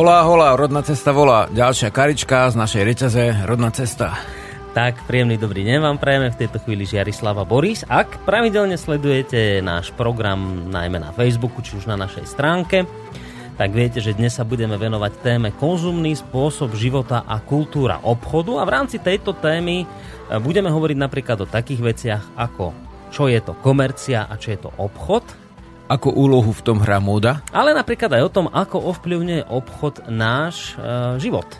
Holá, 0.00 0.24
holá, 0.24 0.56
rodná 0.56 0.80
cesta 0.80 1.12
volá. 1.12 1.44
Ďalšia 1.52 1.92
karička 1.92 2.48
z 2.48 2.56
našej 2.56 2.82
reťaze, 2.88 3.44
rodná 3.44 3.68
cesta. 3.68 4.16
Tak, 4.72 5.04
príjemný 5.04 5.36
dobrý 5.36 5.60
deň 5.60 5.76
vám 5.76 6.00
prajeme 6.00 6.32
v 6.32 6.40
tejto 6.40 6.56
chvíli 6.64 6.88
Žiarislava 6.88 7.44
Boris. 7.44 7.84
Ak 7.84 8.24
pravidelne 8.24 8.80
sledujete 8.80 9.60
náš 9.60 9.92
program 9.92 10.72
najmä 10.72 11.04
na 11.04 11.12
Facebooku, 11.12 11.60
či 11.60 11.76
už 11.76 11.84
na 11.84 12.00
našej 12.00 12.24
stránke, 12.32 12.88
tak 13.60 13.76
viete, 13.76 14.00
že 14.00 14.16
dnes 14.16 14.32
sa 14.32 14.48
budeme 14.48 14.80
venovať 14.80 15.20
téme 15.20 15.52
konzumný 15.52 16.16
spôsob 16.16 16.72
života 16.80 17.28
a 17.28 17.36
kultúra 17.36 18.00
obchodu 18.00 18.56
a 18.56 18.64
v 18.64 18.72
rámci 18.72 19.04
tejto 19.04 19.36
témy 19.36 19.84
e, 19.84 19.86
budeme 20.40 20.72
hovoriť 20.72 20.96
napríklad 20.96 21.44
o 21.44 21.50
takých 21.52 21.84
veciach 21.84 22.24
ako 22.40 22.72
čo 23.10 23.26
je 23.26 23.42
to 23.42 23.58
komercia 23.58 24.24
a 24.24 24.38
čo 24.38 24.54
je 24.54 24.58
to 24.64 24.70
obchod. 24.78 25.26
Ako 25.90 26.14
úlohu 26.14 26.54
v 26.54 26.62
tom 26.62 26.78
hrá 26.78 27.02
móda? 27.02 27.42
Ale 27.50 27.74
napríklad 27.74 28.14
aj 28.14 28.22
o 28.22 28.30
tom, 28.30 28.46
ako 28.46 28.94
ovplyvňuje 28.94 29.50
obchod 29.50 30.06
náš 30.06 30.78
e, 30.78 31.18
život. 31.18 31.50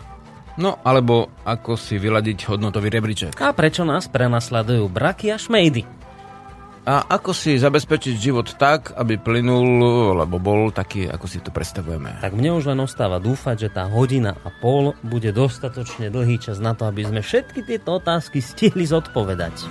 No, 0.55 0.79
alebo 0.87 1.27
ako 1.43 1.75
si 1.75 1.99
vyladiť 1.99 2.47
hodnotový 2.47 2.87
rebríček. 2.87 3.35
A 3.43 3.51
prečo 3.51 3.83
nás 3.83 4.07
prenasledujú 4.07 4.87
braky 4.87 5.35
a 5.35 5.37
šmejdy. 5.39 5.83
A 6.81 7.05
ako 7.11 7.35
si 7.35 7.61
zabezpečiť 7.61 8.15
život 8.17 8.57
tak, 8.57 8.95
aby 8.97 9.19
plynul, 9.19 10.17
lebo 10.17 10.41
bol 10.41 10.73
taký, 10.73 11.05
ako 11.05 11.25
si 11.29 11.37
to 11.37 11.53
predstavujeme? 11.53 12.23
Tak 12.23 12.33
mne 12.33 12.57
už 12.57 12.73
len 12.73 12.81
ostáva 12.81 13.21
dúfať, 13.21 13.67
že 13.67 13.69
tá 13.69 13.85
hodina 13.85 14.33
a 14.41 14.49
pol 14.49 14.97
bude 15.05 15.29
dostatočne 15.29 16.09
dlhý 16.09 16.41
čas 16.41 16.57
na 16.57 16.73
to, 16.73 16.89
aby 16.89 17.05
sme 17.05 17.21
všetky 17.21 17.67
tieto 17.67 18.01
otázky 18.01 18.41
stihli 18.41 18.89
zodpovedať. 18.89 19.61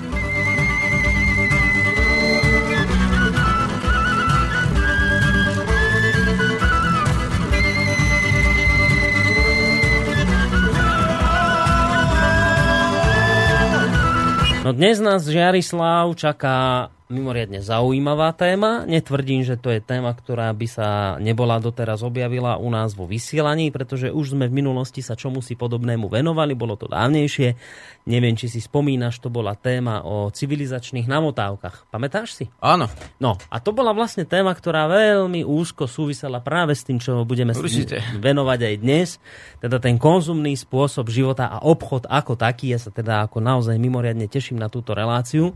No 14.60 14.76
dnes 14.76 15.00
nás 15.00 15.24
Žiarislav 15.24 16.12
čaká 16.20 16.92
mimoriadne 17.10 17.58
zaujímavá 17.58 18.30
téma. 18.32 18.86
Netvrdím, 18.86 19.42
že 19.42 19.58
to 19.58 19.74
je 19.74 19.82
téma, 19.82 20.14
ktorá 20.14 20.54
by 20.54 20.66
sa 20.70 20.88
nebola 21.18 21.58
doteraz 21.58 22.06
objavila 22.06 22.56
u 22.56 22.70
nás 22.70 22.94
vo 22.94 23.04
vysielaní, 23.04 23.74
pretože 23.74 24.14
už 24.14 24.38
sme 24.38 24.46
v 24.46 24.62
minulosti 24.62 25.02
sa 25.02 25.18
čomu 25.18 25.42
si 25.42 25.58
podobnému 25.58 26.06
venovali, 26.06 26.54
bolo 26.54 26.78
to 26.78 26.86
dávnejšie. 26.86 27.58
Neviem, 28.06 28.38
či 28.38 28.46
si 28.46 28.62
spomínaš, 28.62 29.18
to 29.18 29.28
bola 29.28 29.58
téma 29.58 30.06
o 30.06 30.30
civilizačných 30.30 31.10
namotávkach. 31.10 31.90
Pamätáš 31.90 32.38
si? 32.38 32.44
Áno. 32.62 32.86
No 33.18 33.36
a 33.50 33.58
to 33.58 33.74
bola 33.74 33.90
vlastne 33.90 34.24
téma, 34.24 34.54
ktorá 34.54 34.86
veľmi 34.86 35.42
úzko 35.44 35.90
súvisela 35.90 36.38
práve 36.40 36.78
s 36.78 36.86
tým, 36.86 37.02
čo 37.02 37.26
budeme 37.26 37.52
Určite. 37.52 38.00
venovať 38.16 38.60
aj 38.70 38.74
dnes. 38.80 39.08
Teda 39.58 39.82
ten 39.82 39.98
konzumný 39.98 40.54
spôsob 40.54 41.10
života 41.10 41.50
a 41.50 41.60
obchod 41.66 42.06
ako 42.06 42.38
taký. 42.38 42.72
Ja 42.72 42.78
sa 42.78 42.94
teda 42.94 43.26
ako 43.26 43.42
naozaj 43.42 43.76
mimoriadne 43.76 44.30
teším 44.30 44.62
na 44.62 44.70
túto 44.70 44.94
reláciu 44.94 45.52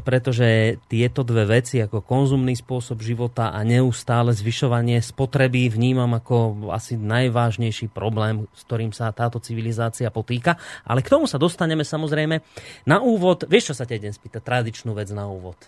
pretože 0.00 0.80
tieto 0.88 1.20
dve 1.20 1.60
veci, 1.60 1.82
ako 1.82 2.00
konzumný 2.00 2.56
spôsob 2.56 3.04
života 3.04 3.52
a 3.52 3.60
neustále 3.66 4.32
zvyšovanie 4.32 5.02
spotreby, 5.04 5.68
vnímam 5.68 6.08
ako 6.16 6.70
asi 6.72 6.96
najvážnejší 6.96 7.92
problém, 7.92 8.48
s 8.56 8.62
ktorým 8.64 8.96
sa 8.96 9.12
táto 9.12 9.36
civilizácia 9.42 10.08
potýka. 10.08 10.56
Ale 10.88 11.04
k 11.04 11.12
tomu 11.12 11.28
sa 11.28 11.36
dostaneme 11.36 11.84
samozrejme. 11.84 12.40
Na 12.88 13.04
úvod, 13.04 13.44
vieš, 13.44 13.72
čo 13.72 13.78
sa 13.78 13.84
ťa 13.84 13.98
idem 14.00 14.14
spýtať? 14.14 14.40
Tradičnú 14.40 14.96
vec 14.96 15.12
na 15.12 15.28
úvod. 15.28 15.58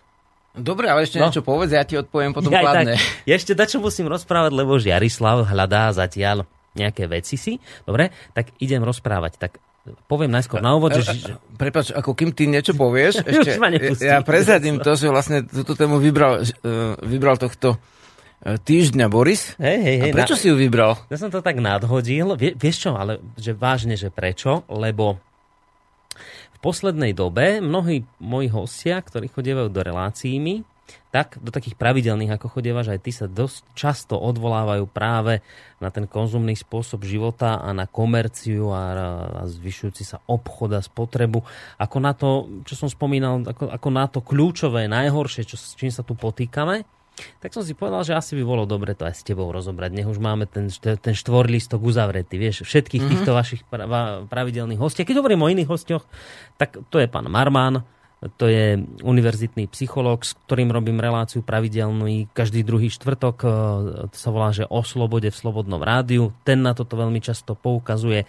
Dobre, 0.55 0.87
ale 0.87 1.03
ešte 1.03 1.19
no. 1.19 1.27
niečo 1.27 1.43
povedz, 1.43 1.75
ja 1.75 1.83
ti 1.83 1.99
odpoviem 1.99 2.31
potom 2.31 2.55
ja, 2.55 2.63
kladne. 2.63 2.95
Tak, 2.99 3.27
ešte 3.27 3.53
čo 3.67 3.83
musím 3.83 4.07
rozprávať, 4.07 4.55
lebo 4.55 4.79
Žiarislav 4.79 5.51
hľadá 5.51 5.91
zatiaľ 5.91 6.47
nejaké 6.79 7.11
veci 7.11 7.35
si. 7.35 7.59
Dobre, 7.83 8.15
tak 8.35 8.55
idem 8.63 8.83
rozprávať. 8.87 9.39
Tak 9.39 9.64
poviem 10.09 10.33
najskôr 10.33 10.65
na 10.65 10.73
úvod, 10.73 10.97
že... 10.97 11.37
Prepač, 11.61 11.93
ako 11.93 12.17
kým 12.17 12.33
ty 12.33 12.49
niečo 12.49 12.73
povieš, 12.73 13.21
ešte, 13.29 13.61
ja 14.01 14.25
prezradím 14.25 14.81
to, 14.81 14.97
že 14.97 15.13
vlastne 15.13 15.45
túto 15.45 15.77
tému 15.77 16.01
vybral, 16.01 16.41
e, 16.41 16.97
vybral 17.05 17.37
tohto 17.37 17.77
e, 18.41 18.57
týždňa 18.57 19.07
Boris. 19.13 19.53
Hej, 19.61 19.79
hej, 19.85 19.97
hej. 20.01 20.11
A 20.13 20.17
prečo 20.17 20.37
na... 20.37 20.41
si 20.41 20.47
ju 20.49 20.57
vybral? 20.57 20.97
Ja 21.13 21.21
som 21.21 21.29
to 21.29 21.45
tak 21.45 21.61
nadhodil. 21.61 22.33
Vie, 22.41 22.57
vieš 22.57 22.89
čo, 22.89 22.91
ale 22.97 23.21
že 23.37 23.53
vážne, 23.53 24.01
že 24.01 24.09
prečo? 24.09 24.65
Lebo 24.73 25.21
v 26.55 26.59
poslednej 26.65 27.13
dobe 27.13 27.61
mnohí 27.61 28.09
moji 28.25 28.49
hostia, 28.49 29.05
ktorí 29.05 29.29
chodievajú 29.29 29.69
do 29.69 29.81
relácií 29.85 30.41
mi, 30.41 30.65
tak 31.15 31.39
do 31.39 31.55
takých 31.55 31.79
pravidelných, 31.79 32.35
ako 32.35 32.59
chodievaš 32.59 32.91
aj 32.91 33.01
ty, 33.07 33.11
sa 33.15 33.31
dosť 33.31 33.63
často 33.79 34.15
odvolávajú 34.19 34.91
práve 34.91 35.47
na 35.79 35.95
ten 35.95 36.11
konzumný 36.11 36.59
spôsob 36.59 37.07
života 37.07 37.63
a 37.63 37.71
na 37.71 37.87
komerciu 37.87 38.75
a, 38.75 38.83
a 39.31 39.43
zvyšujúci 39.47 40.03
sa 40.03 40.19
obchod 40.27 40.75
a 40.75 40.83
spotrebu. 40.83 41.47
Ako 41.79 41.97
na 42.03 42.13
to, 42.19 42.51
čo 42.67 42.75
som 42.75 42.91
spomínal, 42.91 43.47
ako, 43.47 43.71
ako 43.71 43.89
na 43.95 44.11
to 44.11 44.19
kľúčové, 44.27 44.91
najhoršie, 44.91 45.47
čo, 45.47 45.55
s 45.55 45.79
čím 45.79 45.95
sa 45.95 46.03
tu 46.03 46.19
potýkame, 46.19 46.83
tak 47.15 47.55
som 47.55 47.63
si 47.63 47.79
povedal, 47.79 48.03
že 48.03 48.19
asi 48.19 48.35
by 48.35 48.43
bolo 48.43 48.67
dobre 48.67 48.99
to 48.99 49.07
aj 49.07 49.15
s 49.15 49.23
tebou 49.23 49.47
rozobrať. 49.55 49.95
Nech 49.95 50.11
už 50.11 50.19
máme 50.19 50.51
ten, 50.51 50.67
ten 50.83 51.15
štvorlistok 51.15 51.79
uzavretý, 51.79 52.43
vieš, 52.43 52.67
všetkých 52.67 53.07
mm-hmm. 53.07 53.23
týchto 53.23 53.31
vašich 53.31 53.63
pravidelných 54.27 54.83
hostí. 54.83 55.07
Keď 55.07 55.23
hovorím 55.23 55.47
o 55.47 55.51
iných 55.55 55.71
hostiach, 55.71 56.03
tak 56.59 56.83
to 56.91 56.99
je 56.99 57.07
pán 57.07 57.31
Marman, 57.31 57.87
to 58.41 58.49
je 58.49 58.81
univerzitný 59.05 59.69
psychológ, 59.69 60.25
s 60.25 60.33
ktorým 60.49 60.73
robím 60.73 60.97
reláciu 60.97 61.45
pravidelný 61.45 62.33
každý 62.33 62.65
druhý 62.65 62.89
štvrtok. 62.89 63.37
E, 63.45 63.47
sa 64.17 64.31
volá, 64.33 64.49
že 64.49 64.65
o 64.65 64.81
slobode 64.81 65.29
v 65.29 65.37
Slobodnom 65.37 65.85
rádiu. 65.85 66.33
Ten 66.41 66.65
na 66.65 66.73
toto 66.73 66.97
veľmi 66.97 67.21
často 67.21 67.53
poukazuje. 67.53 68.25
E, 68.25 68.27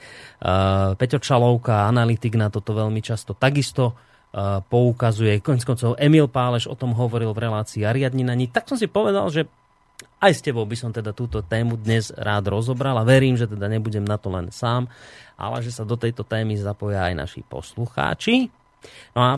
Peťo 1.00 1.23
Čalovka, 1.23 1.88
analytik 1.88 2.35
na 2.35 2.51
toto 2.51 2.75
veľmi 2.75 3.00
často 3.00 3.31
takisto 3.39 3.95
e, 4.35 4.63
poukazuje. 4.67 5.39
Konec 5.39 5.63
koncov 5.63 5.95
Emil 5.95 6.27
Páleš 6.27 6.67
o 6.67 6.75
tom 6.75 6.91
hovoril 6.91 7.31
v 7.31 7.47
relácii 7.47 7.88
Ariadnina. 7.88 8.35
Tak 8.51 8.67
som 8.67 8.75
si 8.75 8.91
povedal, 8.91 9.31
že 9.31 9.47
aj 10.19 10.31
s 10.35 10.44
tebou 10.44 10.67
by 10.67 10.75
som 10.75 10.91
teda 10.91 11.16
túto 11.16 11.39
tému 11.39 11.79
dnes 11.79 12.12
rád 12.12 12.51
rozobral 12.51 13.00
a 13.00 13.07
verím, 13.07 13.39
že 13.39 13.47
teda 13.47 13.72
nebudem 13.72 14.03
na 14.03 14.19
to 14.19 14.27
len 14.27 14.51
sám, 14.51 14.91
ale 15.39 15.63
že 15.63 15.72
sa 15.72 15.88
do 15.88 15.95
tejto 15.95 16.27
témy 16.27 16.59
zapoja 16.59 17.07
aj 17.07 17.16
naši 17.16 17.41
poslucháči. 17.47 18.51
No 19.16 19.22
a 19.23 19.31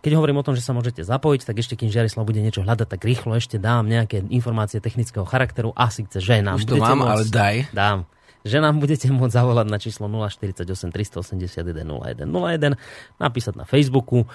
keď 0.00 0.12
hovorím 0.16 0.40
o 0.40 0.46
tom, 0.46 0.56
že 0.56 0.64
sa 0.64 0.72
môžete 0.72 1.04
zapojiť, 1.04 1.44
tak 1.44 1.60
ešte 1.60 1.74
kým 1.76 1.92
Žiarislav 1.92 2.24
bude 2.24 2.40
niečo 2.40 2.64
hľadať, 2.64 2.88
tak 2.88 3.00
rýchlo 3.04 3.36
ešte 3.36 3.60
dám 3.60 3.84
nejaké 3.84 4.24
informácie 4.32 4.80
technického 4.80 5.28
charakteru. 5.28 5.76
Asi 5.76 6.08
chce, 6.08 6.24
že 6.24 6.40
nám 6.40 6.56
Už 6.56 6.70
to 6.70 6.80
mám, 6.80 7.04
môcť, 7.04 7.12
ale 7.12 7.24
daj. 7.28 7.56
Dám 7.74 8.00
že 8.42 8.58
nám 8.58 8.82
budete 8.82 9.06
môcť 9.06 9.38
zavolať 9.38 9.66
na 9.70 9.78
číslo 9.78 10.10
048 10.10 10.66
381 10.66 11.62
0101, 11.86 12.74
napísať 13.22 13.54
na 13.54 13.62
Facebooku, 13.62 14.26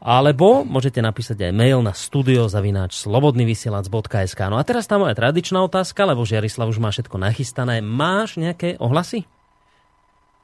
alebo 0.00 0.64
môžete 0.64 1.00
napísať 1.04 1.48
aj 1.48 1.52
mail 1.54 1.80
na 1.80 1.94
studiozavináč 1.94 2.98
slobodnyvysielac.sk. 3.04 4.40
No 4.48 4.56
a 4.56 4.64
teraz 4.64 4.88
tá 4.88 4.96
moja 4.96 5.14
tradičná 5.16 5.60
otázka, 5.64 6.08
lebo 6.08 6.26
Žiarislav 6.26 6.72
už 6.72 6.80
má 6.82 6.90
všetko 6.92 7.16
nachystané. 7.20 7.84
Máš 7.84 8.40
nejaké 8.40 8.76
ohlasy? 8.80 9.28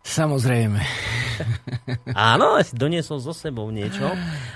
Samozrejme. 0.05 0.81
Áno, 2.13 2.61
si 2.61 2.77
doniesol 2.77 3.19
so 3.19 3.33
sebou 3.33 3.73
niečo, 3.73 4.05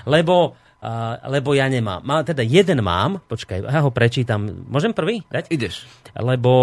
lebo, 0.05 0.53
uh, 0.53 1.15
lebo 1.25 1.57
ja 1.57 1.65
nemám. 1.65 2.05
Má, 2.05 2.21
teda 2.21 2.45
jeden 2.45 2.85
mám, 2.85 3.19
počkaj, 3.25 3.65
ja 3.65 3.81
ho 3.81 3.89
prečítam. 3.89 4.45
Môžem 4.69 4.93
prvý? 4.93 5.25
Dať? 5.27 5.49
Ideš. 5.49 5.89
Lebo 6.13 6.53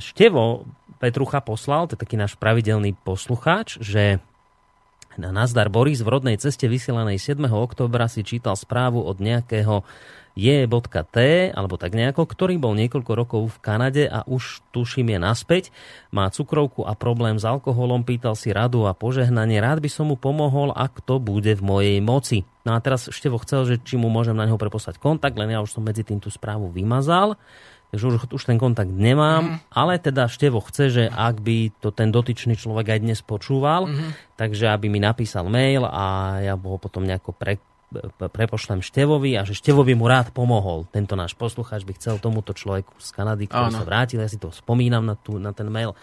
Števo 0.00 0.64
Petrucha 0.96 1.44
poslal, 1.44 1.86
to 1.86 1.94
je 1.94 2.02
taký 2.02 2.16
náš 2.16 2.40
pravidelný 2.40 2.96
poslucháč, 3.04 3.76
že 3.84 4.24
na 5.16 5.32
Nazdar 5.32 5.72
Boris 5.72 6.04
v 6.04 6.12
rodnej 6.12 6.36
ceste 6.36 6.68
vysielanej 6.68 7.20
7. 7.20 7.40
oktobra 7.48 8.08
si 8.08 8.20
čítal 8.20 8.56
správu 8.56 9.00
od 9.00 9.16
nejakého 9.20 9.84
J.T, 10.36 11.16
alebo 11.56 11.80
tak 11.80 11.96
nejako, 11.96 12.28
ktorý 12.28 12.60
bol 12.60 12.76
niekoľko 12.76 13.12
rokov 13.16 13.42
v 13.56 13.58
Kanade 13.64 14.04
a 14.04 14.20
už 14.28 14.60
tuším 14.68 15.16
je 15.16 15.18
naspäť. 15.18 15.64
Má 16.12 16.28
cukrovku 16.28 16.84
a 16.84 16.92
problém 16.92 17.40
s 17.40 17.48
alkoholom, 17.48 18.04
pýtal 18.04 18.36
si 18.36 18.52
radu 18.52 18.84
a 18.84 18.92
požehnanie. 18.92 19.64
Rád 19.64 19.80
by 19.80 19.88
som 19.88 20.12
mu 20.12 20.20
pomohol, 20.20 20.76
ak 20.76 21.00
to 21.08 21.16
bude 21.16 21.48
v 21.56 21.62
mojej 21.64 21.98
moci. 22.04 22.44
No 22.68 22.76
a 22.76 22.78
teraz 22.84 23.08
Števo 23.08 23.40
chcel, 23.40 23.64
že 23.64 23.74
či 23.80 23.96
mu 23.96 24.12
môžem 24.12 24.36
na 24.36 24.44
neho 24.44 24.60
preposlať 24.60 25.00
kontakt, 25.00 25.40
len 25.40 25.48
ja 25.48 25.64
už 25.64 25.72
som 25.72 25.80
medzi 25.80 26.04
tým 26.04 26.20
tú 26.20 26.28
správu 26.28 26.68
vymazal. 26.68 27.40
Takže 27.94 28.04
už, 28.04 28.14
už 28.34 28.42
ten 28.44 28.58
kontakt 28.58 28.90
nemám, 28.90 29.56
mm. 29.56 29.56
ale 29.70 29.96
teda 30.02 30.26
Števo 30.26 30.58
chce, 30.60 30.84
že 30.90 31.04
ak 31.06 31.38
by 31.40 31.70
to 31.80 31.94
ten 31.94 32.10
dotyčný 32.10 32.58
človek 32.58 32.92
aj 32.92 33.00
dnes 33.00 33.20
počúval, 33.22 33.86
mm. 33.86 34.36
takže 34.36 34.68
aby 34.74 34.90
mi 34.90 34.98
napísal 34.98 35.46
mail 35.46 35.86
a 35.86 36.36
ja 36.42 36.58
ho 36.58 36.76
potom 36.82 37.06
nejako 37.06 37.30
pre, 37.32 37.62
prepošlem 38.18 38.82
Števovi 38.82 39.38
a 39.38 39.46
že 39.46 39.54
Števovi 39.54 39.94
mu 39.94 40.10
rád 40.10 40.34
pomohol. 40.34 40.84
Tento 40.90 41.14
náš 41.14 41.38
poslucháč 41.38 41.86
by 41.86 41.92
chcel 41.94 42.18
tomuto 42.18 42.50
človeku 42.52 42.98
z 42.98 43.08
Kanady, 43.14 43.46
ktorý 43.46 43.70
Áno. 43.70 43.78
sa 43.78 43.86
vrátil, 43.86 44.20
ja 44.20 44.28
si 44.30 44.36
to 44.36 44.50
spomínam 44.50 45.06
na, 45.06 45.14
tú, 45.14 45.38
na 45.38 45.54
ten 45.54 45.70
mail, 45.70 45.94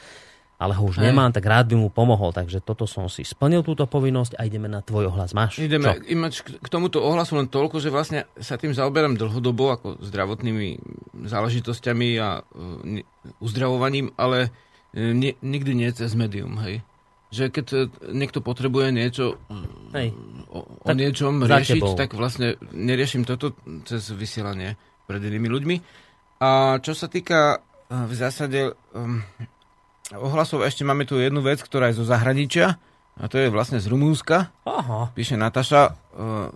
ale 0.56 0.80
ho 0.80 0.84
už 0.88 1.04
Hej. 1.04 1.12
nemám, 1.12 1.36
tak 1.36 1.44
rád 1.44 1.72
by 1.72 1.76
mu 1.76 1.92
pomohol. 1.92 2.32
Takže 2.32 2.64
toto 2.64 2.88
som 2.88 3.12
si 3.12 3.28
splnil 3.28 3.68
túto 3.68 3.84
povinnosť 3.84 4.40
a 4.40 4.48
ideme 4.48 4.72
na 4.72 4.80
tvoj 4.80 5.12
ohlas. 5.12 5.36
Máš? 5.36 5.60
Ideme 5.60 6.00
imať 6.08 6.64
k 6.64 6.68
tomuto 6.72 7.04
ohlasu 7.04 7.36
len 7.36 7.52
toľko, 7.52 7.84
že 7.84 7.92
vlastne 7.92 8.32
sa 8.40 8.56
tým 8.56 8.72
zaoberám 8.72 9.20
dlhodobo 9.20 9.76
ako 9.76 9.88
zdravotnými 10.00 10.80
záležitosťami 11.28 12.10
a 12.24 12.40
uh, 12.40 13.44
uzdravovaním, 13.44 14.16
ale 14.16 14.56
nie, 14.94 15.34
nikdy 15.42 15.74
nie 15.74 15.90
cez 15.90 16.14
médium, 16.14 16.62
hej. 16.62 16.86
Že 17.34 17.50
keď 17.50 17.66
niekto 18.14 18.46
potrebuje 18.46 18.94
niečo 18.94 19.42
hej. 19.98 20.14
O, 20.54 20.86
o 20.86 20.90
niečom 20.94 21.42
riešiť, 21.42 21.82
tak 21.98 22.14
vlastne 22.14 22.62
neriešim 22.70 23.26
toto 23.26 23.58
cez 23.90 24.06
vysielanie 24.14 24.78
pred 25.10 25.20
inými 25.20 25.50
ľuďmi. 25.50 25.76
A 26.46 26.78
čo 26.80 26.94
sa 26.94 27.10
týka 27.10 27.66
v 27.90 28.14
zásade 28.14 28.78
um, 28.94 29.26
ohlasov, 30.14 30.62
ešte 30.62 30.86
máme 30.86 31.10
tu 31.10 31.18
jednu 31.18 31.42
vec, 31.42 31.58
ktorá 31.60 31.90
je 31.90 32.00
zo 32.00 32.06
zahraničia, 32.06 32.78
a 33.14 33.30
to 33.30 33.38
je 33.38 33.54
vlastne 33.54 33.78
z 33.78 33.86
Rumúnska. 33.90 34.50
Aha. 34.66 35.14
Píše 35.14 35.38
Nataša. 35.38 35.94
Uh, 36.18 36.50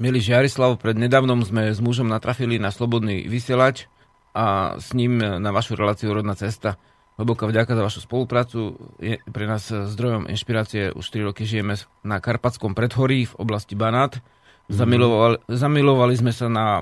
Milý 0.00 0.24
Žiarislav, 0.24 0.80
pred 0.80 0.96
nedávnom 0.96 1.44
sme 1.44 1.76
s 1.76 1.82
mužom 1.82 2.08
natrafili 2.08 2.56
na 2.56 2.72
slobodný 2.72 3.28
vysielač 3.28 3.84
a 4.32 4.78
s 4.80 4.96
ním 4.96 5.20
na 5.20 5.50
vašu 5.52 5.76
reláciu 5.76 6.16
Rodná 6.16 6.32
cesta. 6.32 6.80
Hlboká 7.20 7.44
vďaka 7.44 7.76
za 7.76 7.84
vašu 7.84 8.00
spoluprácu. 8.00 8.80
Je 8.96 9.20
pre 9.28 9.44
nás 9.44 9.68
zdrojom 9.68 10.24
inšpirácie. 10.24 10.88
Už 10.96 11.04
3 11.04 11.28
roky 11.28 11.44
žijeme 11.44 11.76
na 12.00 12.16
Karpatskom 12.16 12.72
predhorí 12.72 13.28
v 13.28 13.34
oblasti 13.36 13.76
Banát. 13.76 14.16
Mhm. 14.16 14.72
Zamilovali, 14.72 15.36
zamilovali 15.52 16.14
sme 16.16 16.32
sa 16.32 16.48
na 16.48 16.80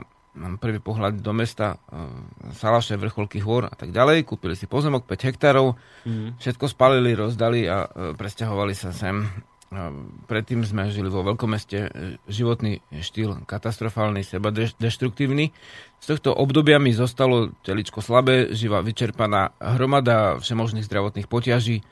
prvý 0.62 0.78
pohľad 0.78 1.18
do 1.18 1.32
mesta, 1.34 1.82
e, 1.90 2.54
Salaše, 2.54 2.94
vrcholky 2.94 3.42
hôr 3.42 3.66
a 3.66 3.74
tak 3.74 3.90
ďalej. 3.90 4.22
Kúpili 4.22 4.54
si 4.54 4.70
pozemok 4.70 5.02
5 5.10 5.26
hektárov, 5.26 5.74
mm. 6.06 6.38
všetko 6.38 6.70
spalili, 6.70 7.18
rozdali 7.18 7.66
a 7.66 7.90
e, 7.90 8.14
presťahovali 8.14 8.74
sa 8.78 8.94
sem. 8.94 9.26
E, 9.68 9.76
predtým 10.24 10.64
sme 10.64 10.88
žili 10.88 11.12
vo 11.12 11.20
veľkom 11.20 11.52
meste, 11.52 11.92
životný 12.24 12.80
štýl 12.88 13.44
katastrofálny, 13.44 14.24
seba 14.24 14.48
deštruktívny. 14.54 15.52
Z 16.00 16.16
tohto 16.16 16.32
obdobia 16.32 16.80
mi 16.80 16.96
zostalo 16.96 17.52
teličko 17.62 18.00
slabé, 18.00 18.56
živa 18.56 18.80
vyčerpaná 18.80 19.52
hromada 19.60 20.40
všemožných 20.40 20.88
zdravotných 20.88 21.28
potiaží. 21.28 21.84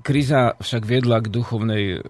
Kríza 0.00 0.56
však 0.56 0.88
viedla 0.88 1.20
k 1.20 1.28
duchovnej, 1.28 2.00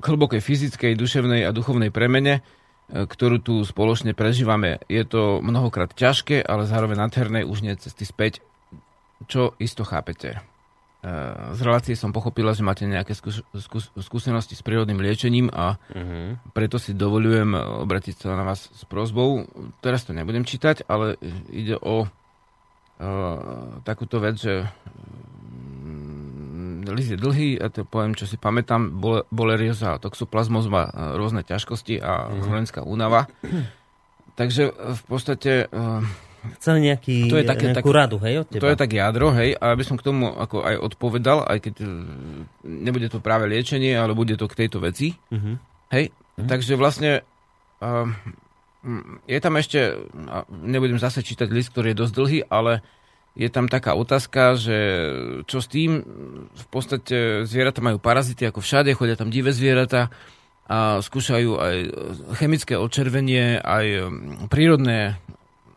k 0.00 0.04
hlbokej 0.06 0.40
fyzickej, 0.40 0.96
duševnej 0.96 1.44
a 1.44 1.52
duchovnej 1.52 1.92
premene, 1.92 2.40
ktorú 2.88 3.40
tu 3.40 3.54
spoločne 3.64 4.16
prežívame. 4.16 4.80
Je 4.88 5.04
to 5.04 5.44
mnohokrát 5.44 5.92
ťažké, 5.92 6.40
ale 6.40 6.64
zároveň 6.64 7.04
nádherné 7.04 7.40
už 7.44 7.64
nie 7.64 7.76
cesty 7.76 8.08
späť, 8.08 8.40
čo 9.28 9.52
isto 9.60 9.84
chápete. 9.84 10.51
E, 11.02 11.10
z 11.58 11.60
relácie 11.66 11.98
som 11.98 12.14
pochopila, 12.14 12.54
že 12.54 12.62
máte 12.62 12.86
nejaké 12.86 13.18
skús- 13.18 13.42
skús- 13.58 13.90
skúsenosti 13.98 14.54
s 14.54 14.62
prírodným 14.62 15.02
liečením 15.02 15.50
a 15.50 15.74
uh-huh. 15.90 16.38
preto 16.54 16.78
si 16.78 16.94
dovolujem 16.94 17.58
obratiť 17.58 18.22
sa 18.22 18.38
na 18.38 18.46
vás 18.46 18.70
s 18.70 18.86
prozbou. 18.86 19.42
Teraz 19.82 20.06
to 20.06 20.14
nebudem 20.14 20.46
čítať, 20.46 20.86
ale 20.86 21.18
ide 21.50 21.74
o 21.74 22.06
uh, 22.06 22.08
takúto 23.82 24.22
vec, 24.22 24.38
že 24.38 24.70
list 26.92 27.10
je 27.10 27.18
dlhý, 27.18 27.58
ja 27.58 27.72
to 27.72 27.88
poviem, 27.88 28.14
čo 28.14 28.28
si 28.28 28.36
pamätám, 28.36 28.92
bolerioza, 29.32 29.98
toxoplasmos 29.98 30.68
má 30.68 30.86
e, 30.86 30.92
rôzne 31.16 31.42
ťažkosti 31.42 31.98
a 31.98 32.28
mm. 32.28 32.42
chronická 32.44 32.80
únava. 32.84 33.26
Takže 34.38 34.70
v 34.74 35.02
podstate... 35.08 35.66
E, 35.72 36.30
Chcel 36.58 36.82
nejaký, 36.82 37.30
to 37.30 37.38
je 37.38 37.46
také, 37.46 37.70
nejakú 37.70 37.94
tak, 37.94 37.98
radu, 38.02 38.16
hej, 38.26 38.42
od 38.42 38.46
teba? 38.50 38.62
To 38.66 38.72
je 38.74 38.78
tak 38.82 38.90
jadro, 38.90 39.30
hej, 39.30 39.54
a 39.54 39.78
aby 39.78 39.86
som 39.86 39.94
k 39.94 40.02
tomu 40.02 40.26
ako 40.26 40.66
aj 40.66 40.74
odpovedal, 40.82 41.46
aj 41.46 41.58
keď 41.62 41.74
nebude 42.66 43.06
to 43.06 43.22
práve 43.22 43.46
liečenie, 43.46 43.94
ale 43.94 44.18
bude 44.18 44.34
to 44.34 44.50
k 44.50 44.66
tejto 44.66 44.82
veci. 44.82 45.14
Mm-hmm. 45.30 45.54
Hej, 45.94 46.04
mm-hmm. 46.10 46.48
takže 46.50 46.74
vlastne 46.74 47.22
uh, 47.78 48.10
je 49.30 49.38
tam 49.38 49.54
ešte, 49.54 49.94
nebudem 50.50 50.98
zase 50.98 51.22
čítať 51.22 51.46
list, 51.54 51.70
ktorý 51.70 51.94
je 51.94 52.00
dosť 52.02 52.14
dlhý, 52.18 52.40
ale 52.50 52.82
je 53.38 53.48
tam 53.48 53.70
taká 53.70 53.94
otázka, 53.94 54.58
že 54.58 54.78
čo 55.46 55.62
s 55.62 55.70
tým, 55.70 56.02
v 56.52 56.66
podstate 56.68 57.46
zvieratá 57.46 57.80
majú 57.80 58.02
parazity 58.02 58.44
ako 58.44 58.60
všade, 58.60 58.92
chodia 58.98 59.14
tam 59.14 59.30
divé 59.30 59.54
zvieratá 59.54 60.12
a 60.68 61.00
skúšajú 61.00 61.50
aj 61.58 61.76
chemické 62.38 62.74
odčervenie, 62.78 63.62
aj 63.62 63.86
prírodné, 64.50 65.16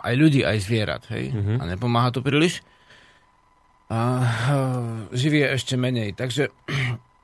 aj 0.05 0.13
ľudí, 0.13 0.45
aj 0.45 0.57
zvierat, 0.61 1.03
hej? 1.09 1.33
Mm-hmm. 1.33 1.57
A 1.57 1.63
nepomáha 1.65 2.13
to 2.13 2.21
príliš. 2.21 2.61
A 3.89 4.21
živie 5.09 5.49
ešte 5.49 5.73
menej. 5.77 6.13
Takže 6.13 6.53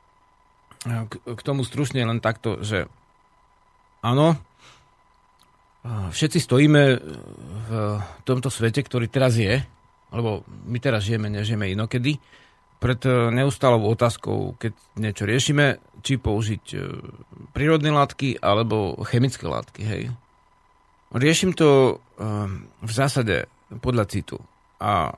k, 1.10 1.14
k 1.14 1.42
tomu 1.46 1.62
stručne 1.62 2.02
len 2.02 2.18
takto, 2.18 2.66
že 2.66 2.90
áno, 4.02 4.38
všetci 5.86 6.42
stojíme 6.42 6.82
v 7.70 7.72
tomto 8.26 8.50
svete, 8.54 8.86
ktorý 8.86 9.10
teraz 9.10 9.38
je, 9.38 9.62
lebo 10.14 10.46
my 10.66 10.78
teraz 10.78 11.06
žijeme, 11.06 11.30
nežijeme 11.30 11.70
inokedy, 11.74 12.18
pred 12.82 12.98
neustálou 13.30 13.94
otázkou, 13.94 14.58
keď 14.58 14.74
niečo 14.98 15.30
riešime, 15.30 15.78
či 16.02 16.18
použiť 16.18 16.64
e, 16.74 16.78
prírodné 17.54 17.94
látky 17.94 18.42
alebo 18.42 18.98
chemické 19.06 19.46
látky. 19.46 19.82
Hej. 19.86 20.02
Riešim 21.12 21.52
to 21.56 21.68
e, 21.68 21.94
v 22.82 22.92
zásade 22.92 23.48
podľa 23.80 24.06
citu. 24.12 24.36
A 24.82 25.14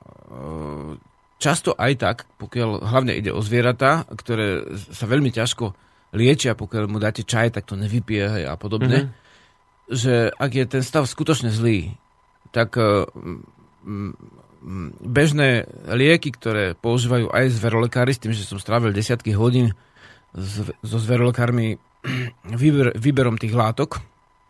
často 1.40 1.72
aj 1.74 1.94
tak, 1.96 2.18
pokiaľ 2.36 2.84
hlavne 2.84 3.16
ide 3.16 3.32
o 3.32 3.40
zvieratá, 3.40 4.04
ktoré 4.12 4.62
sa 4.92 5.08
veľmi 5.08 5.32
ťažko 5.32 5.72
liečia, 6.14 6.54
pokiaľ 6.54 6.84
mu 6.92 7.00
dáte 7.00 7.24
čaj, 7.24 7.56
tak 7.56 7.66
to 7.66 7.80
nevypije 7.80 8.26
hej, 8.28 8.44
a 8.46 8.60
podobne, 8.60 9.08
mm-hmm. 9.08 9.90
že 9.90 10.36
ak 10.36 10.52
je 10.52 10.66
ten 10.68 10.84
stav 10.84 11.08
skutočne 11.08 11.50
zlý, 11.50 11.96
tak 12.54 12.76
bežné 15.04 15.68
lieky, 15.92 16.32
ktoré 16.32 16.76
používajú 16.78 17.32
aj 17.32 17.52
zverolekári, 17.60 18.16
s 18.16 18.22
tým, 18.22 18.32
že 18.32 18.48
som 18.48 18.62
strávil 18.62 18.96
desiatky 18.96 19.36
hodín 19.36 19.76
so 20.84 20.98
zverolekármi 20.98 21.78
výber, 22.48 22.96
výberom 22.96 23.36
tých 23.36 23.54
látok, 23.54 24.00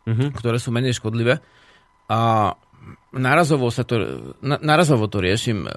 uh-huh. 0.07 0.29
ktoré 0.35 0.57
sú 0.59 0.69
menej 0.71 0.97
škodlivé. 0.97 1.39
A 2.11 2.51
narazovo, 3.15 3.71
sa 3.71 3.87
to, 3.87 3.99
narazovo 4.41 5.07
to 5.07 5.23
riešim 5.23 5.65
e, 5.65 5.71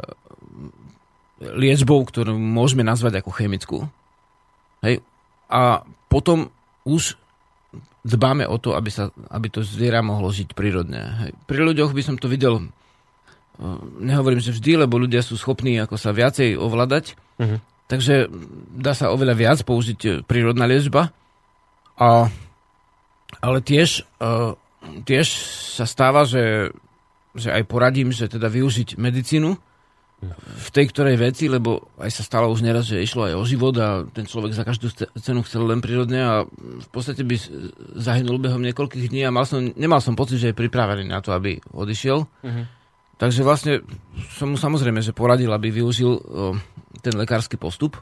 liečbou, 1.41 2.03
ktorú 2.03 2.35
môžeme 2.35 2.83
nazvať 2.83 3.23
ako 3.23 3.31
chemickú. 3.31 3.79
Hej. 4.83 5.03
A 5.47 5.87
potom 6.11 6.51
už 6.87 7.15
dbáme 8.07 8.47
o 8.47 8.57
to, 8.59 8.79
aby, 8.79 8.91
sa, 8.91 9.11
aby 9.31 9.51
to 9.51 9.67
zviera 9.67 10.03
mohlo 10.03 10.31
žiť 10.31 10.55
prírodne. 10.55 11.03
Hej. 11.27 11.31
Pri 11.47 11.61
ľuďoch 11.63 11.95
by 11.95 12.03
som 12.03 12.17
to 12.19 12.31
videl 12.31 12.71
nehovorím, 14.01 14.41
že 14.41 14.53
vždy, 14.53 14.85
lebo 14.85 15.01
ľudia 15.01 15.25
sú 15.25 15.41
schopní 15.41 15.81
ako 15.81 15.97
sa 15.97 16.13
viacej 16.13 16.61
ovládať. 16.61 17.17
Uh-huh. 17.41 17.59
Takže 17.87 18.29
dá 18.77 18.93
sa 18.93 19.15
oveľa 19.15 19.35
viac 19.39 19.59
použiť 19.63 20.01
e, 20.03 20.11
prírodná 20.27 20.67
liečba. 20.67 21.15
A, 21.97 22.29
ale 23.43 23.59
tiež, 23.63 24.07
uh, 24.23 24.55
tiež 25.03 25.27
sa 25.77 25.85
stáva, 25.85 26.25
že, 26.25 26.75
že 27.35 27.53
aj 27.53 27.63
poradím, 27.67 28.15
že 28.15 28.31
teda 28.31 28.47
využiť 28.47 28.99
medicínu 28.99 29.57
v 30.57 30.69
tej 30.73 30.89
ktorej 30.89 31.21
veci, 31.21 31.45
lebo 31.45 31.93
aj 32.01 32.09
sa 32.09 32.25
stalo 32.25 32.49
už 32.49 32.65
neraz, 32.65 32.89
že 32.89 33.05
išlo 33.05 33.29
aj 33.29 33.35
o 33.37 33.45
život 33.45 33.77
a 33.77 34.09
ten 34.09 34.25
človek 34.25 34.57
za 34.57 34.65
každú 34.65 34.89
cenu 35.13 35.45
chcel 35.45 35.69
len 35.69 35.85
prírodne 35.85 36.21
a 36.25 36.35
v 36.49 36.89
podstate 36.89 37.21
by 37.21 37.37
zahynul 38.01 38.41
behom 38.41 38.65
niekoľkých 38.65 39.13
dní 39.13 39.29
a 39.29 39.35
mal 39.35 39.45
som, 39.45 39.61
nemal 39.77 40.01
som 40.01 40.17
pocit, 40.17 40.41
že 40.41 40.51
je 40.51 40.57
pripravený 40.57 41.13
na 41.13 41.21
to, 41.21 41.37
aby 41.37 41.61
odišiel. 41.69 42.25
Uh-huh. 42.25 42.65
Takže 43.21 43.45
vlastne 43.45 43.85
som 44.41 44.57
mu 44.57 44.57
samozrejme, 44.57 45.05
že 45.05 45.13
poradil, 45.13 45.53
aby 45.53 45.69
využil 45.69 46.09
o, 46.09 46.21
ten 47.05 47.13
lekársky 47.13 47.61
postup 47.61 48.01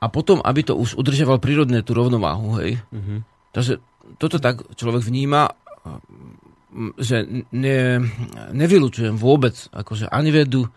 a 0.00 0.08
potom, 0.08 0.40
aby 0.40 0.64
to 0.64 0.72
už 0.72 0.96
udržiaval 0.96 1.36
prírodne 1.36 1.84
tú 1.84 1.92
rovnováhu, 1.92 2.56
hej. 2.64 2.80
Mm-hmm. 2.88 3.18
Takže 3.50 3.82
toto 4.18 4.38
tak 4.38 4.62
človek 4.74 5.02
vníma, 5.02 5.54
že 6.98 7.26
ne, 7.50 7.78
nevylučujem 8.54 9.18
vôbec, 9.18 9.54
akože 9.74 10.06
ani 10.06 10.30
vedu 10.30 10.70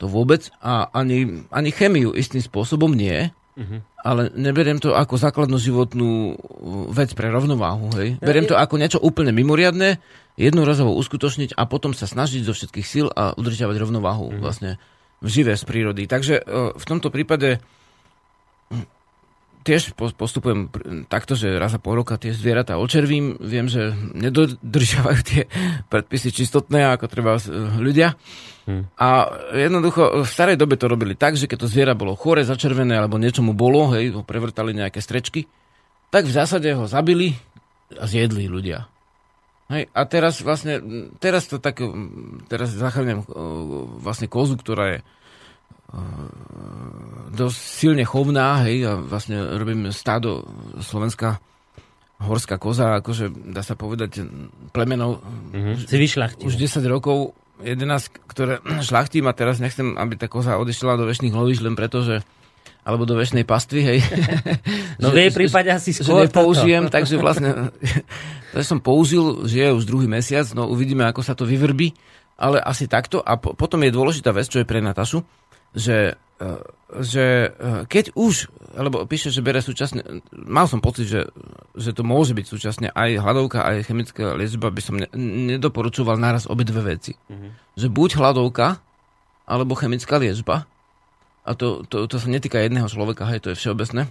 to 0.00 0.08
vôbec 0.08 0.48
a 0.64 0.88
ani, 0.90 1.46
ani 1.52 1.70
chemiu 1.70 2.16
istým 2.16 2.40
spôsobom 2.40 2.90
nie, 2.90 3.30
mm-hmm. 3.54 3.80
ale 4.02 4.32
neberiem 4.34 4.80
to 4.80 4.96
ako 4.96 5.20
základnú 5.20 5.60
životnú 5.60 6.34
vec 6.90 7.12
pre 7.12 7.28
rovnováhu, 7.30 7.92
hej. 8.00 8.16
Beriem 8.18 8.48
to 8.48 8.58
ako 8.58 8.80
niečo 8.80 8.98
úplne 8.98 9.30
mimoriadné, 9.30 10.00
jednorazovo 10.34 10.96
uskutočniť 10.98 11.54
a 11.54 11.62
potom 11.68 11.94
sa 11.94 12.10
snažiť 12.10 12.42
zo 12.42 12.56
všetkých 12.56 12.86
síl 12.86 13.06
a 13.12 13.36
udržiavať 13.38 13.76
rovnováhu 13.78 14.34
mm. 14.34 14.38
vlastne 14.42 14.82
v 15.22 15.28
živé 15.30 15.54
z 15.54 15.64
prírody. 15.64 16.10
Takže 16.10 16.42
e, 16.42 16.42
v 16.74 16.84
tomto 16.84 17.08
prípade 17.14 17.62
tiež 19.64 19.96
postupujem 19.96 20.68
takto, 21.08 21.32
že 21.32 21.56
raz 21.56 21.72
za 21.72 21.80
pol 21.80 22.04
roka 22.04 22.20
tie 22.20 22.36
zvieratá 22.36 22.76
očervím. 22.76 23.40
Viem, 23.40 23.66
že 23.66 23.96
nedodržiavajú 23.96 25.20
tie 25.24 25.48
predpisy 25.88 26.30
čistotné, 26.30 26.84
ako 26.92 27.08
treba 27.08 27.40
ľudia. 27.80 28.14
Hmm. 28.68 28.88
A 28.96 29.28
jednoducho 29.52 30.24
v 30.24 30.28
starej 30.28 30.60
dobe 30.60 30.76
to 30.76 30.88
robili 30.88 31.16
tak, 31.16 31.36
že 31.40 31.48
keď 31.48 31.64
to 31.64 31.72
zviera 31.72 31.92
bolo 31.96 32.16
chore, 32.16 32.44
začervené 32.44 32.96
alebo 32.96 33.20
niečo 33.20 33.44
mu 33.44 33.52
bolo, 33.56 33.92
hej, 33.96 34.12
ho 34.12 34.24
prevrtali 34.24 34.76
nejaké 34.76 35.00
strečky, 35.04 35.48
tak 36.08 36.28
v 36.28 36.36
zásade 36.36 36.68
ho 36.72 36.84
zabili 36.88 37.36
a 37.96 38.04
zjedli 38.08 38.48
ľudia. 38.48 38.88
Hej, 39.68 39.88
a 39.96 40.00
teraz 40.04 40.44
vlastne, 40.44 40.80
teraz 41.20 41.48
to 41.48 41.56
tak, 41.56 41.80
teraz 42.52 42.72
zachránam 42.72 43.24
vlastne 44.00 44.28
kozu, 44.28 44.60
ktorá 44.60 44.96
je 44.96 44.98
dosť 47.34 47.58
silne 47.58 48.04
chovná, 48.06 48.62
hej, 48.66 48.86
a 48.86 48.92
vlastne 48.98 49.38
robím 49.58 49.90
stádo 49.90 50.46
Slovenská 50.78 51.42
horská 52.22 52.56
koza, 52.56 53.02
akože 53.02 53.52
dá 53.52 53.60
sa 53.60 53.74
povedať 53.74 54.22
plemenou. 54.70 55.20
Mm-hmm. 55.50 55.74
Si. 55.90 56.46
Už 56.46 56.54
10 56.56 56.80
rokov, 56.86 57.34
11, 57.62 58.30
ktoré 58.30 58.62
šlachtím 58.86 59.26
a 59.26 59.36
teraz 59.36 59.58
nechcem, 59.58 59.98
aby 59.98 60.14
tá 60.18 60.26
koza 60.30 60.56
odešla 60.58 60.98
do 60.98 61.06
väčšných 61.10 61.34
lovíš 61.34 61.60
len 61.62 61.74
preto, 61.74 62.02
že 62.02 62.22
alebo 62.84 63.08
do 63.08 63.16
väčšnej 63.16 63.48
pastvy, 63.48 63.80
hej. 63.80 63.98
No 65.02 65.10
v 65.10 65.26
jej 65.26 65.32
prípade 65.32 65.72
asi 65.72 65.96
skôr 65.96 66.28
že 66.28 66.30
nepoužijem, 66.30 66.86
toto. 66.86 66.94
takže 67.00 67.14
vlastne 67.16 67.72
to 68.52 68.60
som 68.60 68.78
použil, 68.78 69.48
že 69.48 69.64
je 69.64 69.70
už 69.72 69.88
druhý 69.88 70.04
mesiac, 70.04 70.44
no 70.52 70.68
uvidíme, 70.68 71.02
ako 71.08 71.20
sa 71.24 71.32
to 71.32 71.48
vyvrbí, 71.48 71.96
ale 72.36 72.60
asi 72.60 72.84
takto. 72.84 73.24
A 73.24 73.40
po, 73.40 73.56
potom 73.56 73.80
je 73.82 73.90
dôležitá 73.90 74.30
vec, 74.36 74.46
čo 74.46 74.60
je 74.60 74.68
pre 74.68 74.84
Natašu, 74.84 75.24
že, 75.74 76.16
e, 76.38 76.46
že 77.02 77.50
e, 77.50 77.86
keď 77.90 78.14
už, 78.14 78.48
alebo 78.78 79.02
píše, 79.04 79.34
že 79.34 79.44
bere 79.44 79.58
súčasne, 79.60 80.24
mal 80.32 80.70
som 80.70 80.78
pocit, 80.78 81.10
že, 81.10 81.28
že 81.74 81.90
to 81.90 82.06
môže 82.06 82.32
byť 82.32 82.46
súčasne 82.46 82.88
aj 82.94 83.10
hladovka, 83.18 83.66
aj 83.66 83.90
chemická 83.90 84.38
liečba, 84.38 84.70
by 84.70 84.82
som 84.82 84.96
ne, 84.96 85.10
nedoporučoval 85.58 86.16
naraz 86.16 86.46
obe 86.46 86.62
dve 86.62 86.94
veci. 86.94 87.18
Mm-hmm. 87.18 87.50
Že 87.76 87.86
buď 87.90 88.10
hladovka, 88.22 88.78
alebo 89.44 89.76
chemická 89.76 90.16
liečba, 90.16 90.64
a 91.44 91.50
to, 91.52 91.84
to, 91.84 92.08
to 92.08 92.16
sa 92.16 92.32
netýka 92.32 92.56
jedného 92.56 92.88
človeka, 92.88 93.28
hej, 93.28 93.44
to 93.44 93.52
je 93.52 93.60
všeobecné. 93.60 94.08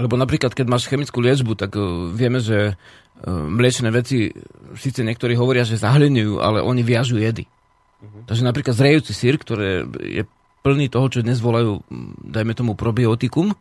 Lebo 0.00 0.18
napríklad, 0.18 0.56
keď 0.56 0.66
máš 0.66 0.90
chemickú 0.90 1.22
liečbu, 1.22 1.54
tak 1.54 1.76
uh, 1.78 2.10
vieme, 2.10 2.42
že 2.42 2.74
uh, 2.74 3.46
mliečne 3.46 3.92
veci, 3.94 4.34
síce 4.74 5.06
niektorí 5.06 5.38
hovoria, 5.38 5.62
že 5.62 5.78
zahľenujú, 5.78 6.42
ale 6.42 6.64
oni 6.64 6.82
viažú 6.82 7.20
jedy. 7.20 7.46
Uh-huh. 7.46 8.26
Takže 8.26 8.42
napríklad 8.42 8.74
zrejúci 8.74 9.14
sír, 9.14 9.38
ktorý 9.38 9.86
je 10.02 10.24
plný 10.62 10.86
toho, 10.88 11.10
čo 11.10 11.26
dnes 11.26 11.42
volajú, 11.42 11.82
dajme 12.22 12.54
tomu, 12.54 12.72
probiotikum, 12.78 13.52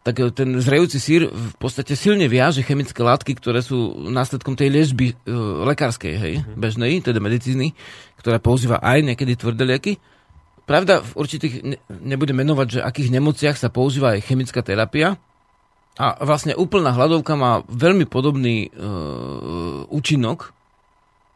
tak 0.00 0.16
e, 0.22 0.32
ten 0.32 0.56
zrejúci 0.62 0.98
sír 1.02 1.28
v 1.28 1.54
podstate 1.60 1.98
silne 1.98 2.30
viaže 2.30 2.64
chemické 2.64 3.02
látky, 3.02 3.36
ktoré 3.36 3.60
sú 3.60 3.98
následkom 4.08 4.56
tej 4.56 4.72
liečby 4.72 5.12
e, 5.12 5.14
lekárskej, 5.66 6.14
hej, 6.16 6.34
mm-hmm. 6.40 6.56
bežnej, 6.56 6.92
teda 7.04 7.18
medicíny, 7.20 7.76
ktorá 8.22 8.40
používa 8.40 8.80
aj 8.80 9.04
niekedy 9.04 9.36
tvrdé 9.36 9.66
lieky. 9.68 9.92
Pravda, 10.64 11.02
v 11.02 11.12
určitých, 11.18 11.54
ne, 11.66 11.76
nebudem 11.90 12.38
menovať, 12.40 12.78
že 12.78 12.86
akých 12.86 13.10
nemociach 13.10 13.56
sa 13.58 13.68
používa 13.68 14.14
aj 14.16 14.24
chemická 14.24 14.62
terapia. 14.62 15.18
A 15.98 16.16
vlastne 16.22 16.56
úplná 16.56 16.94
hladovka 16.94 17.34
má 17.36 17.66
veľmi 17.66 18.06
podobný 18.06 18.70
e, 18.70 18.88
účinok, 19.90 20.54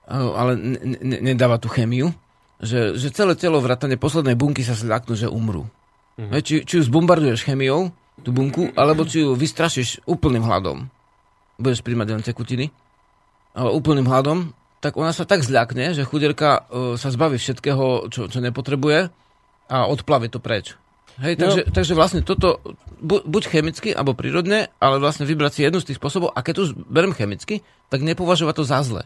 e, 0.08 0.14
ale 0.14 0.56
ne, 0.56 0.78
ne, 1.02 1.18
nedáva 1.34 1.60
tú 1.60 1.68
chemiu 1.68 2.14
že, 2.62 2.94
že 2.94 3.14
celé 3.14 3.34
telo 3.34 3.58
vrátane 3.58 3.98
poslednej 3.98 4.38
bunky 4.38 4.62
sa 4.62 4.76
zľaknú, 4.76 5.14
že 5.18 5.30
umrú. 5.30 5.66
Mm-hmm. 6.14 6.42
Či, 6.42 6.54
či 6.62 6.74
ju 6.78 6.82
zbombarduješ 6.86 7.42
chemiou, 7.42 7.90
tú 8.22 8.30
bunku, 8.30 8.70
alebo 8.78 9.02
či 9.02 9.26
ju 9.26 9.34
vystrašíš 9.34 10.06
úplným 10.06 10.46
hladom. 10.46 10.86
Budeš 11.58 11.82
príjmať 11.82 12.08
len 12.14 12.22
tekutiny, 12.22 12.70
ale 13.54 13.74
úplným 13.74 14.06
hladom, 14.06 14.54
tak 14.78 14.94
ona 15.00 15.10
sa 15.10 15.24
tak 15.24 15.42
zľakne, 15.42 15.96
že 15.96 16.06
chuderka 16.06 16.68
uh, 16.68 16.94
sa 17.00 17.08
zbaví 17.10 17.40
všetkého, 17.40 18.12
čo, 18.12 18.28
čo 18.28 18.38
nepotrebuje 18.38 19.10
a 19.72 19.76
odplaví 19.88 20.28
to 20.28 20.38
preč. 20.38 20.76
Hej, 21.22 21.38
takže, 21.38 21.62
no. 21.62 21.70
takže 21.70 21.94
vlastne 21.94 22.20
toto, 22.26 22.58
bu, 22.98 23.22
buď 23.22 23.42
chemicky, 23.46 23.94
alebo 23.94 24.18
prírodne, 24.18 24.74
ale 24.82 24.98
vlastne 24.98 25.22
vybrať 25.22 25.52
si 25.54 25.60
jednu 25.62 25.78
z 25.78 25.94
tých 25.94 25.98
spôsobov 26.02 26.34
a 26.34 26.42
keď 26.42 26.66
už 26.66 26.68
berem 26.90 27.14
chemicky, 27.14 27.62
tak 27.86 28.02
nepovažovať 28.02 28.54
to 28.58 28.64
za 28.66 28.82
zle. 28.82 29.02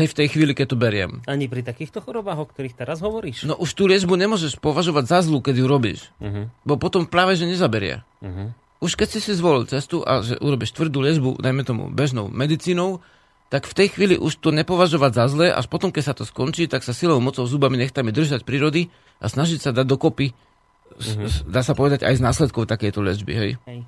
Hej, 0.00 0.16
v 0.16 0.18
tej 0.24 0.28
chvíli, 0.32 0.56
keď 0.56 0.66
to 0.72 0.80
beriem. 0.80 1.20
Ani 1.28 1.44
pri 1.44 1.60
takýchto 1.60 2.00
chorobách, 2.00 2.40
o 2.40 2.48
ktorých 2.48 2.72
teraz 2.72 3.04
hovoríš? 3.04 3.44
No 3.44 3.52
už 3.60 3.76
tú 3.76 3.84
liečbu 3.84 4.16
nemôžeš 4.16 4.56
považovať 4.56 5.04
za 5.12 5.18
zlú, 5.28 5.44
keď 5.44 5.60
ju 5.60 5.66
robíš. 5.68 6.00
Uh-huh. 6.16 6.48
Bo 6.64 6.80
potom 6.80 7.04
práve, 7.04 7.36
že 7.36 7.44
nezaberie. 7.44 8.00
Uh-huh. 8.24 8.56
Už 8.80 8.96
keď 8.96 9.12
si 9.12 9.20
si 9.20 9.36
zvolil 9.36 9.68
cestu 9.68 10.00
a 10.00 10.24
že 10.24 10.40
urobíš 10.40 10.72
tvrdú 10.72 11.04
liečbu, 11.04 11.36
dajme 11.36 11.68
tomu 11.68 11.92
bežnou 11.92 12.32
medicínou, 12.32 13.04
tak 13.52 13.68
v 13.68 13.76
tej 13.76 13.92
chvíli 13.92 14.16
už 14.16 14.40
to 14.40 14.56
nepovažovať 14.56 15.12
za 15.12 15.24
zlé, 15.28 15.52
až 15.52 15.68
potom, 15.68 15.92
keď 15.92 16.04
sa 16.08 16.14
to 16.16 16.24
skončí, 16.24 16.64
tak 16.64 16.80
sa 16.80 16.96
silou, 16.96 17.20
mocou, 17.20 17.44
zubami, 17.44 17.76
nechtami 17.76 18.08
držať 18.08 18.48
prírody 18.48 18.88
a 19.20 19.28
snažiť 19.28 19.68
sa 19.68 19.70
dať 19.76 19.84
dokopy, 19.84 20.32
uh-huh. 20.96 21.28
dá 21.44 21.60
sa 21.60 21.76
povedať, 21.76 22.08
aj 22.08 22.16
z 22.16 22.24
následkov 22.24 22.64
takéto 22.64 23.04
liečby. 23.04 23.36
Hej. 23.36 23.52
hej. 23.68 23.84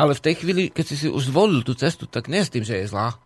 Ale 0.00 0.16
v 0.16 0.24
tej 0.24 0.34
chvíli, 0.40 0.62
keď 0.72 0.84
si 0.88 0.96
si 0.96 1.08
už 1.12 1.28
zvolil 1.28 1.60
tú 1.60 1.76
cestu, 1.76 2.08
tak 2.08 2.32
nie 2.32 2.40
s 2.40 2.48
tým, 2.48 2.64
že 2.64 2.80
je 2.80 2.88
zlá. 2.88 3.20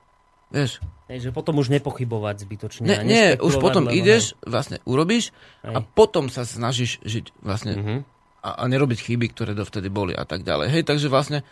Vieš? 0.54 0.78
Hej, 1.10 1.18
že 1.28 1.30
potom 1.34 1.58
už 1.58 1.68
nepochybovať 1.74 2.46
zbytočne. 2.46 2.86
Ne, 2.86 2.96
nie, 3.02 3.26
už 3.36 3.58
potom 3.58 3.90
lebo, 3.90 3.98
ideš, 3.98 4.38
hej. 4.38 4.46
vlastne 4.46 4.76
urobíš 4.86 5.34
hej. 5.66 5.74
a 5.74 5.78
potom 5.82 6.30
sa 6.30 6.46
snažíš 6.46 7.02
žiť 7.02 7.34
vlastne 7.42 7.72
uh-huh. 7.74 7.98
a, 8.40 8.62
a 8.62 8.64
nerobiť 8.70 9.02
chyby, 9.02 9.34
ktoré 9.34 9.52
dovtedy 9.52 9.90
boli 9.90 10.14
a 10.14 10.22
tak 10.22 10.46
ďalej. 10.46 10.70
Hej, 10.70 10.82
takže 10.86 11.10
vlastne 11.10 11.42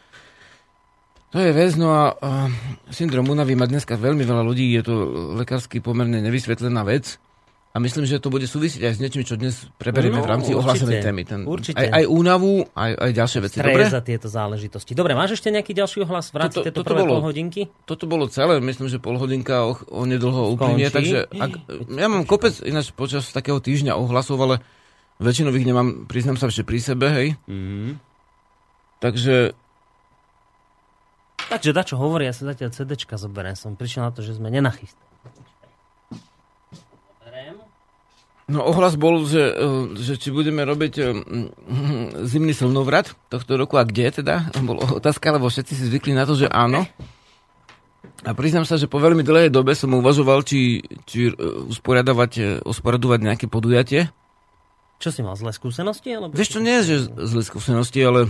to 1.33 1.41
je 1.41 1.51
vec, 1.51 1.73
no 1.81 1.89
a 1.97 2.03
uh, 2.13 2.49
syndrom 2.93 3.25
únavy 3.25 3.57
má 3.57 3.65
dneska 3.65 3.97
veľmi 3.97 4.21
veľa 4.21 4.45
ľudí, 4.45 4.69
je 4.77 4.85
to 4.85 4.95
lekársky 5.41 5.81
pomerne 5.81 6.21
nevysvetlená 6.21 6.85
vec. 6.85 7.17
A 7.73 7.81
myslím, 7.81 8.05
že 8.05 8.21
to 8.21 8.29
bude 8.29 8.45
súvisieť 8.45 8.85
aj 8.85 8.93
s 8.93 8.99
niečím, 9.01 9.25
čo 9.25 9.41
dnes 9.41 9.65
preberieme 9.81 10.21
no, 10.21 10.25
v 10.25 10.29
rámci 10.29 10.53
ohlásenej 10.53 11.01
témy. 11.01 11.25
Ten, 11.25 11.49
určite. 11.49 11.81
Aj, 11.81 11.89
aj 11.89 12.05
únavu, 12.05 12.69
aj, 12.77 12.93
aj 13.01 13.11
ďalšie 13.17 13.39
veci. 13.49 13.57
Stres 13.57 13.73
Dobre? 13.73 13.85
za 13.89 14.03
tieto 14.05 14.29
záležitosti. 14.29 14.93
Dobre, 14.93 15.17
máš 15.17 15.41
ešte 15.41 15.49
nejaký 15.49 15.73
ďalší 15.73 16.05
ohlas 16.05 16.29
v 16.29 16.37
rámci 16.37 16.61
toto, 16.61 16.69
tejto 16.69 16.81
toto 16.85 17.01
bolo, 17.01 17.25
hodinky? 17.25 17.73
Toto 17.89 18.05
bolo 18.05 18.29
celé, 18.29 18.61
myslím, 18.61 18.93
že 18.93 19.01
pol 19.01 19.17
hodinka 19.17 19.65
o, 19.65 19.73
o 19.89 20.05
nedlho 20.05 20.53
uplynie, 20.53 20.93
takže 20.93 21.33
ak, 21.33 21.65
ja 21.97 22.07
mám 22.13 22.29
kopec 22.29 22.61
ináč 22.61 22.93
počas 22.93 23.33
takého 23.33 23.57
týždňa 23.57 23.97
ohlasov, 23.97 24.37
ale 24.37 24.61
väčšinou 25.17 25.57
ich 25.57 25.65
nemám, 25.65 26.05
priznám 26.05 26.37
sa, 26.37 26.53
že 26.53 26.69
pri 26.69 26.77
sebe, 26.77 27.09
hej. 27.09 27.29
Mm-hmm. 27.49 27.93
Takže 29.01 29.57
Takže 31.53 31.77
dačo 31.77 32.01
hovorí, 32.01 32.25
ja 32.29 32.33
sa 32.33 32.49
zatiaľ 32.49 32.73
CDčka 32.73 33.21
zoberiem. 33.21 33.53
Som 33.53 33.77
prišiel 33.77 34.09
na 34.09 34.13
to, 34.13 34.25
že 34.25 34.41
sme 34.41 34.49
nenachystali. 34.49 35.12
No 38.53 38.69
ohlas 38.69 39.01
bol, 39.01 39.25
že, 39.25 39.41
e, 39.49 39.97
že 39.97 40.21
či 40.21 40.29
budeme 40.29 40.61
robiť 40.69 40.95
e, 41.01 41.05
zimný 42.31 42.53
slnovrat 42.53 43.17
tohto 43.33 43.57
roku 43.57 43.81
a 43.81 43.89
kde 43.89 44.21
teda? 44.21 44.53
Bol 44.61 44.77
otázka, 44.77 45.33
lebo 45.33 45.49
všetci 45.49 45.73
si 45.73 45.89
zvykli 45.89 46.13
na 46.13 46.29
to, 46.29 46.37
že 46.37 46.53
áno. 46.53 46.85
A 48.23 48.31
priznám 48.37 48.69
sa, 48.69 48.77
že 48.77 48.93
po 48.93 49.01
veľmi 49.01 49.25
dlhej 49.25 49.49
dobe 49.49 49.73
som 49.73 49.97
uvažoval, 49.97 50.45
či, 50.45 50.85
či 51.09 51.33
e, 51.33 51.35
usporiadavať, 51.73 52.61
usporadovať 52.69 53.19
nejaké 53.25 53.47
podujatie. 53.49 54.13
Čo 55.01 55.09
si 55.11 55.25
mal, 55.25 55.35
zlé 55.35 55.57
skúsenosti? 55.57 56.13
Alebo... 56.13 56.37
Vieš, 56.37 56.61
čo 56.61 56.61
nie 56.61 56.77
je, 56.85 56.85
že 56.85 56.97
zlé 57.09 57.43
skúsenosti, 57.49 58.05
ale 58.05 58.29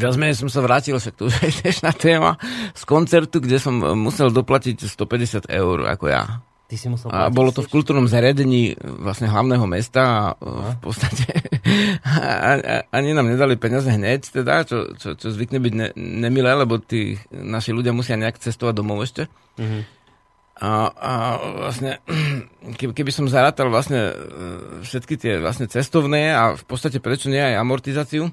viac 0.00 0.16
menej 0.16 0.40
som 0.40 0.48
sa 0.48 0.64
vrátil, 0.64 0.96
však 0.96 1.14
to 1.14 1.28
už 1.28 1.60
je 1.60 1.70
na 1.84 1.92
téma, 1.92 2.40
z 2.72 2.82
koncertu, 2.88 3.38
kde 3.38 3.60
som 3.60 3.78
musel 3.94 4.32
doplatiť 4.32 4.80
150 4.80 5.46
eur, 5.52 5.76
ako 5.92 6.08
ja. 6.08 6.42
Ty 6.64 6.80
si 6.80 6.88
musel 6.88 7.12
a 7.12 7.28
bolo 7.28 7.52
to 7.52 7.60
v 7.60 7.68
kultúrnom 7.68 8.08
zariadení 8.08 8.72
vlastne 8.80 9.28
hlavného 9.28 9.68
mesta 9.68 10.00
a 10.00 10.72
v 10.72 10.78
podstate 10.80 11.28
ani 12.96 13.12
nám 13.12 13.28
nedali 13.28 13.60
peniaze 13.60 13.92
hneď, 13.92 14.32
teda, 14.32 14.64
čo, 14.64 14.96
čo, 14.96 15.12
čo 15.12 15.28
zvykne 15.28 15.60
byť 15.60 15.74
ne, 15.76 15.88
nemilé, 16.24 16.56
lebo 16.56 16.80
tí 16.80 17.20
naši 17.28 17.76
ľudia 17.76 17.92
musia 17.92 18.16
nejak 18.16 18.40
cestovať 18.40 18.74
domov 18.80 19.04
ešte. 19.04 19.28
Mm-hmm. 19.60 19.82
A, 20.54 20.70
a 20.88 21.12
vlastne, 21.68 22.00
keby 22.80 23.10
som 23.12 23.28
zarátal 23.28 23.68
vlastne 23.68 24.00
e, 24.00 24.14
všetky 24.88 25.20
tie 25.20 25.32
vlastne 25.44 25.68
cestovné 25.68 26.32
a 26.32 26.56
v 26.56 26.64
podstate 26.64 26.96
prečo 26.96 27.28
nie 27.28 27.44
aj 27.44 27.60
amortizáciu, 27.60 28.32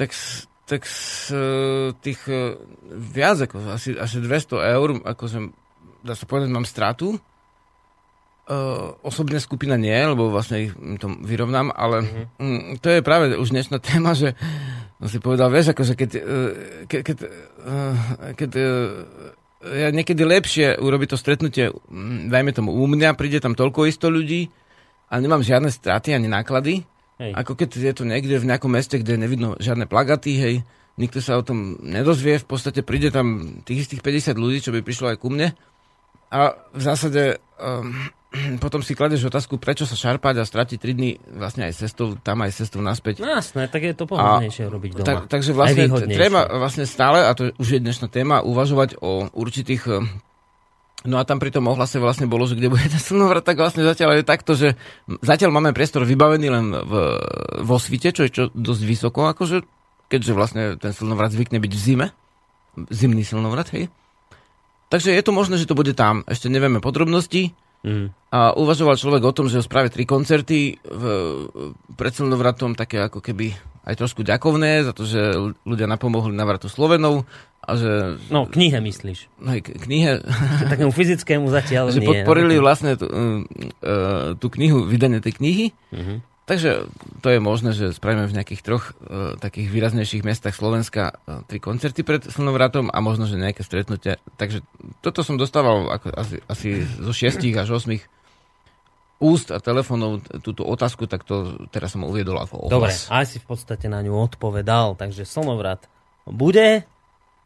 tak, 0.00 0.16
tak 0.64 0.86
z 0.88 1.34
e, 1.34 1.38
tých 2.00 2.24
e, 2.24 2.56
viac 2.88 3.44
ako 3.44 3.68
asi, 3.68 3.98
asi 3.98 4.16
200 4.22 4.74
eur, 4.78 4.88
ako 5.04 5.24
som 5.28 5.44
dá 6.02 6.14
sa 6.14 6.24
povedať, 6.24 6.48
mám 6.50 6.68
stratu. 6.68 7.18
Uh, 8.48 8.96
osobná 9.04 9.36
skupina 9.44 9.76
nie, 9.76 9.92
lebo 9.92 10.32
vlastne 10.32 10.68
ich 10.68 10.72
to 10.96 11.12
vyrovnám, 11.20 11.68
ale 11.68 12.00
mm-hmm. 12.40 12.80
to 12.80 12.88
je 12.96 13.04
práve 13.04 13.36
už 13.36 13.52
dnešná 13.52 13.76
téma, 13.76 14.16
že 14.16 14.32
no 14.96 15.04
si 15.04 15.20
povedal, 15.20 15.52
vieš, 15.52 15.76
akože 15.76 15.92
keď, 15.92 16.10
uh, 16.16 16.52
ke, 16.88 17.04
keď, 17.04 17.16
uh, 17.28 18.32
keď 18.32 18.50
ja 19.62 19.88
niekedy 19.90 20.22
lepšie 20.22 20.78
urobiť 20.78 21.08
to 21.12 21.18
stretnutie, 21.18 21.68
mm, 21.68 22.30
dajme 22.30 22.54
tomu 22.54 22.70
u 22.72 22.84
mňa, 22.86 23.18
príde 23.18 23.42
tam 23.42 23.58
toľko 23.58 23.90
isto 23.90 24.06
ľudí 24.06 24.48
a 25.10 25.18
nemám 25.18 25.42
žiadne 25.42 25.68
straty 25.68 26.14
ani 26.14 26.30
náklady, 26.30 26.86
hej. 27.18 27.32
ako 27.34 27.58
keď 27.58 27.68
je 27.74 27.92
to 27.92 28.04
niekde 28.06 28.38
v 28.38 28.48
nejakom 28.48 28.70
meste, 28.70 28.96
kde 29.02 29.18
nevidno 29.18 29.58
žiadne 29.58 29.90
plagaty, 29.90 30.32
hej, 30.38 30.54
nikto 30.94 31.18
sa 31.18 31.36
o 31.36 31.42
tom 31.42 31.78
nedozvie, 31.82 32.38
v 32.38 32.46
podstate 32.46 32.86
príde 32.86 33.10
tam 33.10 33.58
tých 33.66 33.88
istých 33.88 34.00
50 34.00 34.38
ľudí, 34.38 34.58
čo 34.62 34.70
by 34.70 34.80
prišlo 34.80 35.10
aj 35.12 35.18
ku 35.18 35.30
mne 35.30 35.52
a 36.28 36.56
v 36.76 36.82
zásade 36.82 37.40
um, 37.56 37.92
potom 38.64 38.84
si 38.84 38.92
kladeš 38.92 39.28
otázku, 39.28 39.56
prečo 39.56 39.88
sa 39.88 39.96
šarpať 39.96 40.40
a 40.40 40.44
stratiť 40.44 40.78
3 40.78 40.98
dny 40.98 41.10
vlastne 41.40 41.68
aj 41.68 41.72
cestou, 41.76 42.16
tam 42.20 42.44
aj 42.44 42.52
cestou 42.52 42.84
naspäť. 42.84 43.24
No 43.24 43.28
jasné, 43.32 43.68
tak 43.68 43.84
je 43.84 43.94
to 43.96 44.04
pohodnejšie 44.04 44.68
robiť 44.68 44.90
doma. 45.00 45.06
Tak, 45.06 45.18
takže 45.32 45.56
vlastne 45.56 45.88
treba 46.12 46.44
vlastne 46.46 46.84
stále, 46.84 47.24
a 47.24 47.32
to 47.32 47.56
už 47.56 47.78
je 47.78 47.80
dnešná 47.80 48.12
téma, 48.12 48.44
uvažovať 48.44 49.00
o 49.00 49.32
určitých 49.32 49.88
No 51.06 51.22
a 51.22 51.22
tam 51.22 51.38
pri 51.38 51.54
tom 51.54 51.70
ohlase 51.70 52.02
vlastne 52.02 52.26
bolo, 52.26 52.50
že 52.50 52.58
kde 52.58 52.74
bude 52.74 52.82
ten 52.90 52.98
slnovrat, 52.98 53.46
tak 53.46 53.54
vlastne 53.54 53.86
zatiaľ 53.86 54.18
je 54.18 54.24
takto, 54.26 54.58
že 54.58 54.74
zatiaľ 55.22 55.54
máme 55.54 55.70
priestor 55.70 56.02
vybavený 56.02 56.50
len 56.50 56.74
v, 56.74 56.92
vo 57.62 57.76
svite, 57.78 58.10
čo 58.10 58.26
je 58.26 58.34
čo 58.34 58.42
dosť 58.50 58.82
vysoko, 58.82 59.30
akože, 59.30 59.62
keďže 60.10 60.32
vlastne 60.34 60.62
ten 60.74 60.90
slnovrat 60.90 61.30
zvykne 61.30 61.62
byť 61.62 61.70
v 61.70 61.78
zime. 61.78 62.06
Zimný 62.90 63.22
slnovrat, 63.22 63.70
hej. 63.78 63.94
Takže 64.88 65.12
je 65.12 65.22
to 65.24 65.36
možné, 65.36 65.60
že 65.60 65.68
to 65.68 65.76
bude 65.76 65.92
tam. 65.92 66.24
Ešte 66.24 66.48
nevieme 66.48 66.80
podrobnosti. 66.80 67.52
Mm. 67.86 68.10
A 68.34 68.52
uvažoval 68.58 68.98
človek 68.98 69.22
o 69.22 69.36
tom, 69.36 69.46
že 69.46 69.62
spraví 69.62 69.92
tri 69.92 70.02
koncerty 70.02 70.82
v, 70.82 71.02
pred 71.94 72.12
slnovratom, 72.12 72.74
také 72.74 73.06
ako 73.06 73.22
keby 73.22 73.54
aj 73.88 73.94
trošku 73.96 74.20
ďakovné 74.26 74.84
za 74.84 74.92
to, 74.92 75.08
že 75.08 75.20
ľudia 75.64 75.88
napomohli 75.88 76.34
navratu 76.34 76.68
Slovenov. 76.68 77.24
A 77.68 77.76
že, 77.76 78.16
no, 78.32 78.48
knihe 78.48 78.80
myslíš. 78.80 79.28
No, 79.44 79.52
knihe. 79.60 80.24
Takému 80.72 80.88
fyzickému 80.88 81.52
zatiaľ 81.52 81.88
že 81.94 82.00
nie. 82.00 82.08
podporili 82.08 82.56
vlastne 82.56 82.96
tú, 82.96 83.06
uh, 83.08 84.32
tú 84.40 84.48
knihu, 84.56 84.88
vydanie 84.88 85.20
tej 85.20 85.36
knihy. 85.36 85.66
Uh-huh. 85.92 86.18
Takže 86.48 86.88
to 87.20 87.28
je 87.28 87.44
možné, 87.44 87.76
že 87.76 87.92
spravíme 87.92 88.24
v 88.24 88.40
nejakých 88.40 88.64
troch 88.64 88.96
uh, 88.96 89.36
takých 89.36 89.68
výraznejších 89.68 90.24
mestách 90.24 90.56
Slovenska 90.56 91.12
uh, 91.12 91.44
tri 91.44 91.60
koncerty 91.60 92.00
pred 92.00 92.24
Slnovratom 92.24 92.88
a 92.88 92.98
možno, 93.04 93.28
že 93.28 93.36
nejaké 93.36 93.60
stretnutia. 93.60 94.16
Takže 94.40 94.64
toto 95.04 95.20
som 95.20 95.36
dostával 95.36 95.92
ako 95.92 96.08
asi, 96.16 96.40
asi 96.48 96.88
zo 96.88 97.12
šiestich 97.12 97.52
až 97.52 97.76
osmých 97.76 98.08
úst 99.20 99.52
a 99.52 99.60
telefónov 99.60 100.24
túto 100.40 100.64
otázku, 100.64 101.04
tak 101.04 101.28
to 101.28 101.68
teraz 101.68 101.92
som 101.92 102.08
uviedol 102.08 102.40
ako 102.40 102.70
ohlas. 102.70 102.72
Dobre, 102.72 102.92
aj 103.12 103.24
si 103.28 103.38
v 103.42 103.46
podstate 103.50 103.86
na 103.92 104.00
ňu 104.00 104.16
odpovedal, 104.16 104.96
takže 104.96 105.28
Slnovrat 105.28 105.84
bude 106.24 106.88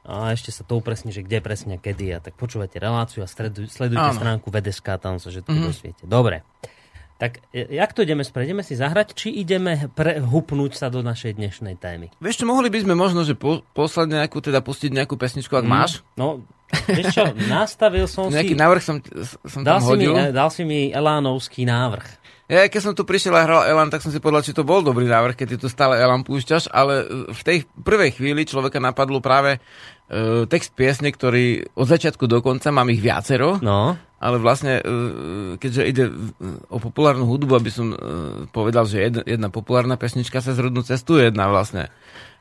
a 0.02 0.34
ešte 0.34 0.50
sa 0.50 0.66
to 0.66 0.82
upresní, 0.82 1.14
že 1.14 1.22
kde 1.22 1.38
presne, 1.38 1.78
kedy 1.78 2.06
a 2.10 2.18
tak 2.18 2.34
počúvate 2.34 2.76
reláciu 2.82 3.22
a 3.22 3.28
stredu, 3.30 3.70
sledujte 3.70 4.14
Áno. 4.14 4.18
stránku 4.18 4.50
VDSK, 4.50 4.98
tam 4.98 5.22
sa 5.22 5.30
všetko 5.30 5.50
mm-hmm. 5.50 5.68
dosviete. 5.70 6.02
Dobre. 6.10 6.42
Tak 7.22 7.38
e, 7.54 7.78
jak 7.78 7.94
to 7.94 8.02
ideme 8.02 8.26
spraviť? 8.26 8.46
Ideme 8.50 8.66
si 8.66 8.74
zahrať, 8.74 9.14
či 9.14 9.30
ideme 9.30 9.86
prehupnúť 9.94 10.74
sa 10.74 10.90
do 10.90 11.06
našej 11.06 11.38
dnešnej 11.38 11.78
témy? 11.78 12.10
Vieš 12.18 12.42
čo, 12.42 12.50
mohli 12.50 12.66
by 12.66 12.82
sme 12.82 12.98
možno, 12.98 13.22
že 13.22 13.38
po, 13.38 13.62
poslať 13.78 14.10
nejakú, 14.10 14.42
teda 14.42 14.58
pustiť 14.58 14.90
nejakú 14.90 15.14
pesničku, 15.14 15.54
ak 15.54 15.62
mm. 15.62 15.70
máš? 15.70 16.02
No, 16.18 16.42
Vieš 16.72 17.14
čo, 17.14 17.24
nastavil 17.52 18.10
som 18.10 18.26
Nejaký 18.26 18.34
si... 18.34 18.38
Nejaký 18.42 18.56
návrh 18.58 18.82
som, 18.82 18.96
som 19.46 19.62
dal 19.62 19.78
tam 19.78 19.94
hodil. 19.94 20.10
Si 20.10 20.18
mi, 20.18 20.34
dal 20.34 20.50
si 20.50 20.62
mi 20.66 20.80
Elánovský 20.90 21.62
návrh. 21.62 22.06
Ja, 22.50 22.66
keď 22.68 22.80
som 22.82 22.92
tu 22.92 23.06
prišiel 23.06 23.32
a 23.38 23.46
hral 23.46 23.64
Elan, 23.70 23.88
tak 23.88 24.02
som 24.02 24.12
si 24.12 24.18
povedal, 24.18 24.44
či 24.44 24.52
to 24.52 24.66
bol 24.66 24.82
dobrý 24.82 25.06
návrh, 25.08 25.38
keď 25.38 25.46
ty 25.46 25.56
tu 25.62 25.68
stále 25.70 25.96
Elan 25.96 26.26
púšťaš, 26.26 26.68
ale 26.68 27.06
v 27.30 27.42
tej 27.46 27.58
prvej 27.80 28.18
chvíli 28.18 28.44
človeka 28.44 28.76
napadlo 28.76 29.24
práve 29.24 29.56
uh, 29.56 30.44
text 30.44 30.76
piesne, 30.76 31.08
ktorý 31.08 31.64
od 31.72 31.86
začiatku 31.88 32.28
do 32.28 32.44
konca, 32.44 32.68
mám 32.68 32.92
ich 32.92 33.00
viacero, 33.00 33.56
no. 33.62 33.96
Ale 34.22 34.38
vlastne, 34.38 34.78
uh, 34.78 35.58
keďže 35.58 35.82
ide 35.82 36.04
o 36.70 36.78
populárnu 36.78 37.26
hudbu, 37.26 37.58
aby 37.58 37.70
som 37.74 37.90
uh, 37.90 37.98
povedal, 38.54 38.86
že 38.86 39.02
jedna, 39.02 39.22
jedna 39.26 39.48
populárna 39.50 39.98
pesnička 39.98 40.38
sa 40.38 40.54
zrodnú 40.54 40.86
cestu, 40.86 41.18
jedna 41.18 41.50
vlastne 41.50 41.90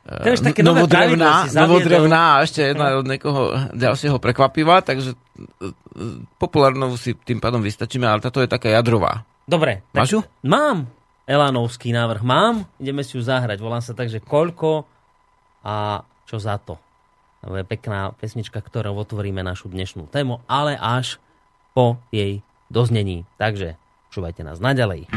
to 0.02 0.34
je 0.34 0.42
také 0.42 0.66
novodrevná, 0.66 1.46
novodrevná 1.46 2.22
a 2.34 2.42
ešte 2.42 2.74
jedna 2.74 2.98
od 2.98 3.06
niekoho 3.06 3.70
ďalšieho 3.70 4.18
prekvapivá, 4.18 4.82
takže 4.82 5.14
populárnou 6.42 6.98
si 6.98 7.14
tým 7.14 7.38
pádom 7.38 7.62
vystačíme, 7.62 8.02
ale 8.10 8.18
táto 8.18 8.42
je 8.42 8.50
taká 8.50 8.66
jadrová. 8.74 9.22
Dobre. 9.46 9.86
Máš 9.94 10.18
ju? 10.18 10.20
Mám. 10.42 10.90
Elanovský 11.22 11.94
návrh 11.94 12.22
mám. 12.26 12.66
Ideme 12.82 13.06
si 13.06 13.14
ju 13.14 13.22
zahrať. 13.22 13.62
Volám 13.62 13.78
sa 13.78 13.94
takže 13.94 14.18
Koľko 14.18 14.82
a 15.62 16.02
čo 16.26 16.42
za 16.42 16.58
to. 16.58 16.82
To 17.46 17.54
je 17.58 17.66
pekná 17.66 18.10
pesnička, 18.18 18.58
ktorou 18.58 18.98
otvoríme 19.06 19.42
našu 19.46 19.70
dnešnú 19.70 20.10
tému, 20.10 20.42
ale 20.50 20.74
až 20.74 21.22
po 21.72 22.00
jej 22.12 22.44
doznení. 22.72 23.24
Takže 23.36 23.76
čúvajte 24.12 24.44
nás 24.44 24.60
naďalej. 24.60 25.08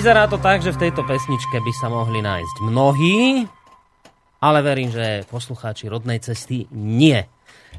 Vyzerá 0.00 0.24
to 0.32 0.40
tak, 0.40 0.64
že 0.64 0.72
v 0.72 0.88
tejto 0.88 1.04
pesničke 1.04 1.60
by 1.60 1.72
sa 1.76 1.92
mohli 1.92 2.24
nájsť 2.24 2.64
mnohí, 2.64 3.44
ale 4.40 4.58
verím, 4.64 4.88
že 4.88 5.28
poslucháči 5.28 5.92
rodnej 5.92 6.24
cesty 6.24 6.64
nie. 6.72 7.20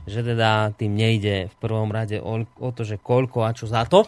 Že 0.05 0.38
teda 0.38 0.69
tým 0.77 1.01
nejde 1.01 1.49
v 1.49 1.55
prvom 1.57 1.89
rade 1.89 2.21
o, 2.21 2.45
to, 2.77 2.86
že 2.86 3.01
koľko 3.01 3.41
a 3.41 3.57
čo 3.57 3.65
za 3.65 3.89
to, 3.89 4.05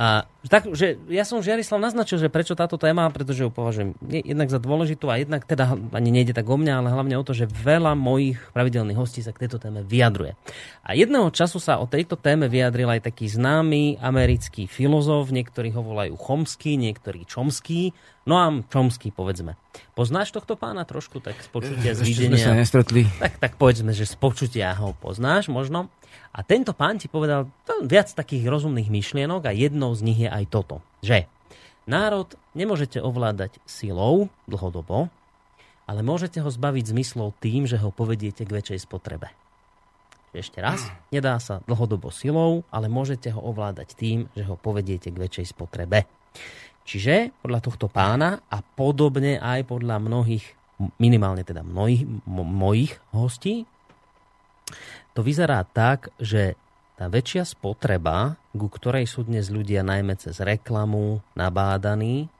a 0.00 0.24
tak, 0.48 0.72
že 0.72 0.96
ja 1.12 1.28
som 1.28 1.44
Žiarislav 1.44 1.76
naznačil, 1.76 2.16
že 2.16 2.32
prečo 2.32 2.56
táto 2.56 2.80
téma, 2.80 3.04
pretože 3.12 3.44
ju 3.44 3.52
považujem 3.52 3.92
jednak 4.08 4.48
za 4.48 4.56
dôležitú 4.56 5.12
a 5.12 5.20
jednak 5.20 5.44
teda 5.44 5.76
ani 5.92 6.08
nejde 6.08 6.32
tak 6.32 6.48
o 6.48 6.56
mňa, 6.56 6.80
ale 6.80 6.88
hlavne 6.88 7.20
o 7.20 7.26
to, 7.26 7.36
že 7.36 7.44
veľa 7.44 7.92
mojich 8.00 8.40
pravidelných 8.56 8.96
hostí 8.96 9.20
sa 9.20 9.36
k 9.36 9.44
tejto 9.44 9.60
téme 9.60 9.84
vyjadruje. 9.84 10.40
A 10.88 10.96
jedného 10.96 11.28
času 11.28 11.60
sa 11.60 11.76
o 11.76 11.84
tejto 11.84 12.16
téme 12.16 12.48
vyjadril 12.48 12.88
aj 12.88 13.12
taký 13.12 13.28
známy 13.28 14.00
americký 14.00 14.64
filozof, 14.64 15.28
niektorí 15.28 15.68
ho 15.76 15.84
volajú 15.84 16.16
Chomsky, 16.16 16.80
niektorí 16.80 17.28
Čomský, 17.28 17.92
no 18.24 18.40
a 18.40 18.48
Čomsky 18.72 19.12
povedzme. 19.12 19.60
Poznáš 19.92 20.32
tohto 20.32 20.56
pána 20.56 20.88
trošku, 20.88 21.20
tak 21.20 21.36
z 21.44 21.48
počutia, 21.52 21.92
z 21.92 22.00
videnia? 22.08 22.40
Sa 22.40 22.56
nestretli. 22.56 23.04
Tak, 23.20 23.36
tak 23.36 23.52
povedzme, 23.60 23.92
že 23.92 24.08
z 24.08 24.16
počutia 24.16 24.72
ho 24.80 24.96
poznáš 24.96 25.52
možno. 25.52 25.92
A 26.30 26.46
tento 26.46 26.72
pán 26.76 26.98
ti 26.98 27.10
povedal 27.10 27.50
viac 27.82 28.12
takých 28.14 28.46
rozumných 28.46 28.92
myšlienok 28.92 29.50
a 29.50 29.56
jednou 29.56 29.90
z 29.96 30.00
nich 30.06 30.20
je 30.22 30.30
aj 30.30 30.44
toto, 30.50 30.78
že 31.02 31.26
národ 31.90 32.30
nemôžete 32.54 33.02
ovládať 33.02 33.58
silou 33.66 34.30
dlhodobo, 34.46 35.10
ale 35.90 36.06
môžete 36.06 36.38
ho 36.38 36.46
zbaviť 36.46 36.94
zmyslov 36.94 37.34
tým, 37.42 37.66
že 37.66 37.74
ho 37.82 37.90
povediete 37.90 38.46
k 38.46 38.54
väčšej 38.54 38.86
spotrebe. 38.86 39.26
Ešte 40.30 40.62
raz, 40.62 40.86
nedá 41.10 41.34
sa 41.42 41.58
dlhodobo 41.66 42.14
silou, 42.14 42.62
ale 42.70 42.86
môžete 42.86 43.34
ho 43.34 43.42
ovládať 43.42 43.98
tým, 43.98 44.30
že 44.38 44.46
ho 44.46 44.54
povediete 44.54 45.10
k 45.10 45.18
väčšej 45.18 45.50
spotrebe. 45.50 46.06
Čiže 46.86 47.34
podľa 47.42 47.60
tohto 47.66 47.90
pána 47.90 48.38
a 48.46 48.62
podobne 48.62 49.42
aj 49.42 49.66
podľa 49.66 49.98
mnohých, 49.98 50.46
minimálne 51.02 51.42
teda 51.42 51.66
mnohých, 51.66 52.06
mojich 52.30 52.94
hostí, 53.10 53.66
to 55.20 55.28
vyzerá 55.28 55.60
tak, 55.68 56.08
že 56.16 56.56
tá 56.96 57.12
väčšia 57.12 57.44
spotreba, 57.44 58.40
ku 58.56 58.72
ktorej 58.72 59.04
sú 59.04 59.28
dnes 59.28 59.52
ľudia 59.52 59.84
najmä 59.84 60.16
cez 60.16 60.40
reklamu 60.40 61.20
nabádaní, 61.36 62.32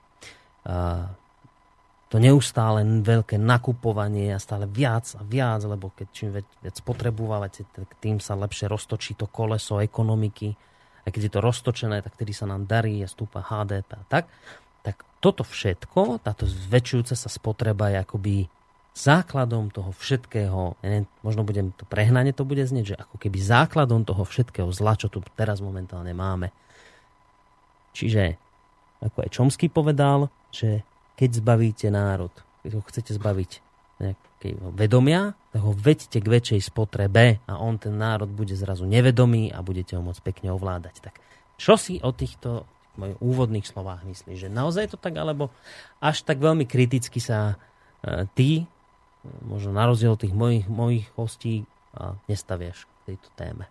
to 2.11 2.17
neustále 2.17 2.81
veľké 3.05 3.37
nakupovanie 3.37 4.33
a 4.33 4.41
stále 4.41 4.65
viac 4.65 5.13
a 5.13 5.21
viac, 5.21 5.61
lebo 5.69 5.93
keď 5.93 6.09
čím 6.09 6.29
viac, 6.33 6.73
spotrebujete, 6.73 7.69
tak 7.69 8.01
tým 8.01 8.17
sa 8.17 8.33
lepšie 8.33 8.65
roztočí 8.65 9.13
to 9.13 9.29
koleso 9.29 9.77
ekonomiky. 9.77 10.57
A 11.05 11.13
keď 11.13 11.21
je 11.29 11.33
to 11.37 11.45
roztočené, 11.45 12.01
tak 12.01 12.17
tedy 12.17 12.33
sa 12.33 12.49
nám 12.49 12.65
darí 12.65 13.05
a 13.05 13.09
stúpa 13.13 13.45
HDP 13.45 13.93
a 13.93 14.05
tak. 14.09 14.25
Tak 14.81 15.21
toto 15.21 15.45
všetko, 15.45 16.25
táto 16.25 16.49
zväčšujúca 16.49 17.13
sa 17.13 17.29
spotreba 17.29 17.93
je 17.93 17.97
akoby 18.01 18.35
základom 19.01 19.73
toho 19.73 19.97
všetkého, 19.97 20.77
neviem, 20.85 21.09
možno 21.25 21.43
budem 21.43 21.73
to 21.73 21.89
prehnanie 21.89 22.37
to 22.37 22.45
bude 22.45 22.61
znieť, 22.61 22.87
že 22.87 22.97
ako 23.01 23.17
keby 23.17 23.39
základom 23.41 24.05
toho 24.05 24.23
všetkého 24.29 24.69
zla, 24.71 25.01
čo 25.01 25.09
tu 25.09 25.25
teraz 25.35 25.65
momentálne 25.65 26.13
máme. 26.13 26.53
Čiže, 27.97 28.37
ako 29.01 29.17
aj 29.25 29.31
Čomsky 29.33 29.67
povedal, 29.73 30.29
že 30.53 30.85
keď 31.17 31.41
zbavíte 31.41 31.89
národ, 31.89 32.33
keď 32.63 32.71
ho 32.77 32.83
chcete 32.85 33.13
zbaviť 33.17 33.51
nejakého 34.01 34.73
vedomia, 34.73 35.37
tak 35.53 35.61
ho 35.61 35.73
vedte 35.77 36.19
k 36.21 36.33
väčšej 36.33 36.61
spotrebe 36.73 37.45
a 37.45 37.53
on, 37.61 37.77
ten 37.77 37.93
národ, 37.93 38.33
bude 38.33 38.57
zrazu 38.57 38.89
nevedomý 38.89 39.53
a 39.53 39.61
budete 39.61 39.97
ho 39.97 40.03
môcť 40.03 40.23
pekne 40.25 40.49
ovládať. 40.57 41.05
Tak 41.05 41.21
čo 41.61 41.77
si 41.77 42.01
o 42.01 42.09
týchto 42.13 42.65
mojich 42.97 43.21
úvodných 43.21 43.69
slovách 43.69 44.09
myslíš? 44.09 44.49
Že 44.49 44.57
naozaj 44.57 44.85
to 44.93 44.97
tak, 44.97 45.21
alebo 45.21 45.53
až 46.01 46.25
tak 46.25 46.41
veľmi 46.41 46.65
kriticky 46.65 47.21
sa 47.21 47.61
e, 48.01 48.25
ty 48.33 48.65
možno 49.45 49.77
na 49.77 49.85
rozdiel 49.89 50.17
tých 50.17 50.33
mojich, 50.33 50.67
mojich 50.67 51.07
hostí 51.17 51.69
a 51.93 52.17
nestaviaš 52.31 52.85
k 52.85 53.15
tejto 53.15 53.29
téme? 53.37 53.65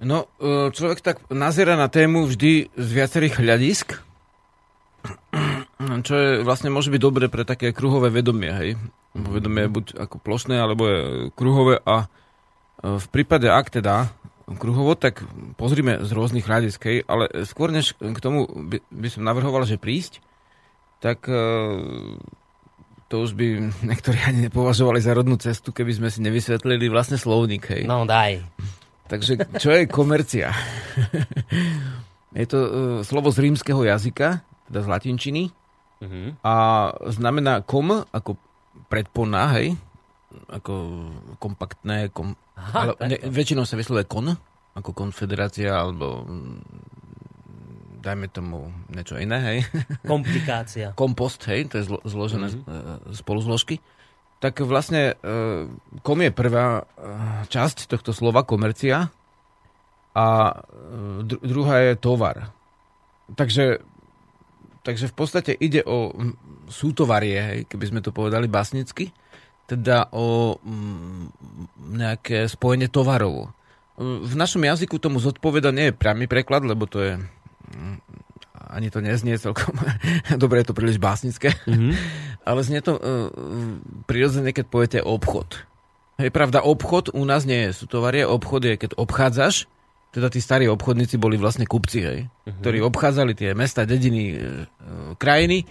No, 0.00 0.32
e, 0.40 0.72
človek 0.72 1.04
tak 1.04 1.16
nazera 1.28 1.76
na 1.76 1.92
tému 1.92 2.24
vždy 2.24 2.72
z 2.72 2.88
viacerých 2.88 3.36
hľadisk, 3.36 4.00
čo 6.08 6.14
je 6.16 6.28
vlastne 6.40 6.72
môže 6.72 6.88
byť 6.88 7.00
dobre 7.00 7.28
pre 7.28 7.44
také 7.44 7.76
kruhové 7.76 8.08
vedomie, 8.08 8.48
hej. 8.48 8.70
Vedomie 9.12 9.68
je 9.68 9.74
buď 9.74 9.86
ako 10.00 10.16
plošné, 10.22 10.56
alebo 10.56 10.82
je 10.88 10.98
kruhové 11.36 11.84
a 11.84 12.08
e, 12.80 12.96
v 12.96 13.06
prípade, 13.12 13.52
ak 13.52 13.68
teda 13.68 14.08
kruhovo, 14.56 14.96
tak 14.98 15.22
pozrime 15.54 16.02
z 16.02 16.10
rôznych 16.10 16.48
hľadisk, 16.48 16.80
hej, 16.88 17.04
ale 17.04 17.28
skôr 17.46 17.70
než 17.70 17.94
k 18.00 18.18
tomu 18.18 18.48
by, 18.48 18.82
by 18.88 19.08
som 19.12 19.22
navrhoval, 19.22 19.68
že 19.68 19.76
prísť, 19.76 20.24
tak 21.04 21.28
e, 21.28 21.36
to 23.10 23.26
už 23.26 23.34
by 23.34 23.74
niektorí 23.82 24.22
ani 24.22 24.46
nepovažovali 24.46 25.02
za 25.02 25.10
rodnú 25.10 25.34
cestu, 25.34 25.74
keby 25.74 25.98
sme 25.98 26.08
si 26.14 26.22
nevysvetlili 26.22 26.86
vlastne 26.86 27.18
slovník. 27.18 27.66
Hej. 27.66 27.82
No 27.90 28.06
daj. 28.06 28.38
Takže 29.10 29.58
čo 29.58 29.74
je 29.74 29.90
komercia? 29.90 30.54
je 32.38 32.46
to 32.46 32.58
uh, 32.62 32.70
slovo 33.02 33.34
z 33.34 33.42
rímskeho 33.42 33.82
jazyka, 33.82 34.46
teda 34.70 34.80
z 34.86 34.86
latinčiny. 34.86 35.50
Uh-huh. 35.98 36.38
A 36.46 36.54
znamená 37.10 37.66
kom 37.66 37.90
ako 37.90 38.38
predpona, 38.86 39.58
hej? 39.58 39.74
Ako 40.46 41.02
kompaktné. 41.42 42.14
Kom... 42.14 42.38
Aha, 42.54 42.94
ale, 42.94 43.10
ne, 43.10 43.18
väčšinou 43.26 43.66
sa 43.66 43.74
vyslovuje 43.74 44.06
kon, 44.06 44.30
ako 44.78 44.90
konfederácia, 44.94 45.74
alebo 45.74 46.22
dajme 48.00 48.26
tomu 48.32 48.72
niečo 48.88 49.20
iné, 49.20 49.38
hej. 49.44 49.58
Komplikácia. 50.08 50.92
Kompost, 51.00 51.44
hej, 51.46 51.68
to 51.68 51.78
je 51.78 51.84
zlo, 51.86 51.98
zložené 52.02 52.48
mm-hmm. 52.50 53.12
spoluzložky. 53.14 53.78
Tak 54.40 54.64
vlastne 54.64 55.20
e, 55.20 55.68
kom 56.00 56.18
je 56.24 56.32
prvá 56.32 56.80
e, 56.80 56.82
časť 57.52 57.92
tohto 57.92 58.16
slova, 58.16 58.42
komercia, 58.48 59.12
a 60.14 60.26
dru- 61.22 61.42
druhá 61.42 61.76
je 61.90 61.94
tovar. 61.94 62.50
Takže, 63.38 63.78
takže 64.82 65.06
v 65.06 65.14
podstate 65.14 65.52
ide 65.54 65.86
o 65.86 66.10
sútovarie, 66.66 67.38
hej, 67.38 67.60
keby 67.70 67.84
sme 67.86 68.00
to 68.02 68.10
povedali 68.10 68.50
basnicky, 68.50 69.14
teda 69.70 70.10
o 70.10 70.58
m, 70.66 71.30
nejaké 71.94 72.50
spojenie 72.50 72.90
tovarov. 72.90 73.54
V 74.00 74.34
našom 74.34 74.64
jazyku 74.64 74.98
tomu 74.98 75.22
zodpoveda 75.22 75.70
nie 75.70 75.92
je 75.92 75.98
priamy 75.98 76.26
preklad, 76.26 76.66
lebo 76.66 76.88
to 76.90 76.98
je 77.04 77.12
ani 78.70 78.92
to 78.92 79.02
neznie 79.02 79.34
celkom, 79.40 79.74
dobre 80.42 80.62
je 80.62 80.66
to 80.70 80.76
príliš 80.76 80.98
básnické, 81.02 81.56
mm-hmm. 81.66 81.92
ale 82.48 82.60
znie 82.62 82.80
to 82.84 82.96
uh, 82.96 83.00
prirodzene, 84.06 84.54
keď 84.54 84.64
poviete 84.68 85.00
obchod. 85.02 85.66
Je 86.20 86.28
pravda, 86.28 86.60
obchod 86.60 87.16
u 87.16 87.24
nás 87.24 87.48
nie 87.48 87.70
je 87.70 87.76
sutovarie, 87.80 88.28
obchod 88.28 88.62
je, 88.68 88.74
keď 88.76 88.90
obchádzaš, 89.00 89.64
teda 90.10 90.28
tí 90.28 90.42
starí 90.42 90.68
obchodníci 90.68 91.16
boli 91.16 91.40
vlastne 91.40 91.64
kupci, 91.64 91.98
hej, 92.02 92.20
mm-hmm. 92.26 92.60
ktorí 92.60 92.78
obchádzali 92.84 93.32
tie 93.32 93.50
mesta, 93.56 93.88
dediny, 93.88 94.36
e, 94.36 94.38
krajiny, 95.16 95.64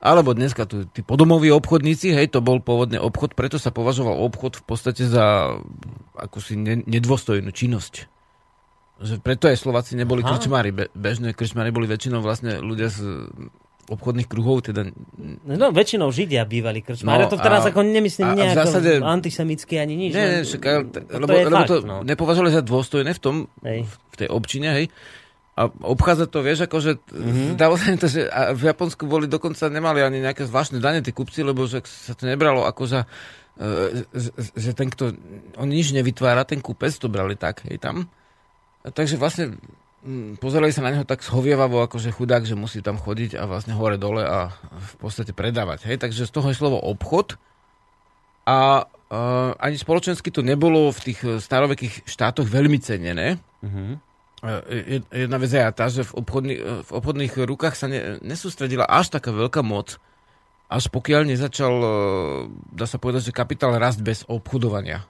alebo 0.00 0.32
dneska 0.32 0.64
tu 0.64 0.88
tí 0.88 1.04
podomoví 1.04 1.52
obchodníci, 1.52 2.12
hej, 2.16 2.32
to 2.32 2.40
bol 2.40 2.62
pôvodne 2.62 3.02
obchod, 3.02 3.36
preto 3.36 3.60
sa 3.60 3.72
považoval 3.72 4.16
obchod 4.20 4.60
v 4.60 4.64
podstate 4.64 5.04
za 5.04 5.58
akúsi 6.16 6.56
nedôstojnú 6.60 7.50
činnosť 7.50 8.08
že 9.00 9.16
preto 9.18 9.48
aj 9.48 9.56
Slováci 9.56 9.96
neboli 9.96 10.20
Aha. 10.20 10.36
krčmári. 10.36 10.70
Be, 10.76 10.84
bežné 10.92 11.32
krčmári 11.32 11.72
boli 11.72 11.88
väčšinou 11.88 12.20
vlastne 12.20 12.60
ľudia 12.60 12.92
z 12.92 13.28
obchodných 13.90 14.28
kruhov, 14.30 14.62
teda... 14.62 14.86
No, 15.50 15.74
väčšinou 15.74 16.14
Židia 16.14 16.46
bývali 16.46 16.78
krčmári. 16.78 17.26
No, 17.26 17.32
to 17.32 17.42
teraz 17.42 17.66
a, 17.66 17.74
ako 17.74 17.82
nemyslím 17.82 18.38
nejako 18.38 18.58
zásade, 18.62 18.90
antisemicky 19.02 19.82
ani 19.82 19.94
nič. 19.98 20.12
Nie, 20.14 20.26
nie, 20.30 20.40
však, 20.46 20.62
ale, 20.62 20.82
lebo, 21.18 21.32
to 21.34 21.40
lebo 21.42 21.56
fakt, 21.58 21.70
to 21.74 21.76
no. 21.82 21.96
nepovažovali 22.06 22.50
za 22.54 22.62
dôstojné 22.62 23.10
v 23.10 23.20
tom, 23.20 23.34
hej. 23.66 23.82
v 23.90 24.14
tej 24.14 24.28
občine, 24.30 24.68
hej. 24.78 24.86
A 25.58 25.66
obchádza 25.66 26.30
to, 26.30 26.40
vieš, 26.46 26.70
ako, 26.70 26.78
že 26.78 26.92
mm-hmm. 27.02 27.58
dalo 27.58 27.74
sa 27.74 27.90
to, 27.98 28.06
že 28.06 28.30
a 28.30 28.54
v 28.54 28.62
Japonsku 28.70 29.04
boli 29.10 29.26
dokonca, 29.26 29.66
nemali 29.66 30.00
ani 30.06 30.22
nejaké 30.22 30.46
zvláštne 30.46 30.78
dane 30.78 31.02
tí 31.02 31.10
kupci, 31.10 31.42
lebo 31.42 31.66
že 31.66 31.82
sa 31.84 32.14
to 32.14 32.30
nebralo 32.30 32.62
ako 32.64 32.86
za 32.86 33.00
e, 33.58 34.06
že 34.54 34.70
ten, 34.72 34.86
kto, 34.86 35.12
on 35.58 35.68
nič 35.68 35.90
nevytvára, 35.90 36.46
ten 36.46 36.62
kúpec, 36.62 36.94
to 36.94 37.10
brali 37.10 37.34
tak, 37.34 37.66
hej, 37.66 37.82
tam. 37.82 38.06
Takže 38.80 39.20
vlastne 39.20 39.60
mm, 40.04 40.40
pozerali 40.40 40.72
sa 40.72 40.80
na 40.80 40.96
neho 40.96 41.04
tak 41.04 41.20
schovievavo, 41.20 41.84
akože 41.84 42.16
chudák, 42.16 42.48
že 42.48 42.56
musí 42.56 42.80
tam 42.80 42.96
chodiť 42.96 43.36
a 43.36 43.44
vlastne 43.44 43.76
hore 43.76 44.00
dole 44.00 44.24
a 44.24 44.56
v 44.72 44.94
podstate 44.96 45.36
predávať. 45.36 45.84
Hej? 45.84 46.00
Takže 46.00 46.24
z 46.24 46.32
toho 46.32 46.48
je 46.48 46.56
slovo 46.56 46.80
obchod 46.80 47.36
a 48.48 48.88
uh, 48.88 49.52
ani 49.60 49.76
spoločensky 49.76 50.32
to 50.32 50.40
nebolo 50.40 50.88
v 50.90 51.00
tých 51.12 51.20
starovekých 51.44 52.08
štátoch 52.08 52.48
veľmi 52.48 52.80
cenené. 52.80 53.36
Uh-huh. 53.60 54.00
Jedna 55.12 55.36
vec 55.36 55.52
je 55.52 55.60
tá, 55.76 55.92
že 55.92 56.00
v, 56.08 56.12
obchodný, 56.24 56.54
v 56.80 56.90
obchodných 56.90 57.36
rukách 57.44 57.76
sa 57.76 57.92
ne, 57.92 58.16
nesústredila 58.24 58.88
až 58.88 59.12
taká 59.12 59.36
veľká 59.36 59.60
moc, 59.60 60.00
až 60.72 60.88
pokiaľ 60.88 61.28
nezačal, 61.28 61.74
dá 62.72 62.88
sa 62.88 62.96
povedať, 62.96 63.28
že 63.28 63.36
kapitál 63.36 63.76
rast 63.76 64.00
bez 64.00 64.24
obchodovania. 64.24 65.04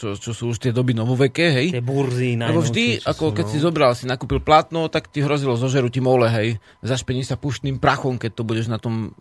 Čo, 0.00 0.16
čo 0.16 0.32
sú 0.32 0.56
už 0.56 0.64
tie 0.64 0.72
doby 0.72 0.96
novoveké, 0.96 1.52
hej. 1.52 1.68
Tie 1.76 1.84
burzy 1.84 2.40
Lebo 2.40 2.64
vždy, 2.64 3.04
ako 3.04 3.36
keď 3.36 3.44
no. 3.44 3.52
si 3.52 3.58
zobral, 3.60 3.90
si 3.92 4.08
nakúpil 4.08 4.40
platno, 4.40 4.88
tak 4.88 5.12
ti 5.12 5.20
hrozilo 5.20 5.60
zožeru 5.60 5.92
ti 5.92 6.00
mole, 6.00 6.32
hej. 6.32 6.56
Zašpení 6.80 7.20
sa 7.20 7.36
puštným 7.36 7.76
prachom, 7.76 8.16
keď 8.16 8.32
to 8.32 8.42
budeš 8.48 8.72
na 8.72 8.80
tom, 8.80 9.12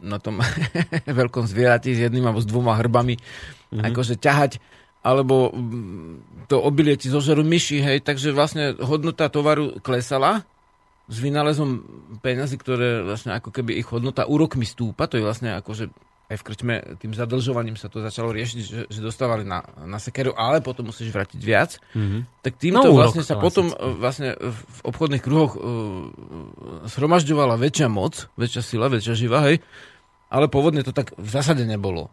na 0.00 0.16
tom 0.16 0.40
veľkom 1.20 1.44
zvierati 1.44 1.92
s 1.92 2.00
jedným 2.08 2.24
alebo 2.24 2.40
s 2.40 2.48
dvoma 2.48 2.80
hrbami 2.80 3.20
mm-hmm. 3.20 3.84
akože 3.92 4.16
ťahať 4.16 4.56
alebo 5.02 5.50
mm, 5.50 6.46
to 6.46 6.62
obilie 6.62 6.94
ti 6.94 7.10
zožeru 7.10 7.42
myši, 7.42 7.82
hej, 7.82 7.98
takže 8.06 8.30
vlastne 8.30 8.78
hodnota 8.78 9.26
tovaru 9.26 9.82
klesala 9.82 10.46
s 11.10 11.18
vynálezom 11.18 11.82
peniazy, 12.22 12.54
ktoré 12.54 13.02
vlastne 13.02 13.34
ako 13.34 13.50
keby 13.50 13.82
ich 13.82 13.90
hodnota 13.90 14.30
úrokmi 14.30 14.62
stúpa, 14.62 15.10
to 15.10 15.18
je 15.18 15.26
vlastne 15.26 15.58
akože 15.58 15.90
aj 16.32 16.38
v 16.40 16.46
krčme 16.48 16.74
tým 16.96 17.12
zadlžovaním 17.12 17.76
sa 17.76 17.92
to 17.92 18.00
začalo 18.00 18.32
riešiť, 18.32 18.58
že, 18.64 18.80
že 18.88 19.00
dostávali 19.04 19.44
na, 19.44 19.60
na 19.84 20.00
sekeru, 20.00 20.32
ale 20.32 20.64
potom 20.64 20.88
musíš 20.88 21.12
vrátiť 21.12 21.40
viac. 21.44 21.76
Mm-hmm. 21.92 22.20
Tak 22.40 22.52
týmto 22.56 22.88
no, 22.88 22.96
vlastne 22.96 23.20
sa 23.20 23.36
potom 23.36 23.68
e, 23.68 23.74
vlastne 24.00 24.34
v 24.40 24.78
obchodných 24.88 25.20
kruhoch 25.20 25.52
uh, 25.54 25.62
zhromažďovala 26.88 27.60
väčšia 27.60 27.92
moc, 27.92 28.32
väčšia 28.40 28.62
sila, 28.64 28.88
väčšia 28.88 29.14
živa, 29.14 29.44
hej. 29.52 29.60
Ale 30.32 30.48
pôvodne 30.48 30.80
to 30.80 30.96
tak 30.96 31.12
v 31.14 31.28
zásade 31.28 31.68
nebolo. 31.68 32.08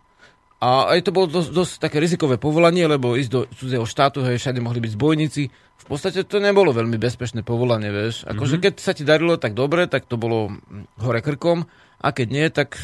A 0.60 0.92
aj 0.92 1.08
to 1.08 1.16
bolo 1.16 1.32
dosť, 1.32 1.50
dosť 1.56 1.74
také 1.80 2.04
rizikové 2.04 2.36
povolanie, 2.36 2.84
lebo 2.84 3.16
ísť 3.16 3.32
do 3.32 3.48
cudzieho 3.48 3.88
štátu, 3.88 4.28
hej, 4.28 4.44
všade 4.44 4.60
mohli 4.60 4.84
byť 4.84 4.92
zbojníci. 4.92 5.44
V 5.80 5.86
podstate 5.88 6.28
to 6.28 6.44
nebolo 6.44 6.76
veľmi 6.76 7.00
bezpečné 7.00 7.48
povolanie, 7.48 7.88
vieš. 7.88 8.28
Akože 8.28 8.60
mm-hmm. 8.60 8.66
keď 8.68 8.74
sa 8.84 8.92
ti 8.92 9.08
darilo 9.08 9.40
tak 9.40 9.56
dobre, 9.56 9.88
tak 9.88 10.04
to 10.12 10.20
bolo 10.20 10.52
hore 11.00 11.24
krkom, 11.24 11.64
a 12.00 12.08
keď 12.16 12.28
nie, 12.28 12.48
tak 12.52 12.80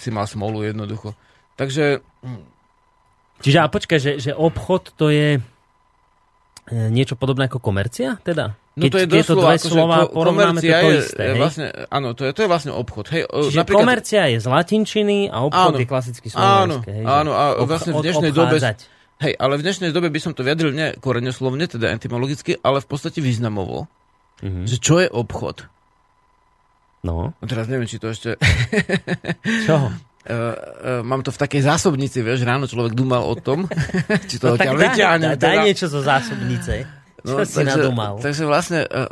si 0.00 0.08
mal 0.08 0.24
smolu 0.24 0.64
jednoducho. 0.64 1.12
Takže... 1.60 2.00
Čiže 3.40 3.58
a 3.60 3.68
počkaj, 3.68 3.98
že, 4.00 4.12
že 4.20 4.32
obchod 4.32 4.96
to 4.96 5.12
je 5.12 5.36
e, 5.36 5.40
niečo 6.92 7.16
podobné 7.16 7.48
ako 7.48 7.60
komercia, 7.60 8.16
teda? 8.20 8.56
No 8.76 8.88
to 8.88 9.00
je 9.00 9.08
tieto 9.08 9.36
dve 9.36 9.56
akože 9.60 9.68
slova 9.68 10.08
ko- 10.08 10.12
porovnáme, 10.12 10.60
to 10.60 10.68
je 10.68 10.72
to 10.72 10.90
isté, 11.04 11.24
je, 11.24 11.34
Vlastne, 11.36 11.66
áno, 11.88 12.08
to 12.16 12.22
je, 12.24 12.30
to 12.32 12.40
je 12.44 12.48
vlastne 12.48 12.72
obchod. 12.72 13.06
Hej, 13.12 13.22
Čiže 13.28 13.58
napríklad, 13.60 13.82
komercia 13.84 14.22
je 14.32 14.38
z 14.40 14.46
latinčiny 14.48 15.18
a 15.28 15.36
obchod 15.44 15.72
áno, 15.72 15.78
je 15.80 15.86
klasicky 15.88 16.26
slovenské. 16.32 16.92
Áno, 17.04 17.32
áno, 17.32 17.32
a 17.36 17.44
vlastne 17.64 17.92
v 17.96 18.04
dnešnej 18.04 18.32
dobe... 18.32 18.56
Hej, 19.20 19.36
ale 19.36 19.60
v 19.60 19.62
dnešnej 19.68 19.90
dobe 19.92 20.08
by 20.08 20.20
som 20.20 20.32
to 20.32 20.40
vyjadril 20.40 20.72
nie 20.72 20.96
koreňoslovne, 20.96 21.68
teda 21.68 21.92
etymologicky, 21.92 22.56
ale 22.64 22.80
v 22.80 22.88
podstate 22.88 23.20
významovo. 23.20 23.84
Mm-hmm. 24.40 24.64
Že 24.64 24.76
čo 24.80 24.94
je 24.96 25.08
obchod? 25.12 25.68
No. 27.00 27.32
no 27.32 27.44
teraz 27.48 27.64
neviem, 27.68 27.88
či 27.88 27.96
to 27.96 28.12
ešte... 28.12 28.36
Čo? 29.66 29.76
Uh, 30.20 30.28
uh, 30.28 31.00
mám 31.00 31.24
to 31.24 31.32
v 31.32 31.40
takej 31.40 31.64
zásobnici, 31.64 32.20
vieš, 32.20 32.44
ráno 32.44 32.68
človek 32.68 32.92
dúmal 32.92 33.24
o 33.24 33.32
tom, 33.40 33.64
či 34.30 34.36
to 34.36 34.52
no, 34.52 34.60
tak 34.60 34.76
daj, 34.76 34.92
daj, 34.92 35.16
daj 35.32 35.36
teda... 35.40 35.64
niečo 35.64 35.86
zo 35.88 36.04
zásobnice. 36.04 36.84
Čo 37.20 37.36
no, 37.36 37.44
si 37.44 37.60
takže, 37.60 37.76
nadúmal? 37.76 38.12
Takže 38.16 38.44
vlastne 38.48 38.80
uh, 38.88 39.08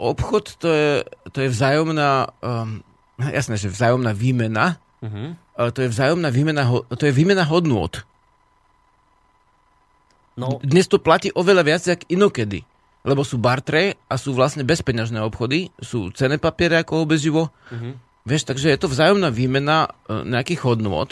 obchod 0.00 0.56
to 0.56 0.68
je, 0.72 0.92
to 1.28 1.44
je 1.44 1.48
vzájomná, 1.52 2.32
um, 2.40 2.80
jasné, 3.20 3.60
že 3.60 3.68
vzájomná 3.68 4.16
výmena, 4.16 4.80
uh-huh. 5.04 5.36
ale 5.36 5.68
to 5.76 5.84
je 5.84 5.92
vzájomná 5.92 6.32
výmena, 6.32 6.64
to 6.88 7.04
je 7.04 7.12
výmena 7.12 7.44
hodnôt. 7.44 7.92
No. 10.40 10.56
Dnes 10.64 10.88
to 10.88 10.96
platí 11.02 11.28
oveľa 11.36 11.62
viac, 11.68 11.82
jak 11.84 12.00
inokedy 12.08 12.64
lebo 13.08 13.24
sú 13.24 13.40
bartre 13.40 13.96
a 14.04 14.20
sú 14.20 14.36
vlastne 14.36 14.68
bezpeňažné 14.68 15.24
obchody, 15.24 15.72
sú 15.80 16.12
cené 16.12 16.36
papiere 16.36 16.84
ako 16.84 17.08
obeživo. 17.08 17.48
Uh-huh. 17.72 17.96
Vieš, 18.28 18.44
takže 18.44 18.68
je 18.68 18.76
to 18.76 18.92
vzájomná 18.92 19.32
výmena 19.32 19.88
e, 20.04 20.20
nejakých 20.28 20.68
hodnôt, 20.68 21.08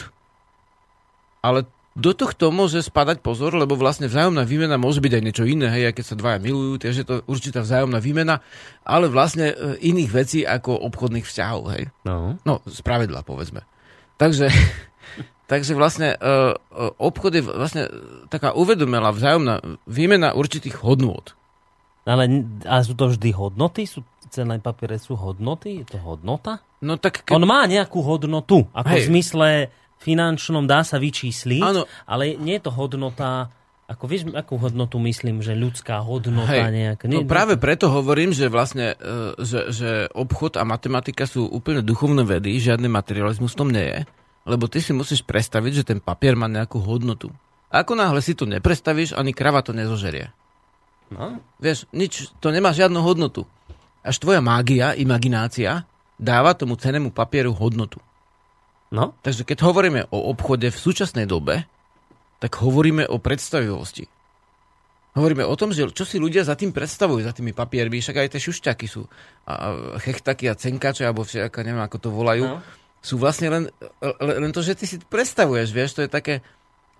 ale 1.41 1.65
do 1.97 2.13
tohto 2.13 2.53
môže 2.53 2.85
spadať 2.85 3.25
pozor, 3.25 3.57
lebo 3.57 3.73
vlastne 3.73 4.05
vzájomná 4.05 4.45
výmena 4.45 4.77
môže 4.77 5.01
byť 5.01 5.13
aj 5.17 5.23
niečo 5.25 5.49
iné, 5.49 5.73
hej, 5.73 5.97
keď 5.97 6.05
sa 6.05 6.21
dvaja 6.21 6.37
milujú, 6.45 6.77
takže 6.77 7.01
je 7.01 7.09
to 7.09 7.17
určitá 7.25 7.65
vzájomná 7.65 8.05
výmena, 8.05 8.45
ale 8.85 9.09
vlastne 9.09 9.57
e, 9.57 9.81
iných 9.81 10.11
vecí 10.13 10.41
ako 10.45 10.77
obchodných 10.93 11.25
vzťahov, 11.25 11.73
hej. 11.73 11.89
No. 12.05 12.37
No, 12.45 12.61
spravedla, 12.69 13.25
povedzme. 13.25 13.65
Takže, 14.21 14.53
takže 15.51 15.73
vlastne 15.73 16.21
uh, 16.21 16.53
obchod 17.01 17.33
je 17.33 17.43
vlastne 17.45 17.89
taká 18.29 18.53
uvedomelá 18.53 19.17
vzájomná 19.17 19.65
výmena 19.89 20.37
určitých 20.37 20.85
hodnôt. 20.85 21.33
Ale 22.07 22.47
a 22.63 22.81
sú 22.87 22.95
to 22.95 23.11
vždy 23.11 23.35
hodnoty? 23.35 23.83
Sú 23.85 24.07
cenné 24.31 24.63
papiere 24.63 24.97
sú 24.97 25.19
hodnoty? 25.19 25.83
Je 25.83 25.87
to 25.87 25.99
hodnota? 25.99 26.63
No 26.79 26.95
tak 26.97 27.27
ke... 27.27 27.35
On 27.35 27.43
má 27.43 27.67
nejakú 27.67 27.99
hodnotu. 27.99 28.71
Ako 28.71 28.95
Hej. 28.95 29.03
v 29.03 29.09
zmysle 29.11 29.49
finančnom 29.99 30.71
dá 30.71 30.87
sa 30.87 31.03
vyčísliť, 31.03 31.65
ano. 31.65 31.83
ale 32.07 32.39
nie 32.39 32.61
je 32.61 32.65
to 32.69 32.73
hodnota 32.73 33.51
ako 33.87 34.05
vieš, 34.11 34.35
akú 34.35 34.59
hodnotu 34.59 34.99
myslím, 34.99 35.47
že 35.47 35.55
ľudská 35.55 36.03
hodnota 36.03 36.51
Hej, 36.51 36.75
nejaká? 36.75 37.07
Nie, 37.07 37.23
no 37.23 37.31
práve 37.31 37.55
preto 37.55 37.87
hovorím, 37.87 38.35
že 38.35 38.51
vlastne, 38.51 38.99
e, 38.99 39.39
že, 39.39 39.71
že 39.71 39.91
obchod 40.11 40.59
a 40.59 40.67
matematika 40.67 41.23
sú 41.23 41.47
úplne 41.47 41.87
duchovné 41.87 42.27
vedy, 42.27 42.59
žiadny 42.59 42.91
materializmus 42.91 43.55
v 43.55 43.59
tom 43.63 43.71
nie 43.71 43.87
je, 43.87 44.01
lebo 44.43 44.67
ty 44.67 44.83
si 44.83 44.91
musíš 44.91 45.23
predstaviť, 45.23 45.73
že 45.73 45.89
ten 45.95 45.99
papier 46.03 46.35
má 46.35 46.51
nejakú 46.51 46.83
hodnotu. 46.83 47.31
A 47.71 47.87
ako 47.87 47.95
náhle 47.95 48.19
si 48.27 48.35
to 48.35 48.43
neprestavíš, 48.43 49.15
ani 49.15 49.31
krava 49.31 49.63
to 49.63 49.71
nezožerie. 49.71 50.35
No. 51.13 51.39
Vieš, 51.63 51.87
nič, 51.95 52.35
to 52.43 52.51
nemá 52.51 52.75
žiadnu 52.75 52.99
hodnotu. 52.99 53.47
Až 54.03 54.19
tvoja 54.23 54.43
mágia, 54.43 54.95
imaginácia 54.99 55.87
dáva 56.19 56.57
tomu 56.57 56.75
cenému 56.75 57.15
papieru 57.15 57.55
hodnotu. 57.55 58.03
No. 58.91 59.15
Takže 59.23 59.43
keď 59.43 59.59
hovoríme 59.67 60.01
o 60.15 60.31
obchode 60.31 60.71
v 60.71 60.79
súčasnej 60.79 61.27
dobe, 61.27 61.67
tak 62.39 62.63
hovoríme 62.63 63.07
o 63.07 63.19
predstavivosti. 63.19 64.07
Hovoríme 65.17 65.49
o 65.49 65.57
tom, 65.57 65.73
že 65.73 65.89
čo 65.97 66.05
si 66.05 66.21
ľudia 66.21 66.45
za 66.45 66.53
tým 66.53 66.77
predstavujú, 66.77 67.25
za 67.25 67.33
tými 67.33 67.57
papiermi, 67.57 68.05
však 68.05 68.21
aj 68.21 68.31
tie 68.37 68.41
šušťaky 68.53 68.87
sú, 68.87 69.09
a 69.49 69.73
chechtaky 69.97 70.53
a 70.53 70.59
cenkače, 70.59 71.09
alebo 71.09 71.25
všetko, 71.25 71.65
neviem, 71.65 71.81
ako 71.81 71.97
to 71.97 72.09
volajú, 72.13 72.45
no. 72.45 72.61
sú 73.01 73.17
vlastne 73.17 73.49
len, 73.49 73.63
len 74.21 74.53
to, 74.53 74.61
že 74.61 74.77
ty 74.77 74.85
si 74.85 75.01
predstavuješ, 75.01 75.73
vieš, 75.73 75.97
to 75.97 76.05
je 76.05 76.13
také, 76.13 76.45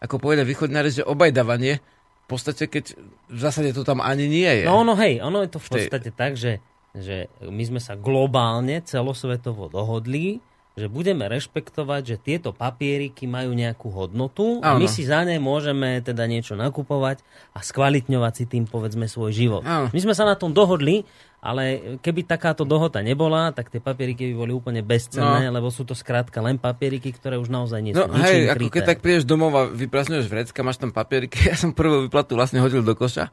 ako 0.01 0.17
povedia 0.17 0.49
východnári, 0.49 0.97
že 0.97 1.05
obajdávanie, 1.05 1.85
v 2.27 2.35
podstate, 2.35 2.67
keď 2.67 2.99
v 3.31 3.39
zásade 3.39 3.71
to 3.71 3.87
tam 3.87 4.03
ani 4.03 4.27
nie 4.27 4.51
je. 4.51 4.67
No, 4.67 4.83
no 4.83 4.99
hej, 4.99 5.23
ono 5.23 5.47
je 5.47 5.51
to 5.55 5.63
v 5.63 5.69
podstate 5.79 6.11
tak, 6.11 6.35
že, 6.35 6.59
že 6.91 7.31
my 7.39 7.63
sme 7.63 7.79
sa 7.79 7.95
globálne 7.95 8.83
celosvetovo 8.83 9.71
dohodli, 9.71 10.43
že 10.77 10.93
budeme 10.93 11.25
rešpektovať, 11.25 12.03
že 12.05 12.17
tieto 12.21 12.53
papieriky 12.53 13.25
majú 13.25 13.57
nejakú 13.57 13.89
hodnotu 13.89 14.61
a 14.61 14.77
my 14.77 14.85
si 14.85 15.09
za 15.09 15.25
ne 15.25 15.41
môžeme 15.41 16.05
teda 16.05 16.29
niečo 16.29 16.53
nakupovať 16.53 17.25
a 17.57 17.65
skvalitňovať 17.65 18.33
si 18.37 18.45
tým 18.45 18.69
povedzme 18.69 19.09
svoj 19.09 19.33
život. 19.33 19.63
Áno. 19.65 19.89
My 19.89 20.01
sme 20.05 20.13
sa 20.13 20.29
na 20.29 20.37
tom 20.37 20.53
dohodli, 20.53 21.09
ale 21.41 21.97
keby 22.05 22.29
takáto 22.29 22.69
dohoda 22.69 23.01
nebola, 23.01 23.57
tak 23.57 23.73
tie 23.73 23.81
papieriky 23.81 24.29
by 24.29 24.35
boli 24.37 24.53
úplne 24.53 24.85
bezcenné, 24.85 25.49
no. 25.49 25.57
lebo 25.57 25.73
sú 25.73 25.89
to 25.89 25.97
skrátka 25.97 26.45
len 26.45 26.61
papieriky, 26.61 27.09
ktoré 27.09 27.41
už 27.41 27.49
naozaj 27.49 27.81
nie 27.81 27.97
sú 27.97 28.05
No 28.05 28.21
hej, 28.21 28.53
ako 28.53 28.69
keď 28.69 28.85
tak 28.85 29.01
prídeš 29.01 29.25
domov 29.25 29.57
a 29.57 29.73
vyprasňuješ 29.73 30.29
vrecka, 30.29 30.61
máš 30.61 30.77
tam 30.77 30.93
papieriky, 30.93 31.41
ja 31.49 31.57
som 31.57 31.73
prvú 31.73 32.05
výplatu 32.05 32.37
vlastne 32.37 32.61
hodil 32.61 32.85
do 32.85 32.93
koša 32.93 33.33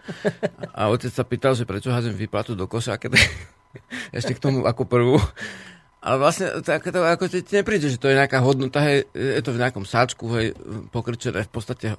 a 0.72 0.88
otec 0.88 1.12
sa 1.12 1.28
pýtal, 1.28 1.60
že 1.60 1.68
prečo 1.68 1.92
hádzem 1.92 2.16
výplatu 2.16 2.56
do 2.56 2.72
koša, 2.72 2.96
keď 2.96 3.20
ešte 4.18 4.32
k 4.32 4.40
tomu 4.40 4.64
ako 4.64 4.88
prvú. 4.88 5.20
Ale 6.04 6.20
vlastne 6.20 6.60
tak, 6.68 6.84
to, 6.84 7.00
ako 7.00 7.32
ti 7.32 7.40
nepríde, 7.48 7.88
že 7.88 7.96
to 7.96 8.12
je 8.12 8.20
nejaká 8.20 8.44
hodnota, 8.44 8.84
hej, 8.84 9.08
je 9.16 9.40
to 9.40 9.56
v 9.56 9.62
nejakom 9.64 9.88
sáčku, 9.88 10.28
hej, 10.36 10.52
pokrčené, 10.92 11.48
v 11.48 11.52
podstate 11.56 11.96
e, 11.96 11.98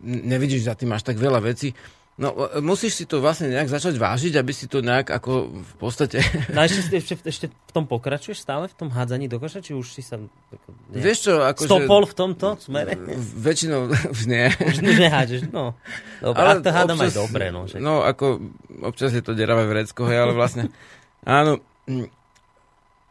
nevidíš 0.00 0.64
za 0.64 0.72
tým 0.72 0.88
až 0.96 1.04
tak 1.04 1.20
veľa 1.20 1.44
vecí. 1.44 1.76
No, 2.16 2.32
e, 2.32 2.64
musíš 2.64 2.96
si 2.96 3.04
to 3.04 3.20
vlastne 3.20 3.52
nejak 3.52 3.68
začať 3.68 4.00
vážiť, 4.00 4.40
aby 4.40 4.52
si 4.56 4.72
to 4.72 4.80
nejak 4.80 5.12
ako 5.12 5.52
v 5.52 5.74
podstate... 5.76 6.24
No 6.48 6.64
ešte, 6.64 6.96
ešte, 6.96 7.14
ešte 7.28 7.46
v 7.52 7.72
tom 7.76 7.84
pokračuješ 7.84 8.40
stále, 8.40 8.72
v 8.72 8.76
tom 8.76 8.88
hádzaní 8.88 9.28
do 9.28 9.36
koša, 9.36 9.60
či 9.60 9.76
už 9.76 9.96
si 9.96 10.00
sa... 10.00 10.16
Nejak, 10.16 11.04
Vieš 11.04 11.18
čo, 11.20 11.32
ako 11.44 11.60
Stopol 11.68 12.02
že, 12.04 12.08
v 12.08 12.14
tomto 12.16 12.48
smere? 12.56 12.96
Väčšinou 13.36 13.92
už 14.16 14.32
nie. 14.32 14.48
Už 14.48 14.80
nehádžeš, 14.80 15.52
no. 15.52 15.76
Dobre, 16.24 16.40
ale 16.40 16.64
to 16.64 16.72
hádam 16.72 16.96
občas, 16.96 17.12
aj 17.12 17.20
dobre, 17.20 17.44
no. 17.52 17.68
Že... 17.68 17.76
No, 17.84 18.00
ako 18.00 18.40
občas 18.80 19.12
je 19.12 19.20
to 19.20 19.36
deravé 19.36 19.68
vrecko, 19.68 20.08
hej, 20.08 20.24
ale 20.24 20.32
vlastne... 20.32 20.72
Áno, 21.28 21.60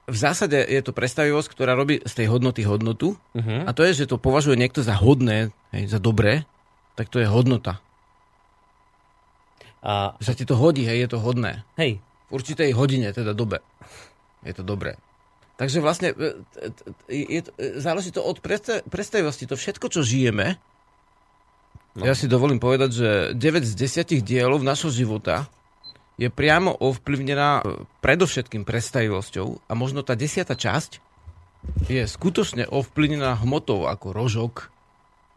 v 0.10 0.18
zásade 0.18 0.58
je 0.58 0.82
to 0.82 0.92
predstavivosť, 0.96 1.48
ktorá 1.52 1.78
robí 1.78 2.02
z 2.02 2.14
tej 2.14 2.28
hodnoty 2.34 2.66
hodnotu. 2.66 3.16
Uh-huh. 3.38 3.62
A 3.66 3.72
to 3.72 3.86
je, 3.86 4.04
že 4.04 4.10
to 4.10 4.18
považuje 4.18 4.58
niekto 4.58 4.82
za 4.82 4.98
hodné, 4.98 5.54
hej, 5.72 5.88
za 5.88 6.02
dobré, 6.02 6.50
tak 6.98 7.08
to 7.08 7.22
je 7.22 7.30
hodnota. 7.30 7.80
A... 9.82 10.18
Že 10.22 10.26
sa 10.26 10.36
ti 10.38 10.46
to 10.46 10.58
hodí, 10.58 10.86
hej, 10.86 11.06
je 11.06 11.10
to 11.10 11.20
hodné. 11.22 11.66
Hej. 11.78 12.02
V 12.30 12.32
určitej 12.38 12.74
hodine, 12.74 13.14
teda 13.14 13.34
dobe. 13.34 13.62
Je 14.42 14.54
to 14.54 14.66
dobré. 14.66 14.98
Takže 15.58 15.78
vlastne 15.78 16.10
e, 16.18 16.34
je, 17.06 17.26
je, 17.38 17.42
záleží 17.78 18.10
to 18.10 18.26
od 18.26 18.42
predstavivosti. 18.90 19.46
To 19.46 19.54
všetko, 19.54 19.94
čo 19.94 20.02
žijeme, 20.02 20.58
no. 21.94 22.02
ja 22.02 22.18
si 22.18 22.26
dovolím 22.26 22.58
povedať, 22.58 22.90
že 22.90 23.10
9 23.38 23.62
z 23.62 23.74
10 24.02 24.26
dielov 24.26 24.66
našho 24.66 24.90
života 24.90 25.46
je 26.22 26.30
priamo 26.30 26.78
ovplyvnená 26.78 27.50
e, 27.58 27.82
predovšetkým 28.06 28.62
predstavivosťou 28.62 29.66
a 29.66 29.72
možno 29.74 30.06
tá 30.06 30.14
desiata 30.14 30.54
časť 30.54 31.02
je 31.90 32.06
skutočne 32.06 32.70
ovplyvnená 32.70 33.42
hmotou 33.42 33.90
ako 33.90 34.14
rožok, 34.14 34.70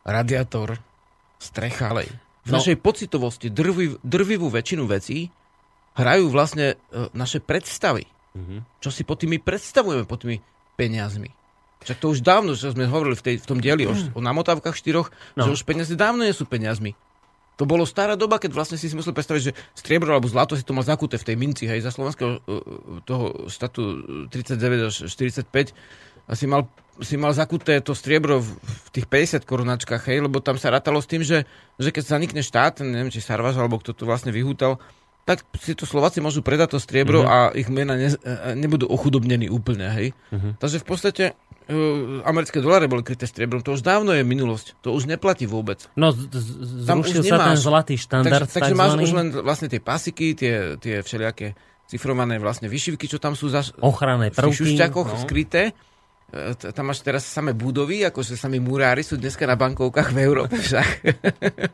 radiátor, 0.04 0.76
strecha. 1.40 1.88
v 2.44 2.48
no. 2.52 2.60
našej 2.60 2.76
pocitovosti 2.80 3.48
drviv, 3.48 4.00
drvivú 4.04 4.52
väčšinu 4.52 4.84
vecí 4.84 5.32
hrajú 5.96 6.28
vlastne 6.28 6.76
uh, 6.76 7.08
naše 7.16 7.40
predstavy. 7.40 8.04
Mm-hmm. 8.34 8.60
Čo 8.80 8.90
si 8.92 9.06
pod 9.06 9.20
tými 9.20 9.40
predstavujeme, 9.40 10.04
pod 10.08 10.24
tými 10.24 10.40
peniazmi. 10.74 11.30
Však 11.84 12.00
to 12.00 12.16
už 12.16 12.24
dávno, 12.24 12.56
čo 12.56 12.72
sme 12.72 12.88
hovorili 12.88 13.14
v, 13.14 13.22
tej, 13.22 13.36
v 13.44 13.46
tom 13.46 13.60
dieli 13.60 13.84
mm. 13.84 14.16
o, 14.16 14.18
o 14.18 14.20
namotávkach 14.24 14.74
štyroch, 14.74 15.12
no. 15.36 15.44
že 15.44 15.60
už 15.60 15.62
peniaze 15.68 15.92
dávno 15.92 16.24
nie 16.24 16.32
sú 16.32 16.48
peniazmi. 16.48 16.96
To 17.54 17.64
bolo 17.64 17.86
stará 17.86 18.18
doba, 18.18 18.42
keď 18.42 18.50
vlastne 18.50 18.74
si 18.74 18.90
si 18.90 18.98
musel 18.98 19.14
predstaviť, 19.14 19.42
že 19.42 19.52
striebro 19.78 20.10
alebo 20.10 20.26
zlato 20.26 20.58
si 20.58 20.66
to 20.66 20.74
mal 20.74 20.82
zakuté 20.82 21.18
v 21.20 21.26
tej 21.30 21.36
minci, 21.38 21.64
hej, 21.70 21.86
za 21.86 21.94
slovenského 21.94 22.42
uh, 22.42 22.98
toho 23.06 23.46
štatu 23.46 23.82
39 24.30 24.90
až 24.90 24.94
45 25.06 25.70
a 26.24 26.32
si 26.34 26.50
mal, 26.50 26.66
si 26.98 27.14
mal 27.14 27.30
zakuté 27.36 27.78
to 27.78 27.94
striebro 27.94 28.40
v, 28.42 28.48
v 28.58 28.88
tých 28.90 29.06
50 29.06 29.46
korunačkách, 29.46 30.02
hej, 30.08 30.24
lebo 30.24 30.42
tam 30.42 30.58
sa 30.58 30.72
rátalo 30.72 30.98
s 30.98 31.06
tým, 31.06 31.22
že, 31.22 31.46
že 31.78 31.94
keď 31.94 32.02
zanikne 32.16 32.42
štát, 32.42 32.82
neviem, 32.82 33.12
či 33.12 33.22
Sarvaš 33.22 33.54
alebo 33.60 33.78
kto 33.78 33.94
to 33.94 34.08
vlastne 34.08 34.34
vyhútal, 34.34 34.82
tak 35.24 35.40
si 35.56 35.72
to 35.72 35.88
Slováci 35.88 36.20
môžu 36.20 36.44
predať 36.44 36.76
to 36.76 36.78
striebro 36.80 37.24
uh-huh. 37.24 37.50
a 37.50 37.56
ich 37.56 37.72
mena 37.72 37.96
ne, 37.96 38.12
e, 38.12 38.52
nebudú 38.54 38.84
ochudobnení 38.84 39.48
úplne, 39.48 39.88
hej. 39.88 40.12
Uh-huh. 40.28 40.52
Takže 40.60 40.84
v 40.84 40.86
podstate 40.86 41.24
uh, 41.32 42.20
americké 42.28 42.60
doláre 42.60 42.84
boli 42.92 43.00
kryté 43.00 43.24
striebrom, 43.24 43.64
to 43.64 43.72
už 43.72 43.80
dávno 43.80 44.12
je 44.12 44.20
minulosť. 44.20 44.76
To 44.84 44.92
už 44.92 45.08
neplatí 45.08 45.48
vôbec. 45.48 45.88
No, 45.96 46.12
z- 46.12 46.28
z- 46.28 46.88
zrušil 46.92 47.24
sa 47.24 47.40
ten 47.40 47.56
zlatý 47.56 47.96
štandard. 47.96 48.52
Takže, 48.52 48.60
takže 48.60 48.74
máš 48.76 49.00
už 49.00 49.12
len 49.16 49.28
vlastne 49.32 49.72
tie 49.72 49.80
pasiky, 49.80 50.36
tie, 50.36 50.76
tie 50.76 51.00
všelijaké 51.00 51.56
cifrované 51.88 52.36
vlastne 52.40 52.68
vyšivky, 52.68 53.08
čo 53.08 53.16
tam 53.16 53.32
sú 53.32 53.48
za 53.48 53.64
ochranné 53.80 54.28
prvky, 54.32 54.76
no. 54.76 55.20
skryté. 55.20 55.72
E, 56.34 56.72
tam 56.74 56.90
máš 56.90 57.06
teraz 57.06 57.22
samé 57.22 57.54
budovy, 57.54 58.02
akože 58.10 58.34
sami 58.34 58.58
murári 58.58 59.06
sú 59.06 59.14
dneska 59.14 59.46
na 59.46 59.54
bankovkách 59.54 60.10
v 60.10 60.18
Európe 60.18 60.58
však. 60.58 60.88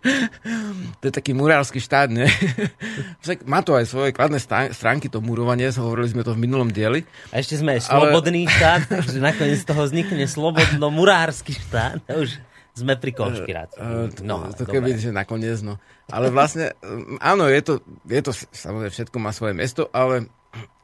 to 1.00 1.04
je 1.08 1.12
taký 1.12 1.32
murársky 1.32 1.80
štát, 1.80 2.12
ne? 2.12 2.28
však 3.24 3.48
má 3.48 3.64
to 3.64 3.72
aj 3.72 3.88
svoje 3.88 4.12
kladné 4.12 4.36
stránky, 4.76 5.08
to 5.08 5.24
murovanie, 5.24 5.72
hovorili 5.72 6.12
sme 6.12 6.22
to 6.28 6.36
v 6.36 6.44
minulom 6.44 6.68
dieli. 6.68 7.08
A 7.32 7.40
ešte 7.40 7.56
sme 7.56 7.80
aj 7.80 7.88
slobodný 7.88 8.44
ale... 8.44 8.52
štát, 8.52 8.80
takže 9.00 9.18
nakoniec 9.24 9.58
z 9.64 9.66
toho 9.66 9.82
vznikne 9.88 10.26
slobodno-murársky 10.28 11.56
štát. 11.56 12.04
Už 12.12 12.36
sme 12.76 13.00
pri 13.00 13.16
konšpirácii. 13.16 13.80
Uh, 13.80 14.12
no, 14.20 14.44
to, 14.52 14.68
to 14.68 14.76
keby, 14.76 15.00
že 15.00 15.08
nakoniec, 15.08 15.56
no. 15.64 15.80
Ale 16.12 16.28
vlastne, 16.28 16.76
áno, 17.24 17.48
je 17.48 17.60
to, 17.64 17.72
je 18.06 18.20
to, 18.20 18.32
samozrejme, 18.52 18.92
všetko 18.92 19.16
má 19.16 19.30
svoje 19.32 19.56
mesto, 19.56 19.88
ale 19.88 20.28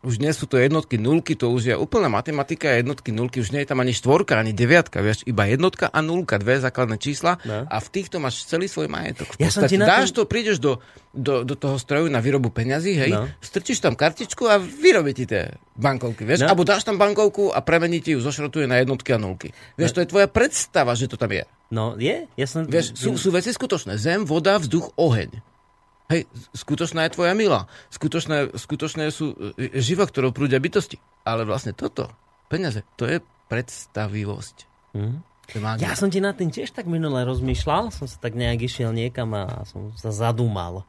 už 0.07 0.23
nie 0.23 0.31
sú 0.31 0.47
to 0.47 0.55
jednotky, 0.55 1.03
nulky, 1.03 1.35
to 1.35 1.51
už 1.51 1.75
je 1.75 1.75
úplná 1.75 2.07
matematika, 2.07 2.71
jednotky, 2.79 3.11
nulky, 3.11 3.43
už 3.43 3.51
nie 3.51 3.67
je 3.67 3.75
tam 3.75 3.83
ani 3.83 3.91
štvorka, 3.91 4.39
ani 4.39 4.55
deviatka, 4.55 5.03
vieš, 5.03 5.27
iba 5.27 5.51
jednotka 5.51 5.91
a 5.91 5.99
nulka, 5.99 6.39
dve 6.39 6.63
základné 6.63 7.03
čísla 7.03 7.43
no. 7.43 7.67
a 7.67 7.77
v 7.83 7.89
týchto 7.91 8.23
máš 8.23 8.47
celý 8.47 8.71
svoj 8.71 8.87
majetok. 8.87 9.35
V 9.35 9.43
ja 9.43 9.51
podstate, 9.51 9.75
dáš 9.75 10.15
to, 10.15 10.23
prídeš 10.23 10.63
do, 10.63 10.79
do, 11.11 11.43
do 11.43 11.59
toho 11.59 11.75
stroju 11.75 12.07
na 12.07 12.23
výrobu 12.23 12.55
peňazí, 12.55 12.95
hej, 12.95 13.11
no. 13.11 13.27
strčíš 13.43 13.83
tam 13.83 13.99
kartičku 13.99 14.47
a 14.47 14.63
vyrobí 14.63 15.11
ti 15.11 15.27
tie 15.27 15.59
bankovky, 15.75 16.23
vieš, 16.23 16.47
no. 16.47 16.55
alebo 16.55 16.63
dáš 16.63 16.87
tam 16.87 17.03
bankovku 17.03 17.51
a 17.51 17.59
premení 17.59 17.99
ti 17.99 18.15
ju, 18.15 18.23
zošrotuje 18.23 18.71
na 18.71 18.79
jednotky 18.79 19.11
a 19.11 19.19
nulky. 19.19 19.51
Vieš, 19.75 19.91
no. 19.91 19.95
to 19.99 20.03
je 20.07 20.11
tvoja 20.15 20.29
predstava, 20.31 20.95
že 20.95 21.11
to 21.11 21.19
tam 21.19 21.35
je. 21.35 21.43
No, 21.75 21.99
je? 21.99 22.31
Ja 22.39 22.47
som... 22.47 22.63
Vieš, 22.63 22.95
sú, 22.95 23.19
sú 23.19 23.35
veci 23.35 23.51
skutočné. 23.51 23.99
Zem, 23.99 24.23
voda, 24.23 24.55
vzduch, 24.63 24.95
oheň. 24.95 25.56
Hej, 26.07 26.31
skutočná 26.55 27.07
je 27.07 27.15
tvoja 27.19 27.35
milá. 27.35 27.67
Skutočné, 27.91 28.55
skutočné 28.55 29.11
sú 29.11 29.35
e, 29.59 29.83
živa, 29.83 30.07
ktorou 30.07 30.31
prúdia 30.31 30.63
bytosti. 30.63 31.03
Ale 31.27 31.43
vlastne 31.43 31.75
toto, 31.75 32.15
peniaze, 32.47 32.87
to 32.95 33.11
je 33.11 33.19
predstavivosť. 33.51 34.57
Mm. 34.95 35.19
Ja 35.79 35.95
som 35.95 36.11
ti 36.11 36.19
na 36.19 36.35
tým 36.35 36.51
tiež 36.51 36.75
tak 36.75 36.91
minule 36.91 37.23
rozmýšľal, 37.23 37.95
som 37.95 38.11
sa 38.11 38.19
tak 38.19 38.35
nejak 38.35 38.67
išiel 38.67 38.91
niekam 38.91 39.31
a 39.31 39.63
som 39.63 39.95
sa 39.95 40.11
zadúmal. 40.11 40.83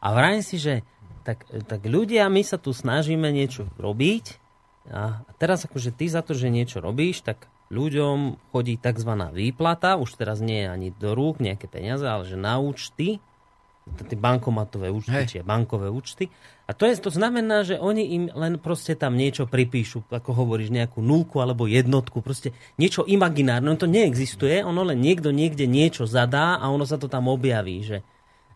A 0.00 0.16
vrajím 0.16 0.40
si, 0.40 0.56
že 0.56 0.80
tak, 1.20 1.44
tak 1.68 1.84
ľudia, 1.84 2.28
my 2.32 2.40
sa 2.40 2.56
tu 2.56 2.72
snažíme 2.72 3.28
niečo 3.28 3.68
robiť 3.76 4.40
a 4.88 5.24
teraz 5.36 5.68
akože 5.68 5.92
ty 5.92 6.08
za 6.08 6.24
to, 6.24 6.32
že 6.32 6.52
niečo 6.52 6.80
robíš, 6.80 7.24
tak 7.24 7.44
ľuďom 7.72 8.40
chodí 8.52 8.76
tzv. 8.76 9.12
výplata, 9.32 9.96
už 9.96 10.16
teraz 10.16 10.40
nie 10.44 10.64
je 10.64 10.68
ani 10.68 10.88
do 10.96 11.16
rúk 11.16 11.40
nejaké 11.40 11.68
peniaze, 11.68 12.04
ale 12.04 12.28
že 12.28 12.36
na 12.36 12.60
účty 12.60 13.20
tie 13.84 14.16
bankomatové 14.16 14.88
účty, 14.88 15.12
hey. 15.12 15.28
či 15.28 15.44
bankové 15.44 15.92
účty. 15.92 16.32
A 16.64 16.72
to, 16.72 16.88
je, 16.88 16.96
to 16.96 17.12
znamená, 17.12 17.68
že 17.68 17.76
oni 17.76 18.16
im 18.16 18.24
len 18.32 18.56
proste 18.56 18.96
tam 18.96 19.12
niečo 19.12 19.44
pripíšu, 19.44 20.08
ako 20.08 20.32
hovoríš, 20.32 20.72
nejakú 20.72 21.04
nulku 21.04 21.44
alebo 21.44 21.68
jednotku, 21.68 22.24
proste 22.24 22.56
niečo 22.80 23.04
imaginárne. 23.04 23.68
No 23.68 23.76
to 23.76 23.84
neexistuje, 23.84 24.64
ono 24.64 24.88
len 24.88 24.96
niekto 25.04 25.28
niekde 25.28 25.68
niečo 25.68 26.08
zadá 26.08 26.56
a 26.56 26.72
ono 26.72 26.88
sa 26.88 26.96
to 26.96 27.12
tam 27.12 27.28
objaví, 27.28 27.84
že, 27.84 27.98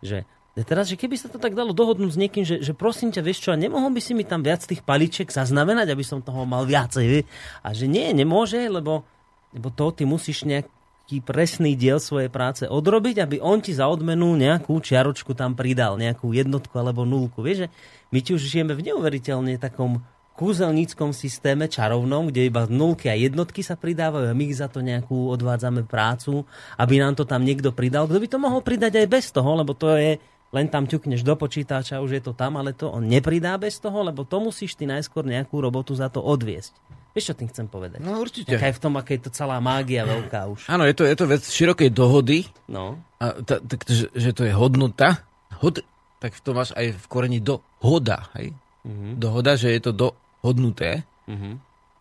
že 0.01 0.25
Teraz, 0.67 0.91
že 0.91 0.99
keby 0.99 1.15
sa 1.15 1.31
to 1.31 1.39
tak 1.39 1.55
dalo 1.55 1.71
dohodnúť 1.71 2.11
s 2.11 2.19
niekým, 2.19 2.43
že, 2.43 2.59
že 2.59 2.75
prosím 2.75 3.15
ťa, 3.15 3.23
vieš 3.23 3.47
čo, 3.47 3.55
nemohol 3.55 3.95
by 3.95 4.03
si 4.03 4.11
mi 4.11 4.27
tam 4.27 4.43
viac 4.43 4.59
tých 4.67 4.83
paliček 4.83 5.31
zaznamenať, 5.31 5.95
aby 5.95 6.03
som 6.03 6.19
toho 6.19 6.43
mal 6.49 6.67
viacej, 6.67 7.23
A 7.63 7.69
že 7.71 7.87
nie, 7.87 8.11
nemôže, 8.11 8.67
lebo, 8.67 9.07
lebo 9.55 9.69
to 9.71 9.95
ty 9.95 10.03
musíš 10.03 10.43
nejak, 10.43 10.67
taký 11.09 11.25
presný 11.25 11.73
diel 11.73 11.97
svojej 11.97 12.29
práce 12.29 12.69
odrobiť, 12.69 13.25
aby 13.25 13.41
on 13.41 13.65
ti 13.65 13.73
za 13.73 13.89
odmenu 13.89 14.37
nejakú 14.37 14.77
čiaročku 14.77 15.33
tam 15.33 15.57
pridal, 15.57 15.97
nejakú 15.97 16.37
jednotku 16.37 16.77
alebo 16.77 17.09
nulku. 17.09 17.41
Vieš, 17.41 17.65
že 17.65 17.69
my 18.13 18.19
ti 18.21 18.37
už 18.37 18.45
žijeme 18.45 18.77
v 18.77 18.93
neuveriteľne 18.93 19.57
takom 19.57 20.05
kúzelníckom 20.37 21.17
systéme 21.17 21.65
čarovnom, 21.65 22.29
kde 22.29 22.53
iba 22.53 22.69
nulky 22.69 23.09
a 23.09 23.17
jednotky 23.17 23.65
sa 23.65 23.81
pridávajú 23.81 24.29
a 24.29 24.37
my 24.37 24.53
za 24.53 24.69
to 24.69 24.85
nejakú 24.85 25.33
odvádzame 25.33 25.89
prácu, 25.89 26.45
aby 26.77 27.01
nám 27.01 27.17
to 27.17 27.25
tam 27.25 27.41
niekto 27.41 27.73
pridal. 27.73 28.05
Kto 28.05 28.21
by 28.21 28.29
to 28.29 28.39
mohol 28.45 28.61
pridať 28.61 29.01
aj 29.01 29.09
bez 29.09 29.33
toho, 29.33 29.65
lebo 29.65 29.73
to 29.73 29.97
je 29.97 30.21
len 30.53 30.69
tam 30.69 30.85
ťukneš 30.85 31.25
do 31.25 31.33
počítača, 31.41 32.05
už 32.05 32.21
je 32.21 32.23
to 32.29 32.37
tam, 32.37 32.61
ale 32.61 32.77
to 32.77 32.85
on 32.85 33.09
nepridá 33.09 33.57
bez 33.57 33.81
toho, 33.81 34.05
lebo 34.05 34.29
to 34.29 34.45
musíš 34.45 34.77
ty 34.77 34.85
najskôr 34.85 35.25
nejakú 35.25 35.57
robotu 35.57 35.97
za 35.97 36.13
to 36.13 36.21
odviesť. 36.21 36.98
Vieš, 37.19 37.35
čo 37.35 37.43
tým 37.43 37.51
chcem 37.51 37.67
povedať? 37.67 37.99
No 37.99 38.23
určite. 38.23 38.55
Aj 38.55 38.71
v 38.71 38.79
tom, 38.79 38.95
aké 38.95 39.19
je 39.19 39.27
to 39.27 39.35
celá 39.35 39.59
mágia 39.59 40.07
veľká 40.07 40.47
už. 40.55 40.71
Áno, 40.71 40.87
je 40.87 40.95
to, 40.95 41.03
je 41.03 41.19
to 41.19 41.27
vec 41.27 41.43
širokej 41.43 41.91
dohody. 41.91 42.47
No. 42.71 42.95
A 43.19 43.43
ta, 43.43 43.59
tak, 43.59 43.83
že, 43.91 44.07
že 44.15 44.31
to 44.31 44.47
je 44.47 44.55
hodnota. 44.55 45.27
Hod, 45.59 45.83
tak 46.23 46.39
to 46.39 46.55
máš 46.55 46.71
aj 46.79 46.95
v 46.95 47.05
koreni 47.11 47.43
do 47.43 47.59
hoda. 47.83 48.31
Hej? 48.39 48.55
Mm-hmm. 48.87 49.19
Dohoda, 49.19 49.59
že 49.59 49.75
je 49.75 49.81
to 49.83 49.91
dohodnuté. 49.91 51.03
Mm-hmm. 51.27 51.55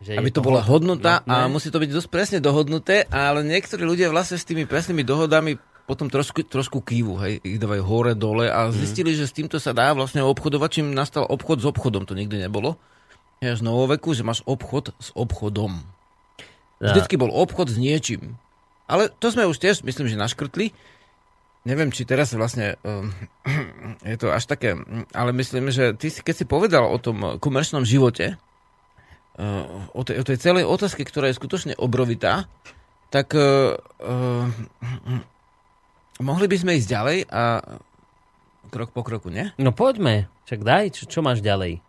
Že 0.06 0.12
aby 0.22 0.30
to, 0.30 0.38
to 0.38 0.46
bola 0.54 0.62
hodnota 0.62 1.26
no, 1.26 1.34
a 1.34 1.36
musí 1.50 1.74
to 1.74 1.82
byť 1.82 1.90
dosť 1.90 2.10
presne 2.14 2.38
dohodnuté, 2.38 3.10
ale 3.10 3.42
niektorí 3.42 3.82
ľudia 3.82 4.14
vlastne 4.14 4.38
s 4.38 4.46
tými 4.46 4.70
presnými 4.70 5.02
dohodami 5.02 5.58
potom 5.90 6.14
trošku, 6.14 6.46
trošku 6.46 6.86
kývu, 6.86 7.18
hej, 7.26 7.34
ich 7.42 7.58
dávajú 7.58 7.82
hore, 7.82 8.14
dole 8.14 8.46
a 8.46 8.70
mhm. 8.70 8.78
zistili, 8.78 9.16
mm. 9.16 9.18
že 9.18 9.26
s 9.26 9.34
týmto 9.34 9.58
sa 9.58 9.74
dá 9.74 9.98
vlastne 9.98 10.22
obchodovať, 10.22 10.70
čím 10.70 10.94
nastal 10.94 11.26
obchod 11.26 11.64
s 11.64 11.66
obchodom, 11.66 12.06
to 12.06 12.14
nikdy 12.14 12.38
nebolo 12.38 12.78
je 13.42 13.54
z 13.54 13.62
novoveku, 13.62 14.14
že 14.18 14.26
máš 14.26 14.42
obchod 14.46 14.94
s 14.98 15.14
obchodom. 15.14 15.82
Ja. 16.82 16.94
Vždycky 16.94 17.18
bol 17.18 17.30
obchod 17.34 17.70
s 17.70 17.78
niečím. 17.78 18.38
Ale 18.88 19.12
to 19.12 19.30
sme 19.30 19.46
už 19.46 19.60
tiež, 19.60 19.84
myslím, 19.84 20.08
že 20.08 20.18
naškrtli. 20.18 20.72
Neviem, 21.68 21.92
či 21.92 22.08
teraz 22.08 22.32
vlastne 22.32 22.80
um, 22.88 23.12
je 24.10 24.18
to 24.18 24.32
až 24.32 24.48
také, 24.48 24.80
ale 25.12 25.36
myslím, 25.36 25.70
že 25.70 25.92
ty 26.00 26.08
si, 26.08 26.24
keď 26.24 26.36
si 26.40 26.46
povedal 26.48 26.88
o 26.88 26.98
tom 26.98 27.38
komerčnom 27.44 27.84
živote, 27.84 28.40
uh, 29.36 29.92
o, 29.92 30.02
tej, 30.08 30.22
o 30.22 30.24
tej 30.24 30.38
celej 30.40 30.64
otázke, 30.64 31.04
ktorá 31.04 31.28
je 31.28 31.38
skutočne 31.38 31.74
obrovitá, 31.76 32.48
tak 33.12 33.36
uh, 33.36 33.76
uh, 33.76 34.48
mohli 36.24 36.48
by 36.48 36.58
sme 36.58 36.80
ísť 36.80 36.88
ďalej 36.88 37.18
a 37.28 37.60
krok 38.72 38.92
po 38.96 39.04
kroku, 39.04 39.28
nie? 39.32 39.52
No 39.60 39.72
poďme, 39.76 40.28
čak 40.48 40.64
daj, 40.64 40.96
čo, 40.96 41.04
čo 41.08 41.20
máš 41.20 41.44
ďalej? 41.44 41.84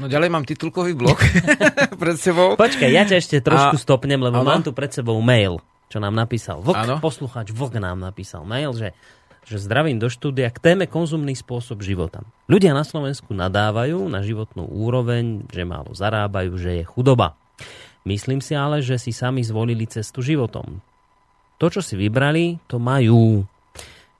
No 0.00 0.08
ďalej 0.08 0.28
mám 0.32 0.44
titulkový 0.48 0.96
blok 0.96 1.20
pred 2.00 2.16
sebou. 2.16 2.56
Počkaj, 2.56 2.88
ja 2.88 3.04
ťa 3.04 3.16
ešte 3.20 3.36
trošku 3.44 3.76
a... 3.76 3.82
stopnem, 3.82 4.16
lebo 4.16 4.40
ano? 4.40 4.48
mám 4.48 4.62
tu 4.64 4.72
pred 4.72 4.88
sebou 4.88 5.20
mail, 5.20 5.60
čo 5.92 6.00
nám 6.00 6.16
napísal. 6.16 6.64
Vlk, 6.64 6.76
ano? 6.76 6.94
poslucháč 7.02 7.52
Vlk 7.52 7.76
nám 7.76 8.00
napísal 8.00 8.48
mail, 8.48 8.72
že, 8.72 8.96
že 9.44 9.60
zdravím 9.60 10.00
do 10.00 10.08
štúdia 10.08 10.48
k 10.48 10.62
téme 10.62 10.88
konzumný 10.88 11.36
spôsob 11.36 11.84
života. 11.84 12.24
Ľudia 12.48 12.72
na 12.72 12.88
Slovensku 12.88 13.36
nadávajú 13.36 14.08
na 14.08 14.24
životnú 14.24 14.64
úroveň, 14.64 15.44
že 15.52 15.68
málo 15.68 15.92
zarábajú, 15.92 16.56
že 16.56 16.80
je 16.80 16.84
chudoba. 16.88 17.36
Myslím 18.02 18.42
si 18.42 18.56
ale, 18.56 18.82
že 18.82 18.98
si 18.98 19.14
sami 19.14 19.44
zvolili 19.46 19.86
cestu 19.86 20.24
životom. 20.24 20.82
To, 21.62 21.70
čo 21.70 21.78
si 21.78 21.94
vybrali, 21.94 22.58
to 22.66 22.82
majú. 22.82 23.46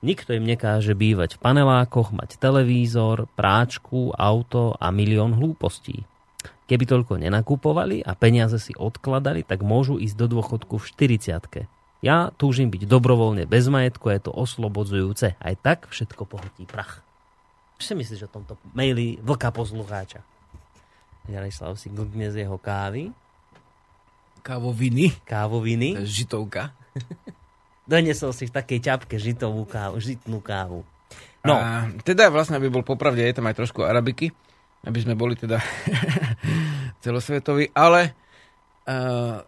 Nikto 0.03 0.34
im 0.34 0.42
nekáže 0.42 0.98
bývať 0.98 1.38
v 1.38 1.46
panelákoch, 1.46 2.11
mať 2.11 2.34
televízor, 2.42 3.30
práčku, 3.38 4.11
auto 4.18 4.74
a 4.82 4.90
milión 4.90 5.38
hlúpostí. 5.38 6.03
Keby 6.66 6.90
toľko 6.90 7.22
nenakupovali 7.22 8.03
a 8.03 8.18
peniaze 8.18 8.59
si 8.59 8.74
odkladali, 8.74 9.46
tak 9.46 9.62
môžu 9.62 10.03
ísť 10.03 10.18
do 10.18 10.26
dôchodku 10.26 10.82
v 10.82 11.07
40 11.07 11.70
Ja 12.03 12.34
túžim 12.34 12.74
byť 12.74 12.82
dobrovoľne 12.82 13.46
bez 13.46 13.70
majetku, 13.70 14.11
je 14.11 14.26
to 14.26 14.34
oslobodzujúce. 14.34 15.38
Aj 15.38 15.55
tak 15.62 15.86
všetko 15.86 16.26
pohotí 16.26 16.66
prach. 16.66 16.98
Čo 17.78 17.94
si 17.94 17.94
myslíš 17.94 18.26
o 18.26 18.32
tomto 18.42 18.59
maili 18.74 19.22
vlka 19.22 19.55
poslucháča? 19.55 20.26
Jarislav 21.30 21.78
si 21.78 21.94
glkne 21.94 22.26
z 22.34 22.42
jeho 22.42 22.59
kávy. 22.59 23.14
Kávoviny. 24.42 25.14
Kávoviny. 25.22 26.03
Žitovka. 26.03 26.74
Donesol 27.82 28.30
si 28.30 28.46
v 28.46 28.54
takej 28.54 28.78
ťapke 28.78 29.16
žitovú 29.18 29.66
kávu, 29.66 29.98
žitnú 29.98 30.38
kávu. 30.38 30.86
No. 31.42 31.58
A 31.58 31.90
teda 32.06 32.30
vlastne, 32.30 32.54
aby 32.58 32.70
bol 32.70 32.86
popravde, 32.86 33.26
je 33.26 33.34
tam 33.34 33.50
aj 33.50 33.58
trošku 33.58 33.82
arabiky, 33.82 34.30
aby 34.86 34.98
sme 35.02 35.18
boli 35.18 35.34
teda 35.34 35.58
celosvetoví, 37.04 37.74
ale 37.74 38.14
uh, 38.86 39.42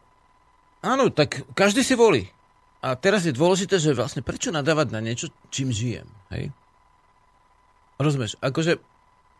áno, 0.82 1.04
tak 1.14 1.46
každý 1.54 1.86
si 1.86 1.94
volí. 1.94 2.26
A 2.84 2.98
teraz 2.98 3.24
je 3.24 3.32
dôležité, 3.32 3.78
že 3.80 3.96
vlastne 3.96 4.20
prečo 4.20 4.52
nadávať 4.52 4.92
na 4.92 5.00
niečo, 5.00 5.30
čím 5.48 5.72
žijem, 5.72 6.04
hej? 6.34 6.52
Rozumieš? 7.96 8.36
Akože, 8.42 8.82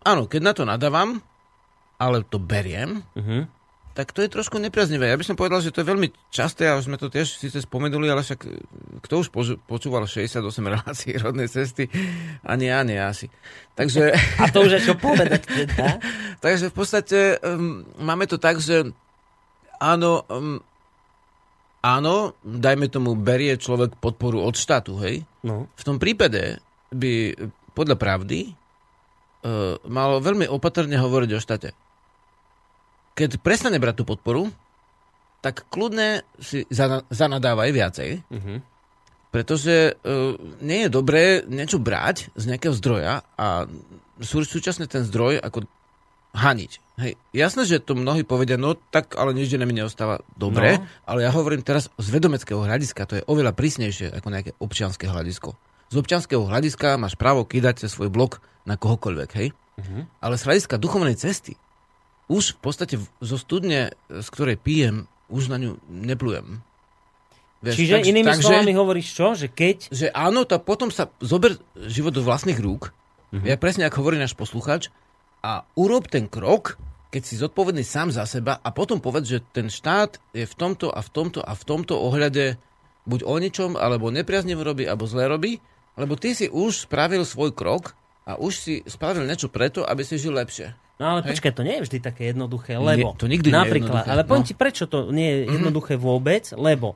áno, 0.06 0.30
keď 0.30 0.40
na 0.40 0.52
to 0.54 0.62
nadávam, 0.64 1.20
ale 1.98 2.22
to 2.24 2.38
beriem, 2.38 3.02
uh-huh 3.18 3.44
tak 3.94 4.10
to 4.10 4.26
je 4.26 4.28
trošku 4.28 4.58
nepriaznivé. 4.58 5.06
Ja 5.06 5.14
by 5.14 5.22
som 5.22 5.38
povedal, 5.38 5.62
že 5.62 5.70
to 5.70 5.86
je 5.86 5.90
veľmi 5.94 6.10
časté, 6.34 6.66
a 6.66 6.74
už 6.74 6.90
sme 6.90 6.98
to 6.98 7.06
tiež 7.06 7.30
síce 7.30 7.62
spomenuli, 7.62 8.10
ale 8.10 8.26
však 8.26 8.40
e, 8.42 8.50
kto 9.06 9.22
už 9.22 9.30
počúval 9.70 10.10
68 10.10 10.42
relácií 10.66 11.14
rodnej 11.24 11.46
cesty? 11.46 11.86
Ani 12.42 12.74
ja, 12.74 12.82
nie 12.82 12.98
asi. 12.98 13.30
Takže... 13.78 14.10
A 14.42 14.50
to 14.50 14.66
už 14.66 14.82
je 14.82 14.90
čo 14.90 14.94
povedať 14.98 15.46
teda? 15.62 16.02
Takže 16.42 16.74
v 16.74 16.74
podstate 16.74 17.18
um, 17.38 17.86
máme 18.02 18.26
to 18.26 18.34
tak, 18.34 18.58
že 18.58 18.90
áno, 19.78 20.26
um, 20.26 20.58
áno, 21.78 22.34
dajme 22.42 22.90
tomu, 22.90 23.14
berie 23.14 23.54
človek 23.54 23.94
podporu 24.02 24.42
od 24.42 24.58
štátu, 24.58 24.98
hej? 25.06 25.22
No. 25.46 25.70
V 25.78 25.82
tom 25.86 26.02
prípade 26.02 26.58
by 26.90 27.38
podľa 27.78 27.94
pravdy 27.94 28.50
uh, 28.50 29.78
mal 29.86 30.18
veľmi 30.18 30.50
opatrne 30.50 30.98
hovoriť 30.98 31.30
o 31.30 31.38
štáte 31.38 31.70
keď 33.14 33.38
prestane 33.40 33.78
brať 33.78 34.02
tú 34.02 34.04
podporu, 34.04 34.50
tak 35.40 35.68
kľudne 35.70 36.24
si 36.40 36.64
zanadávaj 37.12 37.70
viacej, 37.70 38.10
uh-huh. 38.24 38.58
pretože 39.28 39.92
uh, 39.92 40.34
nie 40.64 40.88
je 40.88 40.90
dobré 40.90 41.44
niečo 41.44 41.76
brať 41.76 42.32
z 42.34 42.44
nejakého 42.48 42.74
zdroja 42.74 43.22
a 43.36 43.68
sú, 44.24 44.42
súčasne 44.42 44.88
ten 44.88 45.04
zdroj 45.04 45.38
ako 45.44 45.68
haniť. 46.34 46.72
Hej, 46.94 47.18
jasné, 47.34 47.62
že 47.66 47.82
to 47.82 47.98
mnohí 47.98 48.22
povedia, 48.22 48.54
no 48.54 48.74
tak 48.74 49.18
ale 49.18 49.34
nič 49.34 49.50
mi 49.54 49.74
neostáva 49.74 50.22
dobre, 50.38 50.78
no. 50.78 50.86
ale 51.06 51.26
ja 51.26 51.30
hovorím 51.30 51.62
teraz 51.62 51.90
z 51.98 52.08
vedomeckého 52.10 52.62
hľadiska, 52.62 53.06
to 53.06 53.18
je 53.18 53.26
oveľa 53.26 53.54
prísnejšie 53.54 54.14
ako 54.14 54.28
nejaké 54.30 54.50
občianské 54.62 55.10
hľadisko. 55.10 55.54
Z 55.90 55.94
občianského 55.98 56.42
hľadiska 56.42 56.98
máš 56.98 57.14
právo 57.18 57.46
kýdať 57.46 57.86
svoj 57.86 58.10
blok 58.10 58.42
na 58.66 58.78
kohokoľvek, 58.78 59.30
hej? 59.38 59.48
Uh-huh. 59.52 60.06
Ale 60.22 60.38
z 60.38 60.46
hľadiska 60.46 60.78
duchovnej 60.78 61.18
cesty 61.18 61.58
už 62.28 62.56
v 62.56 62.58
podstate 62.60 62.96
zo 63.00 63.36
studne, 63.36 63.92
z 64.08 64.28
ktorej 64.32 64.56
pijem, 64.56 65.10
už 65.28 65.52
na 65.52 65.60
ňu 65.60 65.80
neplujem. 65.88 66.64
Vieš, 67.64 67.76
Čiže 67.80 67.94
tak, 67.96 68.08
inými 68.12 68.28
tak, 68.28 68.44
slovami 68.44 68.72
hovoríš 68.76 69.08
čo? 69.16 69.26
Že 69.32 69.48
keď... 69.48 69.76
Že 69.88 70.06
áno, 70.12 70.44
to 70.44 70.60
potom 70.60 70.92
sa 70.92 71.08
zober 71.24 71.56
život 71.88 72.12
do 72.12 72.20
vlastných 72.20 72.60
rúk. 72.60 72.92
Uh-huh. 73.32 73.40
Ja 73.40 73.56
presne 73.56 73.88
ako 73.88 74.04
hovorí 74.04 74.20
náš 74.20 74.36
posluchač. 74.36 74.92
A 75.40 75.64
urob 75.76 76.08
ten 76.12 76.28
krok, 76.28 76.76
keď 77.08 77.22
si 77.24 77.40
zodpovedný 77.40 77.80
sám 77.80 78.12
za 78.12 78.28
seba 78.28 78.60
a 78.60 78.68
potom 78.72 79.00
povedz, 79.00 79.32
že 79.32 79.44
ten 79.52 79.72
štát 79.72 80.20
je 80.36 80.44
v 80.44 80.54
tomto 80.56 80.92
a 80.92 81.00
v 81.00 81.08
tomto 81.08 81.40
a 81.40 81.52
v 81.56 81.62
tomto 81.64 81.94
ohľade 81.96 82.60
buď 83.08 83.20
o 83.24 83.36
ničom, 83.36 83.70
alebo 83.76 84.08
nepriaznivo 84.08 84.64
robí, 84.64 84.88
alebo 84.88 85.04
zle 85.08 85.28
robí, 85.28 85.60
lebo 86.00 86.16
ty 86.16 86.32
si 86.32 86.48
už 86.48 86.88
spravil 86.88 87.24
svoj 87.24 87.52
krok 87.52 87.92
a 88.24 88.40
už 88.40 88.52
si 88.56 88.74
spravil 88.88 89.28
niečo 89.28 89.52
preto, 89.52 89.84
aby 89.84 90.02
si 90.04 90.16
žil 90.16 90.36
lepšie. 90.36 90.72
No 90.94 91.04
ale 91.10 91.20
Hej. 91.26 91.34
počkaj, 91.34 91.52
to 91.58 91.66
nie 91.66 91.74
je 91.80 91.82
vždy 91.90 91.98
také 91.98 92.22
jednoduché, 92.30 92.78
lebo... 92.78 93.14
Nie, 93.14 93.18
to 93.18 93.26
nikdy 93.26 93.50
napríklad, 93.50 94.06
nie 94.06 94.06
je 94.06 94.12
Ale 94.14 94.22
poviem 94.22 94.44
no. 94.46 94.48
ti, 94.48 94.54
prečo 94.54 94.84
to 94.86 95.10
nie 95.10 95.26
je 95.26 95.38
mhm. 95.42 95.52
jednoduché 95.58 95.94
mm-hmm. 95.98 96.06
vôbec, 96.06 96.44
lebo 96.54 96.94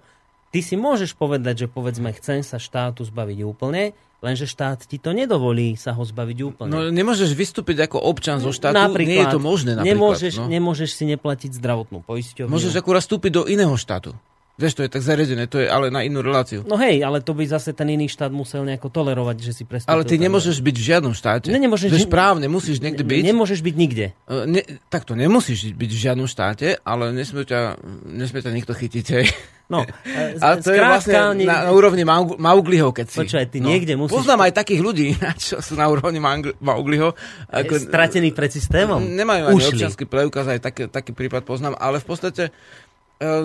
ty 0.55 0.63
si 0.63 0.79
môžeš 0.79 1.19
povedať, 1.19 1.67
že 1.67 1.69
povedzme, 1.69 2.15
chcem 2.15 2.47
sa 2.47 2.63
štátu 2.63 3.03
zbaviť 3.03 3.39
úplne, 3.43 3.99
lenže 4.23 4.47
štát 4.47 4.87
ti 4.87 5.03
to 5.03 5.11
nedovolí 5.11 5.75
sa 5.75 5.95
ho 5.95 6.03
zbaviť 6.07 6.39
úplne. 6.47 6.71
No 6.71 6.81
nemôžeš 6.95 7.35
vystúpiť 7.35 7.91
ako 7.91 7.99
občan 8.03 8.39
zo 8.39 8.55
štátu, 8.55 8.79
napríklad, 8.79 9.11
nie 9.11 9.19
je 9.23 9.35
to 9.35 9.43
možné 9.43 9.71
napríklad. 9.75 9.95
Nemôžeš, 9.95 10.35
no. 10.43 10.47
nemôžeš 10.47 10.91
si 10.95 11.05
neplatiť 11.07 11.51
zdravotnú 11.59 12.03
poisťovňu. 12.07 12.51
Môžeš 12.51 12.79
akurát 12.79 13.03
vstúpiť 13.03 13.31
do 13.35 13.43
iného 13.51 13.75
štátu. 13.75 14.15
Vieš, 14.59 14.75
to 14.75 14.83
je 14.83 14.91
tak 14.91 15.07
zariadené, 15.07 15.47
to 15.47 15.63
je 15.63 15.71
ale 15.71 15.87
na 15.87 16.03
inú 16.03 16.19
reláciu. 16.19 16.67
No 16.67 16.75
hej, 16.83 17.07
ale 17.07 17.23
to 17.23 17.31
by 17.31 17.47
zase 17.47 17.71
ten 17.79 17.95
iný 17.95 18.11
štát 18.11 18.35
musel 18.35 18.67
nejako 18.67 18.91
tolerovať, 18.91 19.39
že 19.39 19.53
si 19.55 19.63
prestúpil. 19.63 19.95
Ale 19.95 20.03
ty 20.03 20.19
nemôžeš 20.19 20.59
byť 20.59 20.75
v 20.75 20.85
žiadnom 20.85 21.15
štáte. 21.15 21.47
Ne, 21.55 21.63
nemôžeš, 21.63 21.95
Vieš, 21.95 22.11
správne, 22.11 22.51
musíš 22.51 22.83
niekde 22.83 23.07
byť. 23.07 23.23
Nemôžeš 23.23 23.63
byť 23.63 23.75
nikde. 23.79 24.19
Uh, 24.27 24.51
ne, 24.51 24.67
takto, 24.91 25.15
nemusíš 25.15 25.79
byť 25.79 25.91
v 25.95 26.01
žiadnom 26.11 26.27
štáte, 26.27 26.75
ale 26.83 27.15
nesmie 27.15 27.47
ťa, 27.47 27.79
nesmie 28.11 28.43
ťa 28.43 28.51
nikto 28.51 28.75
chytiť. 28.75 29.07
Hej. 29.15 29.31
No, 29.69 29.85
ale 30.43 30.65
to 30.65 30.73
skrátka, 30.73 30.75
je 30.75 30.81
vlastne 30.81 31.45
na, 31.45 31.69
na 31.69 31.73
úrovni 31.77 32.03
Maugliho, 32.03 32.89
keď 32.91 33.07
si... 33.13 33.19
Počúvaj, 33.21 33.47
ty 33.53 33.61
no. 33.61 33.69
niekde 33.69 33.95
musíš... 33.95 34.17
Poznám 34.17 34.49
aj 34.49 34.53
takých 34.59 34.81
ľudí, 34.81 35.09
čo 35.47 35.61
sú 35.61 35.77
na 35.79 35.87
úrovni 35.87 36.19
Maugliho. 36.59 37.13
Ako, 37.47 37.79
stratený 37.79 38.35
pred 38.35 38.51
systémom. 38.51 38.99
Nemajú 39.05 39.53
ani 39.53 39.57
Ušli. 39.61 39.71
občianský 39.77 40.05
preukaz, 40.09 40.51
aj 40.51 40.67
taký, 40.67 40.83
taký 40.89 41.13
prípad 41.15 41.45
poznám, 41.45 41.77
ale 41.77 42.01
v 42.01 42.07
podstate 42.09 42.51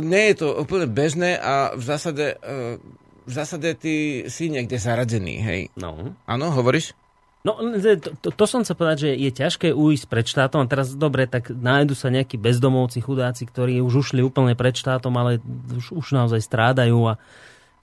nie 0.01 0.23
je 0.31 0.35
to 0.37 0.47
úplne 0.53 0.85
bežné 0.85 1.37
a 1.37 1.73
v 1.73 1.83
zásade, 1.83 2.37
uh, 2.37 2.77
v 3.25 3.31
zásade 3.31 3.73
ty 3.77 3.93
si 4.29 4.49
niekde 4.53 4.77
zaradený, 4.77 5.35
hej. 5.41 5.61
No. 5.73 6.13
Áno, 6.29 6.45
hovoríš? 6.53 6.93
No, 7.43 7.59
to, 8.23 8.31
to, 8.31 8.45
som 8.47 8.63
chcel 8.63 8.79
povedať, 8.79 8.97
že 9.03 9.09
je 9.19 9.31
ťažké 9.35 9.67
ujsť 9.75 10.05
pred 10.07 10.23
štátom 10.23 10.63
a 10.63 10.69
teraz 10.71 10.95
dobre, 10.95 11.27
tak 11.27 11.51
nájdu 11.51 11.91
sa 11.91 12.07
nejakí 12.07 12.39
bezdomovci, 12.39 13.03
chudáci, 13.03 13.43
ktorí 13.43 13.83
už 13.83 13.99
ušli 13.99 14.23
úplne 14.23 14.55
pred 14.55 14.71
štátom, 14.71 15.11
ale 15.19 15.43
už, 15.75 15.91
už 15.91 16.07
naozaj 16.15 16.39
strádajú 16.39 17.03
a 17.03 17.19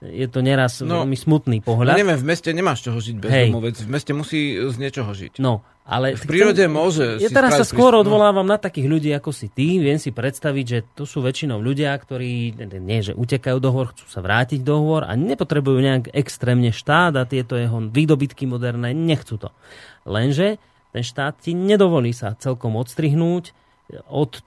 je 0.01 0.25
to 0.25 0.41
neraz 0.41 0.81
no, 0.81 1.05
veľmi 1.05 1.13
smutný 1.13 1.61
pohľad. 1.61 1.93
No 1.93 2.01
neviem, 2.01 2.17
v 2.17 2.25
meste 2.25 2.49
nemáš 2.49 2.81
čoho 2.81 2.97
žiť 2.97 3.21
bezdomovec, 3.21 3.77
v 3.85 3.89
meste 3.93 4.11
musí 4.17 4.57
z 4.57 4.75
niečoho 4.81 5.13
žiť. 5.13 5.37
No, 5.37 5.61
ale 5.91 6.15
v 6.15 6.23
prírode 6.23 6.63
chcem, 6.63 6.71
môže 6.71 7.05
Ja 7.19 7.27
teraz 7.27 7.59
sa 7.59 7.67
skôr 7.67 7.91
prístup, 7.91 8.07
odvolávam 8.07 8.47
no. 8.47 8.55
na 8.55 8.57
takých 8.57 8.87
ľudí 8.87 9.11
ako 9.11 9.35
si 9.35 9.51
ty. 9.51 9.75
Viem 9.75 9.99
si 9.99 10.15
predstaviť, 10.15 10.65
že 10.65 10.79
to 10.95 11.03
sú 11.03 11.19
väčšinou 11.19 11.59
ľudia, 11.59 11.91
ktorí 11.99 12.55
nie, 12.79 13.03
že 13.03 13.11
utekajú 13.11 13.59
do 13.59 13.69
hor, 13.75 13.91
chcú 13.91 14.07
sa 14.07 14.23
vrátiť 14.23 14.63
do 14.63 14.79
hor 14.79 15.03
a 15.03 15.11
nepotrebujú 15.19 15.83
nejak 15.83 16.15
extrémne 16.15 16.71
štát 16.71 17.19
a 17.19 17.27
tieto 17.27 17.59
jeho 17.59 17.83
výdobytky 17.91 18.47
moderné, 18.47 18.95
nechcú 18.95 19.35
to. 19.35 19.51
Lenže 20.07 20.63
ten 20.95 21.03
štát 21.03 21.43
ti 21.43 21.51
nedovolí 21.51 22.15
sa 22.15 22.39
celkom 22.39 22.79
odstrihnúť 22.79 23.51
od 24.07 24.39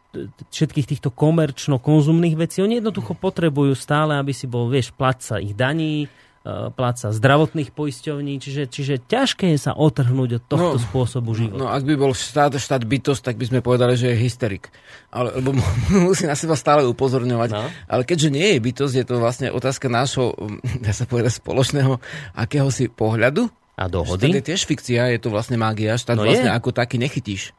všetkých 0.49 0.97
týchto 0.97 1.13
komerčno-konzumných 1.13 2.41
vecí. 2.41 2.65
Oni 2.65 2.81
jednoducho 2.81 3.13
potrebujú 3.13 3.77
stále, 3.77 4.17
aby 4.17 4.33
si 4.33 4.49
bol, 4.49 4.73
vieš, 4.73 4.97
platca 4.97 5.37
ich 5.37 5.53
daní, 5.53 6.09
e, 6.45 6.69
pláca 6.71 7.11
zdravotných 7.11 7.73
poisťovní, 7.73 8.39
čiže, 8.39 8.69
čiže 8.69 8.95
ťažké 9.09 9.57
je 9.57 9.59
sa 9.59 9.73
otrhnúť 9.73 10.39
od 10.39 10.43
tohto 10.45 10.77
no, 10.77 10.85
spôsobu 10.85 11.33
života. 11.33 11.65
No 11.65 11.67
ak 11.73 11.83
by 11.89 11.95
bol 11.97 12.13
štát, 12.13 12.55
štát 12.61 12.85
bytosť, 12.85 13.23
tak 13.25 13.37
by 13.41 13.45
sme 13.49 13.61
povedali, 13.65 13.97
že 13.97 14.13
je 14.13 14.17
hysterik. 14.21 14.69
Ale, 15.09 15.41
lebo 15.41 15.57
musí 16.07 16.29
na 16.29 16.37
seba 16.37 16.55
stále 16.55 16.85
upozorňovať. 16.85 17.51
No. 17.51 17.67
Ale 17.89 18.03
keďže 18.05 18.29
nie 18.29 18.55
je 18.55 18.59
bytosť, 18.61 18.95
je 19.01 19.07
to 19.09 19.15
vlastne 19.19 19.49
otázka 19.49 19.89
nášho, 19.89 20.37
dá 20.85 20.93
sa 20.93 21.09
povedať, 21.09 21.41
spoločného 21.41 21.99
akéhosi 22.37 22.93
pohľadu. 22.93 23.49
A 23.75 23.91
dohody? 23.91 24.31
Štát 24.31 24.39
je 24.39 24.47
tiež 24.55 24.63
fikcia, 24.71 25.03
je 25.11 25.19
to 25.19 25.35
vlastne 25.35 25.59
mágia. 25.59 25.99
Štát 25.99 26.15
no 26.15 26.29
vlastne 26.29 26.53
je. 26.53 26.55
ako 26.55 26.71
taký 26.71 26.95
nechytíš. 27.01 27.51